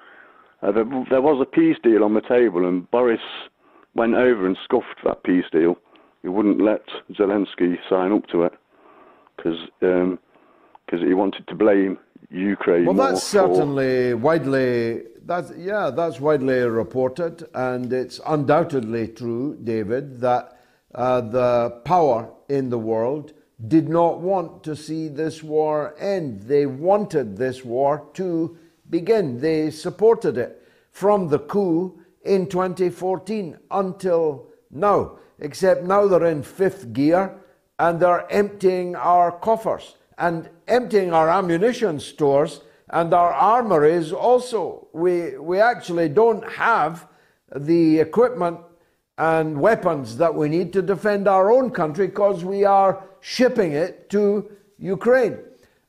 Uh, 0.62 0.72
there, 0.72 0.84
there 1.10 1.22
was 1.22 1.40
a 1.40 1.44
peace 1.44 1.76
deal 1.82 2.04
on 2.04 2.14
the 2.14 2.20
table, 2.20 2.66
and 2.66 2.90
Boris 2.90 3.20
went 3.94 4.14
over 4.14 4.46
and 4.46 4.56
scuffed 4.64 5.02
that 5.04 5.24
peace 5.24 5.44
deal. 5.50 5.76
He 6.22 6.28
wouldn't 6.28 6.60
let 6.60 6.82
Zelensky 7.12 7.76
sign 7.88 8.12
up 8.12 8.26
to 8.28 8.44
it 8.44 8.52
because 9.36 9.58
um, 9.82 10.18
cause 10.90 11.00
he 11.06 11.14
wanted 11.14 11.46
to 11.48 11.54
blame 11.54 11.98
Ukraine. 12.30 12.84
Well, 12.84 12.94
that's 12.94 13.22
certainly 13.22 14.14
widely 14.14 15.02
that's 15.28 15.52
yeah, 15.56 15.90
that's 15.90 16.18
widely 16.20 16.60
reported, 16.60 17.46
and 17.54 17.92
it's 17.92 18.18
undoubtedly 18.26 19.08
true, 19.08 19.58
David, 19.62 20.20
that 20.20 20.58
uh, 20.94 21.20
the 21.20 21.82
power 21.84 22.30
in 22.48 22.70
the 22.70 22.78
world 22.78 23.34
did 23.68 23.90
not 23.90 24.20
want 24.20 24.64
to 24.64 24.74
see 24.74 25.08
this 25.08 25.42
war 25.42 25.94
end. 25.98 26.42
They 26.44 26.64
wanted 26.64 27.36
this 27.36 27.62
war 27.62 28.08
to 28.14 28.56
begin. 28.88 29.38
They 29.38 29.70
supported 29.70 30.38
it 30.38 30.66
from 30.92 31.28
the 31.28 31.40
coup 31.40 32.00
in 32.22 32.46
2014 32.46 33.58
until 33.70 34.46
now. 34.70 35.18
Except 35.40 35.84
now 35.84 36.06
they're 36.06 36.24
in 36.24 36.42
fifth 36.42 36.92
gear 36.94 37.38
and 37.78 38.00
they're 38.00 38.26
emptying 38.32 38.96
our 38.96 39.30
coffers 39.30 39.97
and 40.18 40.50
emptying 40.66 41.12
our 41.12 41.30
ammunition 41.30 42.00
stores 42.00 42.60
and 42.90 43.14
our 43.14 43.32
armories 43.32 44.12
also. 44.12 44.88
We, 44.92 45.38
we 45.38 45.60
actually 45.60 46.08
don't 46.08 46.46
have 46.52 47.06
the 47.54 48.00
equipment 48.00 48.58
and 49.16 49.60
weapons 49.60 50.16
that 50.18 50.34
we 50.34 50.48
need 50.48 50.72
to 50.72 50.82
defend 50.82 51.26
our 51.26 51.50
own 51.50 51.70
country 51.70 52.06
because 52.08 52.44
we 52.44 52.64
are 52.64 53.04
shipping 53.20 53.72
it 53.72 54.10
to 54.10 54.50
Ukraine, 54.78 55.38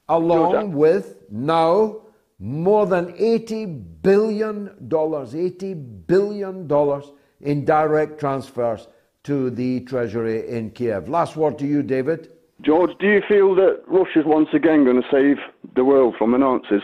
along 0.07 0.73
with 0.73 1.23
now 1.29 2.01
more 2.39 2.85
than 2.85 3.13
$80 3.13 4.01
billion, 4.01 4.69
$80 4.89 6.07
billion 6.07 7.01
in 7.41 7.65
direct 7.65 8.19
transfers 8.19 8.87
to 9.23 9.49
the 9.51 9.81
Treasury 9.81 10.49
in 10.49 10.71
Kiev. 10.71 11.09
Last 11.09 11.35
word 11.35 11.59
to 11.59 11.67
you, 11.67 11.83
David. 11.83 12.31
George, 12.61 12.91
do 12.99 13.07
you 13.07 13.21
feel 13.27 13.55
that 13.55 13.83
Russia's 13.87 14.25
once 14.25 14.49
again 14.53 14.83
going 14.83 15.01
to 15.01 15.07
save 15.09 15.37
the 15.75 15.83
world 15.83 16.15
from 16.17 16.31
the 16.33 16.37
Nazis? 16.37 16.81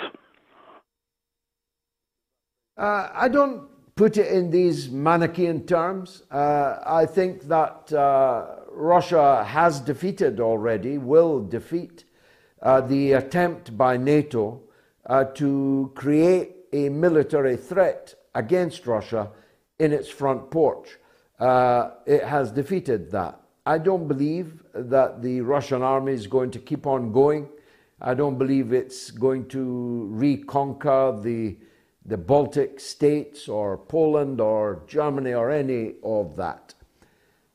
Uh, 2.78 3.10
I 3.14 3.28
don't 3.28 3.68
put 3.96 4.18
it 4.18 4.28
in 4.28 4.52
these 4.52 4.90
Manichaean 4.90 5.66
terms. 5.66 6.24
Uh, 6.32 6.78
I 6.86 7.06
think 7.06 7.44
that 7.44 7.92
uh, 7.92 8.46
Russia 8.72 9.44
has 9.44 9.82
defeated 9.82 10.40
already, 10.40 10.98
will 10.98 11.42
defeat 11.42 12.06
uh, 12.62 12.82
the 12.82 13.14
attempt 13.14 13.78
by 13.78 13.98
NATO 13.98 14.62
uh, 15.06 15.26
to 15.36 15.92
create 15.96 16.56
a 16.72 16.90
military 16.90 17.58
threat 17.58 18.16
against 18.34 18.88
Russia 18.88 19.30
in 19.80 19.92
its 19.92 20.10
front 20.10 20.52
porch. 20.52 20.98
Uh, 21.38 21.92
it 22.06 22.24
has 22.24 22.52
defeated 22.52 23.12
that. 23.12 23.40
I 23.68 23.80
don't 23.80 24.08
believe 24.08 24.62
that 24.76 25.24
the 25.24 25.42
Russian 25.42 25.82
army 25.82 26.14
is 26.14 26.28
going 26.28 26.52
to 26.52 26.60
keep 26.60 26.86
on 26.86 27.12
going. 27.12 27.50
I 28.00 28.14
don't 28.14 28.38
believe 28.38 28.72
it's 28.72 29.10
going 29.10 29.48
to 29.48 30.08
reconquer 30.12 31.20
the, 31.20 31.58
the 32.06 32.18
Baltic 32.18 32.80
states 32.80 33.50
or 33.50 33.78
Poland 33.78 34.40
or 34.40 34.84
Germany 34.86 35.34
or 35.34 35.50
any 35.50 35.96
of 36.04 36.36
that. 36.36 36.76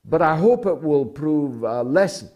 But 0.05 0.20
I 0.20 0.37
hope 0.37 0.66
it 0.66 0.82
will 0.82 1.07
prove 1.07 1.62
a 1.62 1.85
lesson 1.85 2.31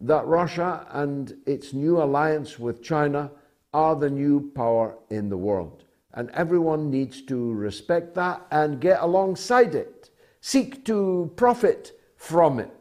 that 0.00 0.26
Russia 0.26 0.84
and 0.90 1.36
its 1.46 1.72
new 1.72 2.02
alliance 2.02 2.58
with 2.58 2.82
China 2.82 3.30
are 3.72 3.94
the 3.94 4.10
new 4.10 4.50
power 4.56 4.96
in 5.08 5.28
the 5.28 5.36
world. 5.36 5.84
And 6.14 6.30
everyone 6.30 6.90
needs 6.90 7.22
to 7.22 7.52
respect 7.52 8.16
that 8.16 8.44
and 8.50 8.80
get 8.80 9.00
alongside 9.00 9.76
it, 9.76 10.10
seek 10.40 10.84
to 10.86 11.30
profit 11.36 11.92
from 12.16 12.58
it 12.58 12.77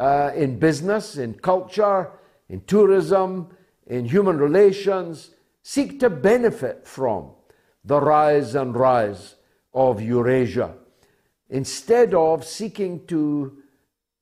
uh, 0.00 0.32
in 0.34 0.58
business, 0.58 1.18
in 1.18 1.34
culture, 1.34 2.10
in 2.48 2.62
tourism, 2.62 3.48
in 3.86 4.06
human 4.06 4.38
relations, 4.38 5.30
seek 5.62 6.00
to 6.00 6.08
benefit 6.08 6.86
from 6.86 7.30
the 7.84 8.00
rise 8.00 8.54
and 8.54 8.74
rise 8.74 9.34
of 9.74 10.00
Eurasia 10.00 10.74
instead 11.50 12.14
of 12.14 12.44
seeking 12.44 13.06
to 13.06 13.58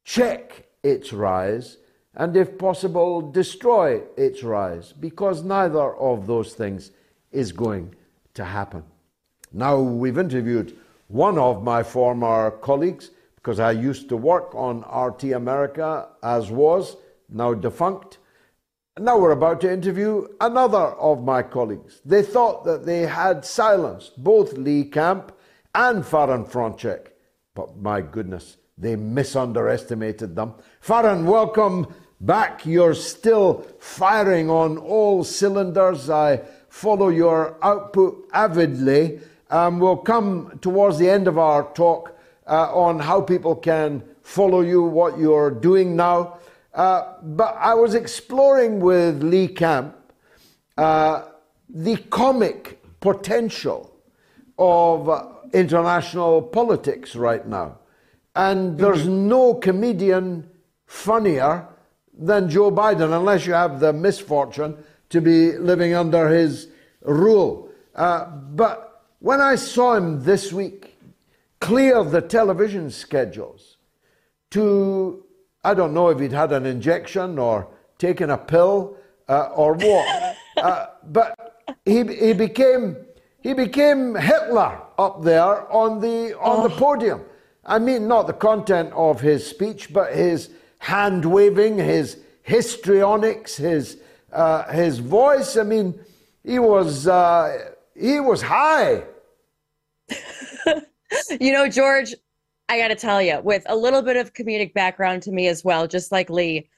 check 0.05 0.67
its 0.83 1.13
rise 1.13 1.77
and, 2.15 2.37
if 2.37 2.59
possible, 2.59 3.31
destroy 3.31 4.03
its 4.17 4.43
rise, 4.43 4.93
because 4.93 5.45
neither 5.45 5.95
of 5.95 6.27
those 6.27 6.55
things 6.55 6.91
is 7.31 7.53
going 7.53 7.95
to 8.35 8.45
happen. 8.45 8.83
Now, 9.53 9.79
we've 9.79 10.19
interviewed 10.19 10.77
one 11.07 11.39
of 11.39 11.63
my 11.63 11.85
former 11.85 12.51
colleagues, 12.51 13.11
because 13.49 13.61
I 13.61 13.70
used 13.70 14.11
to 14.11 14.16
work 14.19 14.55
on 14.55 14.85
RT 14.95 15.33
America, 15.33 16.09
as 16.23 16.51
was, 16.51 16.99
now 17.31 17.55
defunct. 17.55 18.19
Now 18.99 19.19
we're 19.19 19.31
about 19.31 19.62
to 19.62 19.73
interview 19.73 20.29
another 20.39 20.93
of 21.01 21.25
my 21.25 21.43
colleagues. 21.43 22.03
They 22.05 22.20
thought 22.20 22.66
that 22.66 22.85
they 22.85 23.07
had 23.07 23.47
silenced 23.47 24.23
both 24.23 24.53
Lee 24.53 24.85
Camp 24.85 25.33
and 25.75 26.05
Faran 26.05 26.47
Fronczak, 26.47 27.12
but 27.55 27.75
my 27.79 28.03
goodness, 28.03 28.59
they 28.77 28.97
misunderestimated 28.97 30.37
them. 30.37 30.53
Faran, 30.83 31.25
welcome 31.25 31.87
back. 32.20 32.66
You're 32.66 32.93
still 32.93 33.66
firing 33.79 34.51
on 34.51 34.77
all 34.77 35.25
cylinders. 35.25 36.11
I 36.11 36.43
follow 36.69 37.09
your 37.09 37.57
output 37.62 38.29
avidly. 38.35 39.20
Um, 39.49 39.79
we'll 39.79 39.97
come 39.97 40.59
towards 40.61 40.99
the 40.99 41.09
end 41.09 41.27
of 41.27 41.39
our 41.39 41.73
talk 41.73 42.18
uh, 42.49 42.75
on 42.75 42.99
how 42.99 43.20
people 43.20 43.55
can 43.55 44.03
follow 44.23 44.61
you, 44.61 44.83
what 44.83 45.19
you're 45.19 45.51
doing 45.51 45.95
now. 45.95 46.39
Uh, 46.75 47.15
but 47.23 47.57
I 47.59 47.75
was 47.75 47.95
exploring 47.95 48.81
with 48.81 49.23
Lee 49.23 49.49
Camp 49.49 49.95
uh, 50.77 51.25
the 51.69 51.97
comic 51.97 52.81
potential 53.01 53.95
of 54.59 55.09
uh, 55.09 55.27
international 55.53 56.43
politics 56.43 57.15
right 57.15 57.47
now. 57.47 57.79
And 58.35 58.79
there's 58.79 59.03
mm-hmm. 59.03 59.29
no 59.29 59.55
comedian 59.55 60.49
funnier 60.87 61.66
than 62.16 62.49
Joe 62.49 62.70
Biden, 62.70 63.16
unless 63.16 63.47
you 63.47 63.53
have 63.53 63.81
the 63.81 63.93
misfortune 63.93 64.77
to 65.11 65.20
be 65.20 65.53
living 65.57 65.95
under 65.95 66.29
his 66.29 66.69
rule. 67.03 67.70
Uh, 67.95 68.27
but 68.27 69.05
when 69.19 69.41
I 69.41 69.57
saw 69.57 69.95
him 69.95 70.23
this 70.23 70.53
week 70.53 70.88
clear 71.61 71.97
of 71.97 72.11
the 72.11 72.21
television 72.21 72.91
schedules 72.91 73.77
to, 74.51 75.25
I 75.65 75.75
don't 75.75 75.93
know 75.93 76.09
if 76.09 76.21
he'd 76.21 76.33
had 76.33 76.53
an 76.53 76.67
injection 76.67 77.39
or 77.39 77.69
taken 77.99 78.31
a 78.31 78.39
pill 78.39 78.97
uh, 79.29 79.51
or 79.55 79.75
what, 79.75 80.37
uh, 80.57 80.87
but 81.05 81.55
he, 81.85 82.05
he 82.05 82.33
became 82.33 82.97
he 83.41 83.55
became 83.55 84.17
Hitler 84.17 84.81
up 84.99 85.23
there 85.23 85.71
on 85.73 86.01
the 86.01 86.37
on 86.39 86.61
oh. 86.61 86.69
the 86.69 86.75
podium. 86.75 87.23
I 87.65 87.79
mean, 87.79 88.09
not 88.09 88.27
the 88.27 88.33
content 88.33 88.93
of 88.95 89.21
his 89.21 89.47
speech, 89.47 89.93
but 89.93 90.13
his 90.13 90.51
hand 90.79 91.25
waving, 91.25 91.79
his 91.79 92.19
histrionics, 92.43 93.57
his, 93.57 93.99
uh, 94.33 94.73
his 94.73 94.99
voice. 94.99 95.57
I 95.57 95.65
mean, 95.65 96.01
he 96.45 96.59
was, 96.59 97.07
uh, 97.07 97.73
he 97.95 98.21
was 98.21 98.41
high. 98.41 99.05
You 101.41 101.53
know, 101.53 101.69
George, 101.69 102.15
I 102.69 102.79
got 102.79 102.89
to 102.89 102.95
tell 102.95 103.23
you, 103.23 103.41
with 103.41 103.63
a 103.67 103.77
little 103.77 104.03
bit 104.03 104.17
of 104.17 104.35
comedic 104.35 104.75
background 104.75 105.23
to 105.23 105.33
me 105.33 105.49
as 105.49 105.65
well, 105.65 105.87
just 105.87 106.13
like 106.13 106.29
Lee, 106.29 106.69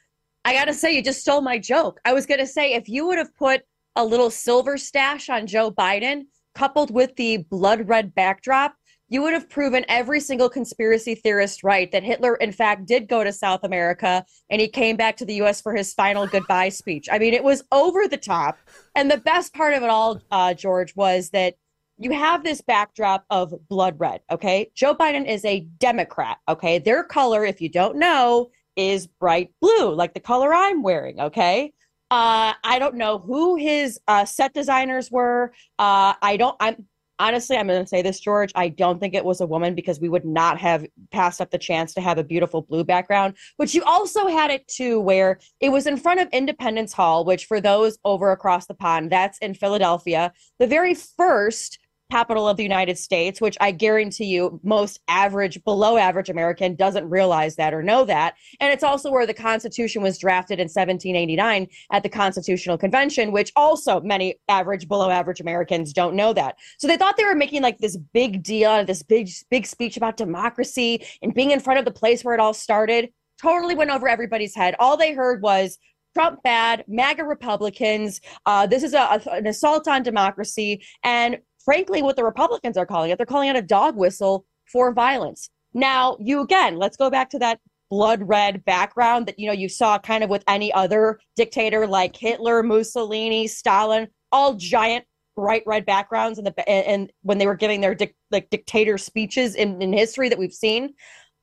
I 0.45 0.55
got 0.55 0.67
to 0.67 0.75
say, 0.75 0.95
you 0.95 1.03
just 1.03 1.21
stole 1.21 1.41
my 1.41 1.59
joke. 1.59 2.01
I 2.05 2.13
was 2.13 2.27
going 2.27 2.41
to 2.41 2.47
say, 2.47 2.73
if 2.73 2.89
you 2.89 3.07
would 3.07 3.19
have 3.19 3.35
put 3.37 3.63
a 3.97 4.05
little 4.05 4.31
silver 4.31 4.79
stash 4.79 5.29
on 5.29 5.47
Joe 5.47 5.71
Biden, 5.71 6.23
coupled 6.55 6.91
with 6.91 7.15
the 7.17 7.39
blood 7.39 7.89
red 7.89 8.15
backdrop, 8.15 8.75
you 9.09 9.23
would 9.23 9.35
have 9.35 9.51
proven 9.51 9.85
every 9.89 10.21
single 10.21 10.49
conspiracy 10.49 11.17
theorist 11.17 11.65
right 11.65 11.91
that 11.91 12.05
Hitler, 12.05 12.37
in 12.37 12.53
fact, 12.53 12.87
did 12.87 13.09
go 13.09 13.25
to 13.25 13.33
South 13.33 13.65
America 13.65 14.25
and 14.49 14.61
he 14.61 14.69
came 14.69 14.97
back 14.97 15.17
to 15.17 15.25
the 15.25 15.35
US 15.43 15.61
for 15.61 15.75
his 15.75 15.93
final 15.93 16.29
goodbye 16.29 16.69
speech. 16.69 17.09
I 17.11 17.19
mean, 17.19 17.35
it 17.35 17.43
was 17.43 17.65
over 17.73 18.07
the 18.07 18.17
top. 18.17 18.57
And 18.95 19.11
the 19.11 19.19
best 19.19 19.53
part 19.53 19.75
of 19.75 19.83
it 19.83 19.91
all, 19.91 20.21
uh, 20.31 20.55
George, 20.55 20.95
was 20.95 21.31
that 21.31 21.57
you 22.01 22.13
have 22.13 22.43
this 22.43 22.63
backdrop 22.63 23.25
of 23.29 23.55
blood 23.69 23.97
red, 23.99 24.23
okay? 24.31 24.71
Joe 24.75 24.95
Biden 24.95 25.29
is 25.29 25.45
a 25.45 25.61
Democrat, 25.61 26.39
okay? 26.49 26.79
Their 26.79 27.05
color, 27.05 27.45
if 27.45 27.61
you 27.61 27.69
don't 27.69 27.97
know, 27.97 28.51
is 28.75 29.07
bright 29.07 29.53
blue, 29.61 29.95
like 29.95 30.15
the 30.15 30.21
color 30.21 30.55
I'm 30.55 30.83
wearing, 30.83 31.21
okay? 31.21 31.75
Uh, 32.11 32.55
I 32.65 32.79
don't 32.79 32.97
know 32.97 33.19
who 33.19 33.57
his 33.57 34.01
uh, 34.09 34.25
set 34.25 34.55
designers 34.55 35.11
were. 35.11 35.53
Uh, 35.79 36.15
I 36.23 36.37
don't. 36.39 36.57
I'm 36.59 36.87
honestly, 37.21 37.57
I'm 37.57 37.69
going 37.69 37.83
to 37.83 37.87
say 37.87 38.03
this, 38.03 38.19
George. 38.19 38.51
I 38.55 38.69
don't 38.69 38.99
think 38.99 39.15
it 39.15 39.25
was 39.25 39.41
a 39.41 39.47
woman 39.47 39.75
because 39.75 40.01
we 40.01 40.09
would 40.09 40.25
not 40.25 40.59
have 40.59 40.87
passed 41.13 41.41
up 41.41 41.51
the 41.51 41.59
chance 41.59 41.95
to 41.95 42.01
have 42.01 42.19
a 42.19 42.25
beautiful 42.25 42.63
blue 42.63 42.83
background. 42.83 43.37
But 43.59 43.75
you 43.75 43.85
also 43.85 44.27
had 44.27 44.51
it 44.51 44.67
too, 44.67 44.99
where 44.99 45.39
it 45.61 45.69
was 45.69 45.87
in 45.87 45.99
front 45.99 46.19
of 46.19 46.29
Independence 46.33 46.95
Hall, 46.95 47.25
which 47.25 47.45
for 47.45 47.61
those 47.61 47.99
over 48.05 48.33
across 48.33 48.67
the 48.67 48.75
pond, 48.75 49.13
that's 49.13 49.39
in 49.39 49.55
Philadelphia, 49.55 50.33
the 50.59 50.67
very 50.67 50.95
first 50.95 51.79
capital 52.11 52.49
of 52.49 52.57
the 52.57 52.63
United 52.63 52.99
States, 52.99 53.41
which 53.41 53.57
I 53.61 53.71
guarantee 53.71 54.27
you 54.27 54.61
most 54.63 55.01
average, 55.09 55.63
below 55.65 55.97
average 55.97 56.29
American 56.29 56.75
doesn't 56.75 57.09
realize 57.09 57.57
that 57.57 57.73
or 57.73 57.83
know 57.83 58.05
that. 58.05 58.35
And 58.61 58.73
it's 58.73 58.85
also 58.85 59.11
where 59.11 59.27
the 59.27 59.35
Constitution 59.35 60.03
was 60.03 60.19
drafted 60.19 60.59
in 60.59 60.65
1789 60.65 61.69
at 61.93 62.03
the 62.03 62.09
Constitutional 62.09 62.77
Convention, 62.77 63.33
which 63.33 63.53
also 63.57 64.01
many 64.01 64.37
average, 64.49 64.89
below 64.89 65.11
average 65.11 65.41
Americans 65.41 65.93
don't 65.93 66.15
know 66.15 66.33
that. 66.33 66.57
So 66.79 66.87
they 66.87 66.97
thought 66.97 67.17
they 67.17 67.25
were 67.25 67.35
making 67.35 67.63
like 67.63 67.79
this 67.79 67.97
big 67.97 68.43
deal, 68.43 68.85
this 68.85 69.03
big, 69.03 69.29
big 69.51 69.67
speech 69.67 69.97
about 69.97 70.17
democracy 70.17 71.05
and 71.23 71.35
being 71.35 71.51
in 71.51 71.61
front 71.61 71.79
of 71.79 71.85
the 71.85 71.91
place 71.91 72.25
where 72.25 72.35
it 72.35 72.41
all 72.41 72.55
started. 72.55 73.11
Totally 73.41 73.75
went 73.75 73.91
over 73.91 74.07
everybody's 74.07 74.55
head. 74.55 74.75
All 74.79 74.99
they 74.99 75.15
heard 75.15 75.41
was 75.41 75.79
Trump 76.15 76.43
bad, 76.43 76.85
MAGA 76.89 77.25
Republicans. 77.25 78.21
Uh, 78.45 78.67
this 78.67 78.83
is 78.83 78.95
a, 78.95 78.99
a, 78.99 79.31
an 79.31 79.47
assault 79.47 79.87
on 79.89 80.03
democracy. 80.03 80.85
And 81.05 81.39
frankly, 81.65 82.03
what 82.03 82.17
the 82.17 82.25
Republicans 82.25 82.77
are 82.77 82.87
calling 82.87 83.11
it, 83.11 83.19
they're 83.19 83.27
calling 83.27 83.49
it 83.49 83.57
a 83.57 83.63
dog 83.63 83.97
whistle 83.97 84.47
for 84.67 84.93
violence. 84.93 85.51
Now, 85.75 86.17
you 86.21 86.41
again, 86.41 86.77
let's 86.77 86.97
go 86.97 87.11
back 87.11 87.31
to 87.31 87.39
that 87.39 87.61
blood 87.91 88.23
red 88.23 88.65
background 88.65 89.27
that 89.27 89.39
you 89.39 89.47
know 89.47 89.53
you 89.53 89.69
saw 89.69 89.99
kind 89.99 90.23
of 90.23 90.31
with 90.31 90.45
any 90.47 90.73
other 90.73 91.21
dictator 91.37 91.87
like 91.87 92.17
Hitler, 92.17 92.63
Mussolini, 92.63 93.47
Stalin, 93.47 94.09
all 94.33 94.55
giant 94.55 95.05
bright 95.37 95.63
red 95.67 95.87
backgrounds 95.87 96.39
and 96.39 96.47
the 96.47 96.69
and 96.69 97.13
when 97.23 97.39
they 97.39 97.47
were 97.47 97.55
giving 97.57 97.81
their 97.81 97.95
dic, 97.95 98.15
like 98.31 98.51
dictator 98.51 98.99
speeches 98.99 99.55
in, 99.55 99.81
in 99.83 99.93
history 99.93 100.29
that 100.29 100.39
we've 100.39 100.53
seen. 100.53 100.95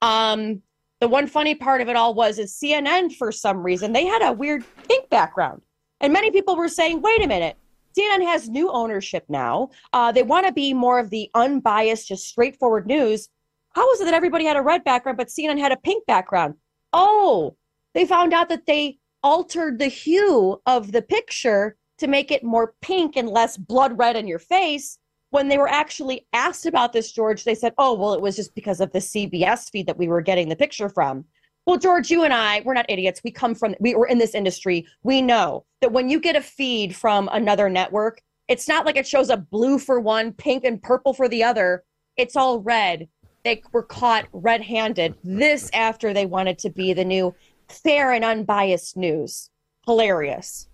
Um, 0.01 0.61
the 0.99 1.07
one 1.07 1.27
funny 1.27 1.55
part 1.55 1.81
of 1.81 1.89
it 1.89 1.95
all 1.95 2.13
was 2.13 2.39
is 2.39 2.53
CNN 2.53 3.15
for 3.15 3.31
some 3.31 3.63
reason 3.63 3.93
they 3.93 4.05
had 4.05 4.21
a 4.21 4.33
weird 4.33 4.63
pink 4.87 5.09
background, 5.09 5.61
and 5.99 6.13
many 6.13 6.31
people 6.31 6.55
were 6.55 6.69
saying, 6.69 7.01
"Wait 7.01 7.23
a 7.23 7.27
minute, 7.27 7.57
CNN 7.97 8.25
has 8.25 8.49
new 8.49 8.69
ownership 8.71 9.25
now. 9.29 9.69
Uh, 9.93 10.11
they 10.11 10.23
want 10.23 10.45
to 10.45 10.51
be 10.51 10.73
more 10.73 10.99
of 10.99 11.09
the 11.09 11.29
unbiased, 11.33 12.07
just 12.07 12.27
straightforward 12.27 12.85
news. 12.85 13.29
How 13.73 13.89
is 13.91 14.01
it 14.01 14.05
that 14.05 14.13
everybody 14.13 14.45
had 14.45 14.57
a 14.57 14.61
red 14.61 14.83
background, 14.83 15.17
but 15.17 15.27
CNN 15.27 15.59
had 15.59 15.71
a 15.71 15.77
pink 15.77 16.05
background? 16.05 16.55
Oh, 16.93 17.55
they 17.93 18.05
found 18.05 18.33
out 18.33 18.49
that 18.49 18.65
they 18.65 18.99
altered 19.23 19.79
the 19.79 19.87
hue 19.87 20.61
of 20.65 20.91
the 20.91 21.01
picture 21.01 21.75
to 21.97 22.07
make 22.07 22.31
it 22.31 22.43
more 22.43 22.75
pink 22.81 23.15
and 23.15 23.29
less 23.29 23.57
blood 23.57 23.97
red 23.97 24.15
in 24.15 24.27
your 24.27 24.39
face. 24.39 24.99
When 25.31 25.47
they 25.47 25.57
were 25.57 25.67
actually 25.67 26.25
asked 26.31 26.65
about 26.65 26.93
this, 26.93 27.11
George, 27.11 27.43
they 27.43 27.55
said, 27.55 27.73
oh, 27.77 27.93
well, 27.93 28.13
it 28.13 28.21
was 28.21 28.35
just 28.35 28.55
because 28.55 28.79
of 28.79 28.91
the 28.91 28.99
CBS 28.99 29.69
feed 29.69 29.87
that 29.87 29.97
we 29.97 30.07
were 30.07 30.21
getting 30.21 30.47
the 30.47 30.55
picture 30.55 30.89
from. 30.89 31.25
Well, 31.67 31.77
George, 31.77 32.09
you 32.09 32.23
and 32.23 32.33
I, 32.33 32.61
we're 32.63 32.73
not 32.73 32.85
idiots. 32.87 33.19
We 33.25 33.31
come 33.31 33.53
from, 33.53 33.75
we 33.81 33.93
were 33.93 34.07
in 34.07 34.19
this 34.19 34.33
industry. 34.33 34.87
We 35.03 35.21
know 35.21 35.65
that 35.81 35.91
when 35.91 36.07
you 36.07 36.21
get 36.21 36.37
a 36.37 36.41
feed 36.41 36.95
from 36.95 37.29
another 37.33 37.67
network, 37.67 38.21
It's 38.47 38.67
not 38.67 38.85
like 38.85 38.95
it 38.95 39.05
shows 39.05 39.29
up 39.29 39.49
blue 39.49 39.77
for 39.77 39.99
one, 39.99 40.31
pink 40.31 40.63
and 40.63 40.81
purple 40.81 41.13
for 41.13 41.27
the 41.27 41.43
other. 41.43 41.83
It's 42.15 42.35
all 42.35 42.61
red. 42.61 43.09
They 43.43 43.61
were 43.71 43.83
caught 43.83 44.27
red 44.31 44.61
handed. 44.61 45.15
This 45.23 45.69
after 45.73 46.13
they 46.13 46.25
wanted 46.25 46.57
to 46.59 46.69
be 46.69 46.93
the 46.93 47.05
new 47.05 47.35
fair 47.67 48.13
and 48.13 48.23
unbiased 48.23 48.95
news. 48.95 49.49
Hilarious. 49.85 50.69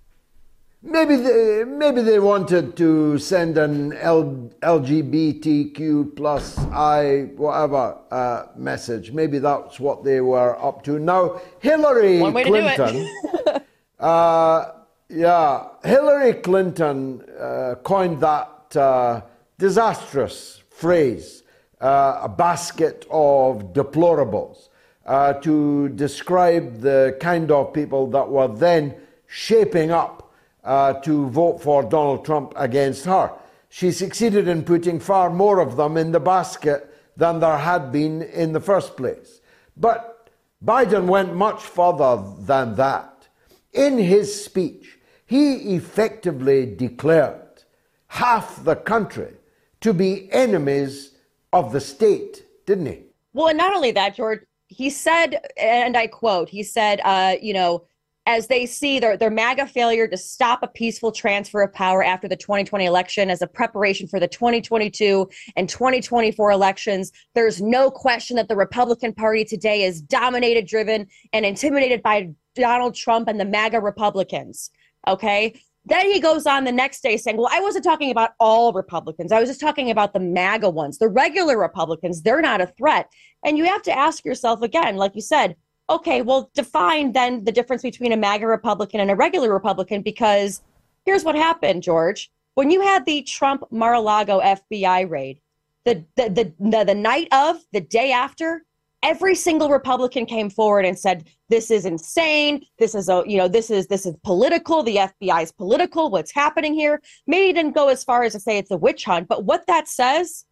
Maybe 0.85 1.15
they, 1.15 1.63
maybe 1.65 2.01
they 2.01 2.19
wanted 2.19 2.75
to 2.75 3.17
send 3.17 3.57
an 3.57 3.93
L, 3.93 4.51
LGBTQ 4.61 6.13
plus 6.13 6.57
I 6.57 7.29
whatever 7.37 7.97
uh, 8.11 8.47
message. 8.57 9.13
Maybe 9.13 9.39
that's 9.39 9.79
what 9.79 10.03
they 10.03 10.19
were 10.19 10.61
up 10.61 10.83
to. 10.83 10.99
Now 10.99 11.39
Hillary 11.59 12.19
Clinton. 12.19 12.75
to 12.75 12.91
do 12.91 13.07
it. 13.47 13.65
uh, 13.99 14.71
yeah, 15.07 15.67
Hillary 15.85 16.33
Clinton 16.33 17.23
uh, 17.39 17.75
coined 17.83 18.19
that 18.19 18.75
uh, 18.75 19.21
disastrous 19.57 20.63
phrase, 20.69 21.43
uh, 21.79 22.19
a 22.23 22.29
basket 22.29 23.05
of 23.09 23.71
deplorables, 23.71 24.67
uh, 25.05 25.33
to 25.33 25.89
describe 25.89 26.81
the 26.81 27.15
kind 27.21 27.51
of 27.51 27.73
people 27.73 28.07
that 28.07 28.27
were 28.27 28.49
then 28.49 28.95
shaping 29.27 29.89
up 29.89 30.22
uh, 30.63 30.93
to 30.93 31.27
vote 31.29 31.61
for 31.61 31.83
Donald 31.83 32.25
Trump 32.25 32.53
against 32.55 33.05
her. 33.05 33.33
She 33.69 33.91
succeeded 33.91 34.47
in 34.47 34.63
putting 34.63 34.99
far 34.99 35.29
more 35.29 35.59
of 35.59 35.77
them 35.77 35.97
in 35.97 36.11
the 36.11 36.19
basket 36.19 36.89
than 37.17 37.39
there 37.39 37.57
had 37.57 37.91
been 37.91 38.21
in 38.21 38.53
the 38.53 38.59
first 38.59 38.95
place. 38.95 39.41
But 39.75 40.29
Biden 40.63 41.07
went 41.07 41.35
much 41.35 41.61
further 41.61 42.23
than 42.39 42.75
that. 42.75 43.27
In 43.73 43.97
his 43.97 44.43
speech, 44.45 44.99
he 45.25 45.75
effectively 45.75 46.65
declared 46.75 47.63
half 48.07 48.63
the 48.63 48.75
country 48.75 49.33
to 49.81 49.93
be 49.93 50.31
enemies 50.31 51.15
of 51.51 51.71
the 51.73 51.81
state, 51.81 52.45
didn't 52.65 52.85
he? 52.85 52.99
Well, 53.33 53.47
and 53.47 53.57
not 53.57 53.75
only 53.75 53.91
that, 53.91 54.15
George, 54.15 54.41
he 54.67 54.89
said, 54.89 55.39
and 55.57 55.97
I 55.97 56.07
quote, 56.07 56.49
he 56.49 56.63
said, 56.63 57.01
uh, 57.03 57.35
you 57.41 57.53
know, 57.53 57.83
as 58.25 58.47
they 58.47 58.65
see 58.65 58.99
their, 58.99 59.17
their 59.17 59.29
MAGA 59.29 59.67
failure 59.67 60.07
to 60.07 60.17
stop 60.17 60.63
a 60.63 60.67
peaceful 60.67 61.11
transfer 61.11 61.61
of 61.61 61.73
power 61.73 62.03
after 62.03 62.27
the 62.27 62.35
2020 62.35 62.85
election 62.85 63.29
as 63.29 63.41
a 63.41 63.47
preparation 63.47 64.07
for 64.07 64.19
the 64.19 64.27
2022 64.27 65.29
and 65.55 65.67
2024 65.67 66.51
elections, 66.51 67.11
there's 67.35 67.61
no 67.61 67.91
question 67.91 68.37
that 68.37 68.47
the 68.47 68.55
Republican 68.55 69.13
Party 69.13 69.43
today 69.43 69.83
is 69.83 70.01
dominated, 70.01 70.67
driven, 70.67 71.07
and 71.33 71.45
intimidated 71.45 72.01
by 72.01 72.29
Donald 72.55 72.95
Trump 72.95 73.27
and 73.27 73.39
the 73.39 73.45
MAGA 73.45 73.81
Republicans. 73.81 74.69
Okay. 75.07 75.59
Then 75.85 76.09
he 76.09 76.21
goes 76.21 76.45
on 76.45 76.63
the 76.63 76.71
next 76.71 77.03
day 77.03 77.17
saying, 77.17 77.35
Well, 77.35 77.49
I 77.51 77.59
wasn't 77.59 77.83
talking 77.83 78.09
about 78.09 78.31
all 78.39 78.71
Republicans. 78.71 79.33
I 79.33 79.39
was 79.41 79.49
just 79.49 79.59
talking 79.59 79.91
about 79.91 80.13
the 80.13 80.19
MAGA 80.21 80.69
ones. 80.69 80.97
The 80.97 81.09
regular 81.09 81.57
Republicans, 81.57 82.21
they're 82.21 82.41
not 82.41 82.61
a 82.61 82.67
threat. 82.77 83.09
And 83.43 83.57
you 83.57 83.65
have 83.65 83.81
to 83.83 83.97
ask 83.97 84.23
yourself 84.23 84.61
again, 84.61 84.95
like 84.95 85.13
you 85.13 85.21
said, 85.21 85.57
okay, 85.89 86.21
well, 86.21 86.49
define 86.53 87.11
then 87.13 87.43
the 87.43 87.51
difference 87.51 87.81
between 87.81 88.11
a 88.11 88.17
MAGA 88.17 88.47
Republican 88.47 88.99
and 88.99 89.11
a 89.11 89.15
regular 89.15 89.51
Republican, 89.51 90.01
because 90.01 90.61
here's 91.05 91.23
what 91.23 91.35
happened, 91.35 91.83
George. 91.83 92.31
When 92.55 92.71
you 92.71 92.81
had 92.81 93.05
the 93.05 93.23
Trump 93.23 93.63
Mar 93.71 93.93
a 93.93 93.99
Lago 93.99 94.39
FBI 94.39 95.09
raid, 95.09 95.39
the, 95.85 96.05
the, 96.15 96.29
the, 96.29 96.53
the, 96.59 96.83
the 96.85 96.95
night 96.95 97.27
of, 97.31 97.57
the 97.73 97.81
day 97.81 98.11
after, 98.11 98.63
every 99.01 99.35
single 99.35 99.69
Republican 99.69 100.25
came 100.25 100.49
forward 100.49 100.85
and 100.85 100.97
said, 100.97 101.27
this 101.49 101.69
is 101.69 101.85
insane. 101.85 102.65
This 102.79 102.95
is 102.95 103.09
a, 103.09 103.23
you 103.27 103.37
know, 103.37 103.47
this 103.47 103.69
is 103.69 103.87
this 103.87 104.05
is 104.05 104.15
political. 104.23 104.81
The 104.81 104.95
FBI 104.95 105.43
is 105.43 105.51
political. 105.51 106.09
What's 106.09 106.31
happening 106.31 106.73
here? 106.73 107.01
Maybe 107.27 107.53
didn't 107.53 107.75
go 107.75 107.89
as 107.89 108.03
far 108.03 108.23
as 108.23 108.31
to 108.31 108.39
say 108.39 108.57
it's 108.57 108.71
a 108.71 108.77
witch 108.77 109.03
hunt, 109.03 109.27
but 109.27 109.43
what 109.43 109.67
that 109.67 109.87
says 109.87 110.45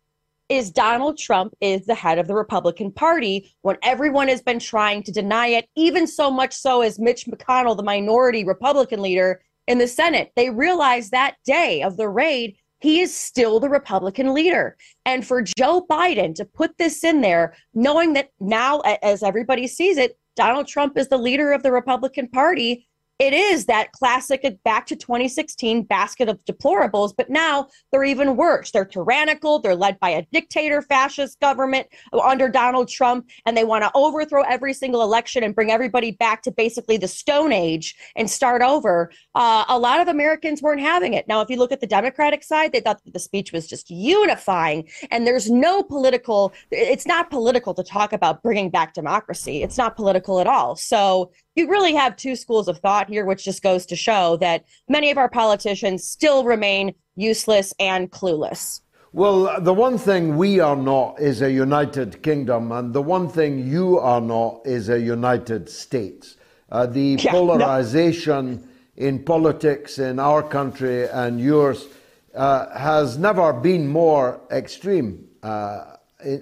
is 0.51 0.69
Donald 0.69 1.17
Trump 1.17 1.53
is 1.61 1.85
the 1.85 1.95
head 1.95 2.19
of 2.19 2.27
the 2.27 2.35
Republican 2.35 2.91
Party 2.91 3.55
when 3.61 3.77
everyone 3.83 4.27
has 4.27 4.41
been 4.41 4.59
trying 4.59 5.01
to 5.01 5.11
deny 5.11 5.47
it, 5.47 5.69
even 5.77 6.05
so 6.05 6.29
much 6.29 6.53
so 6.53 6.81
as 6.81 6.99
Mitch 6.99 7.25
McConnell, 7.25 7.77
the 7.77 7.83
minority 7.83 8.43
Republican 8.43 9.01
leader 9.01 9.41
in 9.67 9.77
the 9.77 9.87
Senate. 9.87 10.29
They 10.35 10.49
realized 10.49 11.11
that 11.11 11.37
day 11.45 11.81
of 11.83 11.95
the 11.95 12.09
raid, 12.09 12.57
he 12.81 12.99
is 12.99 13.15
still 13.15 13.61
the 13.61 13.69
Republican 13.69 14.33
leader. 14.33 14.75
And 15.05 15.25
for 15.25 15.41
Joe 15.41 15.85
Biden 15.89 16.35
to 16.35 16.43
put 16.43 16.77
this 16.77 17.05
in 17.05 17.21
there, 17.21 17.55
knowing 17.73 18.11
that 18.13 18.31
now, 18.41 18.81
as 18.81 19.23
everybody 19.23 19.67
sees 19.67 19.97
it, 19.97 20.17
Donald 20.35 20.67
Trump 20.67 20.97
is 20.97 21.07
the 21.07 21.17
leader 21.17 21.53
of 21.53 21.63
the 21.63 21.71
Republican 21.71 22.27
Party 22.27 22.89
it 23.21 23.35
is 23.35 23.67
that 23.67 23.91
classic 23.91 24.43
back 24.63 24.87
to 24.87 24.95
2016 24.95 25.83
basket 25.83 26.27
of 26.27 26.43
deplorables, 26.45 27.13
but 27.15 27.29
now 27.29 27.67
they're 27.91 28.03
even 28.03 28.35
worse. 28.35 28.71
They're 28.71 28.83
tyrannical. 28.83 29.59
They're 29.59 29.75
led 29.75 29.99
by 29.99 30.09
a 30.09 30.25
dictator 30.31 30.81
fascist 30.81 31.39
government 31.39 31.85
under 32.11 32.49
Donald 32.49 32.89
Trump, 32.89 33.29
and 33.45 33.55
they 33.55 33.63
want 33.63 33.83
to 33.83 33.91
overthrow 33.93 34.41
every 34.41 34.73
single 34.73 35.03
election 35.03 35.43
and 35.43 35.53
bring 35.53 35.69
everybody 35.69 36.13
back 36.13 36.41
to 36.41 36.51
basically 36.51 36.97
the 36.97 37.07
Stone 37.07 37.51
Age 37.51 37.95
and 38.15 38.27
start 38.27 38.63
over. 38.63 39.11
Uh, 39.35 39.65
a 39.69 39.77
lot 39.77 40.01
of 40.01 40.07
Americans 40.07 40.63
weren't 40.63 40.81
having 40.81 41.13
it. 41.13 41.27
Now, 41.27 41.41
if 41.41 41.49
you 41.51 41.57
look 41.57 41.71
at 41.71 41.79
the 41.79 41.85
Democratic 41.85 42.43
side, 42.43 42.71
they 42.71 42.79
thought 42.79 43.03
that 43.05 43.13
the 43.13 43.19
speech 43.19 43.51
was 43.51 43.67
just 43.67 43.91
unifying, 43.91 44.89
and 45.11 45.27
there's 45.27 45.47
no 45.47 45.83
political, 45.83 46.53
it's 46.71 47.05
not 47.05 47.29
political 47.29 47.75
to 47.75 47.83
talk 47.83 48.13
about 48.13 48.41
bringing 48.41 48.71
back 48.71 48.95
democracy. 48.95 49.61
It's 49.61 49.77
not 49.77 49.95
political 49.95 50.39
at 50.39 50.47
all. 50.47 50.75
So, 50.75 51.31
you 51.55 51.69
really 51.69 51.93
have 51.93 52.15
two 52.15 52.35
schools 52.35 52.67
of 52.67 52.79
thought 52.79 53.09
here, 53.09 53.25
which 53.25 53.43
just 53.43 53.61
goes 53.61 53.85
to 53.87 53.95
show 53.95 54.37
that 54.37 54.65
many 54.87 55.11
of 55.11 55.17
our 55.17 55.29
politicians 55.29 56.07
still 56.07 56.43
remain 56.43 56.93
useless 57.15 57.73
and 57.79 58.11
clueless. 58.11 58.81
Well, 59.13 59.59
the 59.59 59.73
one 59.73 59.97
thing 59.97 60.37
we 60.37 60.61
are 60.61 60.77
not 60.77 61.19
is 61.19 61.41
a 61.41 61.51
United 61.51 62.23
Kingdom, 62.23 62.71
and 62.71 62.93
the 62.93 63.01
one 63.01 63.27
thing 63.27 63.67
you 63.67 63.99
are 63.99 64.21
not 64.21 64.61
is 64.65 64.87
a 64.87 64.99
United 64.99 65.67
States. 65.67 66.37
Uh, 66.69 66.85
the 66.85 67.17
yeah, 67.19 67.31
polarization 67.31 68.55
no. 68.55 68.63
in 68.95 69.23
politics 69.23 69.99
in 69.99 70.17
our 70.17 70.41
country 70.41 71.09
and 71.09 71.41
yours 71.41 71.87
uh, 72.33 72.69
has 72.77 73.17
never 73.17 73.51
been 73.51 73.85
more 73.85 74.39
extreme, 74.49 75.27
uh, 75.43 75.97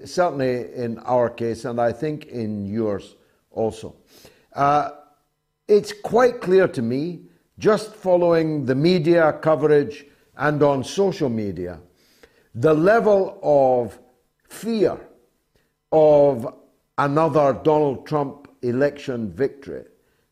certainly 0.05 0.71
in 0.75 0.99
our 0.99 1.31
case, 1.31 1.65
and 1.65 1.81
I 1.81 1.91
think 1.91 2.25
in 2.25 2.67
yours 2.67 3.15
also. 3.49 3.95
Uh, 4.53 4.91
it's 5.69 5.93
quite 5.93 6.41
clear 6.41 6.67
to 6.67 6.81
me, 6.81 7.21
just 7.59 7.95
following 7.95 8.65
the 8.65 8.73
media 8.73 9.33
coverage 9.33 10.05
and 10.35 10.63
on 10.63 10.83
social 10.83 11.29
media, 11.29 11.79
the 12.55 12.73
level 12.73 13.39
of 13.43 13.99
fear 14.47 14.97
of 15.91 16.55
another 16.97 17.53
Donald 17.63 18.07
Trump 18.07 18.47
election 18.63 19.31
victory 19.31 19.83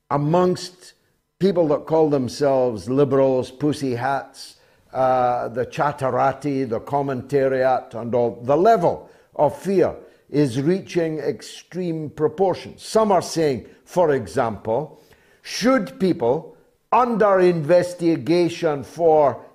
amongst 0.10 0.94
people 1.40 1.68
that 1.68 1.86
call 1.86 2.10
themselves 2.10 2.90
liberals, 2.90 3.52
pussy 3.52 3.94
hats, 3.94 4.56
uh, 4.92 5.50
the 5.50 5.66
chatterati, 5.68 6.68
the 6.68 6.80
commentariat, 6.80 7.94
and 7.94 8.16
all. 8.16 8.42
The 8.42 8.58
level 8.58 9.10
of 9.36 9.56
fear 9.56 9.96
is 10.30 10.60
reaching 10.60 11.20
extreme 11.20 12.10
proportions. 12.10 12.84
Some 12.84 13.12
are 13.12 13.22
saying, 13.22 13.68
for 13.86 14.16
example, 14.16 15.02
should 15.48 15.98
people 15.98 16.58
under 16.92 17.40
investigation 17.40 18.84
for 18.84 19.46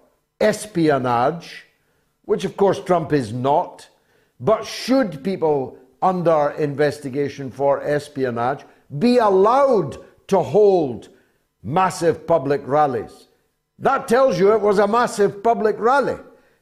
espionage, 0.40 1.66
which 2.24 2.46
of 2.46 2.56
course 2.56 2.82
Trump 2.82 3.12
is 3.12 3.30
not, 3.30 3.86
but 4.40 4.64
should 4.64 5.22
people 5.22 5.76
under 6.00 6.48
investigation 6.58 7.50
for 7.50 7.82
espionage 7.82 8.64
be 8.98 9.18
allowed 9.18 9.98
to 10.28 10.38
hold 10.40 11.10
massive 11.62 12.26
public 12.26 12.62
rallies? 12.64 13.28
That 13.78 14.08
tells 14.08 14.38
you 14.38 14.54
it 14.54 14.62
was 14.62 14.78
a 14.78 14.88
massive 14.88 15.42
public 15.42 15.76
rally 15.78 16.16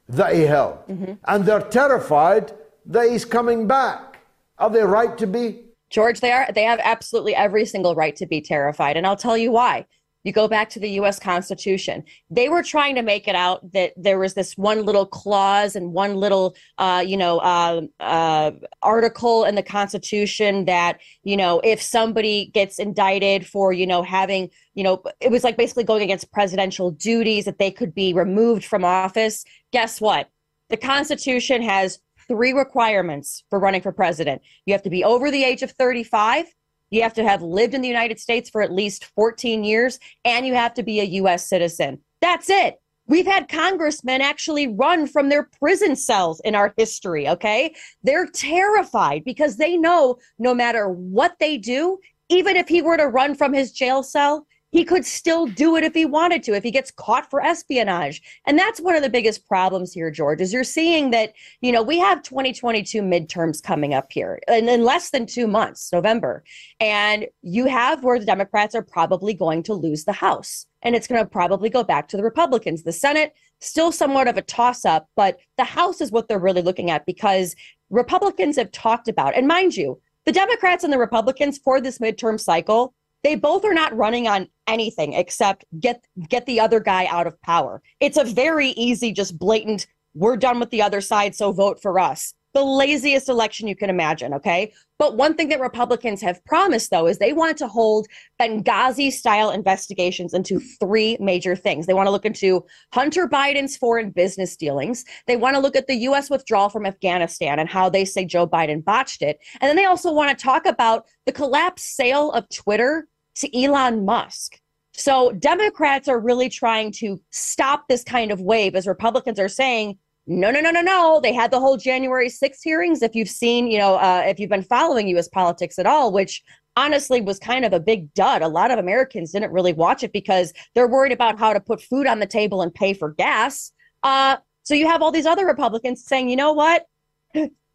that 0.09 0.35
he 0.35 0.41
held. 0.41 0.77
Mm-hmm. 0.89 1.13
And 1.25 1.45
they're 1.45 1.61
terrified 1.61 2.51
that 2.85 3.09
he's 3.09 3.23
coming 3.23 3.65
back. 3.65 4.19
Are 4.57 4.69
they 4.69 4.83
right 4.83 5.17
to 5.19 5.25
be? 5.25 5.70
George, 5.91 6.19
they 6.19 6.31
are 6.31 6.51
they 6.53 6.63
have 6.63 6.79
absolutely 6.83 7.35
every 7.35 7.65
single 7.65 7.95
right 7.95 8.15
to 8.15 8.25
be 8.25 8.41
terrified. 8.41 8.97
And 8.97 9.05
I'll 9.05 9.15
tell 9.15 9.37
you 9.37 9.51
why. 9.51 9.85
You 10.23 10.31
go 10.31 10.47
back 10.47 10.69
to 10.71 10.79
the 10.79 10.89
US 10.91 11.19
Constitution. 11.19 12.03
They 12.29 12.47
were 12.47 12.61
trying 12.61 12.95
to 12.95 13.01
make 13.01 13.27
it 13.27 13.35
out 13.35 13.71
that 13.73 13.93
there 13.97 14.19
was 14.19 14.35
this 14.35 14.55
one 14.55 14.85
little 14.85 15.05
clause 15.05 15.75
and 15.75 15.93
one 15.93 16.15
little, 16.15 16.55
uh, 16.77 17.03
you 17.05 17.17
know, 17.17 17.39
uh, 17.39 17.81
uh, 17.99 18.51
article 18.83 19.45
in 19.45 19.55
the 19.55 19.63
Constitution 19.63 20.65
that, 20.65 20.99
you 21.23 21.35
know, 21.35 21.59
if 21.63 21.81
somebody 21.81 22.51
gets 22.53 22.77
indicted 22.77 23.47
for, 23.47 23.73
you 23.73 23.87
know, 23.87 24.03
having, 24.03 24.49
you 24.75 24.83
know, 24.83 25.01
it 25.19 25.31
was 25.31 25.43
like 25.43 25.57
basically 25.57 25.83
going 25.83 26.03
against 26.03 26.31
presidential 26.31 26.91
duties 26.91 27.45
that 27.45 27.57
they 27.57 27.71
could 27.71 27.95
be 27.95 28.13
removed 28.13 28.63
from 28.63 28.85
office. 28.85 29.43
Guess 29.71 29.99
what? 29.99 30.29
The 30.69 30.77
Constitution 30.77 31.61
has 31.63 31.99
three 32.27 32.53
requirements 32.53 33.43
for 33.49 33.59
running 33.59 33.81
for 33.81 33.91
president. 33.91 34.41
You 34.65 34.73
have 34.73 34.83
to 34.83 34.89
be 34.89 35.03
over 35.03 35.31
the 35.31 35.43
age 35.43 35.61
of 35.63 35.71
35, 35.71 36.45
you 36.91 37.01
have 37.01 37.13
to 37.13 37.23
have 37.23 37.41
lived 37.41 37.73
in 37.73 37.81
the 37.81 37.87
United 37.87 38.19
States 38.19 38.49
for 38.49 38.61
at 38.61 38.71
least 38.71 39.05
14 39.15 39.63
years, 39.63 39.97
and 40.25 40.45
you 40.45 40.53
have 40.53 40.73
to 40.75 40.83
be 40.83 40.99
a 40.99 41.05
U.S. 41.05 41.47
citizen. 41.47 41.99
That's 42.19 42.49
it. 42.49 42.75
We've 43.07 43.25
had 43.25 43.49
congressmen 43.49 44.21
actually 44.21 44.67
run 44.67 45.07
from 45.07 45.29
their 45.29 45.49
prison 45.59 45.95
cells 45.95 46.39
in 46.41 46.53
our 46.53 46.73
history, 46.77 47.27
okay? 47.27 47.73
They're 48.03 48.27
terrified 48.27 49.23
because 49.23 49.57
they 49.57 49.75
know 49.75 50.17
no 50.37 50.53
matter 50.53 50.87
what 50.87 51.35
they 51.39 51.57
do, 51.57 51.97
even 52.29 52.55
if 52.55 52.67
he 52.67 52.81
were 52.81 52.97
to 52.97 53.07
run 53.07 53.35
from 53.35 53.53
his 53.53 53.71
jail 53.71 54.03
cell, 54.03 54.45
he 54.71 54.85
could 54.85 55.05
still 55.05 55.47
do 55.47 55.75
it 55.75 55.83
if 55.83 55.93
he 55.93 56.05
wanted 56.05 56.43
to, 56.43 56.53
if 56.53 56.63
he 56.63 56.71
gets 56.71 56.91
caught 56.91 57.29
for 57.29 57.41
espionage. 57.41 58.21
And 58.47 58.57
that's 58.57 58.79
one 58.79 58.95
of 58.95 59.03
the 59.03 59.09
biggest 59.09 59.47
problems 59.47 59.93
here, 59.93 60.09
George, 60.09 60.41
is 60.41 60.53
you're 60.53 60.63
seeing 60.63 61.11
that, 61.11 61.33
you 61.59 61.71
know, 61.71 61.83
we 61.83 61.99
have 61.99 62.23
2022 62.23 63.01
midterms 63.01 63.61
coming 63.61 63.93
up 63.93 64.11
here 64.11 64.39
in, 64.47 64.69
in 64.69 64.83
less 64.83 65.09
than 65.09 65.25
two 65.25 65.45
months, 65.45 65.91
November. 65.91 66.43
And 66.79 67.27
you 67.41 67.65
have 67.65 68.03
where 68.03 68.17
the 68.17 68.25
Democrats 68.25 68.73
are 68.73 68.81
probably 68.81 69.33
going 69.33 69.63
to 69.63 69.73
lose 69.73 70.05
the 70.05 70.13
House. 70.13 70.65
And 70.81 70.95
it's 70.95 71.07
going 71.07 71.21
to 71.21 71.29
probably 71.29 71.69
go 71.69 71.83
back 71.83 72.07
to 72.07 72.17
the 72.17 72.23
Republicans. 72.23 72.83
The 72.83 72.93
Senate, 72.93 73.33
still 73.59 73.91
somewhat 73.91 74.27
of 74.27 74.37
a 74.37 74.41
toss 74.41 74.85
up, 74.85 75.07
but 75.15 75.37
the 75.57 75.63
House 75.63 76.01
is 76.01 76.11
what 76.11 76.27
they're 76.27 76.39
really 76.39 76.61
looking 76.61 76.89
at 76.89 77.05
because 77.05 77.55
Republicans 77.89 78.55
have 78.55 78.71
talked 78.71 79.09
about, 79.09 79.35
and 79.35 79.47
mind 79.47 79.75
you, 79.75 80.01
the 80.25 80.31
Democrats 80.31 80.83
and 80.83 80.93
the 80.93 80.97
Republicans 80.97 81.57
for 81.57 81.81
this 81.81 81.99
midterm 81.99 82.39
cycle 82.39 82.93
they 83.23 83.35
both 83.35 83.63
are 83.65 83.73
not 83.73 83.95
running 83.95 84.27
on 84.27 84.47
anything 84.67 85.13
except 85.13 85.65
get 85.79 86.05
get 86.29 86.45
the 86.45 86.59
other 86.59 86.79
guy 86.79 87.05
out 87.05 87.27
of 87.27 87.41
power. 87.41 87.81
It's 87.99 88.17
a 88.17 88.23
very 88.23 88.69
easy, 88.69 89.11
just 89.11 89.37
blatant, 89.37 89.87
we're 90.13 90.37
done 90.37 90.59
with 90.59 90.69
the 90.71 90.81
other 90.81 91.01
side, 91.01 91.35
so 91.35 91.51
vote 91.51 91.81
for 91.81 91.99
us. 91.99 92.33
The 92.53 92.63
laziest 92.63 93.29
election 93.29 93.69
you 93.69 93.77
can 93.77 93.89
imagine, 93.89 94.33
okay? 94.33 94.73
But 94.99 95.15
one 95.15 95.35
thing 95.35 95.47
that 95.49 95.61
Republicans 95.61 96.21
have 96.21 96.43
promised, 96.43 96.91
though, 96.91 97.07
is 97.07 97.17
they 97.17 97.31
want 97.31 97.57
to 97.59 97.67
hold 97.69 98.07
Benghazi 98.41 99.09
style 99.09 99.51
investigations 99.51 100.33
into 100.33 100.59
three 100.59 101.15
major 101.21 101.55
things. 101.55 101.85
They 101.85 101.93
want 101.93 102.07
to 102.07 102.11
look 102.11 102.25
into 102.25 102.65
Hunter 102.93 103.25
Biden's 103.25 103.77
foreign 103.77 104.09
business 104.09 104.57
dealings. 104.57 105.05
They 105.27 105.37
want 105.37 105.55
to 105.55 105.61
look 105.61 105.77
at 105.77 105.87
the 105.87 105.95
U.S. 105.95 106.29
withdrawal 106.29 106.67
from 106.67 106.85
Afghanistan 106.85 107.57
and 107.57 107.69
how 107.69 107.87
they 107.87 108.03
say 108.03 108.25
Joe 108.25 108.45
Biden 108.45 108.83
botched 108.83 109.21
it. 109.21 109.39
And 109.61 109.69
then 109.69 109.77
they 109.77 109.85
also 109.85 110.11
want 110.11 110.37
to 110.37 110.43
talk 110.43 110.65
about 110.65 111.05
the 111.25 111.31
collapsed 111.31 111.95
sale 111.95 112.31
of 112.31 112.49
Twitter 112.49 113.07
to 113.35 113.63
Elon 113.63 114.05
Musk. 114.05 114.59
So 114.93 115.31
Democrats 115.31 116.07
are 116.07 116.19
really 116.19 116.49
trying 116.49 116.91
to 116.93 117.19
stop 117.31 117.87
this 117.87 118.03
kind 118.03 118.31
of 118.31 118.41
wave 118.41 118.75
as 118.75 118.87
Republicans 118.87 119.39
are 119.39 119.47
saying, 119.47 119.97
no, 120.27 120.51
no, 120.51 120.59
no, 120.61 120.69
no, 120.69 120.81
no. 120.81 121.19
They 121.21 121.33
had 121.33 121.49
the 121.49 121.59
whole 121.59 121.77
January 121.77 122.29
6th 122.29 122.59
hearings. 122.63 123.01
If 123.01 123.15
you've 123.15 123.29
seen, 123.29 123.67
you 123.67 123.79
know, 123.79 123.95
uh, 123.95 124.23
if 124.25 124.39
you've 124.39 124.49
been 124.49 124.63
following 124.63 125.07
U.S. 125.09 125.27
politics 125.27 125.79
at 125.79 125.87
all, 125.87 126.11
which 126.11 126.43
honestly 126.77 127.21
was 127.21 127.39
kind 127.39 127.65
of 127.65 127.73
a 127.73 127.79
big 127.79 128.13
dud. 128.13 128.41
A 128.41 128.47
lot 128.47 128.71
of 128.71 128.79
Americans 128.79 129.31
didn't 129.31 129.51
really 129.51 129.73
watch 129.73 130.03
it 130.03 130.13
because 130.13 130.53
they're 130.73 130.87
worried 130.87 131.11
about 131.11 131.37
how 131.37 131.53
to 131.53 131.59
put 131.59 131.81
food 131.81 132.07
on 132.07 132.19
the 132.19 132.25
table 132.25 132.61
and 132.61 132.73
pay 132.73 132.93
for 132.93 133.11
gas. 133.13 133.71
Uh, 134.03 134.37
so 134.63 134.73
you 134.73 134.87
have 134.87 135.01
all 135.01 135.11
these 135.11 135.25
other 135.25 135.45
Republicans 135.45 136.05
saying, 136.05 136.29
you 136.29 136.35
know 136.35 136.53
what? 136.53 136.85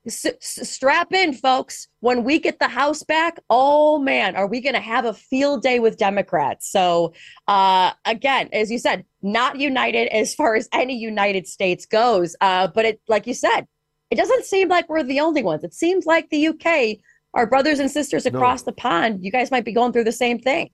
S- 0.06 0.26
strap 0.40 1.12
in, 1.12 1.32
folks. 1.32 1.88
When 2.00 2.22
we 2.22 2.38
get 2.38 2.58
the 2.58 2.68
House 2.68 3.02
back, 3.02 3.38
oh 3.50 3.98
man, 3.98 4.36
are 4.36 4.46
we 4.46 4.60
going 4.60 4.74
to 4.74 4.80
have 4.80 5.04
a 5.04 5.12
field 5.12 5.62
day 5.62 5.80
with 5.80 5.96
Democrats? 5.96 6.70
So, 6.70 7.12
uh, 7.48 7.92
again, 8.04 8.48
as 8.52 8.70
you 8.70 8.78
said, 8.78 9.04
not 9.22 9.58
united 9.58 10.08
as 10.08 10.34
far 10.34 10.54
as 10.54 10.68
any 10.72 10.96
United 10.96 11.46
States 11.48 11.86
goes. 11.86 12.36
Uh, 12.40 12.68
but 12.68 12.84
it, 12.84 13.00
like 13.08 13.26
you 13.26 13.34
said, 13.34 13.66
it 14.10 14.16
doesn't 14.16 14.44
seem 14.44 14.68
like 14.68 14.88
we're 14.88 15.02
the 15.02 15.20
only 15.20 15.42
ones. 15.42 15.64
It 15.64 15.74
seems 15.74 16.06
like 16.06 16.30
the 16.30 16.48
UK, 16.48 16.98
our 17.34 17.46
brothers 17.46 17.80
and 17.80 17.90
sisters 17.90 18.26
across 18.26 18.62
no. 18.62 18.66
the 18.66 18.72
pond, 18.72 19.24
you 19.24 19.32
guys 19.32 19.50
might 19.50 19.64
be 19.64 19.72
going 19.72 19.92
through 19.92 20.04
the 20.04 20.12
same 20.12 20.38
thing. 20.38 20.70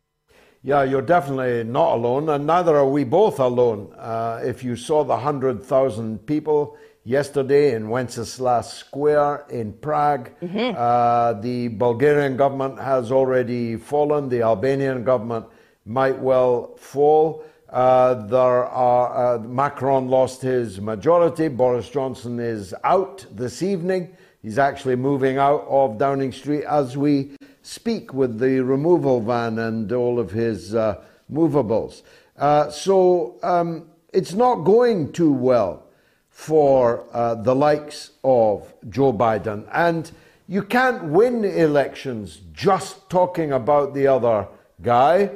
Yeah, 0.64 0.84
you're 0.84 1.02
definitely 1.02 1.64
not 1.64 1.94
alone, 1.94 2.28
and 2.28 2.46
neither 2.46 2.76
are 2.76 2.88
we 2.88 3.02
both 3.02 3.40
alone. 3.40 3.92
Uh, 3.98 4.40
if 4.44 4.62
you 4.62 4.76
saw 4.76 5.02
the 5.02 5.14
100,000 5.14 6.24
people 6.24 6.76
yesterday 7.04 7.74
in 7.74 7.88
Wenceslas 7.88 8.72
Square 8.72 9.46
in 9.50 9.72
Prague. 9.72 10.30
Mm-hmm. 10.40 10.76
Uh, 10.76 11.34
the 11.40 11.68
Bulgarian 11.68 12.36
government 12.36 12.78
has 12.78 13.10
already 13.10 13.76
fallen. 13.76 14.28
The 14.28 14.42
Albanian 14.42 15.04
government 15.04 15.46
might 15.84 16.18
well 16.18 16.76
fall. 16.76 17.44
Uh, 17.68 18.14
there 18.26 18.66
are 18.66 19.36
uh, 19.36 19.38
Macron 19.40 20.08
lost 20.08 20.42
his 20.42 20.80
majority. 20.80 21.48
Boris 21.48 21.88
Johnson 21.88 22.38
is 22.38 22.74
out 22.84 23.24
this 23.30 23.62
evening. 23.62 24.14
He's 24.42 24.58
actually 24.58 24.96
moving 24.96 25.38
out 25.38 25.64
of 25.68 25.98
Downing 25.98 26.32
Street 26.32 26.64
as 26.64 26.96
we 26.96 27.36
speak 27.62 28.12
with 28.12 28.38
the 28.38 28.60
removal 28.60 29.20
van 29.20 29.58
and 29.58 29.90
all 29.92 30.18
of 30.18 30.30
his 30.30 30.74
uh, 30.74 31.00
movables. 31.30 32.02
Uh, 32.36 32.68
so 32.70 33.38
um, 33.42 33.88
it's 34.12 34.34
not 34.34 34.56
going 34.56 35.12
too 35.12 35.32
well 35.32 35.86
for 36.32 37.06
uh, 37.12 37.36
the 37.36 37.54
likes 37.54 38.10
of 38.24 38.72
Joe 38.88 39.12
Biden. 39.12 39.68
And 39.72 40.10
you 40.48 40.62
can't 40.62 41.04
win 41.04 41.44
elections 41.44 42.40
just 42.52 43.09
talking 43.09 43.52
about 43.52 43.94
the 43.94 44.09
other 44.09 44.48
guy 44.80 45.30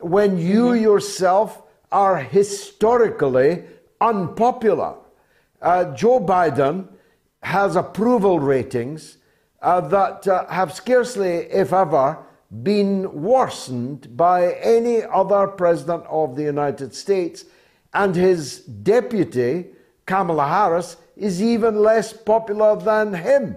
when 0.00 0.36
you 0.36 0.66
mm-hmm. 0.66 0.82
yourself 0.82 1.62
are 1.90 2.18
historically 2.18 3.64
unpopular. 4.00 4.96
Uh, 5.60 5.94
Joe 5.94 6.20
Biden 6.20 6.88
has 7.42 7.76
approval 7.76 8.40
ratings 8.40 9.18
uh, 9.62 9.80
that 9.80 10.26
uh, 10.26 10.46
have 10.48 10.74
scarcely, 10.74 11.46
if 11.50 11.72
ever, 11.72 12.18
been 12.62 13.22
worsened 13.22 14.16
by 14.16 14.54
any 14.54 15.02
other 15.04 15.46
president 15.46 16.04
of 16.08 16.36
the 16.36 16.42
United 16.42 16.94
States. 16.94 17.44
And 17.94 18.14
his 18.14 18.58
deputy, 18.58 19.66
Kamala 20.06 20.46
Harris 20.46 20.96
is 21.16 21.42
even 21.42 21.76
less 21.76 22.12
popular 22.12 22.76
than 22.76 23.14
him. 23.14 23.56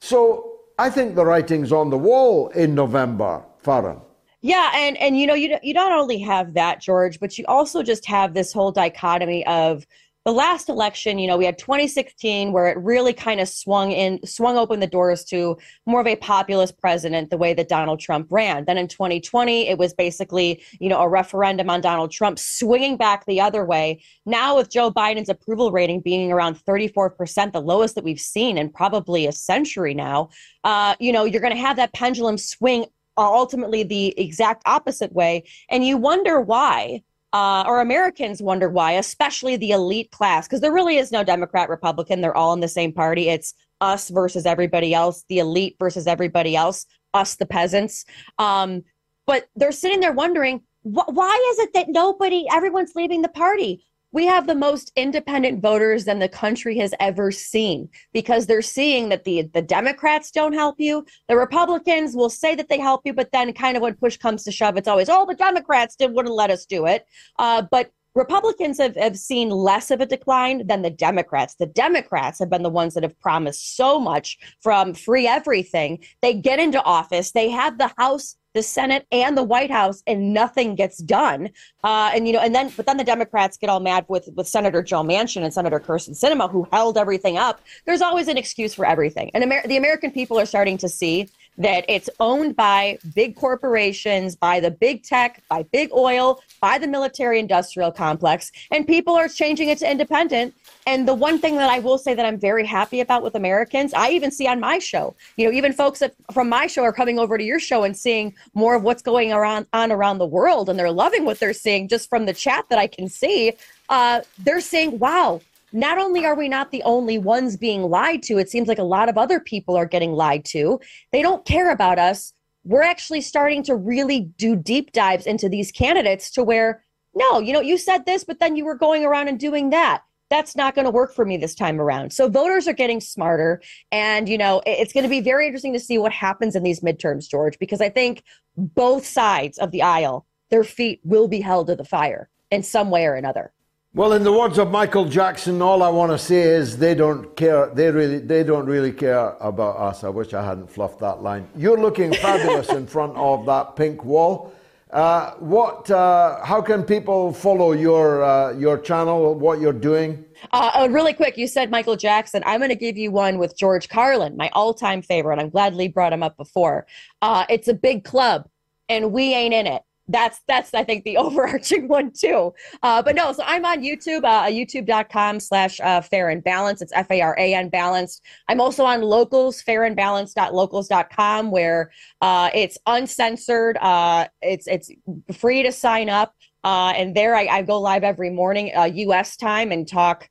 So 0.00 0.60
I 0.78 0.90
think 0.90 1.14
the 1.14 1.24
writing's 1.24 1.72
on 1.72 1.90
the 1.90 1.98
wall 1.98 2.48
in 2.48 2.74
November, 2.74 3.44
Faran. 3.64 4.00
Yeah, 4.42 4.72
and 4.74 4.96
and 4.96 5.18
you 5.18 5.26
know 5.26 5.34
you 5.34 5.58
you 5.62 5.74
not 5.74 5.92
only 5.92 6.18
have 6.20 6.54
that 6.54 6.80
George, 6.80 7.20
but 7.20 7.36
you 7.36 7.44
also 7.46 7.82
just 7.82 8.06
have 8.06 8.32
this 8.32 8.52
whole 8.52 8.72
dichotomy 8.72 9.46
of 9.46 9.86
the 10.26 10.32
last 10.32 10.68
election, 10.68 11.18
you 11.18 11.26
know, 11.26 11.38
we 11.38 11.46
had 11.46 11.56
2016 11.56 12.52
where 12.52 12.66
it 12.66 12.76
really 12.78 13.14
kind 13.14 13.40
of 13.40 13.48
swung 13.48 13.90
in, 13.90 14.24
swung 14.26 14.58
open 14.58 14.78
the 14.78 14.86
doors 14.86 15.24
to 15.24 15.56
more 15.86 16.00
of 16.00 16.06
a 16.06 16.16
populist 16.16 16.78
president, 16.78 17.30
the 17.30 17.38
way 17.38 17.54
that 17.54 17.68
Donald 17.68 18.00
Trump 18.00 18.26
ran. 18.30 18.66
Then 18.66 18.76
in 18.76 18.86
2020, 18.86 19.68
it 19.68 19.78
was 19.78 19.94
basically, 19.94 20.62
you 20.78 20.90
know, 20.90 21.00
a 21.00 21.08
referendum 21.08 21.70
on 21.70 21.80
Donald 21.80 22.10
Trump 22.10 22.38
swinging 22.38 22.98
back 22.98 23.24
the 23.24 23.40
other 23.40 23.64
way. 23.64 24.02
Now 24.26 24.56
with 24.56 24.70
Joe 24.70 24.90
Biden's 24.90 25.30
approval 25.30 25.72
rating 25.72 26.00
being 26.00 26.30
around 26.30 26.62
34%, 26.66 27.52
the 27.52 27.62
lowest 27.62 27.94
that 27.94 28.04
we've 28.04 28.20
seen 28.20 28.58
in 28.58 28.68
probably 28.68 29.26
a 29.26 29.32
century 29.32 29.94
now, 29.94 30.28
uh, 30.64 30.96
you 31.00 31.12
know, 31.12 31.24
you're 31.24 31.40
going 31.40 31.54
to 31.54 31.60
have 31.60 31.76
that 31.76 31.94
pendulum 31.94 32.36
swing 32.36 32.84
ultimately 33.16 33.82
the 33.82 34.18
exact 34.18 34.62
opposite 34.66 35.12
way. 35.12 35.44
And 35.68 35.84
you 35.84 35.96
wonder 35.96 36.40
why 36.40 37.02
uh, 37.32 37.64
or 37.66 37.80
Americans 37.80 38.42
wonder 38.42 38.68
why, 38.68 38.92
especially 38.92 39.56
the 39.56 39.70
elite 39.70 40.10
class, 40.10 40.46
because 40.46 40.60
there 40.60 40.72
really 40.72 40.96
is 40.96 41.12
no 41.12 41.22
Democrat, 41.22 41.68
Republican. 41.68 42.20
They're 42.20 42.36
all 42.36 42.52
in 42.52 42.60
the 42.60 42.68
same 42.68 42.92
party. 42.92 43.28
It's 43.28 43.54
us 43.80 44.08
versus 44.08 44.46
everybody 44.46 44.92
else, 44.94 45.24
the 45.28 45.38
elite 45.38 45.76
versus 45.78 46.06
everybody 46.06 46.56
else, 46.56 46.86
us, 47.14 47.36
the 47.36 47.46
peasants. 47.46 48.04
Um, 48.38 48.82
but 49.26 49.48
they're 49.56 49.72
sitting 49.72 50.00
there 50.00 50.12
wondering, 50.12 50.62
wh- 50.82 51.08
why 51.08 51.52
is 51.52 51.58
it 51.60 51.72
that 51.74 51.88
nobody, 51.88 52.46
everyone's 52.50 52.94
leaving 52.94 53.22
the 53.22 53.28
party? 53.28 53.84
We 54.12 54.26
have 54.26 54.46
the 54.46 54.54
most 54.54 54.92
independent 54.96 55.62
voters 55.62 56.04
than 56.04 56.18
the 56.18 56.28
country 56.28 56.76
has 56.78 56.94
ever 57.00 57.30
seen 57.30 57.88
because 58.12 58.46
they're 58.46 58.62
seeing 58.62 59.08
that 59.10 59.24
the 59.24 59.42
the 59.54 59.62
Democrats 59.62 60.30
don't 60.30 60.52
help 60.52 60.76
you. 60.78 61.04
The 61.28 61.36
Republicans 61.36 62.14
will 62.14 62.30
say 62.30 62.54
that 62.54 62.68
they 62.68 62.78
help 62.78 63.02
you, 63.04 63.12
but 63.12 63.32
then 63.32 63.52
kind 63.52 63.76
of 63.76 63.82
when 63.82 63.94
push 63.94 64.16
comes 64.16 64.44
to 64.44 64.52
shove, 64.52 64.76
it's 64.76 64.88
always, 64.88 65.08
oh, 65.08 65.26
the 65.26 65.34
Democrats 65.34 65.96
did 65.96 66.12
wouldn't 66.12 66.34
let 66.34 66.50
us 66.50 66.66
do 66.66 66.86
it. 66.86 67.06
Uh, 67.38 67.62
but 67.70 67.90
Republicans 68.14 68.78
have, 68.78 68.96
have 68.96 69.16
seen 69.16 69.50
less 69.50 69.90
of 69.90 70.00
a 70.00 70.06
decline 70.06 70.66
than 70.66 70.82
the 70.82 70.90
Democrats. 70.90 71.54
The 71.54 71.66
Democrats 71.66 72.40
have 72.40 72.50
been 72.50 72.64
the 72.64 72.68
ones 72.68 72.94
that 72.94 73.04
have 73.04 73.18
promised 73.20 73.76
so 73.76 74.00
much 74.00 74.36
from 74.60 74.94
free 74.94 75.28
everything. 75.28 76.02
They 76.20 76.34
get 76.34 76.58
into 76.58 76.82
office, 76.82 77.30
they 77.30 77.50
have 77.50 77.78
the 77.78 77.92
House 77.96 78.36
the 78.54 78.62
Senate 78.62 79.06
and 79.12 79.36
the 79.36 79.42
White 79.42 79.70
House, 79.70 80.02
and 80.06 80.32
nothing 80.32 80.74
gets 80.74 80.98
done. 80.98 81.50
Uh, 81.84 82.10
and 82.14 82.26
you 82.26 82.32
know, 82.32 82.40
and 82.40 82.54
then 82.54 82.72
but 82.76 82.86
then 82.86 82.96
the 82.96 83.04
Democrats 83.04 83.56
get 83.56 83.70
all 83.70 83.80
mad 83.80 84.04
with 84.08 84.28
with 84.34 84.48
Senator 84.48 84.82
Joe 84.82 85.02
Manchin 85.02 85.42
and 85.42 85.52
Senator 85.52 85.80
Kyrsten 85.80 86.18
Sinema, 86.18 86.50
who 86.50 86.66
held 86.72 86.98
everything 86.98 87.36
up. 87.36 87.60
There's 87.86 88.02
always 88.02 88.28
an 88.28 88.36
excuse 88.36 88.74
for 88.74 88.84
everything, 88.86 89.30
and 89.34 89.44
Amer- 89.44 89.66
the 89.66 89.76
American 89.76 90.10
people 90.10 90.38
are 90.38 90.46
starting 90.46 90.78
to 90.78 90.88
see 90.88 91.28
that 91.60 91.84
it's 91.88 92.08
owned 92.20 92.56
by 92.56 92.98
big 93.14 93.36
corporations, 93.36 94.34
by 94.34 94.60
the 94.60 94.70
big 94.70 95.02
tech, 95.02 95.42
by 95.48 95.62
big 95.64 95.92
oil, 95.92 96.40
by 96.60 96.78
the 96.78 96.88
military 96.88 97.38
industrial 97.38 97.92
complex, 97.92 98.50
and 98.70 98.86
people 98.86 99.14
are 99.14 99.28
changing 99.28 99.68
it 99.68 99.78
to 99.78 99.90
independent. 99.90 100.54
And 100.86 101.06
the 101.06 101.14
one 101.14 101.38
thing 101.38 101.56
that 101.56 101.68
I 101.68 101.78
will 101.78 101.98
say 101.98 102.14
that 102.14 102.24
I'm 102.24 102.38
very 102.38 102.64
happy 102.64 103.00
about 103.00 103.22
with 103.22 103.34
Americans, 103.34 103.92
I 103.92 104.10
even 104.10 104.30
see 104.30 104.48
on 104.48 104.58
my 104.58 104.78
show, 104.78 105.14
you 105.36 105.44
know, 105.46 105.52
even 105.52 105.74
folks 105.74 105.98
that 105.98 106.14
from 106.32 106.48
my 106.48 106.66
show 106.66 106.82
are 106.82 106.94
coming 106.94 107.18
over 107.18 107.36
to 107.36 107.44
your 107.44 107.60
show 107.60 107.84
and 107.84 107.94
seeing 107.94 108.34
more 108.54 108.74
of 108.74 108.82
what's 108.82 109.02
going 109.02 109.30
around 109.30 109.66
on 109.74 109.92
around 109.92 110.16
the 110.16 110.26
world, 110.26 110.70
and 110.70 110.78
they're 110.78 110.90
loving 110.90 111.26
what 111.26 111.38
they're 111.38 111.52
seeing 111.52 111.88
just 111.88 112.08
from 112.08 112.24
the 112.24 112.32
chat 112.32 112.64
that 112.70 112.78
I 112.78 112.86
can 112.86 113.08
see. 113.08 113.52
Uh, 113.90 114.22
they're 114.38 114.62
saying, 114.62 114.98
"Wow, 114.98 115.42
not 115.72 115.98
only 115.98 116.24
are 116.26 116.34
we 116.34 116.48
not 116.48 116.70
the 116.70 116.82
only 116.82 117.18
ones 117.18 117.56
being 117.56 117.82
lied 117.82 118.22
to, 118.24 118.38
it 118.38 118.50
seems 118.50 118.68
like 118.68 118.78
a 118.78 118.84
lot 118.84 119.08
of 119.08 119.18
other 119.18 119.40
people 119.40 119.76
are 119.76 119.86
getting 119.86 120.12
lied 120.12 120.44
to. 120.46 120.80
They 121.12 121.22
don't 121.22 121.44
care 121.44 121.70
about 121.70 121.98
us. 121.98 122.32
We're 122.64 122.82
actually 122.82 123.20
starting 123.20 123.62
to 123.64 123.74
really 123.74 124.20
do 124.36 124.56
deep 124.56 124.92
dives 124.92 125.26
into 125.26 125.48
these 125.48 125.72
candidates 125.72 126.30
to 126.32 126.42
where, 126.44 126.84
no, 127.14 127.38
you 127.38 127.52
know, 127.52 127.60
you 127.60 127.78
said 127.78 128.06
this, 128.06 128.24
but 128.24 128.40
then 128.40 128.56
you 128.56 128.64
were 128.64 128.74
going 128.74 129.04
around 129.04 129.28
and 129.28 129.38
doing 129.38 129.70
that. 129.70 130.02
That's 130.28 130.54
not 130.54 130.76
going 130.76 130.84
to 130.84 130.92
work 130.92 131.12
for 131.12 131.24
me 131.24 131.36
this 131.36 131.56
time 131.56 131.80
around. 131.80 132.12
So 132.12 132.28
voters 132.28 132.68
are 132.68 132.72
getting 132.72 133.00
smarter. 133.00 133.60
And, 133.90 134.28
you 134.28 134.38
know, 134.38 134.62
it's 134.64 134.92
going 134.92 135.02
to 135.02 135.10
be 135.10 135.20
very 135.20 135.46
interesting 135.46 135.72
to 135.72 135.80
see 135.80 135.98
what 135.98 136.12
happens 136.12 136.54
in 136.54 136.62
these 136.62 136.80
midterms, 136.80 137.28
George, 137.28 137.58
because 137.58 137.80
I 137.80 137.88
think 137.88 138.22
both 138.56 139.04
sides 139.04 139.58
of 139.58 139.72
the 139.72 139.82
aisle, 139.82 140.26
their 140.50 140.62
feet 140.62 141.00
will 141.02 141.26
be 141.26 141.40
held 141.40 141.66
to 141.66 141.74
the 141.74 141.84
fire 141.84 142.28
in 142.50 142.62
some 142.62 142.90
way 142.90 143.06
or 143.06 143.14
another. 143.14 143.52
Well, 143.92 144.12
in 144.12 144.22
the 144.22 144.30
words 144.30 144.56
of 144.58 144.70
Michael 144.70 145.04
Jackson, 145.06 145.60
all 145.60 145.82
I 145.82 145.88
want 145.88 146.12
to 146.12 146.18
say 146.18 146.42
is 146.42 146.78
they 146.78 146.94
don't 146.94 147.34
care. 147.34 147.74
They 147.74 147.90
really, 147.90 148.18
they 148.20 148.44
don't 148.44 148.66
really 148.66 148.92
care 148.92 149.34
about 149.40 149.78
us. 149.78 150.04
I 150.04 150.08
wish 150.10 150.32
I 150.32 150.44
hadn't 150.44 150.70
fluffed 150.70 151.00
that 151.00 151.24
line. 151.24 151.48
You're 151.56 151.76
looking 151.76 152.14
fabulous 152.14 152.68
in 152.68 152.86
front 152.86 153.16
of 153.16 153.46
that 153.46 153.74
pink 153.74 154.04
wall. 154.04 154.52
Uh, 154.92 155.32
what? 155.40 155.90
Uh, 155.90 156.40
how 156.44 156.62
can 156.62 156.84
people 156.84 157.32
follow 157.32 157.72
your 157.72 158.22
uh, 158.22 158.52
your 158.52 158.78
channel? 158.78 159.34
What 159.34 159.60
you're 159.60 159.72
doing? 159.72 160.24
Uh, 160.52 160.70
uh, 160.72 160.88
really 160.88 161.12
quick, 161.12 161.36
you 161.36 161.48
said 161.48 161.68
Michael 161.68 161.96
Jackson. 161.96 162.44
I'm 162.46 162.60
going 162.60 162.70
to 162.70 162.76
give 162.76 162.96
you 162.96 163.10
one 163.10 163.38
with 163.38 163.58
George 163.58 163.88
Carlin, 163.88 164.36
my 164.36 164.50
all-time 164.52 165.02
favorite. 165.02 165.40
I'm 165.40 165.50
glad 165.50 165.74
Lee 165.74 165.88
brought 165.88 166.12
him 166.12 166.22
up 166.22 166.36
before. 166.36 166.86
Uh, 167.22 167.44
it's 167.48 167.66
a 167.66 167.74
big 167.74 168.04
club, 168.04 168.48
and 168.88 169.10
we 169.10 169.34
ain't 169.34 169.52
in 169.52 169.66
it 169.66 169.82
that's 170.10 170.40
that's 170.48 170.74
I 170.74 170.84
think 170.84 171.04
the 171.04 171.16
overarching 171.16 171.88
one 171.88 172.12
too. 172.12 172.52
Uh, 172.82 173.02
but 173.02 173.14
no, 173.14 173.32
so 173.32 173.42
I'm 173.46 173.64
on 173.64 173.82
YouTube, 173.82 174.24
uh, 174.24 174.46
YouTube.com 174.46 175.40
slash 175.40 175.80
uh, 175.80 176.00
Faran 176.00 176.42
Balanced. 176.42 176.82
It's 176.82 176.92
F 176.94 177.10
A 177.10 177.20
R 177.20 177.36
A 177.38 177.54
N 177.54 177.68
Balanced. 177.68 178.22
I'm 178.48 178.60
also 178.60 178.84
on 178.84 179.02
Locals, 179.02 179.62
faranbalanced.locals.com, 179.62 181.50
where 181.50 181.90
uh, 182.20 182.50
it's 182.54 182.78
uncensored. 182.86 183.76
Uh, 183.78 184.28
it's 184.42 184.66
it's 184.66 184.90
free 185.36 185.62
to 185.62 185.72
sign 185.72 186.08
up, 186.08 186.34
uh, 186.64 186.92
and 186.96 187.14
there 187.14 187.34
I, 187.34 187.46
I 187.46 187.62
go 187.62 187.80
live 187.80 188.04
every 188.04 188.30
morning, 188.30 188.72
uh, 188.76 188.84
U.S. 188.84 189.36
time, 189.36 189.72
and 189.72 189.86
talk 189.86 190.28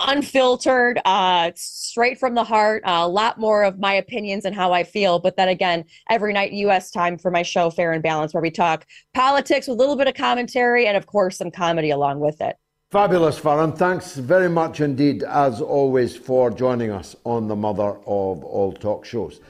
unfiltered, 0.00 1.00
uh, 1.04 1.50
straight 1.54 2.18
from 2.18 2.34
the 2.34 2.44
heart, 2.44 2.82
uh, 2.84 3.00
a 3.02 3.08
lot 3.08 3.38
more 3.38 3.62
of 3.62 3.78
my 3.78 3.94
opinions 3.94 4.44
and 4.44 4.54
how 4.54 4.72
I 4.72 4.82
feel. 4.82 5.18
But 5.18 5.36
then 5.36 5.48
again, 5.48 5.84
every 6.08 6.32
night 6.32 6.52
US 6.52 6.90
time 6.90 7.18
for 7.18 7.30
my 7.30 7.42
show, 7.42 7.70
Faran 7.70 8.02
Balance, 8.02 8.34
where 8.34 8.42
we 8.42 8.50
talk 8.50 8.86
politics 9.14 9.68
with 9.68 9.76
a 9.76 9.78
little 9.78 9.96
bit 9.96 10.08
of 10.08 10.14
commentary 10.14 10.86
and, 10.86 10.96
of 10.96 11.06
course, 11.06 11.38
some 11.38 11.50
comedy 11.50 11.90
along 11.90 12.20
with 12.20 12.40
it. 12.40 12.56
Fabulous, 12.90 13.38
Faran. 13.38 13.76
Thanks 13.76 14.16
very 14.16 14.48
much 14.48 14.80
indeed, 14.80 15.22
as 15.22 15.60
always, 15.60 16.16
for 16.16 16.50
joining 16.50 16.90
us 16.90 17.14
on 17.24 17.46
the 17.46 17.54
mother 17.54 17.90
of 18.06 18.42
all 18.42 18.72
talk 18.72 19.04
shows. 19.04 19.40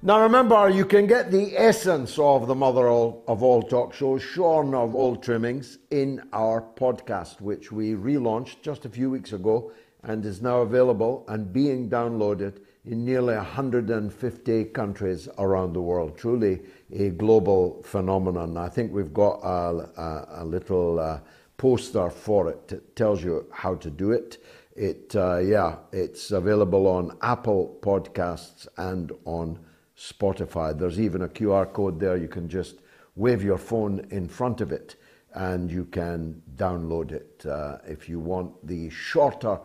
Now, 0.00 0.22
remember, 0.22 0.70
you 0.70 0.84
can 0.84 1.08
get 1.08 1.32
the 1.32 1.58
essence 1.58 2.18
of 2.20 2.46
the 2.46 2.54
mother 2.54 2.88
of 2.88 3.42
all 3.42 3.62
talk 3.62 3.92
shows, 3.92 4.22
shorn 4.22 4.72
of 4.72 4.94
all 4.94 5.16
trimmings, 5.16 5.78
in 5.90 6.22
our 6.32 6.62
podcast, 6.62 7.40
which 7.40 7.72
we 7.72 7.94
relaunched 7.94 8.62
just 8.62 8.84
a 8.84 8.88
few 8.88 9.10
weeks 9.10 9.32
ago 9.32 9.72
and 10.02 10.24
is 10.24 10.40
now 10.40 10.60
available 10.60 11.24
and 11.28 11.52
being 11.52 11.88
downloaded 11.88 12.60
in 12.84 13.04
nearly 13.04 13.34
150 13.34 14.64
countries 14.66 15.28
around 15.38 15.72
the 15.72 15.80
world. 15.80 16.16
Truly 16.16 16.60
a 16.92 17.10
global 17.10 17.82
phenomenon. 17.82 18.56
I 18.56 18.68
think 18.68 18.92
we've 18.92 19.12
got 19.12 19.40
a, 19.40 19.90
a, 20.00 20.42
a 20.42 20.44
little 20.44 20.98
uh, 20.98 21.20
poster 21.56 22.08
for 22.08 22.48
it 22.48 22.68
that 22.68 22.96
tells 22.96 23.22
you 23.22 23.46
how 23.52 23.74
to 23.74 23.90
do 23.90 24.12
it. 24.12 24.42
It, 24.74 25.14
uh, 25.16 25.38
yeah, 25.38 25.76
it's 25.92 26.30
available 26.30 26.86
on 26.86 27.18
Apple 27.20 27.78
Podcasts 27.82 28.68
and 28.76 29.12
on 29.24 29.58
Spotify. 29.96 30.78
There's 30.78 31.00
even 31.00 31.22
a 31.22 31.28
QR 31.28 31.72
code 31.72 31.98
there. 31.98 32.16
You 32.16 32.28
can 32.28 32.48
just 32.48 32.76
wave 33.16 33.42
your 33.42 33.58
phone 33.58 34.06
in 34.10 34.28
front 34.28 34.60
of 34.60 34.70
it 34.70 34.94
and 35.34 35.70
you 35.70 35.84
can 35.84 36.40
download 36.56 37.10
it 37.12 37.44
uh, 37.44 37.78
if 37.86 38.08
you 38.08 38.18
want 38.18 38.66
the 38.66 38.88
shorter 38.90 39.58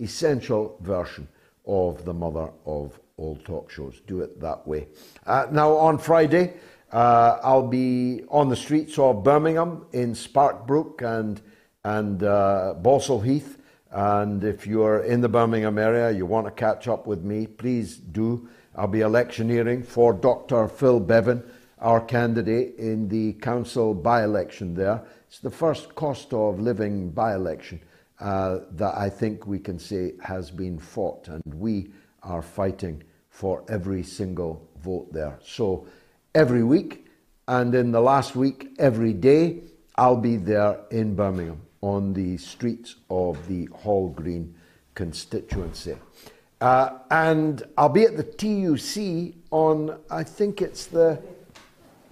essential 0.00 0.78
version 0.80 1.28
of 1.66 2.04
the 2.04 2.12
mother 2.12 2.50
of 2.66 2.98
all 3.16 3.36
talk 3.44 3.70
shows. 3.70 4.00
Do 4.06 4.20
it 4.20 4.40
that 4.40 4.66
way. 4.66 4.88
Uh, 5.26 5.46
now, 5.50 5.72
on 5.76 5.98
Friday, 5.98 6.54
uh, 6.92 7.38
I'll 7.42 7.66
be 7.66 8.22
on 8.28 8.48
the 8.48 8.56
streets 8.56 8.98
of 8.98 9.24
Birmingham 9.24 9.86
in 9.92 10.12
Sparkbrook 10.12 11.02
and, 11.02 11.40
and 11.84 12.22
uh, 12.22 13.20
Heath. 13.20 13.58
And 13.90 14.42
if 14.42 14.66
you're 14.66 15.04
in 15.04 15.20
the 15.20 15.28
Birmingham 15.28 15.78
area, 15.78 16.10
you 16.10 16.26
want 16.26 16.46
to 16.46 16.50
catch 16.50 16.88
up 16.88 17.06
with 17.06 17.22
me, 17.22 17.46
please 17.46 17.96
do. 17.96 18.48
I'll 18.74 18.88
be 18.88 19.02
electioneering 19.02 19.84
for 19.84 20.12
Dr. 20.12 20.66
Phil 20.66 20.98
Bevan, 20.98 21.44
our 21.78 22.00
candidate 22.00 22.74
in 22.76 23.08
the 23.08 23.34
council 23.34 23.94
by 23.94 24.24
election 24.24 24.74
there. 24.74 25.02
It's 25.28 25.38
the 25.38 25.50
first 25.50 25.94
cost 25.94 26.32
of 26.32 26.58
living 26.58 27.10
by 27.10 27.34
election 27.34 27.80
uh, 28.20 28.60
that 28.72 28.96
I 28.96 29.10
think 29.10 29.46
we 29.46 29.58
can 29.58 29.78
say 29.78 30.14
has 30.22 30.50
been 30.50 30.78
fought, 30.78 31.28
and 31.28 31.42
we 31.54 31.90
are 32.22 32.42
fighting 32.42 33.02
for 33.30 33.64
every 33.68 34.02
single 34.02 34.68
vote 34.82 35.12
there. 35.12 35.38
So 35.44 35.86
every 36.34 36.62
week, 36.62 37.06
and 37.48 37.74
in 37.74 37.92
the 37.92 38.00
last 38.00 38.36
week, 38.36 38.68
every 38.78 39.12
day, 39.12 39.60
I'll 39.96 40.16
be 40.16 40.36
there 40.36 40.78
in 40.90 41.14
Birmingham 41.14 41.60
on 41.80 42.14
the 42.14 42.36
streets 42.38 42.96
of 43.10 43.46
the 43.48 43.66
Hall 43.66 44.08
Green 44.08 44.54
constituency. 44.94 45.96
Uh, 46.60 46.98
and 47.10 47.62
I'll 47.76 47.88
be 47.88 48.04
at 48.04 48.16
the 48.16 48.22
TUC 48.22 49.34
on, 49.50 49.98
I 50.10 50.24
think 50.24 50.62
it's 50.62 50.86
the 50.86 51.20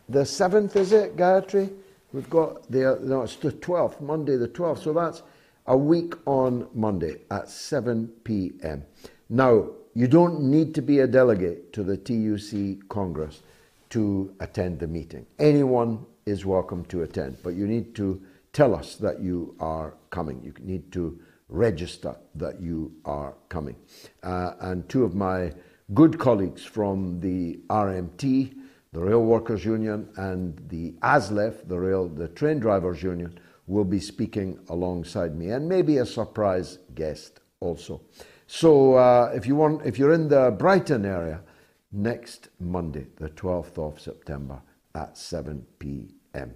the 0.08 0.20
7th, 0.20 0.76
is 0.76 0.92
it, 0.92 1.16
Gayatri? 1.16 1.72
We've 2.12 2.28
got 2.28 2.70
the, 2.70 2.98
no, 3.00 3.22
it's 3.22 3.36
the 3.36 3.52
12th, 3.52 4.00
Monday 4.00 4.36
the 4.36 4.48
12th. 4.48 4.82
So 4.82 4.92
that's 4.92 5.22
a 5.66 5.76
week 5.76 6.14
on 6.26 6.68
Monday 6.74 7.20
at 7.30 7.48
7 7.48 8.08
p.m. 8.24 8.84
Now, 9.28 9.70
you 9.94 10.08
don't 10.08 10.40
need 10.40 10.74
to 10.74 10.82
be 10.82 11.00
a 11.00 11.06
delegate 11.06 11.72
to 11.74 11.82
the 11.82 11.96
TUC 11.96 12.88
Congress 12.88 13.42
to 13.90 14.34
attend 14.40 14.80
the 14.80 14.86
meeting. 14.86 15.26
Anyone 15.38 16.04
is 16.26 16.44
welcome 16.46 16.84
to 16.86 17.02
attend, 17.02 17.36
but 17.42 17.50
you 17.50 17.66
need 17.66 17.94
to 17.96 18.20
tell 18.52 18.74
us 18.74 18.96
that 18.96 19.20
you 19.20 19.54
are 19.60 19.94
coming. 20.10 20.42
You 20.42 20.54
need 20.60 20.90
to 20.92 21.20
register 21.48 22.16
that 22.34 22.60
you 22.60 22.92
are 23.04 23.34
coming. 23.48 23.76
Uh, 24.22 24.52
and 24.60 24.88
two 24.88 25.04
of 25.04 25.14
my 25.14 25.52
good 25.94 26.18
colleagues 26.18 26.64
from 26.64 27.20
the 27.20 27.60
RMT, 27.68 28.54
the 28.92 29.00
Rail 29.00 29.22
Workers 29.22 29.64
Union, 29.64 30.08
and 30.16 30.58
the 30.68 30.94
ASLEF, 31.02 31.68
the 31.68 31.78
Rail, 31.78 32.08
the 32.08 32.28
Train 32.28 32.58
Drivers 32.58 33.02
Union, 33.02 33.38
will 33.66 33.84
be 33.84 34.00
speaking 34.00 34.58
alongside 34.68 35.36
me, 35.36 35.50
and 35.50 35.68
maybe 35.68 35.98
a 35.98 36.06
surprise 36.06 36.78
guest 36.94 37.40
also. 37.60 38.00
So 38.46 38.94
uh, 38.94 39.32
if 39.34 39.46
you 39.46 39.56
want, 39.56 39.86
if 39.86 39.98
you're 39.98 40.12
in 40.12 40.28
the 40.28 40.50
Brighton 40.50 41.04
area, 41.04 41.40
next 41.92 42.48
Monday, 42.58 43.06
the 43.16 43.28
12th 43.30 43.78
of 43.78 44.00
September 44.00 44.60
at 44.94 45.16
7 45.16 45.64
p.m. 45.78 46.54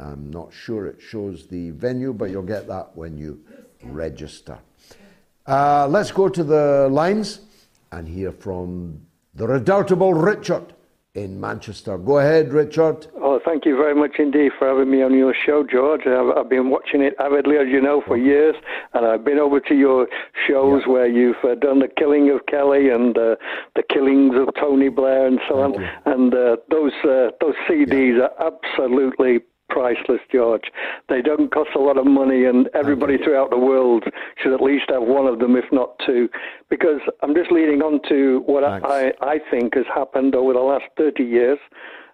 I'm 0.00 0.30
not 0.30 0.52
sure 0.52 0.86
it 0.86 1.00
shows 1.00 1.46
the 1.46 1.70
venue, 1.70 2.12
but 2.12 2.30
you'll 2.30 2.42
get 2.42 2.68
that 2.68 2.96
when 2.96 3.18
you 3.18 3.44
register. 3.82 4.58
Uh, 5.46 5.88
let's 5.88 6.12
go 6.12 6.28
to 6.28 6.44
the 6.44 6.88
lines 6.90 7.40
and 7.90 8.06
hear 8.06 8.30
from 8.30 9.00
the 9.34 9.46
redoubtable 9.46 10.14
Richard 10.14 10.74
in 11.14 11.40
Manchester. 11.40 11.98
Go 11.98 12.18
ahead, 12.18 12.52
Richard. 12.52 13.06
Oh, 13.16 13.40
thank 13.44 13.64
you 13.64 13.76
very 13.76 13.94
much 13.94 14.16
indeed 14.18 14.52
for 14.58 14.68
having 14.68 14.90
me 14.90 15.02
on 15.02 15.14
your 15.14 15.34
show, 15.34 15.64
George. 15.64 16.02
I've, 16.06 16.36
I've 16.36 16.48
been 16.48 16.70
watching 16.70 17.02
it 17.02 17.14
avidly, 17.18 17.56
as 17.56 17.68
you 17.68 17.80
know, 17.80 18.02
for 18.06 18.16
years, 18.16 18.54
and 18.94 19.06
I've 19.06 19.24
been 19.24 19.38
over 19.38 19.60
to 19.60 19.74
your 19.74 20.06
shows 20.46 20.82
yeah. 20.86 20.92
where 20.92 21.06
you've 21.08 21.42
uh, 21.42 21.54
done 21.54 21.80
the 21.80 21.88
killing 21.88 22.30
of 22.30 22.46
Kelly 22.46 22.90
and 22.90 23.16
uh, 23.16 23.36
the 23.74 23.82
killings 23.92 24.34
of 24.36 24.54
Tony 24.54 24.88
Blair 24.88 25.26
and 25.26 25.40
so 25.48 25.62
thank 25.62 25.76
on. 25.76 25.82
You. 25.82 25.88
And 26.06 26.34
uh, 26.34 26.56
those 26.70 26.92
uh, 27.04 27.30
those 27.40 27.54
CDs 27.68 28.18
yeah. 28.18 28.28
are 28.38 28.52
absolutely 28.52 29.40
priceless, 29.68 30.20
George. 30.32 30.64
They 31.08 31.22
don't 31.22 31.52
cost 31.52 31.70
a 31.74 31.78
lot 31.78 31.98
of 31.98 32.06
money, 32.06 32.44
and 32.44 32.68
everybody 32.74 33.16
throughout 33.18 33.50
the 33.50 33.58
world 33.58 34.04
should 34.42 34.52
at 34.52 34.60
least 34.60 34.86
have 34.88 35.02
one 35.02 35.26
of 35.26 35.38
them, 35.38 35.56
if 35.56 35.64
not 35.72 35.98
two. 36.04 36.28
Because 36.68 37.00
I'm 37.22 37.34
just 37.34 37.52
leading 37.52 37.82
on 37.82 38.00
to 38.08 38.42
what 38.46 38.64
I, 38.64 39.12
I 39.20 39.38
think 39.50 39.74
has 39.74 39.86
happened 39.94 40.34
over 40.34 40.52
the 40.52 40.60
last 40.60 40.84
30 40.96 41.22
years. 41.22 41.58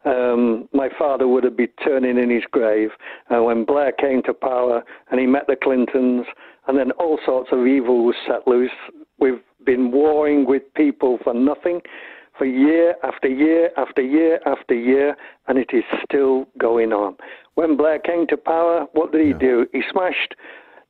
Um, 0.04 0.68
my 0.72 0.90
father 0.98 1.26
would 1.26 1.44
have 1.44 1.56
been 1.56 1.72
turning 1.82 2.18
in 2.18 2.28
his 2.28 2.44
grave 2.50 2.90
uh, 3.30 3.42
when 3.42 3.64
Blair 3.64 3.92
came 3.92 4.22
to 4.24 4.34
power 4.34 4.82
and 5.10 5.18
he 5.18 5.26
met 5.26 5.46
the 5.46 5.56
Clintons, 5.56 6.26
and 6.68 6.78
then 6.78 6.90
all 6.92 7.18
sorts 7.24 7.50
of 7.52 7.66
evil 7.66 8.04
was 8.04 8.16
set 8.26 8.46
loose. 8.46 8.70
We've 9.18 9.40
been 9.64 9.90
warring 9.90 10.46
with 10.46 10.62
people 10.74 11.18
for 11.24 11.32
nothing 11.32 11.80
for 12.36 12.44
year 12.44 12.96
after 13.02 13.28
year 13.28 13.70
after 13.76 14.02
year 14.02 14.40
after 14.46 14.74
year, 14.74 15.16
and 15.48 15.58
it 15.58 15.70
is 15.72 15.84
still 16.04 16.46
going 16.58 16.92
on. 16.92 17.16
When 17.54 17.76
Blair 17.76 17.98
came 17.98 18.26
to 18.28 18.36
power, 18.36 18.86
what 18.92 19.12
did 19.12 19.22
he 19.22 19.30
yeah. 19.32 19.38
do? 19.38 19.66
He 19.72 19.82
smashed 19.90 20.34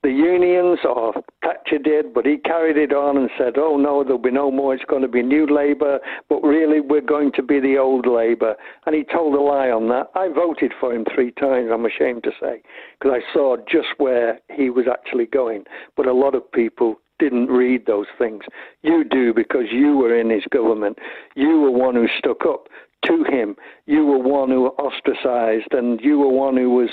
the 0.03 0.11
unions, 0.11 0.79
or 0.85 1.15
Thatcher 1.43 1.79
did, 1.79 2.12
but 2.12 2.27
he 2.27 2.37
carried 2.37 2.77
it 2.77 2.93
on 2.93 3.16
and 3.16 3.31
said, 3.39 3.55
oh 3.57 3.79
no, 3.79 4.05
there'll 4.05 4.19
be 4.19 4.31
no 4.31 4.51
more, 4.51 4.75
it's 4.75 4.85
going 4.85 5.01
to 5.01 5.09
be 5.09 5.23
new 5.23 5.47
Labour, 5.47 5.99
but 6.29 6.43
really 6.43 6.81
we're 6.81 7.01
going 7.01 7.33
to 7.33 7.43
be 7.43 7.59
the 7.59 7.79
old 7.79 8.07
Labour. 8.07 8.55
And 8.85 8.95
he 8.95 9.03
told 9.03 9.35
a 9.35 9.41
lie 9.41 9.71
on 9.71 9.89
that. 9.89 10.11
I 10.15 10.29
voted 10.29 10.73
for 10.79 10.95
him 10.95 11.07
three 11.15 11.33
times, 11.33 11.71
I'm 11.73 11.87
ashamed 11.87 12.23
to 12.25 12.33
say, 12.39 12.61
because 12.99 13.19
I 13.19 13.33
saw 13.33 13.57
just 13.66 13.89
where 13.97 14.39
he 14.55 14.69
was 14.69 14.85
actually 14.91 15.25
going. 15.25 15.65
But 15.97 16.07
a 16.07 16.12
lot 16.12 16.35
of 16.35 16.53
people 16.53 17.01
didn't 17.19 17.47
read 17.47 17.86
those 17.86 18.07
things. 18.19 18.43
You 18.82 19.05
do 19.05 19.32
because 19.32 19.66
you 19.70 19.97
were 19.97 20.19
in 20.19 20.31
his 20.31 20.45
government. 20.51 20.99
You 21.35 21.61
were 21.61 21.70
one 21.70 21.95
who 21.95 22.07
stuck 22.19 22.45
up 22.47 22.69
to 23.07 23.24
him. 23.24 23.57
You 23.86 24.05
were 24.07 24.19
one 24.19 24.51
who 24.51 24.69
ostracized, 24.69 25.73
and 25.73 26.01
you 26.01 26.19
were 26.19 26.28
one 26.28 26.57
who 26.57 26.70
was 26.70 26.91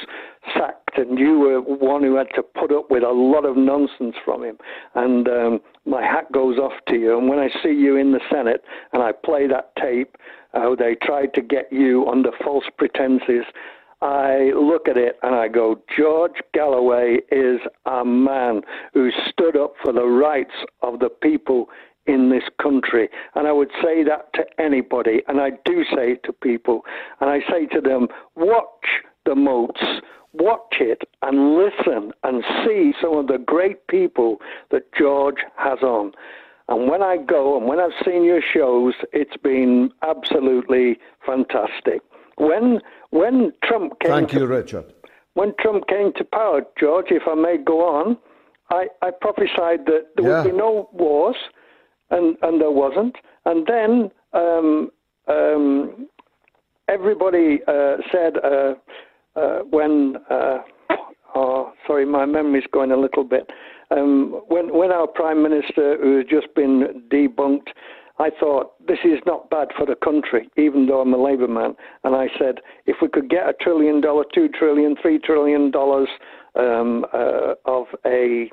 sacked, 0.53 0.97
and 0.97 1.17
you 1.17 1.39
were 1.39 1.61
one 1.61 2.03
who 2.03 2.15
had 2.15 2.27
to 2.35 2.43
put 2.43 2.71
up 2.71 2.91
with 2.91 3.03
a 3.03 3.11
lot 3.11 3.45
of 3.45 3.57
nonsense 3.57 4.15
from 4.23 4.43
him. 4.43 4.57
And 4.95 5.27
um, 5.27 5.59
my 5.85 6.01
hat 6.01 6.31
goes 6.31 6.57
off 6.57 6.73
to 6.89 6.95
you. 6.95 7.17
And 7.17 7.29
when 7.29 7.39
I 7.39 7.49
see 7.63 7.73
you 7.73 7.95
in 7.95 8.11
the 8.11 8.21
Senate 8.31 8.61
and 8.93 9.01
I 9.01 9.11
play 9.11 9.47
that 9.47 9.75
tape, 9.77 10.17
how 10.53 10.75
they 10.75 10.95
tried 11.01 11.33
to 11.35 11.41
get 11.41 11.71
you 11.71 12.07
under 12.07 12.31
false 12.43 12.65
pretenses 12.77 13.45
I 14.01 14.51
look 14.55 14.87
at 14.87 14.97
it 14.97 15.19
and 15.21 15.35
I 15.35 15.47
go, 15.47 15.79
George 15.95 16.41
Galloway 16.53 17.19
is 17.31 17.59
a 17.85 18.03
man 18.03 18.61
who 18.93 19.11
stood 19.29 19.55
up 19.55 19.75
for 19.83 19.93
the 19.93 20.05
rights 20.05 20.55
of 20.81 20.99
the 20.99 21.09
people 21.09 21.69
in 22.07 22.29
this 22.29 22.43
country. 22.61 23.09
And 23.35 23.47
I 23.47 23.51
would 23.51 23.69
say 23.81 24.03
that 24.03 24.33
to 24.33 24.43
anybody, 24.59 25.21
and 25.27 25.39
I 25.39 25.51
do 25.65 25.83
say 25.95 26.13
it 26.13 26.23
to 26.23 26.33
people, 26.33 26.81
and 27.19 27.29
I 27.29 27.39
say 27.49 27.67
to 27.67 27.81
them, 27.81 28.07
watch 28.35 29.03
the 29.25 29.35
moats, 29.35 29.83
watch 30.33 30.75
it 30.79 31.03
and 31.21 31.55
listen 31.57 32.11
and 32.23 32.43
see 32.65 32.93
some 32.99 33.17
of 33.17 33.27
the 33.27 33.37
great 33.37 33.85
people 33.87 34.37
that 34.71 34.91
George 34.97 35.43
has 35.57 35.79
on. 35.83 36.11
And 36.69 36.89
when 36.89 37.03
I 37.03 37.17
go 37.17 37.57
and 37.57 37.67
when 37.67 37.79
I've 37.79 37.91
seen 38.05 38.23
your 38.23 38.41
shows, 38.41 38.93
it's 39.11 39.37
been 39.37 39.91
absolutely 40.01 40.97
fantastic. 41.25 42.01
When 42.41 42.81
when 43.11 43.53
Trump 43.63 43.99
came 43.99 44.11
Thank 44.11 44.29
to, 44.31 44.39
you, 44.39 44.45
Richard. 44.47 44.85
When 45.35 45.53
Trump 45.59 45.87
came 45.87 46.11
to 46.17 46.23
power, 46.23 46.61
George, 46.79 47.05
if 47.09 47.23
I 47.27 47.35
may 47.35 47.57
go 47.57 47.81
on, 47.85 48.17
I, 48.71 48.87
I 49.01 49.11
prophesied 49.11 49.85
that 49.85 50.07
there 50.15 50.27
yeah. 50.27 50.43
would 50.43 50.51
be 50.51 50.57
no 50.57 50.89
wars, 50.91 51.35
and, 52.09 52.35
and 52.41 52.59
there 52.59 52.71
wasn't. 52.71 53.15
And 53.45 53.67
then 53.67 54.11
um, 54.33 54.89
um, 55.27 56.07
everybody 56.89 57.59
uh, 57.67 57.97
said 58.11 58.33
uh, 58.43 58.73
uh, 59.35 59.59
when, 59.69 60.15
uh, 60.29 60.57
oh, 61.35 61.71
sorry, 61.85 62.05
my 62.05 62.25
memory's 62.25 62.67
going 62.73 62.91
a 62.91 62.97
little 62.97 63.23
bit. 63.23 63.49
Um, 63.91 64.41
when, 64.47 64.73
when 64.73 64.91
our 64.91 65.07
Prime 65.07 65.43
Minister, 65.43 65.97
who 66.01 66.17
has 66.17 66.25
just 66.27 66.53
been 66.55 67.03
debunked, 67.11 67.69
I 68.21 68.29
thought 68.39 68.73
this 68.87 68.99
is 69.03 69.19
not 69.25 69.49
bad 69.49 69.69
for 69.75 69.85
the 69.85 69.95
country, 69.95 70.47
even 70.55 70.85
though 70.85 71.01
I'm 71.01 71.13
a 71.13 71.21
Labour 71.21 71.47
man. 71.47 71.75
And 72.03 72.15
I 72.15 72.27
said, 72.37 72.59
if 72.85 72.97
we 73.01 73.07
could 73.07 73.29
get 73.29 73.49
a 73.49 73.53
trillion 73.53 73.99
dollar, 73.99 74.25
two 74.31 74.47
trillion, 74.47 74.95
three 75.01 75.17
trillion 75.17 75.71
dollars 75.71 76.07
um, 76.55 77.05
uh, 77.13 77.55
of 77.65 77.87
a 78.05 78.49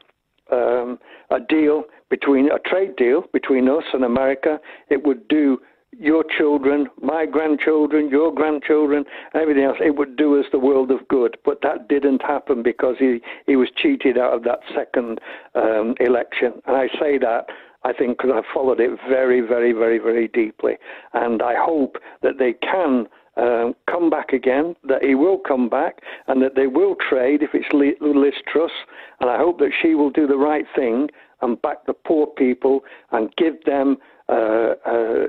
um, 0.50 0.98
a 1.30 1.38
deal 1.46 1.84
between 2.08 2.50
a 2.50 2.58
trade 2.60 2.96
deal 2.96 3.24
between 3.34 3.68
us 3.68 3.84
and 3.92 4.04
America, 4.04 4.58
it 4.88 5.04
would 5.04 5.28
do 5.28 5.58
your 5.92 6.24
children, 6.38 6.86
my 7.02 7.26
grandchildren, 7.26 8.08
your 8.08 8.32
grandchildren, 8.32 9.04
everything 9.34 9.64
else. 9.64 9.76
It 9.80 9.96
would 9.96 10.16
do 10.16 10.38
us 10.38 10.46
the 10.52 10.58
world 10.58 10.90
of 10.90 11.06
good. 11.08 11.36
But 11.44 11.60
that 11.62 11.88
didn't 11.88 12.22
happen 12.22 12.62
because 12.62 12.96
he, 12.98 13.20
he 13.46 13.56
was 13.56 13.68
cheated 13.76 14.16
out 14.16 14.32
of 14.32 14.44
that 14.44 14.60
second 14.74 15.20
um, 15.54 15.94
election. 16.00 16.62
And 16.66 16.76
I 16.76 16.86
say 17.00 17.18
that 17.18 17.46
I 17.84 17.92
think, 17.92 18.18
because 18.18 18.32
I've 18.34 18.54
followed 18.54 18.80
it 18.80 18.98
very, 19.08 19.40
very, 19.40 19.72
very, 19.72 19.98
very 19.98 20.28
deeply. 20.28 20.74
And 21.14 21.42
I 21.42 21.54
hope 21.56 21.96
that 22.22 22.38
they 22.38 22.54
can 22.54 23.06
um, 23.36 23.74
come 23.88 24.10
back 24.10 24.32
again, 24.32 24.74
that 24.88 25.02
he 25.02 25.14
will 25.14 25.38
come 25.38 25.68
back, 25.68 26.00
and 26.26 26.42
that 26.42 26.56
they 26.56 26.66
will 26.66 26.96
trade 27.08 27.42
if 27.42 27.50
it's 27.54 27.68
Liz 27.72 28.34
Truss. 28.52 28.72
And 29.20 29.30
I 29.30 29.38
hope 29.38 29.58
that 29.60 29.70
she 29.80 29.94
will 29.94 30.10
do 30.10 30.26
the 30.26 30.36
right 30.36 30.66
thing 30.74 31.08
and 31.40 31.60
back 31.62 31.86
the 31.86 31.92
poor 31.92 32.26
people 32.26 32.80
and 33.12 33.32
give 33.36 33.62
them 33.64 33.96
uh, 34.28 34.74
uh, 34.84 35.26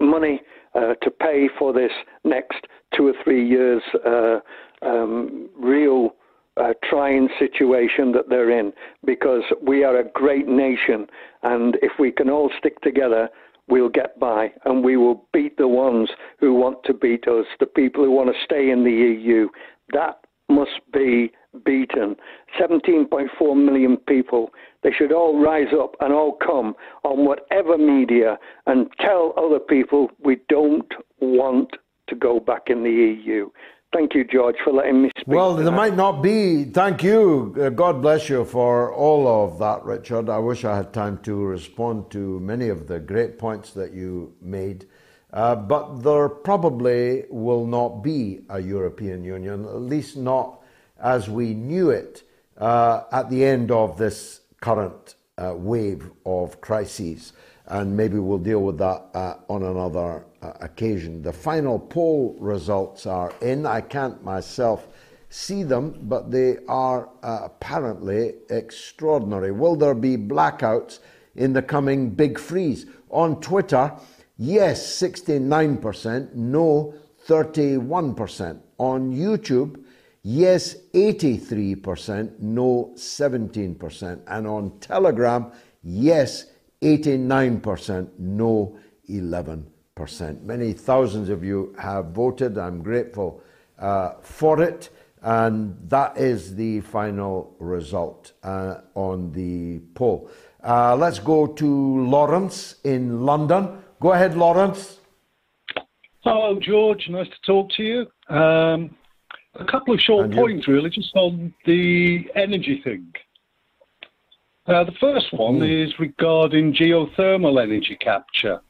money 0.00 0.40
uh, 0.74 0.94
to 1.02 1.10
pay 1.10 1.48
for 1.58 1.72
this 1.72 1.92
next 2.24 2.66
two 2.96 3.08
or 3.08 3.14
three 3.22 3.46
years 3.46 3.82
uh, 4.06 4.40
um, 4.82 5.48
real 5.58 6.14
uh, 6.56 6.72
trying 6.88 7.28
situation 7.38 8.12
that 8.12 8.28
they're 8.28 8.58
in 8.58 8.72
because 9.04 9.42
we 9.62 9.84
are 9.84 9.98
a 9.98 10.10
great 10.10 10.46
nation, 10.46 11.06
and 11.42 11.76
if 11.82 11.92
we 11.98 12.12
can 12.12 12.30
all 12.30 12.50
stick 12.58 12.80
together, 12.80 13.28
we'll 13.68 13.88
get 13.88 14.18
by, 14.20 14.52
and 14.64 14.84
we 14.84 14.96
will 14.96 15.26
beat 15.32 15.56
the 15.56 15.68
ones 15.68 16.10
who 16.38 16.54
want 16.54 16.78
to 16.84 16.94
beat 16.94 17.26
us, 17.26 17.46
the 17.60 17.66
people 17.66 18.04
who 18.04 18.10
want 18.10 18.28
to 18.28 18.44
stay 18.44 18.70
in 18.70 18.84
the 18.84 18.90
EU. 18.90 19.48
That 19.92 20.20
must 20.48 20.80
be 20.92 21.32
beaten. 21.64 22.16
17.4 22.60 23.56
million 23.56 23.96
people. 23.96 24.50
They 24.82 24.90
should 24.92 25.12
all 25.12 25.42
rise 25.42 25.72
up 25.72 25.96
and 26.00 26.12
all 26.12 26.32
come 26.32 26.74
on 27.04 27.24
whatever 27.24 27.78
media 27.78 28.38
and 28.66 28.88
tell 29.00 29.32
other 29.36 29.58
people 29.58 30.10
we 30.22 30.38
don't 30.48 30.92
want 31.20 31.70
to 32.08 32.14
go 32.14 32.38
back 32.40 32.64
in 32.66 32.82
the 32.82 32.90
EU. 32.90 33.48
Thank 33.94 34.14
you, 34.14 34.24
George, 34.24 34.56
for 34.64 34.72
letting 34.72 35.02
me 35.02 35.10
speak. 35.16 35.28
Well, 35.28 35.54
there 35.54 35.70
might 35.70 35.94
not 35.94 36.20
be. 36.20 36.64
Thank 36.64 37.04
you. 37.04 37.54
Uh, 37.56 37.68
God 37.68 38.02
bless 38.02 38.28
you 38.28 38.44
for 38.44 38.92
all 38.92 39.28
of 39.28 39.60
that, 39.60 39.84
Richard. 39.84 40.28
I 40.28 40.38
wish 40.38 40.64
I 40.64 40.76
had 40.76 40.92
time 40.92 41.18
to 41.18 41.36
respond 41.36 42.10
to 42.10 42.40
many 42.40 42.70
of 42.70 42.88
the 42.88 42.98
great 42.98 43.38
points 43.38 43.70
that 43.74 43.92
you 43.92 44.34
made. 44.42 44.86
Uh, 45.32 45.54
but 45.54 46.02
there 46.02 46.28
probably 46.28 47.24
will 47.30 47.66
not 47.66 48.02
be 48.02 48.40
a 48.48 48.58
European 48.58 49.22
Union, 49.22 49.64
at 49.64 49.80
least 49.82 50.16
not 50.16 50.60
as 51.00 51.30
we 51.30 51.54
knew 51.54 51.90
it 51.90 52.24
uh, 52.58 53.02
at 53.12 53.30
the 53.30 53.44
end 53.44 53.70
of 53.70 53.96
this 53.96 54.40
current 54.60 55.14
uh, 55.38 55.54
wave 55.56 56.10
of 56.26 56.60
crises. 56.60 57.32
And 57.66 57.96
maybe 57.96 58.18
we'll 58.18 58.38
deal 58.38 58.60
with 58.60 58.78
that 58.78 59.06
uh, 59.14 59.36
on 59.48 59.62
another 59.62 60.26
uh, 60.42 60.52
occasion. 60.60 61.22
The 61.22 61.32
final 61.32 61.78
poll 61.78 62.36
results 62.38 63.06
are 63.06 63.32
in. 63.40 63.64
I 63.64 63.80
can't 63.80 64.22
myself 64.22 64.86
see 65.30 65.62
them, 65.62 65.98
but 66.02 66.30
they 66.30 66.58
are 66.68 67.08
uh, 67.22 67.40
apparently 67.44 68.34
extraordinary. 68.50 69.50
Will 69.50 69.76
there 69.76 69.94
be 69.94 70.16
blackouts 70.16 71.00
in 71.34 71.52
the 71.52 71.62
coming 71.62 72.10
big 72.10 72.38
freeze? 72.38 72.86
On 73.10 73.40
Twitter, 73.40 73.92
yes, 74.36 74.86
69%, 75.00 76.34
no, 76.34 76.94
31%. 77.26 78.60
On 78.78 79.12
YouTube, 79.12 79.82
yes, 80.22 80.76
83%, 80.92 82.38
no, 82.40 82.92
17%. 82.94 84.20
And 84.26 84.46
on 84.46 84.78
Telegram, 84.78 85.50
yes, 85.82 86.46
89%, 86.84 88.08
no, 88.18 88.78
11% 89.08 89.64
Many 90.42 90.72
thousands 90.72 91.28
of 91.28 91.44
you 91.44 91.74
have 91.78 92.06
voted. 92.06 92.58
I'm 92.58 92.82
grateful 92.82 93.40
uh, 93.78 94.14
for 94.22 94.60
it. 94.60 94.90
And 95.22 95.76
that 95.88 96.18
is 96.18 96.56
the 96.56 96.80
final 96.80 97.54
result 97.58 98.32
uh, 98.42 98.80
on 98.94 99.32
the 99.32 99.78
poll. 99.94 100.28
Uh, 100.62 100.96
let's 100.96 101.18
go 101.18 101.46
to 101.46 101.66
Lawrence 101.66 102.76
in 102.84 103.24
London. 103.24 103.78
Go 104.00 104.12
ahead, 104.12 104.36
Lawrence. 104.36 104.98
Hello, 106.24 106.58
George. 106.60 107.08
Nice 107.08 107.28
to 107.28 107.40
talk 107.46 107.70
to 107.76 107.82
you. 107.82 108.34
Um, 108.34 108.96
a 109.54 109.64
couple 109.64 109.94
of 109.94 110.00
short 110.00 110.32
points, 110.32 110.66
really, 110.66 110.90
just 110.90 111.14
on 111.14 111.54
the 111.64 112.28
energy 112.34 112.80
thing. 112.82 113.14
Uh, 114.66 114.82
the 114.82 114.92
first 114.98 115.26
one 115.32 115.58
mm. 115.58 115.84
is 115.84 115.92
regarding 115.98 116.72
geothermal 116.72 117.62
energy 117.62 117.96
capture. 118.00 118.60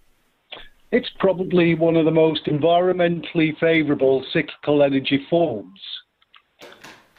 It's 0.91 1.11
probably 1.21 1.75
one 1.77 1.95
of 1.97 2.05
the 2.05 2.11
most 2.11 2.47
environmentally 2.47 3.57
favourable 3.59 4.25
cyclical 4.33 4.83
energy 4.83 5.25
forms. 5.31 5.81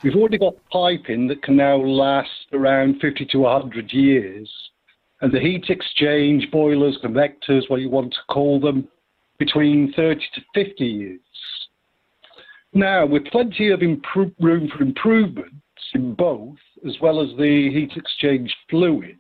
we've 0.04 0.16
already 0.16 0.38
got 0.38 0.56
piping 0.72 1.28
that 1.28 1.42
can 1.42 1.56
now 1.56 1.78
last 1.78 2.48
around 2.52 3.00
50 3.00 3.26
to 3.28 3.40
100 3.40 3.94
years, 3.94 4.52
and 5.22 5.32
the 5.32 5.40
heat 5.40 5.70
exchange 5.70 6.52
boilers, 6.52 6.98
convectors, 7.02 7.66
what 7.70 7.80
you 7.80 7.90
want 7.90 8.12
to 8.12 8.34
call 8.34 8.60
them, 8.60 8.90
between 9.40 9.94
30 9.94 10.22
to 10.36 10.42
50 10.54 10.86
years. 10.86 11.20
Now, 12.74 13.06
with 13.06 13.26
plenty 13.28 13.70
of 13.70 13.80
room 13.80 14.70
for 14.70 14.84
improvements 14.84 15.56
in 15.94 16.14
both, 16.14 16.58
as 16.86 16.95
well 17.02 17.22
as 17.22 17.30
the 17.38 17.70
heat 17.72 17.91
exchange 17.95 18.56
fluid, 18.70 19.18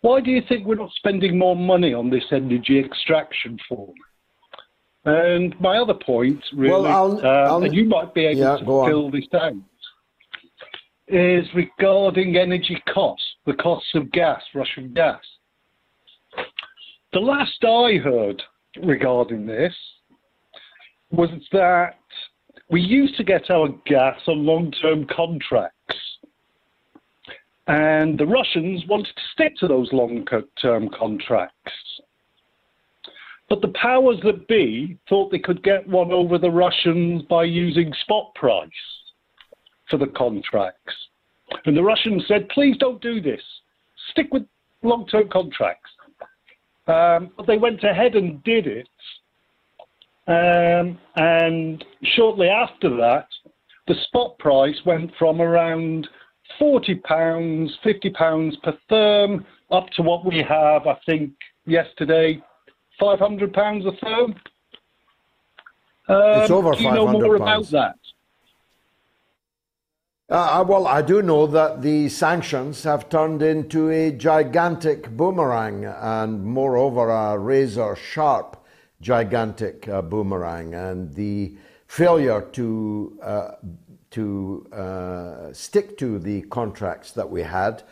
why 0.00 0.20
do 0.20 0.30
you 0.30 0.42
think 0.48 0.66
we're 0.66 0.76
not 0.76 0.92
spending 0.92 1.38
more 1.38 1.56
money 1.56 1.92
on 1.92 2.08
this 2.10 2.24
energy 2.30 2.78
extraction 2.78 3.58
form? 3.68 3.94
And 5.04 5.58
my 5.60 5.78
other 5.78 5.94
point, 5.94 6.40
really, 6.52 6.72
Well, 6.72 6.86
I'll- 6.86 7.18
um, 7.18 7.26
I'll- 7.26 7.64
and 7.64 7.74
you 7.74 7.84
might 7.84 8.14
be 8.14 8.26
able 8.26 8.40
Yeah, 8.40 8.56
to 8.58 8.64
go 8.64 8.80
on. 8.80 8.90
fill 8.90 9.10
this 9.10 9.26
out, 9.34 9.54
is 11.08 11.52
regarding 11.54 12.36
energy 12.36 12.80
costs, 12.86 13.36
the 13.46 13.54
costs 13.54 13.94
of 13.94 14.10
gas, 14.10 14.42
Russian 14.54 14.92
gas. 14.92 15.22
The 17.12 17.20
last 17.20 17.64
I 17.64 17.96
heard 17.96 18.42
regarding 18.76 19.46
this 19.46 19.74
was 21.10 21.30
that 21.52 21.98
we 22.68 22.82
used 22.82 23.16
to 23.16 23.24
get 23.24 23.50
our 23.50 23.68
gas 23.86 24.20
on 24.28 24.44
long-term 24.44 25.06
contracts, 25.06 25.77
and 27.68 28.18
the 28.18 28.26
Russians 28.26 28.82
wanted 28.88 29.14
to 29.14 29.22
stick 29.32 29.56
to 29.58 29.68
those 29.68 29.92
long-term 29.92 30.88
contracts. 30.98 31.72
But 33.48 33.60
the 33.60 33.72
powers 33.80 34.18
that 34.24 34.48
be 34.48 34.98
thought 35.08 35.30
they 35.30 35.38
could 35.38 35.62
get 35.62 35.86
one 35.86 36.10
over 36.10 36.38
the 36.38 36.50
Russians 36.50 37.22
by 37.22 37.44
using 37.44 37.92
spot 38.02 38.34
price 38.34 38.70
for 39.90 39.98
the 39.98 40.06
contracts. 40.06 40.94
And 41.64 41.76
the 41.76 41.82
Russians 41.82 42.24
said, 42.26 42.48
please 42.50 42.76
don't 42.78 43.00
do 43.00 43.20
this. 43.20 43.40
Stick 44.10 44.28
with 44.32 44.44
long 44.82 45.06
term 45.06 45.28
contracts. 45.30 45.90
Um, 46.86 47.30
but 47.36 47.46
they 47.46 47.58
went 47.58 47.84
ahead 47.84 48.14
and 48.14 48.42
did 48.44 48.66
it. 48.66 48.88
Um, 50.26 50.98
and 51.16 51.84
shortly 52.16 52.48
after 52.48 52.90
that, 52.96 53.28
the 53.86 53.94
spot 54.06 54.38
price 54.38 54.76
went 54.84 55.10
from 55.18 55.40
around 55.40 56.06
£40, 56.60 57.00
£50 57.02 58.62
per 58.62 58.78
therm 58.90 59.44
up 59.70 59.88
to 59.90 60.02
what 60.02 60.24
we 60.24 60.38
have, 60.38 60.86
I 60.86 60.98
think, 61.06 61.32
yesterday, 61.66 62.42
£500 63.00 63.86
a 63.86 63.92
therm. 64.04 64.34
Um, 66.08 66.40
It's 66.40 66.50
over 66.50 66.72
do 66.72 66.82
you 66.82 66.92
know 66.92 67.08
more 67.08 67.36
about 67.36 67.66
that? 67.68 67.96
Uh, 70.30 70.62
well, 70.66 70.86
I 70.86 71.00
do 71.00 71.22
know 71.22 71.46
that 71.46 71.80
the 71.80 72.10
sanctions 72.10 72.84
have 72.84 73.08
turned 73.08 73.40
into 73.40 73.88
a 73.88 74.10
gigantic 74.10 75.10
boomerang 75.16 75.86
and, 75.86 76.44
moreover, 76.44 77.08
a 77.08 77.38
razor 77.38 77.96
sharp 77.96 78.62
gigantic 79.00 79.88
uh, 79.88 80.02
boomerang. 80.02 80.74
And 80.74 81.14
the 81.14 81.54
failure 81.86 82.42
to, 82.52 83.18
uh, 83.22 83.50
to 84.10 84.66
uh, 84.72 85.52
stick 85.52 85.98
to 85.98 86.18
the 86.18 86.42
contracts 86.42 87.12
that 87.12 87.28
we 87.28 87.42
had 87.42 87.82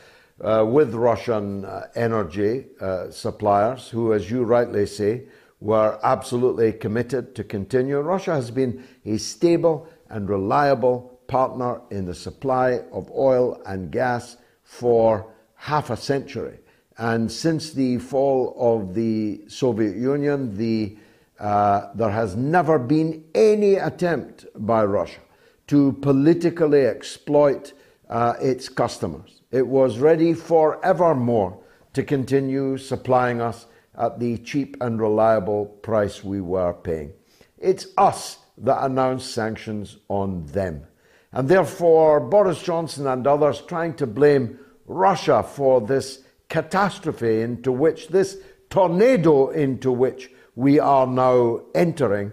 uh, 0.41 0.65
with 0.67 0.95
Russian 0.95 1.65
uh, 1.65 1.89
energy 1.95 2.67
suppliers, 3.11 3.89
who, 3.89 4.13
as 4.13 4.31
you 4.31 4.45
rightly 4.45 4.87
say, 4.87 5.25
were 5.61 5.99
absolutely 6.03 6.73
committed 6.73 7.35
to 7.35 7.45
continue. 7.45 7.99
Russia 7.99 8.35
has 8.35 8.51
been 8.51 8.85
a 9.05 9.17
stable 9.17 9.89
and 10.11 10.29
reliable 10.29 11.21
partner 11.27 11.81
in 11.91 12.05
the 12.05 12.15
supply 12.15 12.81
of 12.93 13.11
oil 13.11 13.61
and 13.67 13.91
gas 13.91 14.37
for 14.63 15.33
half 15.55 15.91
a 15.91 15.97
century. 15.97 16.59
And 16.99 17.31
since 17.31 17.73
the 17.73 17.99
fall 17.99 18.55
of 18.59 18.95
the 18.95 19.43
Soviet 19.49 19.97
Union, 19.97 20.57
the, 20.57 20.97
uh, 21.39 21.89
there 21.95 22.11
has 22.11 22.37
never 22.37 22.79
been 22.79 23.25
any 23.35 23.75
attempt 23.75 24.47
by 24.55 24.85
Russia 24.85 25.21
to 25.69 25.93
politically 25.95 26.87
exploit 26.87 27.73
uh, 28.09 28.35
its 28.41 28.69
customers. 28.69 29.41
It 29.51 29.67
was 29.67 29.99
ready 29.99 30.33
forevermore 30.33 31.59
to 31.93 32.03
continue 32.03 32.79
supplying 32.79 33.41
us 33.41 33.67
at 33.99 34.21
the 34.21 34.39
cheap 34.39 34.77
and 34.81 35.01
reliable 35.01 35.67
price 35.67 36.23
we 36.23 36.41
were 36.41 36.75
paying. 36.75 37.13
It's 37.59 37.87
us 37.97 38.39
that 38.59 38.85
announced 38.85 39.33
sanctions 39.33 39.97
on 40.09 40.45
them. 40.47 40.87
And 41.33 41.49
therefore, 41.49 42.21
Boris 42.21 42.63
Johnson 42.63 43.07
and 43.07 43.27
others 43.27 43.61
trying 43.63 43.95
to 43.95 44.07
blame 44.07 44.59
Russia 44.87 45.43
for 45.43 45.81
this 45.81 46.23
catastrophe 46.49 47.41
into 47.41 47.73
which, 47.73 48.09
this 48.09 48.39
tornado 48.71 49.51
into 49.51 49.91
which 49.91 50.31
we 50.55 50.79
are 50.79 51.07
now 51.07 51.63
entering, 51.75 52.33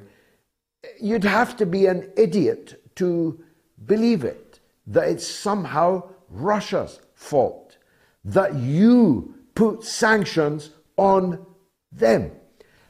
you'd 1.01 1.23
have 1.23 1.57
to 1.57 1.65
be 1.65 1.85
an 1.87 2.11
idiot 2.15 2.82
to 2.95 3.43
believe 3.85 4.23
it, 4.23 4.59
that 4.87 5.07
it's 5.07 5.27
somehow 5.27 6.09
Russia's 6.29 6.99
fault, 7.13 7.77
that 8.25 8.55
you 8.55 9.35
put 9.55 9.83
sanctions 9.83 10.71
on 10.97 11.45
them, 11.91 12.31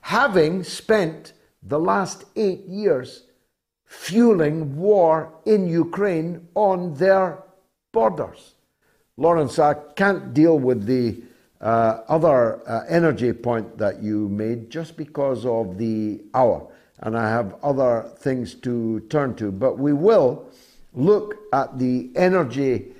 having 0.01 0.63
spent 0.63 1.33
the 1.61 1.79
last 1.79 2.25
eight 2.35 2.65
years 2.65 3.23
fueling 3.85 4.75
war 4.75 5.33
in 5.45 5.67
Ukraine 5.67 6.47
on 6.55 6.93
their 6.95 7.43
borders. 7.91 8.55
Lawrence, 9.17 9.59
I 9.59 9.75
can't 9.95 10.33
deal 10.33 10.57
with 10.57 10.85
the 10.85 11.21
uh, 11.61 12.01
other 12.09 12.67
uh, 12.67 12.83
energy 12.89 13.31
point 13.31 13.77
that 13.77 14.01
you 14.01 14.27
made 14.27 14.69
just 14.69 14.97
because 14.97 15.45
of 15.45 15.77
the 15.77 16.21
hour, 16.33 16.67
and 17.03 17.17
I 17.17 17.29
have 17.29 17.55
other 17.61 18.09
things 18.17 18.55
to 18.55 19.01
turn 19.01 19.35
to, 19.35 19.51
but 19.51 19.77
we 19.77 19.91
will 19.91 20.49
look 20.93 21.37
at 21.51 21.77
the 21.77 22.09
energy 22.15 22.93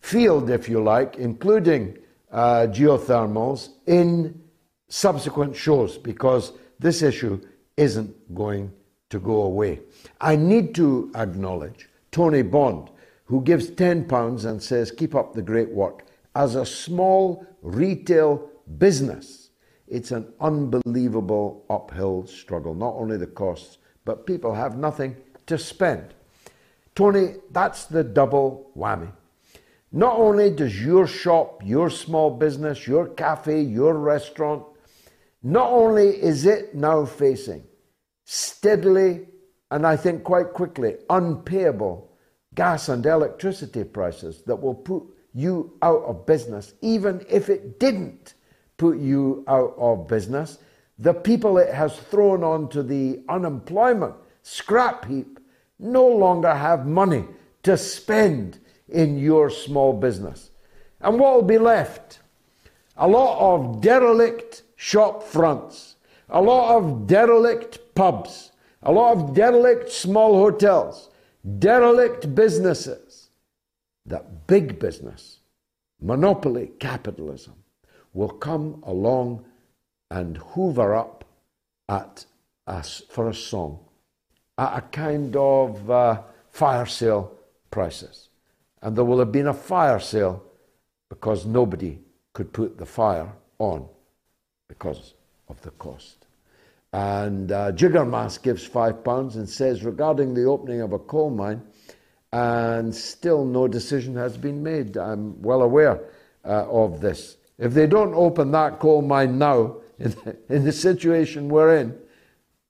field, 0.00 0.50
if 0.50 0.68
you 0.68 0.82
like, 0.82 1.16
including 1.16 1.98
uh, 2.32 2.66
geothermals, 2.70 3.68
in 3.86 4.42
subsequent 4.88 5.54
shows 5.54 5.98
because 5.98 6.52
this 6.78 7.02
issue 7.02 7.40
isn't 7.76 8.34
going 8.34 8.72
to 9.10 9.20
go 9.20 9.42
away. 9.42 9.80
I 10.20 10.34
need 10.34 10.74
to 10.76 11.12
acknowledge 11.14 11.90
Tony 12.10 12.42
Bond, 12.42 12.88
who 13.26 13.42
gives 13.42 13.70
£10 13.70 14.44
and 14.46 14.62
says, 14.62 14.90
Keep 14.90 15.14
up 15.14 15.34
the 15.34 15.42
great 15.42 15.70
work. 15.70 16.06
As 16.34 16.54
a 16.54 16.64
small 16.64 17.46
retail 17.60 18.48
business, 18.78 19.41
it's 19.92 20.10
an 20.10 20.32
unbelievable 20.40 21.66
uphill 21.68 22.26
struggle. 22.26 22.74
Not 22.74 22.94
only 22.94 23.18
the 23.18 23.26
costs, 23.26 23.76
but 24.06 24.26
people 24.26 24.54
have 24.54 24.78
nothing 24.78 25.14
to 25.46 25.58
spend. 25.58 26.14
Tony, 26.94 27.34
that's 27.50 27.84
the 27.84 28.02
double 28.02 28.70
whammy. 28.74 29.12
Not 29.92 30.16
only 30.18 30.50
does 30.50 30.82
your 30.82 31.06
shop, 31.06 31.60
your 31.62 31.90
small 31.90 32.30
business, 32.30 32.86
your 32.86 33.08
cafe, 33.08 33.60
your 33.60 33.92
restaurant, 33.98 34.64
not 35.42 35.70
only 35.70 36.08
is 36.08 36.46
it 36.46 36.74
now 36.74 37.04
facing 37.04 37.62
steadily 38.24 39.26
and 39.70 39.86
I 39.86 39.96
think 39.96 40.24
quite 40.24 40.54
quickly 40.54 40.96
unpayable 41.10 42.10
gas 42.54 42.88
and 42.88 43.04
electricity 43.04 43.84
prices 43.84 44.42
that 44.46 44.56
will 44.56 44.74
put 44.74 45.02
you 45.34 45.76
out 45.82 46.02
of 46.04 46.24
business, 46.24 46.72
even 46.80 47.24
if 47.28 47.50
it 47.50 47.78
didn't 47.78 48.34
put 48.82 48.98
you 48.98 49.44
out 49.46 49.74
of 49.78 50.08
business. 50.08 50.58
The 50.98 51.14
people 51.14 51.56
it 51.58 51.72
has 51.72 51.96
thrown 51.96 52.42
onto 52.42 52.82
the 52.82 53.22
unemployment 53.28 54.16
scrap 54.42 55.04
heap 55.04 55.38
no 55.78 56.08
longer 56.08 56.52
have 56.52 56.84
money 56.84 57.24
to 57.62 57.76
spend 57.76 58.58
in 58.88 59.18
your 59.18 59.50
small 59.50 59.92
business. 59.92 60.50
And 61.00 61.20
what 61.20 61.34
will 61.34 61.48
be 61.56 61.58
left? 61.58 62.18
A 62.96 63.06
lot 63.06 63.38
of 63.54 63.80
derelict 63.80 64.64
shop 64.74 65.22
fronts, 65.22 65.94
a 66.28 66.42
lot 66.42 66.76
of 66.76 67.06
derelict 67.06 67.94
pubs, 67.94 68.50
a 68.82 68.90
lot 68.90 69.16
of 69.16 69.32
derelict 69.32 69.92
small 69.92 70.34
hotels, 70.34 71.08
derelict 71.60 72.34
businesses. 72.34 73.30
That 74.06 74.48
big 74.48 74.80
business, 74.80 75.38
monopoly 76.00 76.72
capitalism, 76.80 77.61
will 78.12 78.28
come 78.28 78.82
along 78.86 79.44
and 80.10 80.36
hoover 80.36 80.94
up 80.94 81.24
at 81.88 82.26
us 82.66 83.02
for 83.08 83.28
a 83.28 83.34
song 83.34 83.78
at 84.58 84.78
a 84.78 84.80
kind 84.82 85.34
of 85.36 85.90
uh, 85.90 86.20
fire 86.50 86.86
sale 86.86 87.32
prices. 87.70 88.28
And 88.82 88.96
there 88.96 89.04
will 89.04 89.18
have 89.18 89.32
been 89.32 89.46
a 89.48 89.54
fire 89.54 89.98
sale 89.98 90.42
because 91.08 91.46
nobody 91.46 91.98
could 92.32 92.52
put 92.52 92.78
the 92.78 92.86
fire 92.86 93.32
on 93.58 93.88
because 94.68 95.14
of 95.48 95.60
the 95.62 95.70
cost. 95.72 96.26
And 96.92 97.50
uh, 97.50 97.72
Jiggermas 97.72 98.42
gives 98.42 98.66
five 98.66 99.02
pounds 99.02 99.36
and 99.36 99.48
says, 99.48 99.82
regarding 99.82 100.34
the 100.34 100.44
opening 100.44 100.82
of 100.82 100.92
a 100.92 100.98
coal 100.98 101.30
mine, 101.30 101.62
and 102.32 102.94
still 102.94 103.44
no 103.44 103.68
decision 103.68 104.14
has 104.16 104.36
been 104.36 104.62
made. 104.62 104.96
I'm 104.96 105.40
well 105.42 105.62
aware 105.62 106.00
uh, 106.44 106.66
of 106.70 107.00
this. 107.00 107.36
If 107.58 107.74
they 107.74 107.86
don't 107.86 108.14
open 108.14 108.50
that 108.52 108.78
coal 108.78 109.02
mine 109.02 109.38
now, 109.38 109.76
in 110.48 110.64
the, 110.64 110.72
situation 110.72 111.48
we're 111.48 111.76
in, 111.76 111.96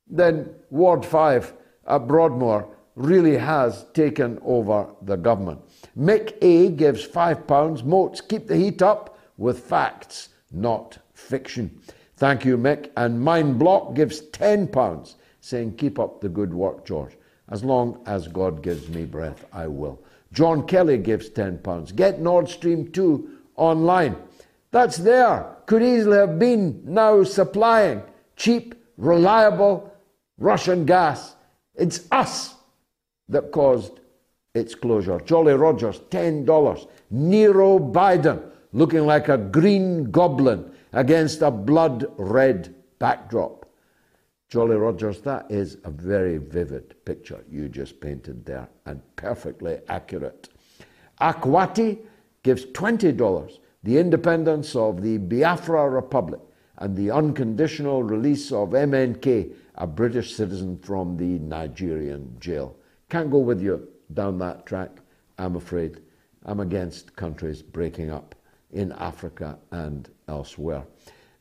then 0.06 0.50
Ward 0.70 1.04
5 1.04 1.54
at 1.86 2.06
Broadmoor 2.06 2.68
really 2.94 3.38
has 3.38 3.86
taken 3.94 4.38
over 4.42 4.86
the 5.02 5.16
government. 5.16 5.60
Mick 5.98 6.36
A 6.42 6.68
gives 6.70 7.06
£5. 7.06 7.84
Moats, 7.84 8.20
keep 8.20 8.46
the 8.46 8.56
heat 8.56 8.82
up 8.82 9.18
with 9.38 9.60
facts, 9.60 10.28
not 10.50 10.98
fiction. 11.14 11.80
Thank 12.16 12.44
you, 12.44 12.58
Mick. 12.58 12.90
And 12.96 13.20
Mind 13.20 13.58
Block 13.58 13.94
gives 13.94 14.20
£10, 14.20 15.14
saying, 15.40 15.76
Keep 15.76 15.98
up 15.98 16.20
the 16.20 16.28
good 16.28 16.52
work, 16.52 16.84
George. 16.84 17.16
As 17.48 17.64
long 17.64 18.00
as 18.06 18.28
God 18.28 18.62
gives 18.62 18.88
me 18.88 19.04
breath, 19.04 19.44
I 19.52 19.66
will. 19.66 20.02
John 20.32 20.66
Kelly 20.66 20.98
gives 20.98 21.30
£10. 21.30 21.94
Get 21.96 22.20
Nord 22.20 22.48
Stream 22.48 22.90
2 22.92 23.38
online. 23.56 24.16
That's 24.72 24.96
there. 24.96 25.56
Could 25.66 25.82
easily 25.82 26.16
have 26.16 26.38
been 26.38 26.82
now 26.84 27.22
supplying 27.22 28.02
cheap, 28.36 28.74
reliable 28.96 29.92
Russian 30.38 30.84
gas. 30.84 31.36
It's 31.74 32.08
us 32.10 32.54
that 33.28 33.52
caused 33.52 34.00
its 34.54 34.74
closure. 34.74 35.20
Jolly 35.20 35.54
Rogers, 35.54 36.00
$10. 36.10 36.88
Nero 37.10 37.78
Biden, 37.78 38.50
looking 38.72 39.06
like 39.06 39.28
a 39.28 39.38
green 39.38 40.10
goblin 40.10 40.72
against 40.92 41.42
a 41.42 41.50
blood 41.50 42.06
red 42.16 42.74
backdrop. 42.98 43.66
Jolly 44.48 44.76
Rogers, 44.76 45.20
that 45.22 45.50
is 45.50 45.78
a 45.84 45.90
very 45.90 46.36
vivid 46.38 46.94
picture 47.04 47.42
you 47.50 47.68
just 47.68 48.00
painted 48.00 48.44
there 48.44 48.68
and 48.84 49.00
perfectly 49.16 49.78
accurate. 49.88 50.48
Akwati 51.20 51.98
gives 52.42 52.66
$20 52.66 53.58
the 53.82 53.98
independence 53.98 54.76
of 54.76 55.02
the 55.02 55.18
Biafra 55.18 55.88
Republic 55.90 56.40
and 56.78 56.96
the 56.96 57.10
unconditional 57.10 58.02
release 58.02 58.52
of 58.52 58.70
MNK, 58.70 59.52
a 59.76 59.86
British 59.86 60.34
citizen 60.34 60.78
from 60.78 61.16
the 61.16 61.38
Nigerian 61.38 62.36
jail. 62.40 62.76
Can't 63.08 63.30
go 63.30 63.38
with 63.38 63.60
you 63.62 63.88
down 64.14 64.38
that 64.38 64.66
track, 64.66 64.90
I'm 65.38 65.56
afraid. 65.56 66.00
I'm 66.44 66.60
against 66.60 67.14
countries 67.16 67.62
breaking 67.62 68.10
up 68.10 68.34
in 68.72 68.92
Africa 68.92 69.58
and 69.70 70.08
elsewhere. 70.28 70.84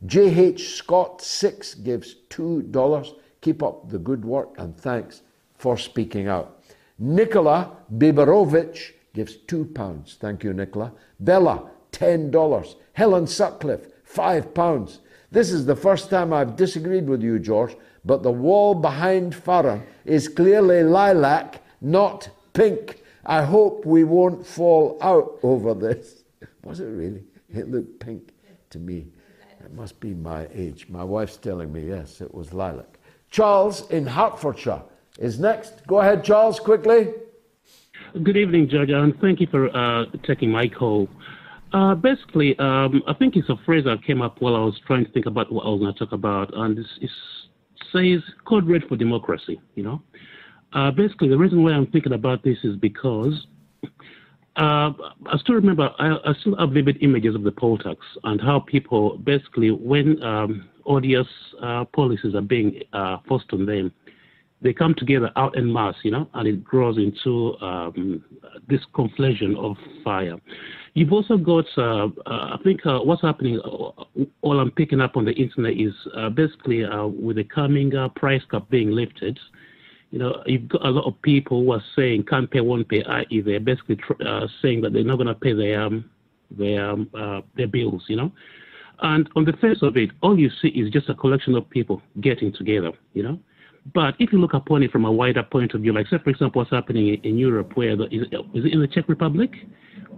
J.H. 0.06 0.76
Scott 0.76 1.22
6 1.22 1.76
gives 1.76 2.16
$2. 2.30 3.16
Keep 3.42 3.64
up 3.64 3.90
the 3.90 4.00
good 4.00 4.26
work 4.26 4.56
and 4.58 4.76
thanks 4.76 5.22
for 5.56 5.78
speaking 5.78 6.28
out. 6.28 6.64
Nicola 7.00 7.78
Biberovich 7.96 8.94
gives 9.14 9.38
£2. 9.38 10.18
Thank 10.18 10.44
you, 10.44 10.54
Nicola. 10.54 10.94
Bella, 11.20 11.70
$10. 11.92 12.76
Helen 12.94 13.28
Sutcliffe, 13.28 13.88
£5. 14.06 15.00
This 15.32 15.52
is 15.52 15.66
the 15.66 15.76
first 15.76 16.10
time 16.10 16.34
I've 16.34 16.56
disagreed 16.56 17.08
with 17.08 17.22
you, 17.22 17.40
George, 17.40 17.76
but 18.04 18.24
the 18.24 18.32
wall 18.32 18.76
behind 18.76 19.34
Faran 19.34 19.84
is 20.06 20.28
clearly 20.28 20.84
lilac, 20.84 21.62
not 21.80 22.30
pink. 22.54 23.02
I 23.26 23.44
hope 23.44 23.86
we 23.86 24.04
won't 24.04 24.46
fall 24.46 24.98
out 25.02 25.40
over 25.44 25.74
this. 25.74 26.24
Was 26.64 26.80
it 26.80 26.88
really? 26.88 27.24
It 27.50 27.70
looked 27.70 28.00
pink 28.00 28.34
to 28.72 28.80
me. 28.80 29.08
It 29.64 29.74
must 29.74 30.00
be 30.00 30.14
my 30.14 30.48
age. 30.54 30.88
My 30.90 31.04
wife's 31.04 31.38
telling 31.38 31.72
me, 31.72 31.88
yes, 31.88 32.20
it 32.20 32.34
was 32.34 32.54
lilac. 32.54 32.98
Charles 33.30 33.90
in 33.90 34.06
Hertfordshire 34.06 34.82
is 35.20 35.40
next. 35.40 35.86
Go 35.88 36.00
ahead, 36.00 36.24
Charles, 36.24 36.60
quickly. 36.60 37.14
Good 38.24 38.38
evening, 38.38 38.68
George, 38.70 38.90
and 38.90 39.18
thank 39.22 39.40
you 39.40 39.48
for 39.48 39.76
uh, 39.76 40.06
taking 40.24 40.52
my 40.52 40.68
call. 40.68 41.08
Uh, 41.74 41.96
basically, 41.96 42.58
um, 42.60 43.02
I 43.08 43.14
think 43.14 43.36
it's 43.36 43.50
a 43.50 43.56
phrase 43.66 43.86
that 43.86 44.04
came 44.04 44.22
up 44.22 44.42
while 44.42 44.56
I 44.56 44.60
was 44.60 44.80
trying 44.86 45.06
to 45.06 45.12
think 45.12 45.26
about 45.26 45.52
what 45.52 45.66
I 45.66 45.70
was 45.70 45.80
going 45.80 45.94
to 45.94 46.00
talk 46.00 46.12
about, 46.12 46.54
and 46.54 46.78
it 46.78 47.10
says 47.94 48.22
"code 48.46 48.68
red 48.68 48.84
for 48.90 48.98
democracy." 48.98 49.62
You 49.76 49.84
know, 49.84 50.02
uh, 50.74 50.92
basically 50.92 51.30
the 51.30 51.38
reason 51.38 51.64
why 51.64 51.72
I'm 51.72 51.88
thinking 51.88 52.14
about 52.14 52.44
this 52.44 52.58
is 52.64 52.76
because 52.76 53.48
uh, 54.58 54.92
I 55.28 55.38
still 55.38 55.56
remember 55.56 55.92
I, 55.98 56.18
I, 56.26 56.34
still 56.42 56.58
have 56.58 56.72
vivid 56.72 56.98
images 57.02 57.36
of 57.36 57.44
the 57.44 57.52
poll 57.52 57.78
tax 57.78 58.00
and 58.26 58.42
how 58.42 58.60
people 58.60 59.18
basically 59.20 59.72
when 59.72 60.22
um, 60.22 60.70
odious 60.86 61.28
uh, 61.62 61.86
policies 61.86 62.36
are 62.36 62.42
being 62.42 62.82
uh, 62.92 63.18
forced 63.28 63.52
on 63.54 63.66
them, 63.66 63.94
they 64.62 64.74
come 64.74 64.94
together 64.96 65.32
out 65.38 65.58
in 65.58 65.72
mass, 65.72 65.96
you 66.04 66.12
know, 66.12 66.30
and 66.34 66.48
it 66.48 66.64
grows 66.64 66.98
into 66.98 67.58
um, 67.62 68.24
this 68.68 68.82
conflagration 68.94 69.56
of 69.56 69.78
fire. 70.04 70.36
You've 70.94 71.14
also 71.14 71.38
got, 71.38 71.66
uh, 71.78 72.08
uh, 72.08 72.10
I 72.26 72.58
think, 72.64 72.86
uh, 72.86 73.00
what's 73.00 73.22
happening, 73.22 73.60
uh, 73.60 73.92
all 74.42 74.60
I'm 74.60 74.72
picking 74.72 75.00
up 75.00 75.16
on 75.16 75.24
the 75.24 75.32
internet 75.32 75.78
is 75.78 75.94
uh, 76.18 76.30
basically 76.30 76.84
uh, 76.84 77.08
with 77.08 77.38
the 77.38 77.46
coming 77.46 77.94
price 78.16 78.42
cap 78.52 78.70
being 78.70 78.92
lifted, 78.92 79.40
you 80.12 80.20
know, 80.20 80.44
you've 80.46 80.68
got 80.68 80.86
a 80.86 80.90
lot 80.90 81.06
of 81.06 81.22
people 81.22 81.64
who 81.64 81.72
are 81.72 81.84
saying 81.96 82.26
can't 82.26 82.52
pay, 82.52 82.60
won't 82.60 82.90
pay, 82.90 83.04
i.e., 83.04 83.40
they're 83.42 83.62
basically 83.62 83.98
saying 84.62 84.82
that 84.82 84.92
they're 84.92 85.06
not 85.06 85.16
going 85.16 85.28
to 85.28 85.36
pay 85.36 85.54
their, 85.54 85.82
um, 85.82 86.10
their, 86.50 86.90
um, 86.90 87.10
their 87.56 87.68
bills, 87.68 88.04
you 88.08 88.18
know. 88.18 88.32
And 89.02 89.30
on 89.38 89.46
the 89.46 89.54
face 89.54 89.82
of 89.82 89.96
it, 89.96 90.10
all 90.22 90.38
you 90.38 90.50
see 90.62 90.68
is 90.68 90.92
just 90.92 91.08
a 91.08 91.16
collection 91.16 91.56
of 91.56 91.70
people 91.70 92.02
getting 92.20 92.52
together, 92.52 92.92
you 93.14 93.24
know. 93.24 93.40
But 93.94 94.16
if 94.20 94.32
you 94.32 94.40
look 94.40 94.54
upon 94.54 94.84
it 94.84 94.92
from 94.92 95.06
a 95.06 95.12
wider 95.12 95.44
point 95.44 95.74
of 95.74 95.82
view, 95.82 95.94
like 95.94 96.08
say, 96.08 96.18
for 96.24 96.30
example, 96.30 96.62
what's 96.62 96.72
happening 96.72 97.16
in, 97.24 97.38
Europe, 97.38 97.76
where 97.76 97.96
the, 97.96 98.04
is, 98.06 98.28
it 98.32 98.74
in 98.74 98.80
the 98.80 98.88
Czech 98.88 99.10
Republic, 99.10 99.52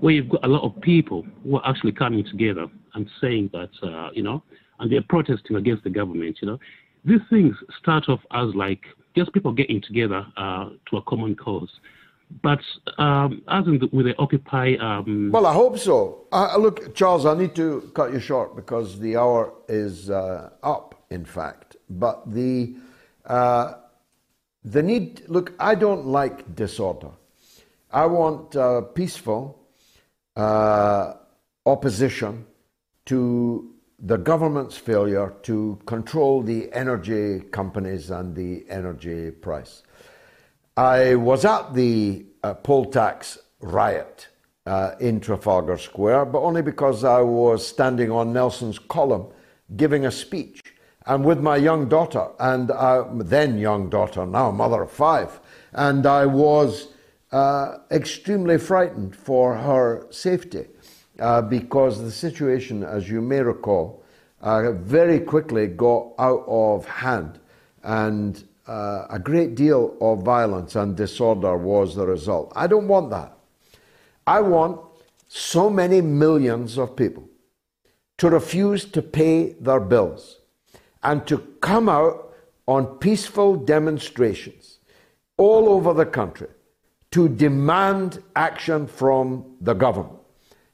where 0.02 0.14
you've 0.14 0.30
got 0.30 0.44
a 0.44 0.48
lot 0.48 0.64
of 0.64 0.80
people 0.82 1.26
who 1.44 1.58
are 1.58 1.70
actually 1.70 1.94
coming 1.94 2.26
together 2.26 2.68
and 2.94 3.10
saying 3.22 3.50
that, 3.54 3.70
uh, 3.82 4.10
you 4.14 4.22
know, 4.22 4.44
and 4.80 4.92
they're 4.92 5.02
protesting 5.02 5.56
against 5.56 5.84
the 5.84 5.90
government, 5.90 6.38
you 6.42 6.48
know. 6.48 6.60
These 7.06 7.22
things 7.30 7.56
start 7.80 8.10
off 8.10 8.20
as 8.32 8.54
like 8.54 8.82
just 9.16 9.32
people 9.34 9.54
getting 9.54 9.82
together 9.82 10.26
uh, 10.36 10.70
to 10.90 10.98
a 10.98 11.02
common 11.04 11.36
cause. 11.36 11.70
But 12.42 12.60
um, 12.98 13.44
as 13.48 13.66
in 13.68 13.80
the, 13.80 13.90
with 13.92 14.08
the 14.08 14.18
Occupy. 14.18 14.76
Um, 14.80 15.32
well, 15.32 15.46
I 15.46 15.54
hope 15.54 15.78
so. 15.78 16.26
Uh, 16.32 16.58
look, 16.58 16.96
Charles, 16.96 17.26
I 17.26 17.38
need 17.38 17.56
to 17.56 17.92
cut 17.94 18.12
you 18.12 18.20
short 18.20 18.56
because 18.56 19.00
the 19.00 19.18
hour 19.18 19.54
is 19.70 20.10
uh, 20.10 20.50
up, 20.64 21.06
in 21.12 21.26
fact. 21.26 21.76
But 21.90 22.34
the 22.34 22.76
uh, 23.26 23.74
the 24.64 24.82
need, 24.82 25.24
look, 25.28 25.54
I 25.60 25.76
don't 25.76 26.06
like 26.06 26.56
disorder. 26.56 27.12
I 27.92 28.06
want 28.06 28.56
uh, 28.56 28.82
peaceful 28.82 29.60
uh, 30.36 31.14
opposition 31.66 32.46
to 33.06 33.74
the 34.00 34.18
government's 34.18 34.78
failure 34.78 35.34
to 35.44 35.80
control 35.86 36.42
the 36.42 36.72
energy 36.74 37.40
companies 37.52 38.10
and 38.10 38.36
the 38.36 38.66
energy 38.70 39.32
price. 39.32 39.84
I 40.76 41.16
was 41.16 41.46
at 41.46 41.74
the 41.74 42.26
uh, 42.44 42.56
poll 42.56 42.86
tax 42.86 43.38
riot 43.62 44.28
uh, 44.66 44.96
in 45.00 45.20
Trafalgar 45.20 45.78
Square, 45.78 46.26
but 46.26 46.42
only 46.42 46.62
because 46.62 47.04
I 47.04 47.22
was 47.22 47.66
standing 47.66 48.12
on 48.12 48.34
Nelson's 48.34 48.80
column 48.80 49.28
giving 49.76 50.06
a 50.06 50.12
speech 50.12 50.73
and 51.06 51.26
with 51.26 51.40
my 51.40 51.58
young 51.58 51.90
daughter, 51.90 52.28
and 52.40 52.72
uh, 52.72 53.06
then 53.16 53.58
young 53.58 53.90
daughter, 53.90 54.26
now 54.26 54.52
mother 54.52 54.84
of 54.84 54.92
five, 54.92 55.40
and 55.74 56.06
I 56.06 56.26
was 56.26 56.90
uh, 57.32 57.78
extremely 57.92 58.58
frightened 58.58 59.16
for 59.16 59.56
her 59.56 60.08
safety 60.12 60.68
uh, 61.20 61.42
because 61.42 62.02
the 62.02 62.12
situation, 62.12 62.84
as 62.84 63.10
you 63.10 63.22
may 63.22 63.42
recall, 63.42 64.04
uh, 64.42 64.72
very 64.72 65.20
quickly 65.20 65.68
got 65.68 66.14
out 66.20 66.46
of 66.48 66.86
hand, 66.86 67.40
and 67.84 68.44
uh, 68.68 69.06
a 69.10 69.20
great 69.20 69.56
deal 69.56 69.98
of 70.00 70.24
violence 70.24 70.76
and 70.76 70.96
disorder 70.96 71.58
was 71.58 71.96
the 71.96 72.06
result. 72.06 72.54
I 72.56 72.68
don't 72.68 72.88
want 72.88 73.10
that. 73.10 73.38
I 74.26 74.40
want 74.40 74.80
so 75.28 75.70
many 75.70 76.00
millions 76.00 76.78
of 76.78 76.96
people 76.96 77.28
to 78.20 78.30
refuse 78.30 78.86
to 78.86 79.02
pay 79.02 79.54
their 79.54 79.82
bills 79.82 80.40
and 81.04 81.26
to 81.28 81.38
come 81.62 81.90
out 81.90 82.34
on 82.68 82.86
peaceful 82.98 83.56
demonstrations 83.56 84.80
all 85.38 85.70
over 85.70 85.94
the 85.94 86.06
country 86.06 86.48
to 87.12 87.30
demand 87.30 88.24
action 88.36 88.88
from 88.88 89.56
the 89.62 89.74
government, 89.74 90.20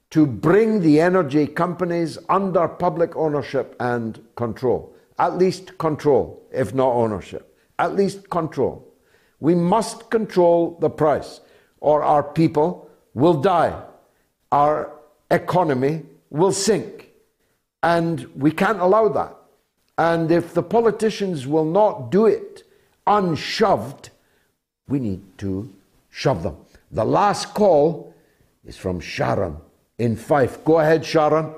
to 0.10 0.26
bring 0.26 0.80
the 0.80 1.01
energy 1.01 1.45
companies 1.45 2.18
under 2.30 2.65
public 2.65 3.14
ownership 3.18 3.76
and 3.81 4.22
control. 4.35 4.95
At 5.18 5.38
least 5.38 5.77
control, 5.77 6.47
if 6.53 6.73
not 6.73 6.93
ownership. 6.93 7.57
At 7.77 7.95
least 7.95 8.30
control. 8.30 8.88
We 9.41 9.53
must 9.53 10.10
control 10.10 10.77
the 10.80 10.89
price, 10.89 11.41
or 11.81 12.03
our 12.03 12.23
people 12.23 12.89
will 13.14 13.41
die. 13.41 13.77
Our 14.51 14.93
economy 15.30 16.03
will 16.30 16.53
sink. 16.53 17.11
And 17.84 18.27
we 18.34 18.51
can't 18.51 18.80
allow 18.80 19.10
that. 19.10 19.35
And 19.99 20.31
if 20.31 20.53
the 20.53 20.63
politicians 20.63 21.45
will 21.45 21.65
not 21.65 22.09
do 22.09 22.26
it 22.26 22.63
unshoved, 23.05 24.11
we 24.88 24.97
need 24.97 25.38
to 25.39 25.73
shove 26.09 26.41
them. 26.41 26.55
The 26.89 27.03
last 27.03 27.53
call 27.53 28.13
is 28.63 28.77
from 28.77 29.01
Sharon 29.01 29.57
in 29.97 30.15
Fife. 30.15 30.63
Go 30.63 30.80
ahead, 30.80 31.05
Sharon. 31.05 31.53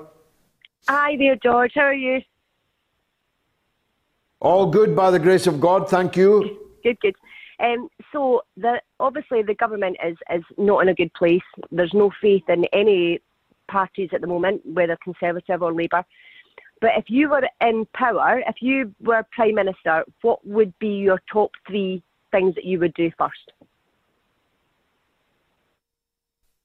Hi 0.88 1.16
there, 1.16 1.36
George. 1.36 1.70
How 1.76 1.82
are 1.82 1.94
you? 1.94 2.20
All 4.40 4.66
good 4.66 4.96
by 4.96 5.12
the 5.12 5.20
grace 5.20 5.46
of 5.46 5.60
God, 5.60 5.88
thank 5.88 6.16
you. 6.16 6.58
Good, 6.82 6.98
good. 6.98 7.14
Um, 7.60 7.88
so 8.10 8.42
the, 8.56 8.80
obviously 8.98 9.42
the 9.44 9.54
government 9.54 9.98
is, 10.04 10.16
is 10.34 10.42
not 10.58 10.80
in 10.80 10.88
a 10.88 10.94
good 10.94 11.14
place. 11.14 11.48
There's 11.70 11.94
no 11.94 12.10
faith 12.20 12.42
in 12.48 12.64
any 12.72 13.20
parties 13.68 14.10
at 14.12 14.20
the 14.20 14.26
moment, 14.26 14.62
whether 14.66 14.98
Conservative 15.04 15.62
or 15.62 15.72
Labour. 15.72 16.04
But 16.82 16.90
if 16.96 17.04
you 17.08 17.28
were 17.30 17.48
in 17.60 17.86
power, 17.94 18.42
if 18.48 18.56
you 18.60 18.92
were 19.00 19.24
Prime 19.30 19.54
Minister, 19.54 20.04
what 20.22 20.44
would 20.44 20.76
be 20.80 20.88
your 20.88 21.22
top 21.32 21.52
three 21.64 22.02
things 22.32 22.56
that 22.56 22.64
you 22.64 22.80
would 22.80 22.92
do 22.94 23.08
first? 23.16 23.52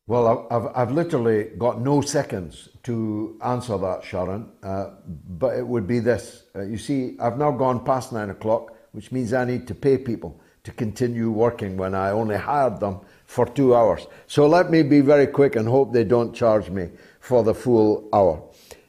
Well, 0.07 0.47
I've, 0.49 0.67
I've 0.75 0.91
literally 0.91 1.51
got 1.59 1.81
no 1.81 2.01
seconds 2.01 2.69
to 2.83 3.37
answer 3.45 3.77
that, 3.77 4.03
Sharon, 4.03 4.49
uh, 4.63 4.91
but 5.37 5.55
it 5.55 5.67
would 5.67 5.85
be 5.85 5.99
this. 5.99 6.45
Uh, 6.55 6.63
you 6.63 6.79
see, 6.79 7.15
I've 7.19 7.37
now 7.37 7.51
gone 7.51 7.85
past 7.85 8.11
nine 8.11 8.31
o'clock, 8.31 8.73
which 8.93 9.11
means 9.11 9.33
I 9.33 9.45
need 9.45 9.67
to 9.67 9.75
pay 9.75 9.99
people 9.99 10.41
to 10.63 10.71
continue 10.71 11.29
working 11.29 11.77
when 11.77 11.93
I 11.93 12.09
only 12.09 12.37
hired 12.37 12.79
them 12.79 13.01
for 13.25 13.45
two 13.45 13.75
hours. 13.75 14.07
So 14.25 14.47
let 14.47 14.71
me 14.71 14.81
be 14.81 15.01
very 15.01 15.27
quick 15.27 15.55
and 15.55 15.67
hope 15.67 15.93
they 15.93 16.05
don't 16.05 16.33
charge 16.33 16.71
me 16.71 16.89
for 17.19 17.43
the 17.43 17.53
full 17.53 18.09
hour. 18.11 18.41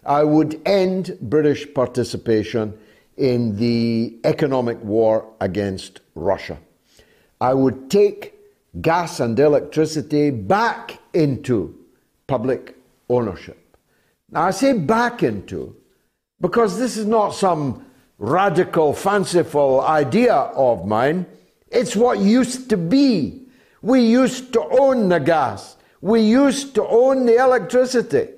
I 0.05 0.25
would 0.25 0.61
end 0.65 1.19
British 1.21 1.73
participation 1.75 2.79
in 3.17 3.57
the 3.57 4.17
economic 4.25 4.83
war 4.83 5.33
against 5.41 6.01
Russia. 6.15 6.59
I 7.41 7.55
would 7.55 7.91
take 7.91 8.35
gas 8.81 9.21
and 9.21 9.39
electricity 9.39 10.31
back 10.31 10.99
into 11.13 11.75
public 12.27 12.77
ownership. 13.09 13.77
Now, 14.31 14.45
I 14.45 14.51
say 14.51 14.73
back 14.73 15.23
into 15.23 15.75
because 16.41 16.79
this 16.79 16.97
is 16.97 17.07
not 17.07 17.31
some 17.31 17.85
radical, 18.19 18.93
fanciful 18.93 19.81
idea 19.81 20.35
of 20.35 20.87
mine. 20.87 21.27
It's 21.69 21.97
what 21.97 22.19
used 22.19 22.69
to 22.71 22.77
be. 22.77 23.43
We 23.83 24.01
used 24.01 24.53
to 24.55 24.63
own 24.81 25.09
the 25.09 25.19
gas, 25.19 25.77
we 26.01 26.21
used 26.21 26.75
to 26.75 26.87
own 26.87 27.27
the 27.27 27.37
electricity, 27.37 28.29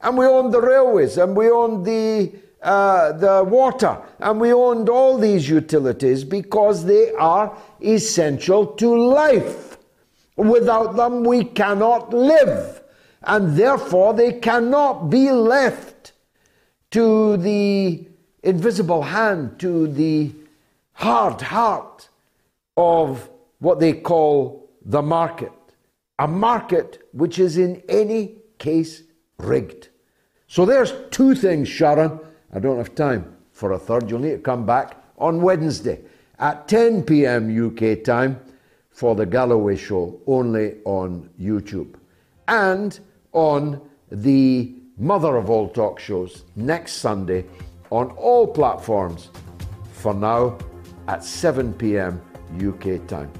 and 0.00 0.16
we 0.16 0.26
owned 0.26 0.52
the 0.52 0.60
railways, 0.60 1.16
and 1.18 1.36
we 1.36 1.50
owned 1.50 1.84
the 1.84 2.32
uh, 2.62 3.12
the 3.12 3.44
water, 3.44 3.96
and 4.18 4.40
we 4.40 4.52
owned 4.52 4.88
all 4.88 5.18
these 5.18 5.48
utilities 5.48 6.24
because 6.24 6.84
they 6.84 7.12
are 7.12 7.56
essential 7.80 8.66
to 8.66 8.96
life. 8.96 9.78
Without 10.36 10.96
them, 10.96 11.22
we 11.22 11.44
cannot 11.44 12.12
live, 12.12 12.82
and 13.22 13.56
therefore 13.56 14.14
they 14.14 14.32
cannot 14.32 15.10
be 15.10 15.30
left 15.30 16.12
to 16.90 17.36
the 17.36 18.06
invisible 18.42 19.02
hand, 19.02 19.58
to 19.60 19.86
the 19.86 20.32
hard 20.92 21.40
heart 21.40 22.08
of 22.76 23.28
what 23.58 23.80
they 23.80 23.92
call 23.92 24.68
the 24.84 25.02
market. 25.02 25.52
A 26.18 26.26
market 26.26 27.06
which 27.12 27.38
is 27.38 27.58
in 27.58 27.82
any 27.88 28.36
case 28.58 29.02
rigged. 29.38 29.88
So 30.48 30.64
there's 30.64 30.92
two 31.10 31.34
things, 31.34 31.68
Sharon. 31.68 32.18
I 32.52 32.58
don't 32.58 32.78
have 32.78 32.94
time 32.94 33.36
for 33.52 33.72
a 33.72 33.78
third. 33.78 34.10
You'll 34.10 34.20
need 34.20 34.30
to 34.30 34.38
come 34.38 34.64
back 34.66 35.02
on 35.18 35.42
Wednesday 35.42 36.00
at 36.38 36.68
10 36.68 37.02
p.m. 37.04 37.66
UK 37.66 38.02
time 38.04 38.40
for 38.90 39.14
the 39.14 39.26
Galloway 39.26 39.76
Show, 39.76 40.20
only 40.26 40.76
on 40.84 41.28
YouTube. 41.40 41.96
And 42.48 42.98
on 43.32 43.80
the 44.10 44.74
mother 44.98 45.36
of 45.36 45.50
all 45.50 45.68
talk 45.68 45.98
shows 45.98 46.44
next 46.54 46.94
Sunday 46.94 47.44
on 47.90 48.10
all 48.12 48.46
platforms 48.46 49.30
for 49.92 50.14
now 50.14 50.56
at 51.08 51.22
7 51.22 51.74
p.m. 51.74 52.20
UK 52.56 53.06
time. 53.06 53.30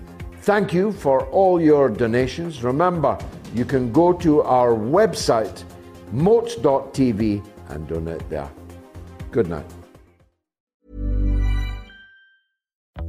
Thank 0.43 0.73
you 0.73 0.93
for 0.93 1.27
all 1.27 1.61
your 1.61 1.89
donations. 1.89 2.63
Remember, 2.63 3.19
you 3.55 3.65
can 3.65 3.91
go 3.93 4.13
to 4.13 4.43
our 4.43 4.75
website, 4.75 5.65
moat.tv, 6.13 7.45
and 7.69 7.89
donate 7.89 8.29
there. 8.31 8.51
Good 9.31 9.49
night. 9.49 9.71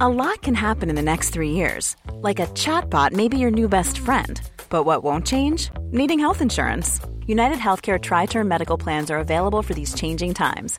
A 0.00 0.08
lot 0.08 0.42
can 0.42 0.54
happen 0.54 0.90
in 0.90 0.94
the 0.94 1.02
next 1.02 1.30
three 1.30 1.50
years. 1.50 1.96
Like 2.12 2.38
a 2.38 2.46
chatbot 2.48 3.12
may 3.12 3.26
be 3.26 3.38
your 3.38 3.50
new 3.50 3.68
best 3.68 3.98
friend. 3.98 4.40
But 4.68 4.84
what 4.84 5.02
won't 5.02 5.26
change? 5.26 5.70
Needing 5.90 6.20
health 6.20 6.40
insurance. 6.40 7.00
United 7.26 7.58
Healthcare 7.58 8.00
Tri 8.00 8.26
Term 8.26 8.46
Medical 8.46 8.78
Plans 8.78 9.10
are 9.10 9.18
available 9.18 9.62
for 9.62 9.74
these 9.74 9.94
changing 9.94 10.34
times. 10.34 10.78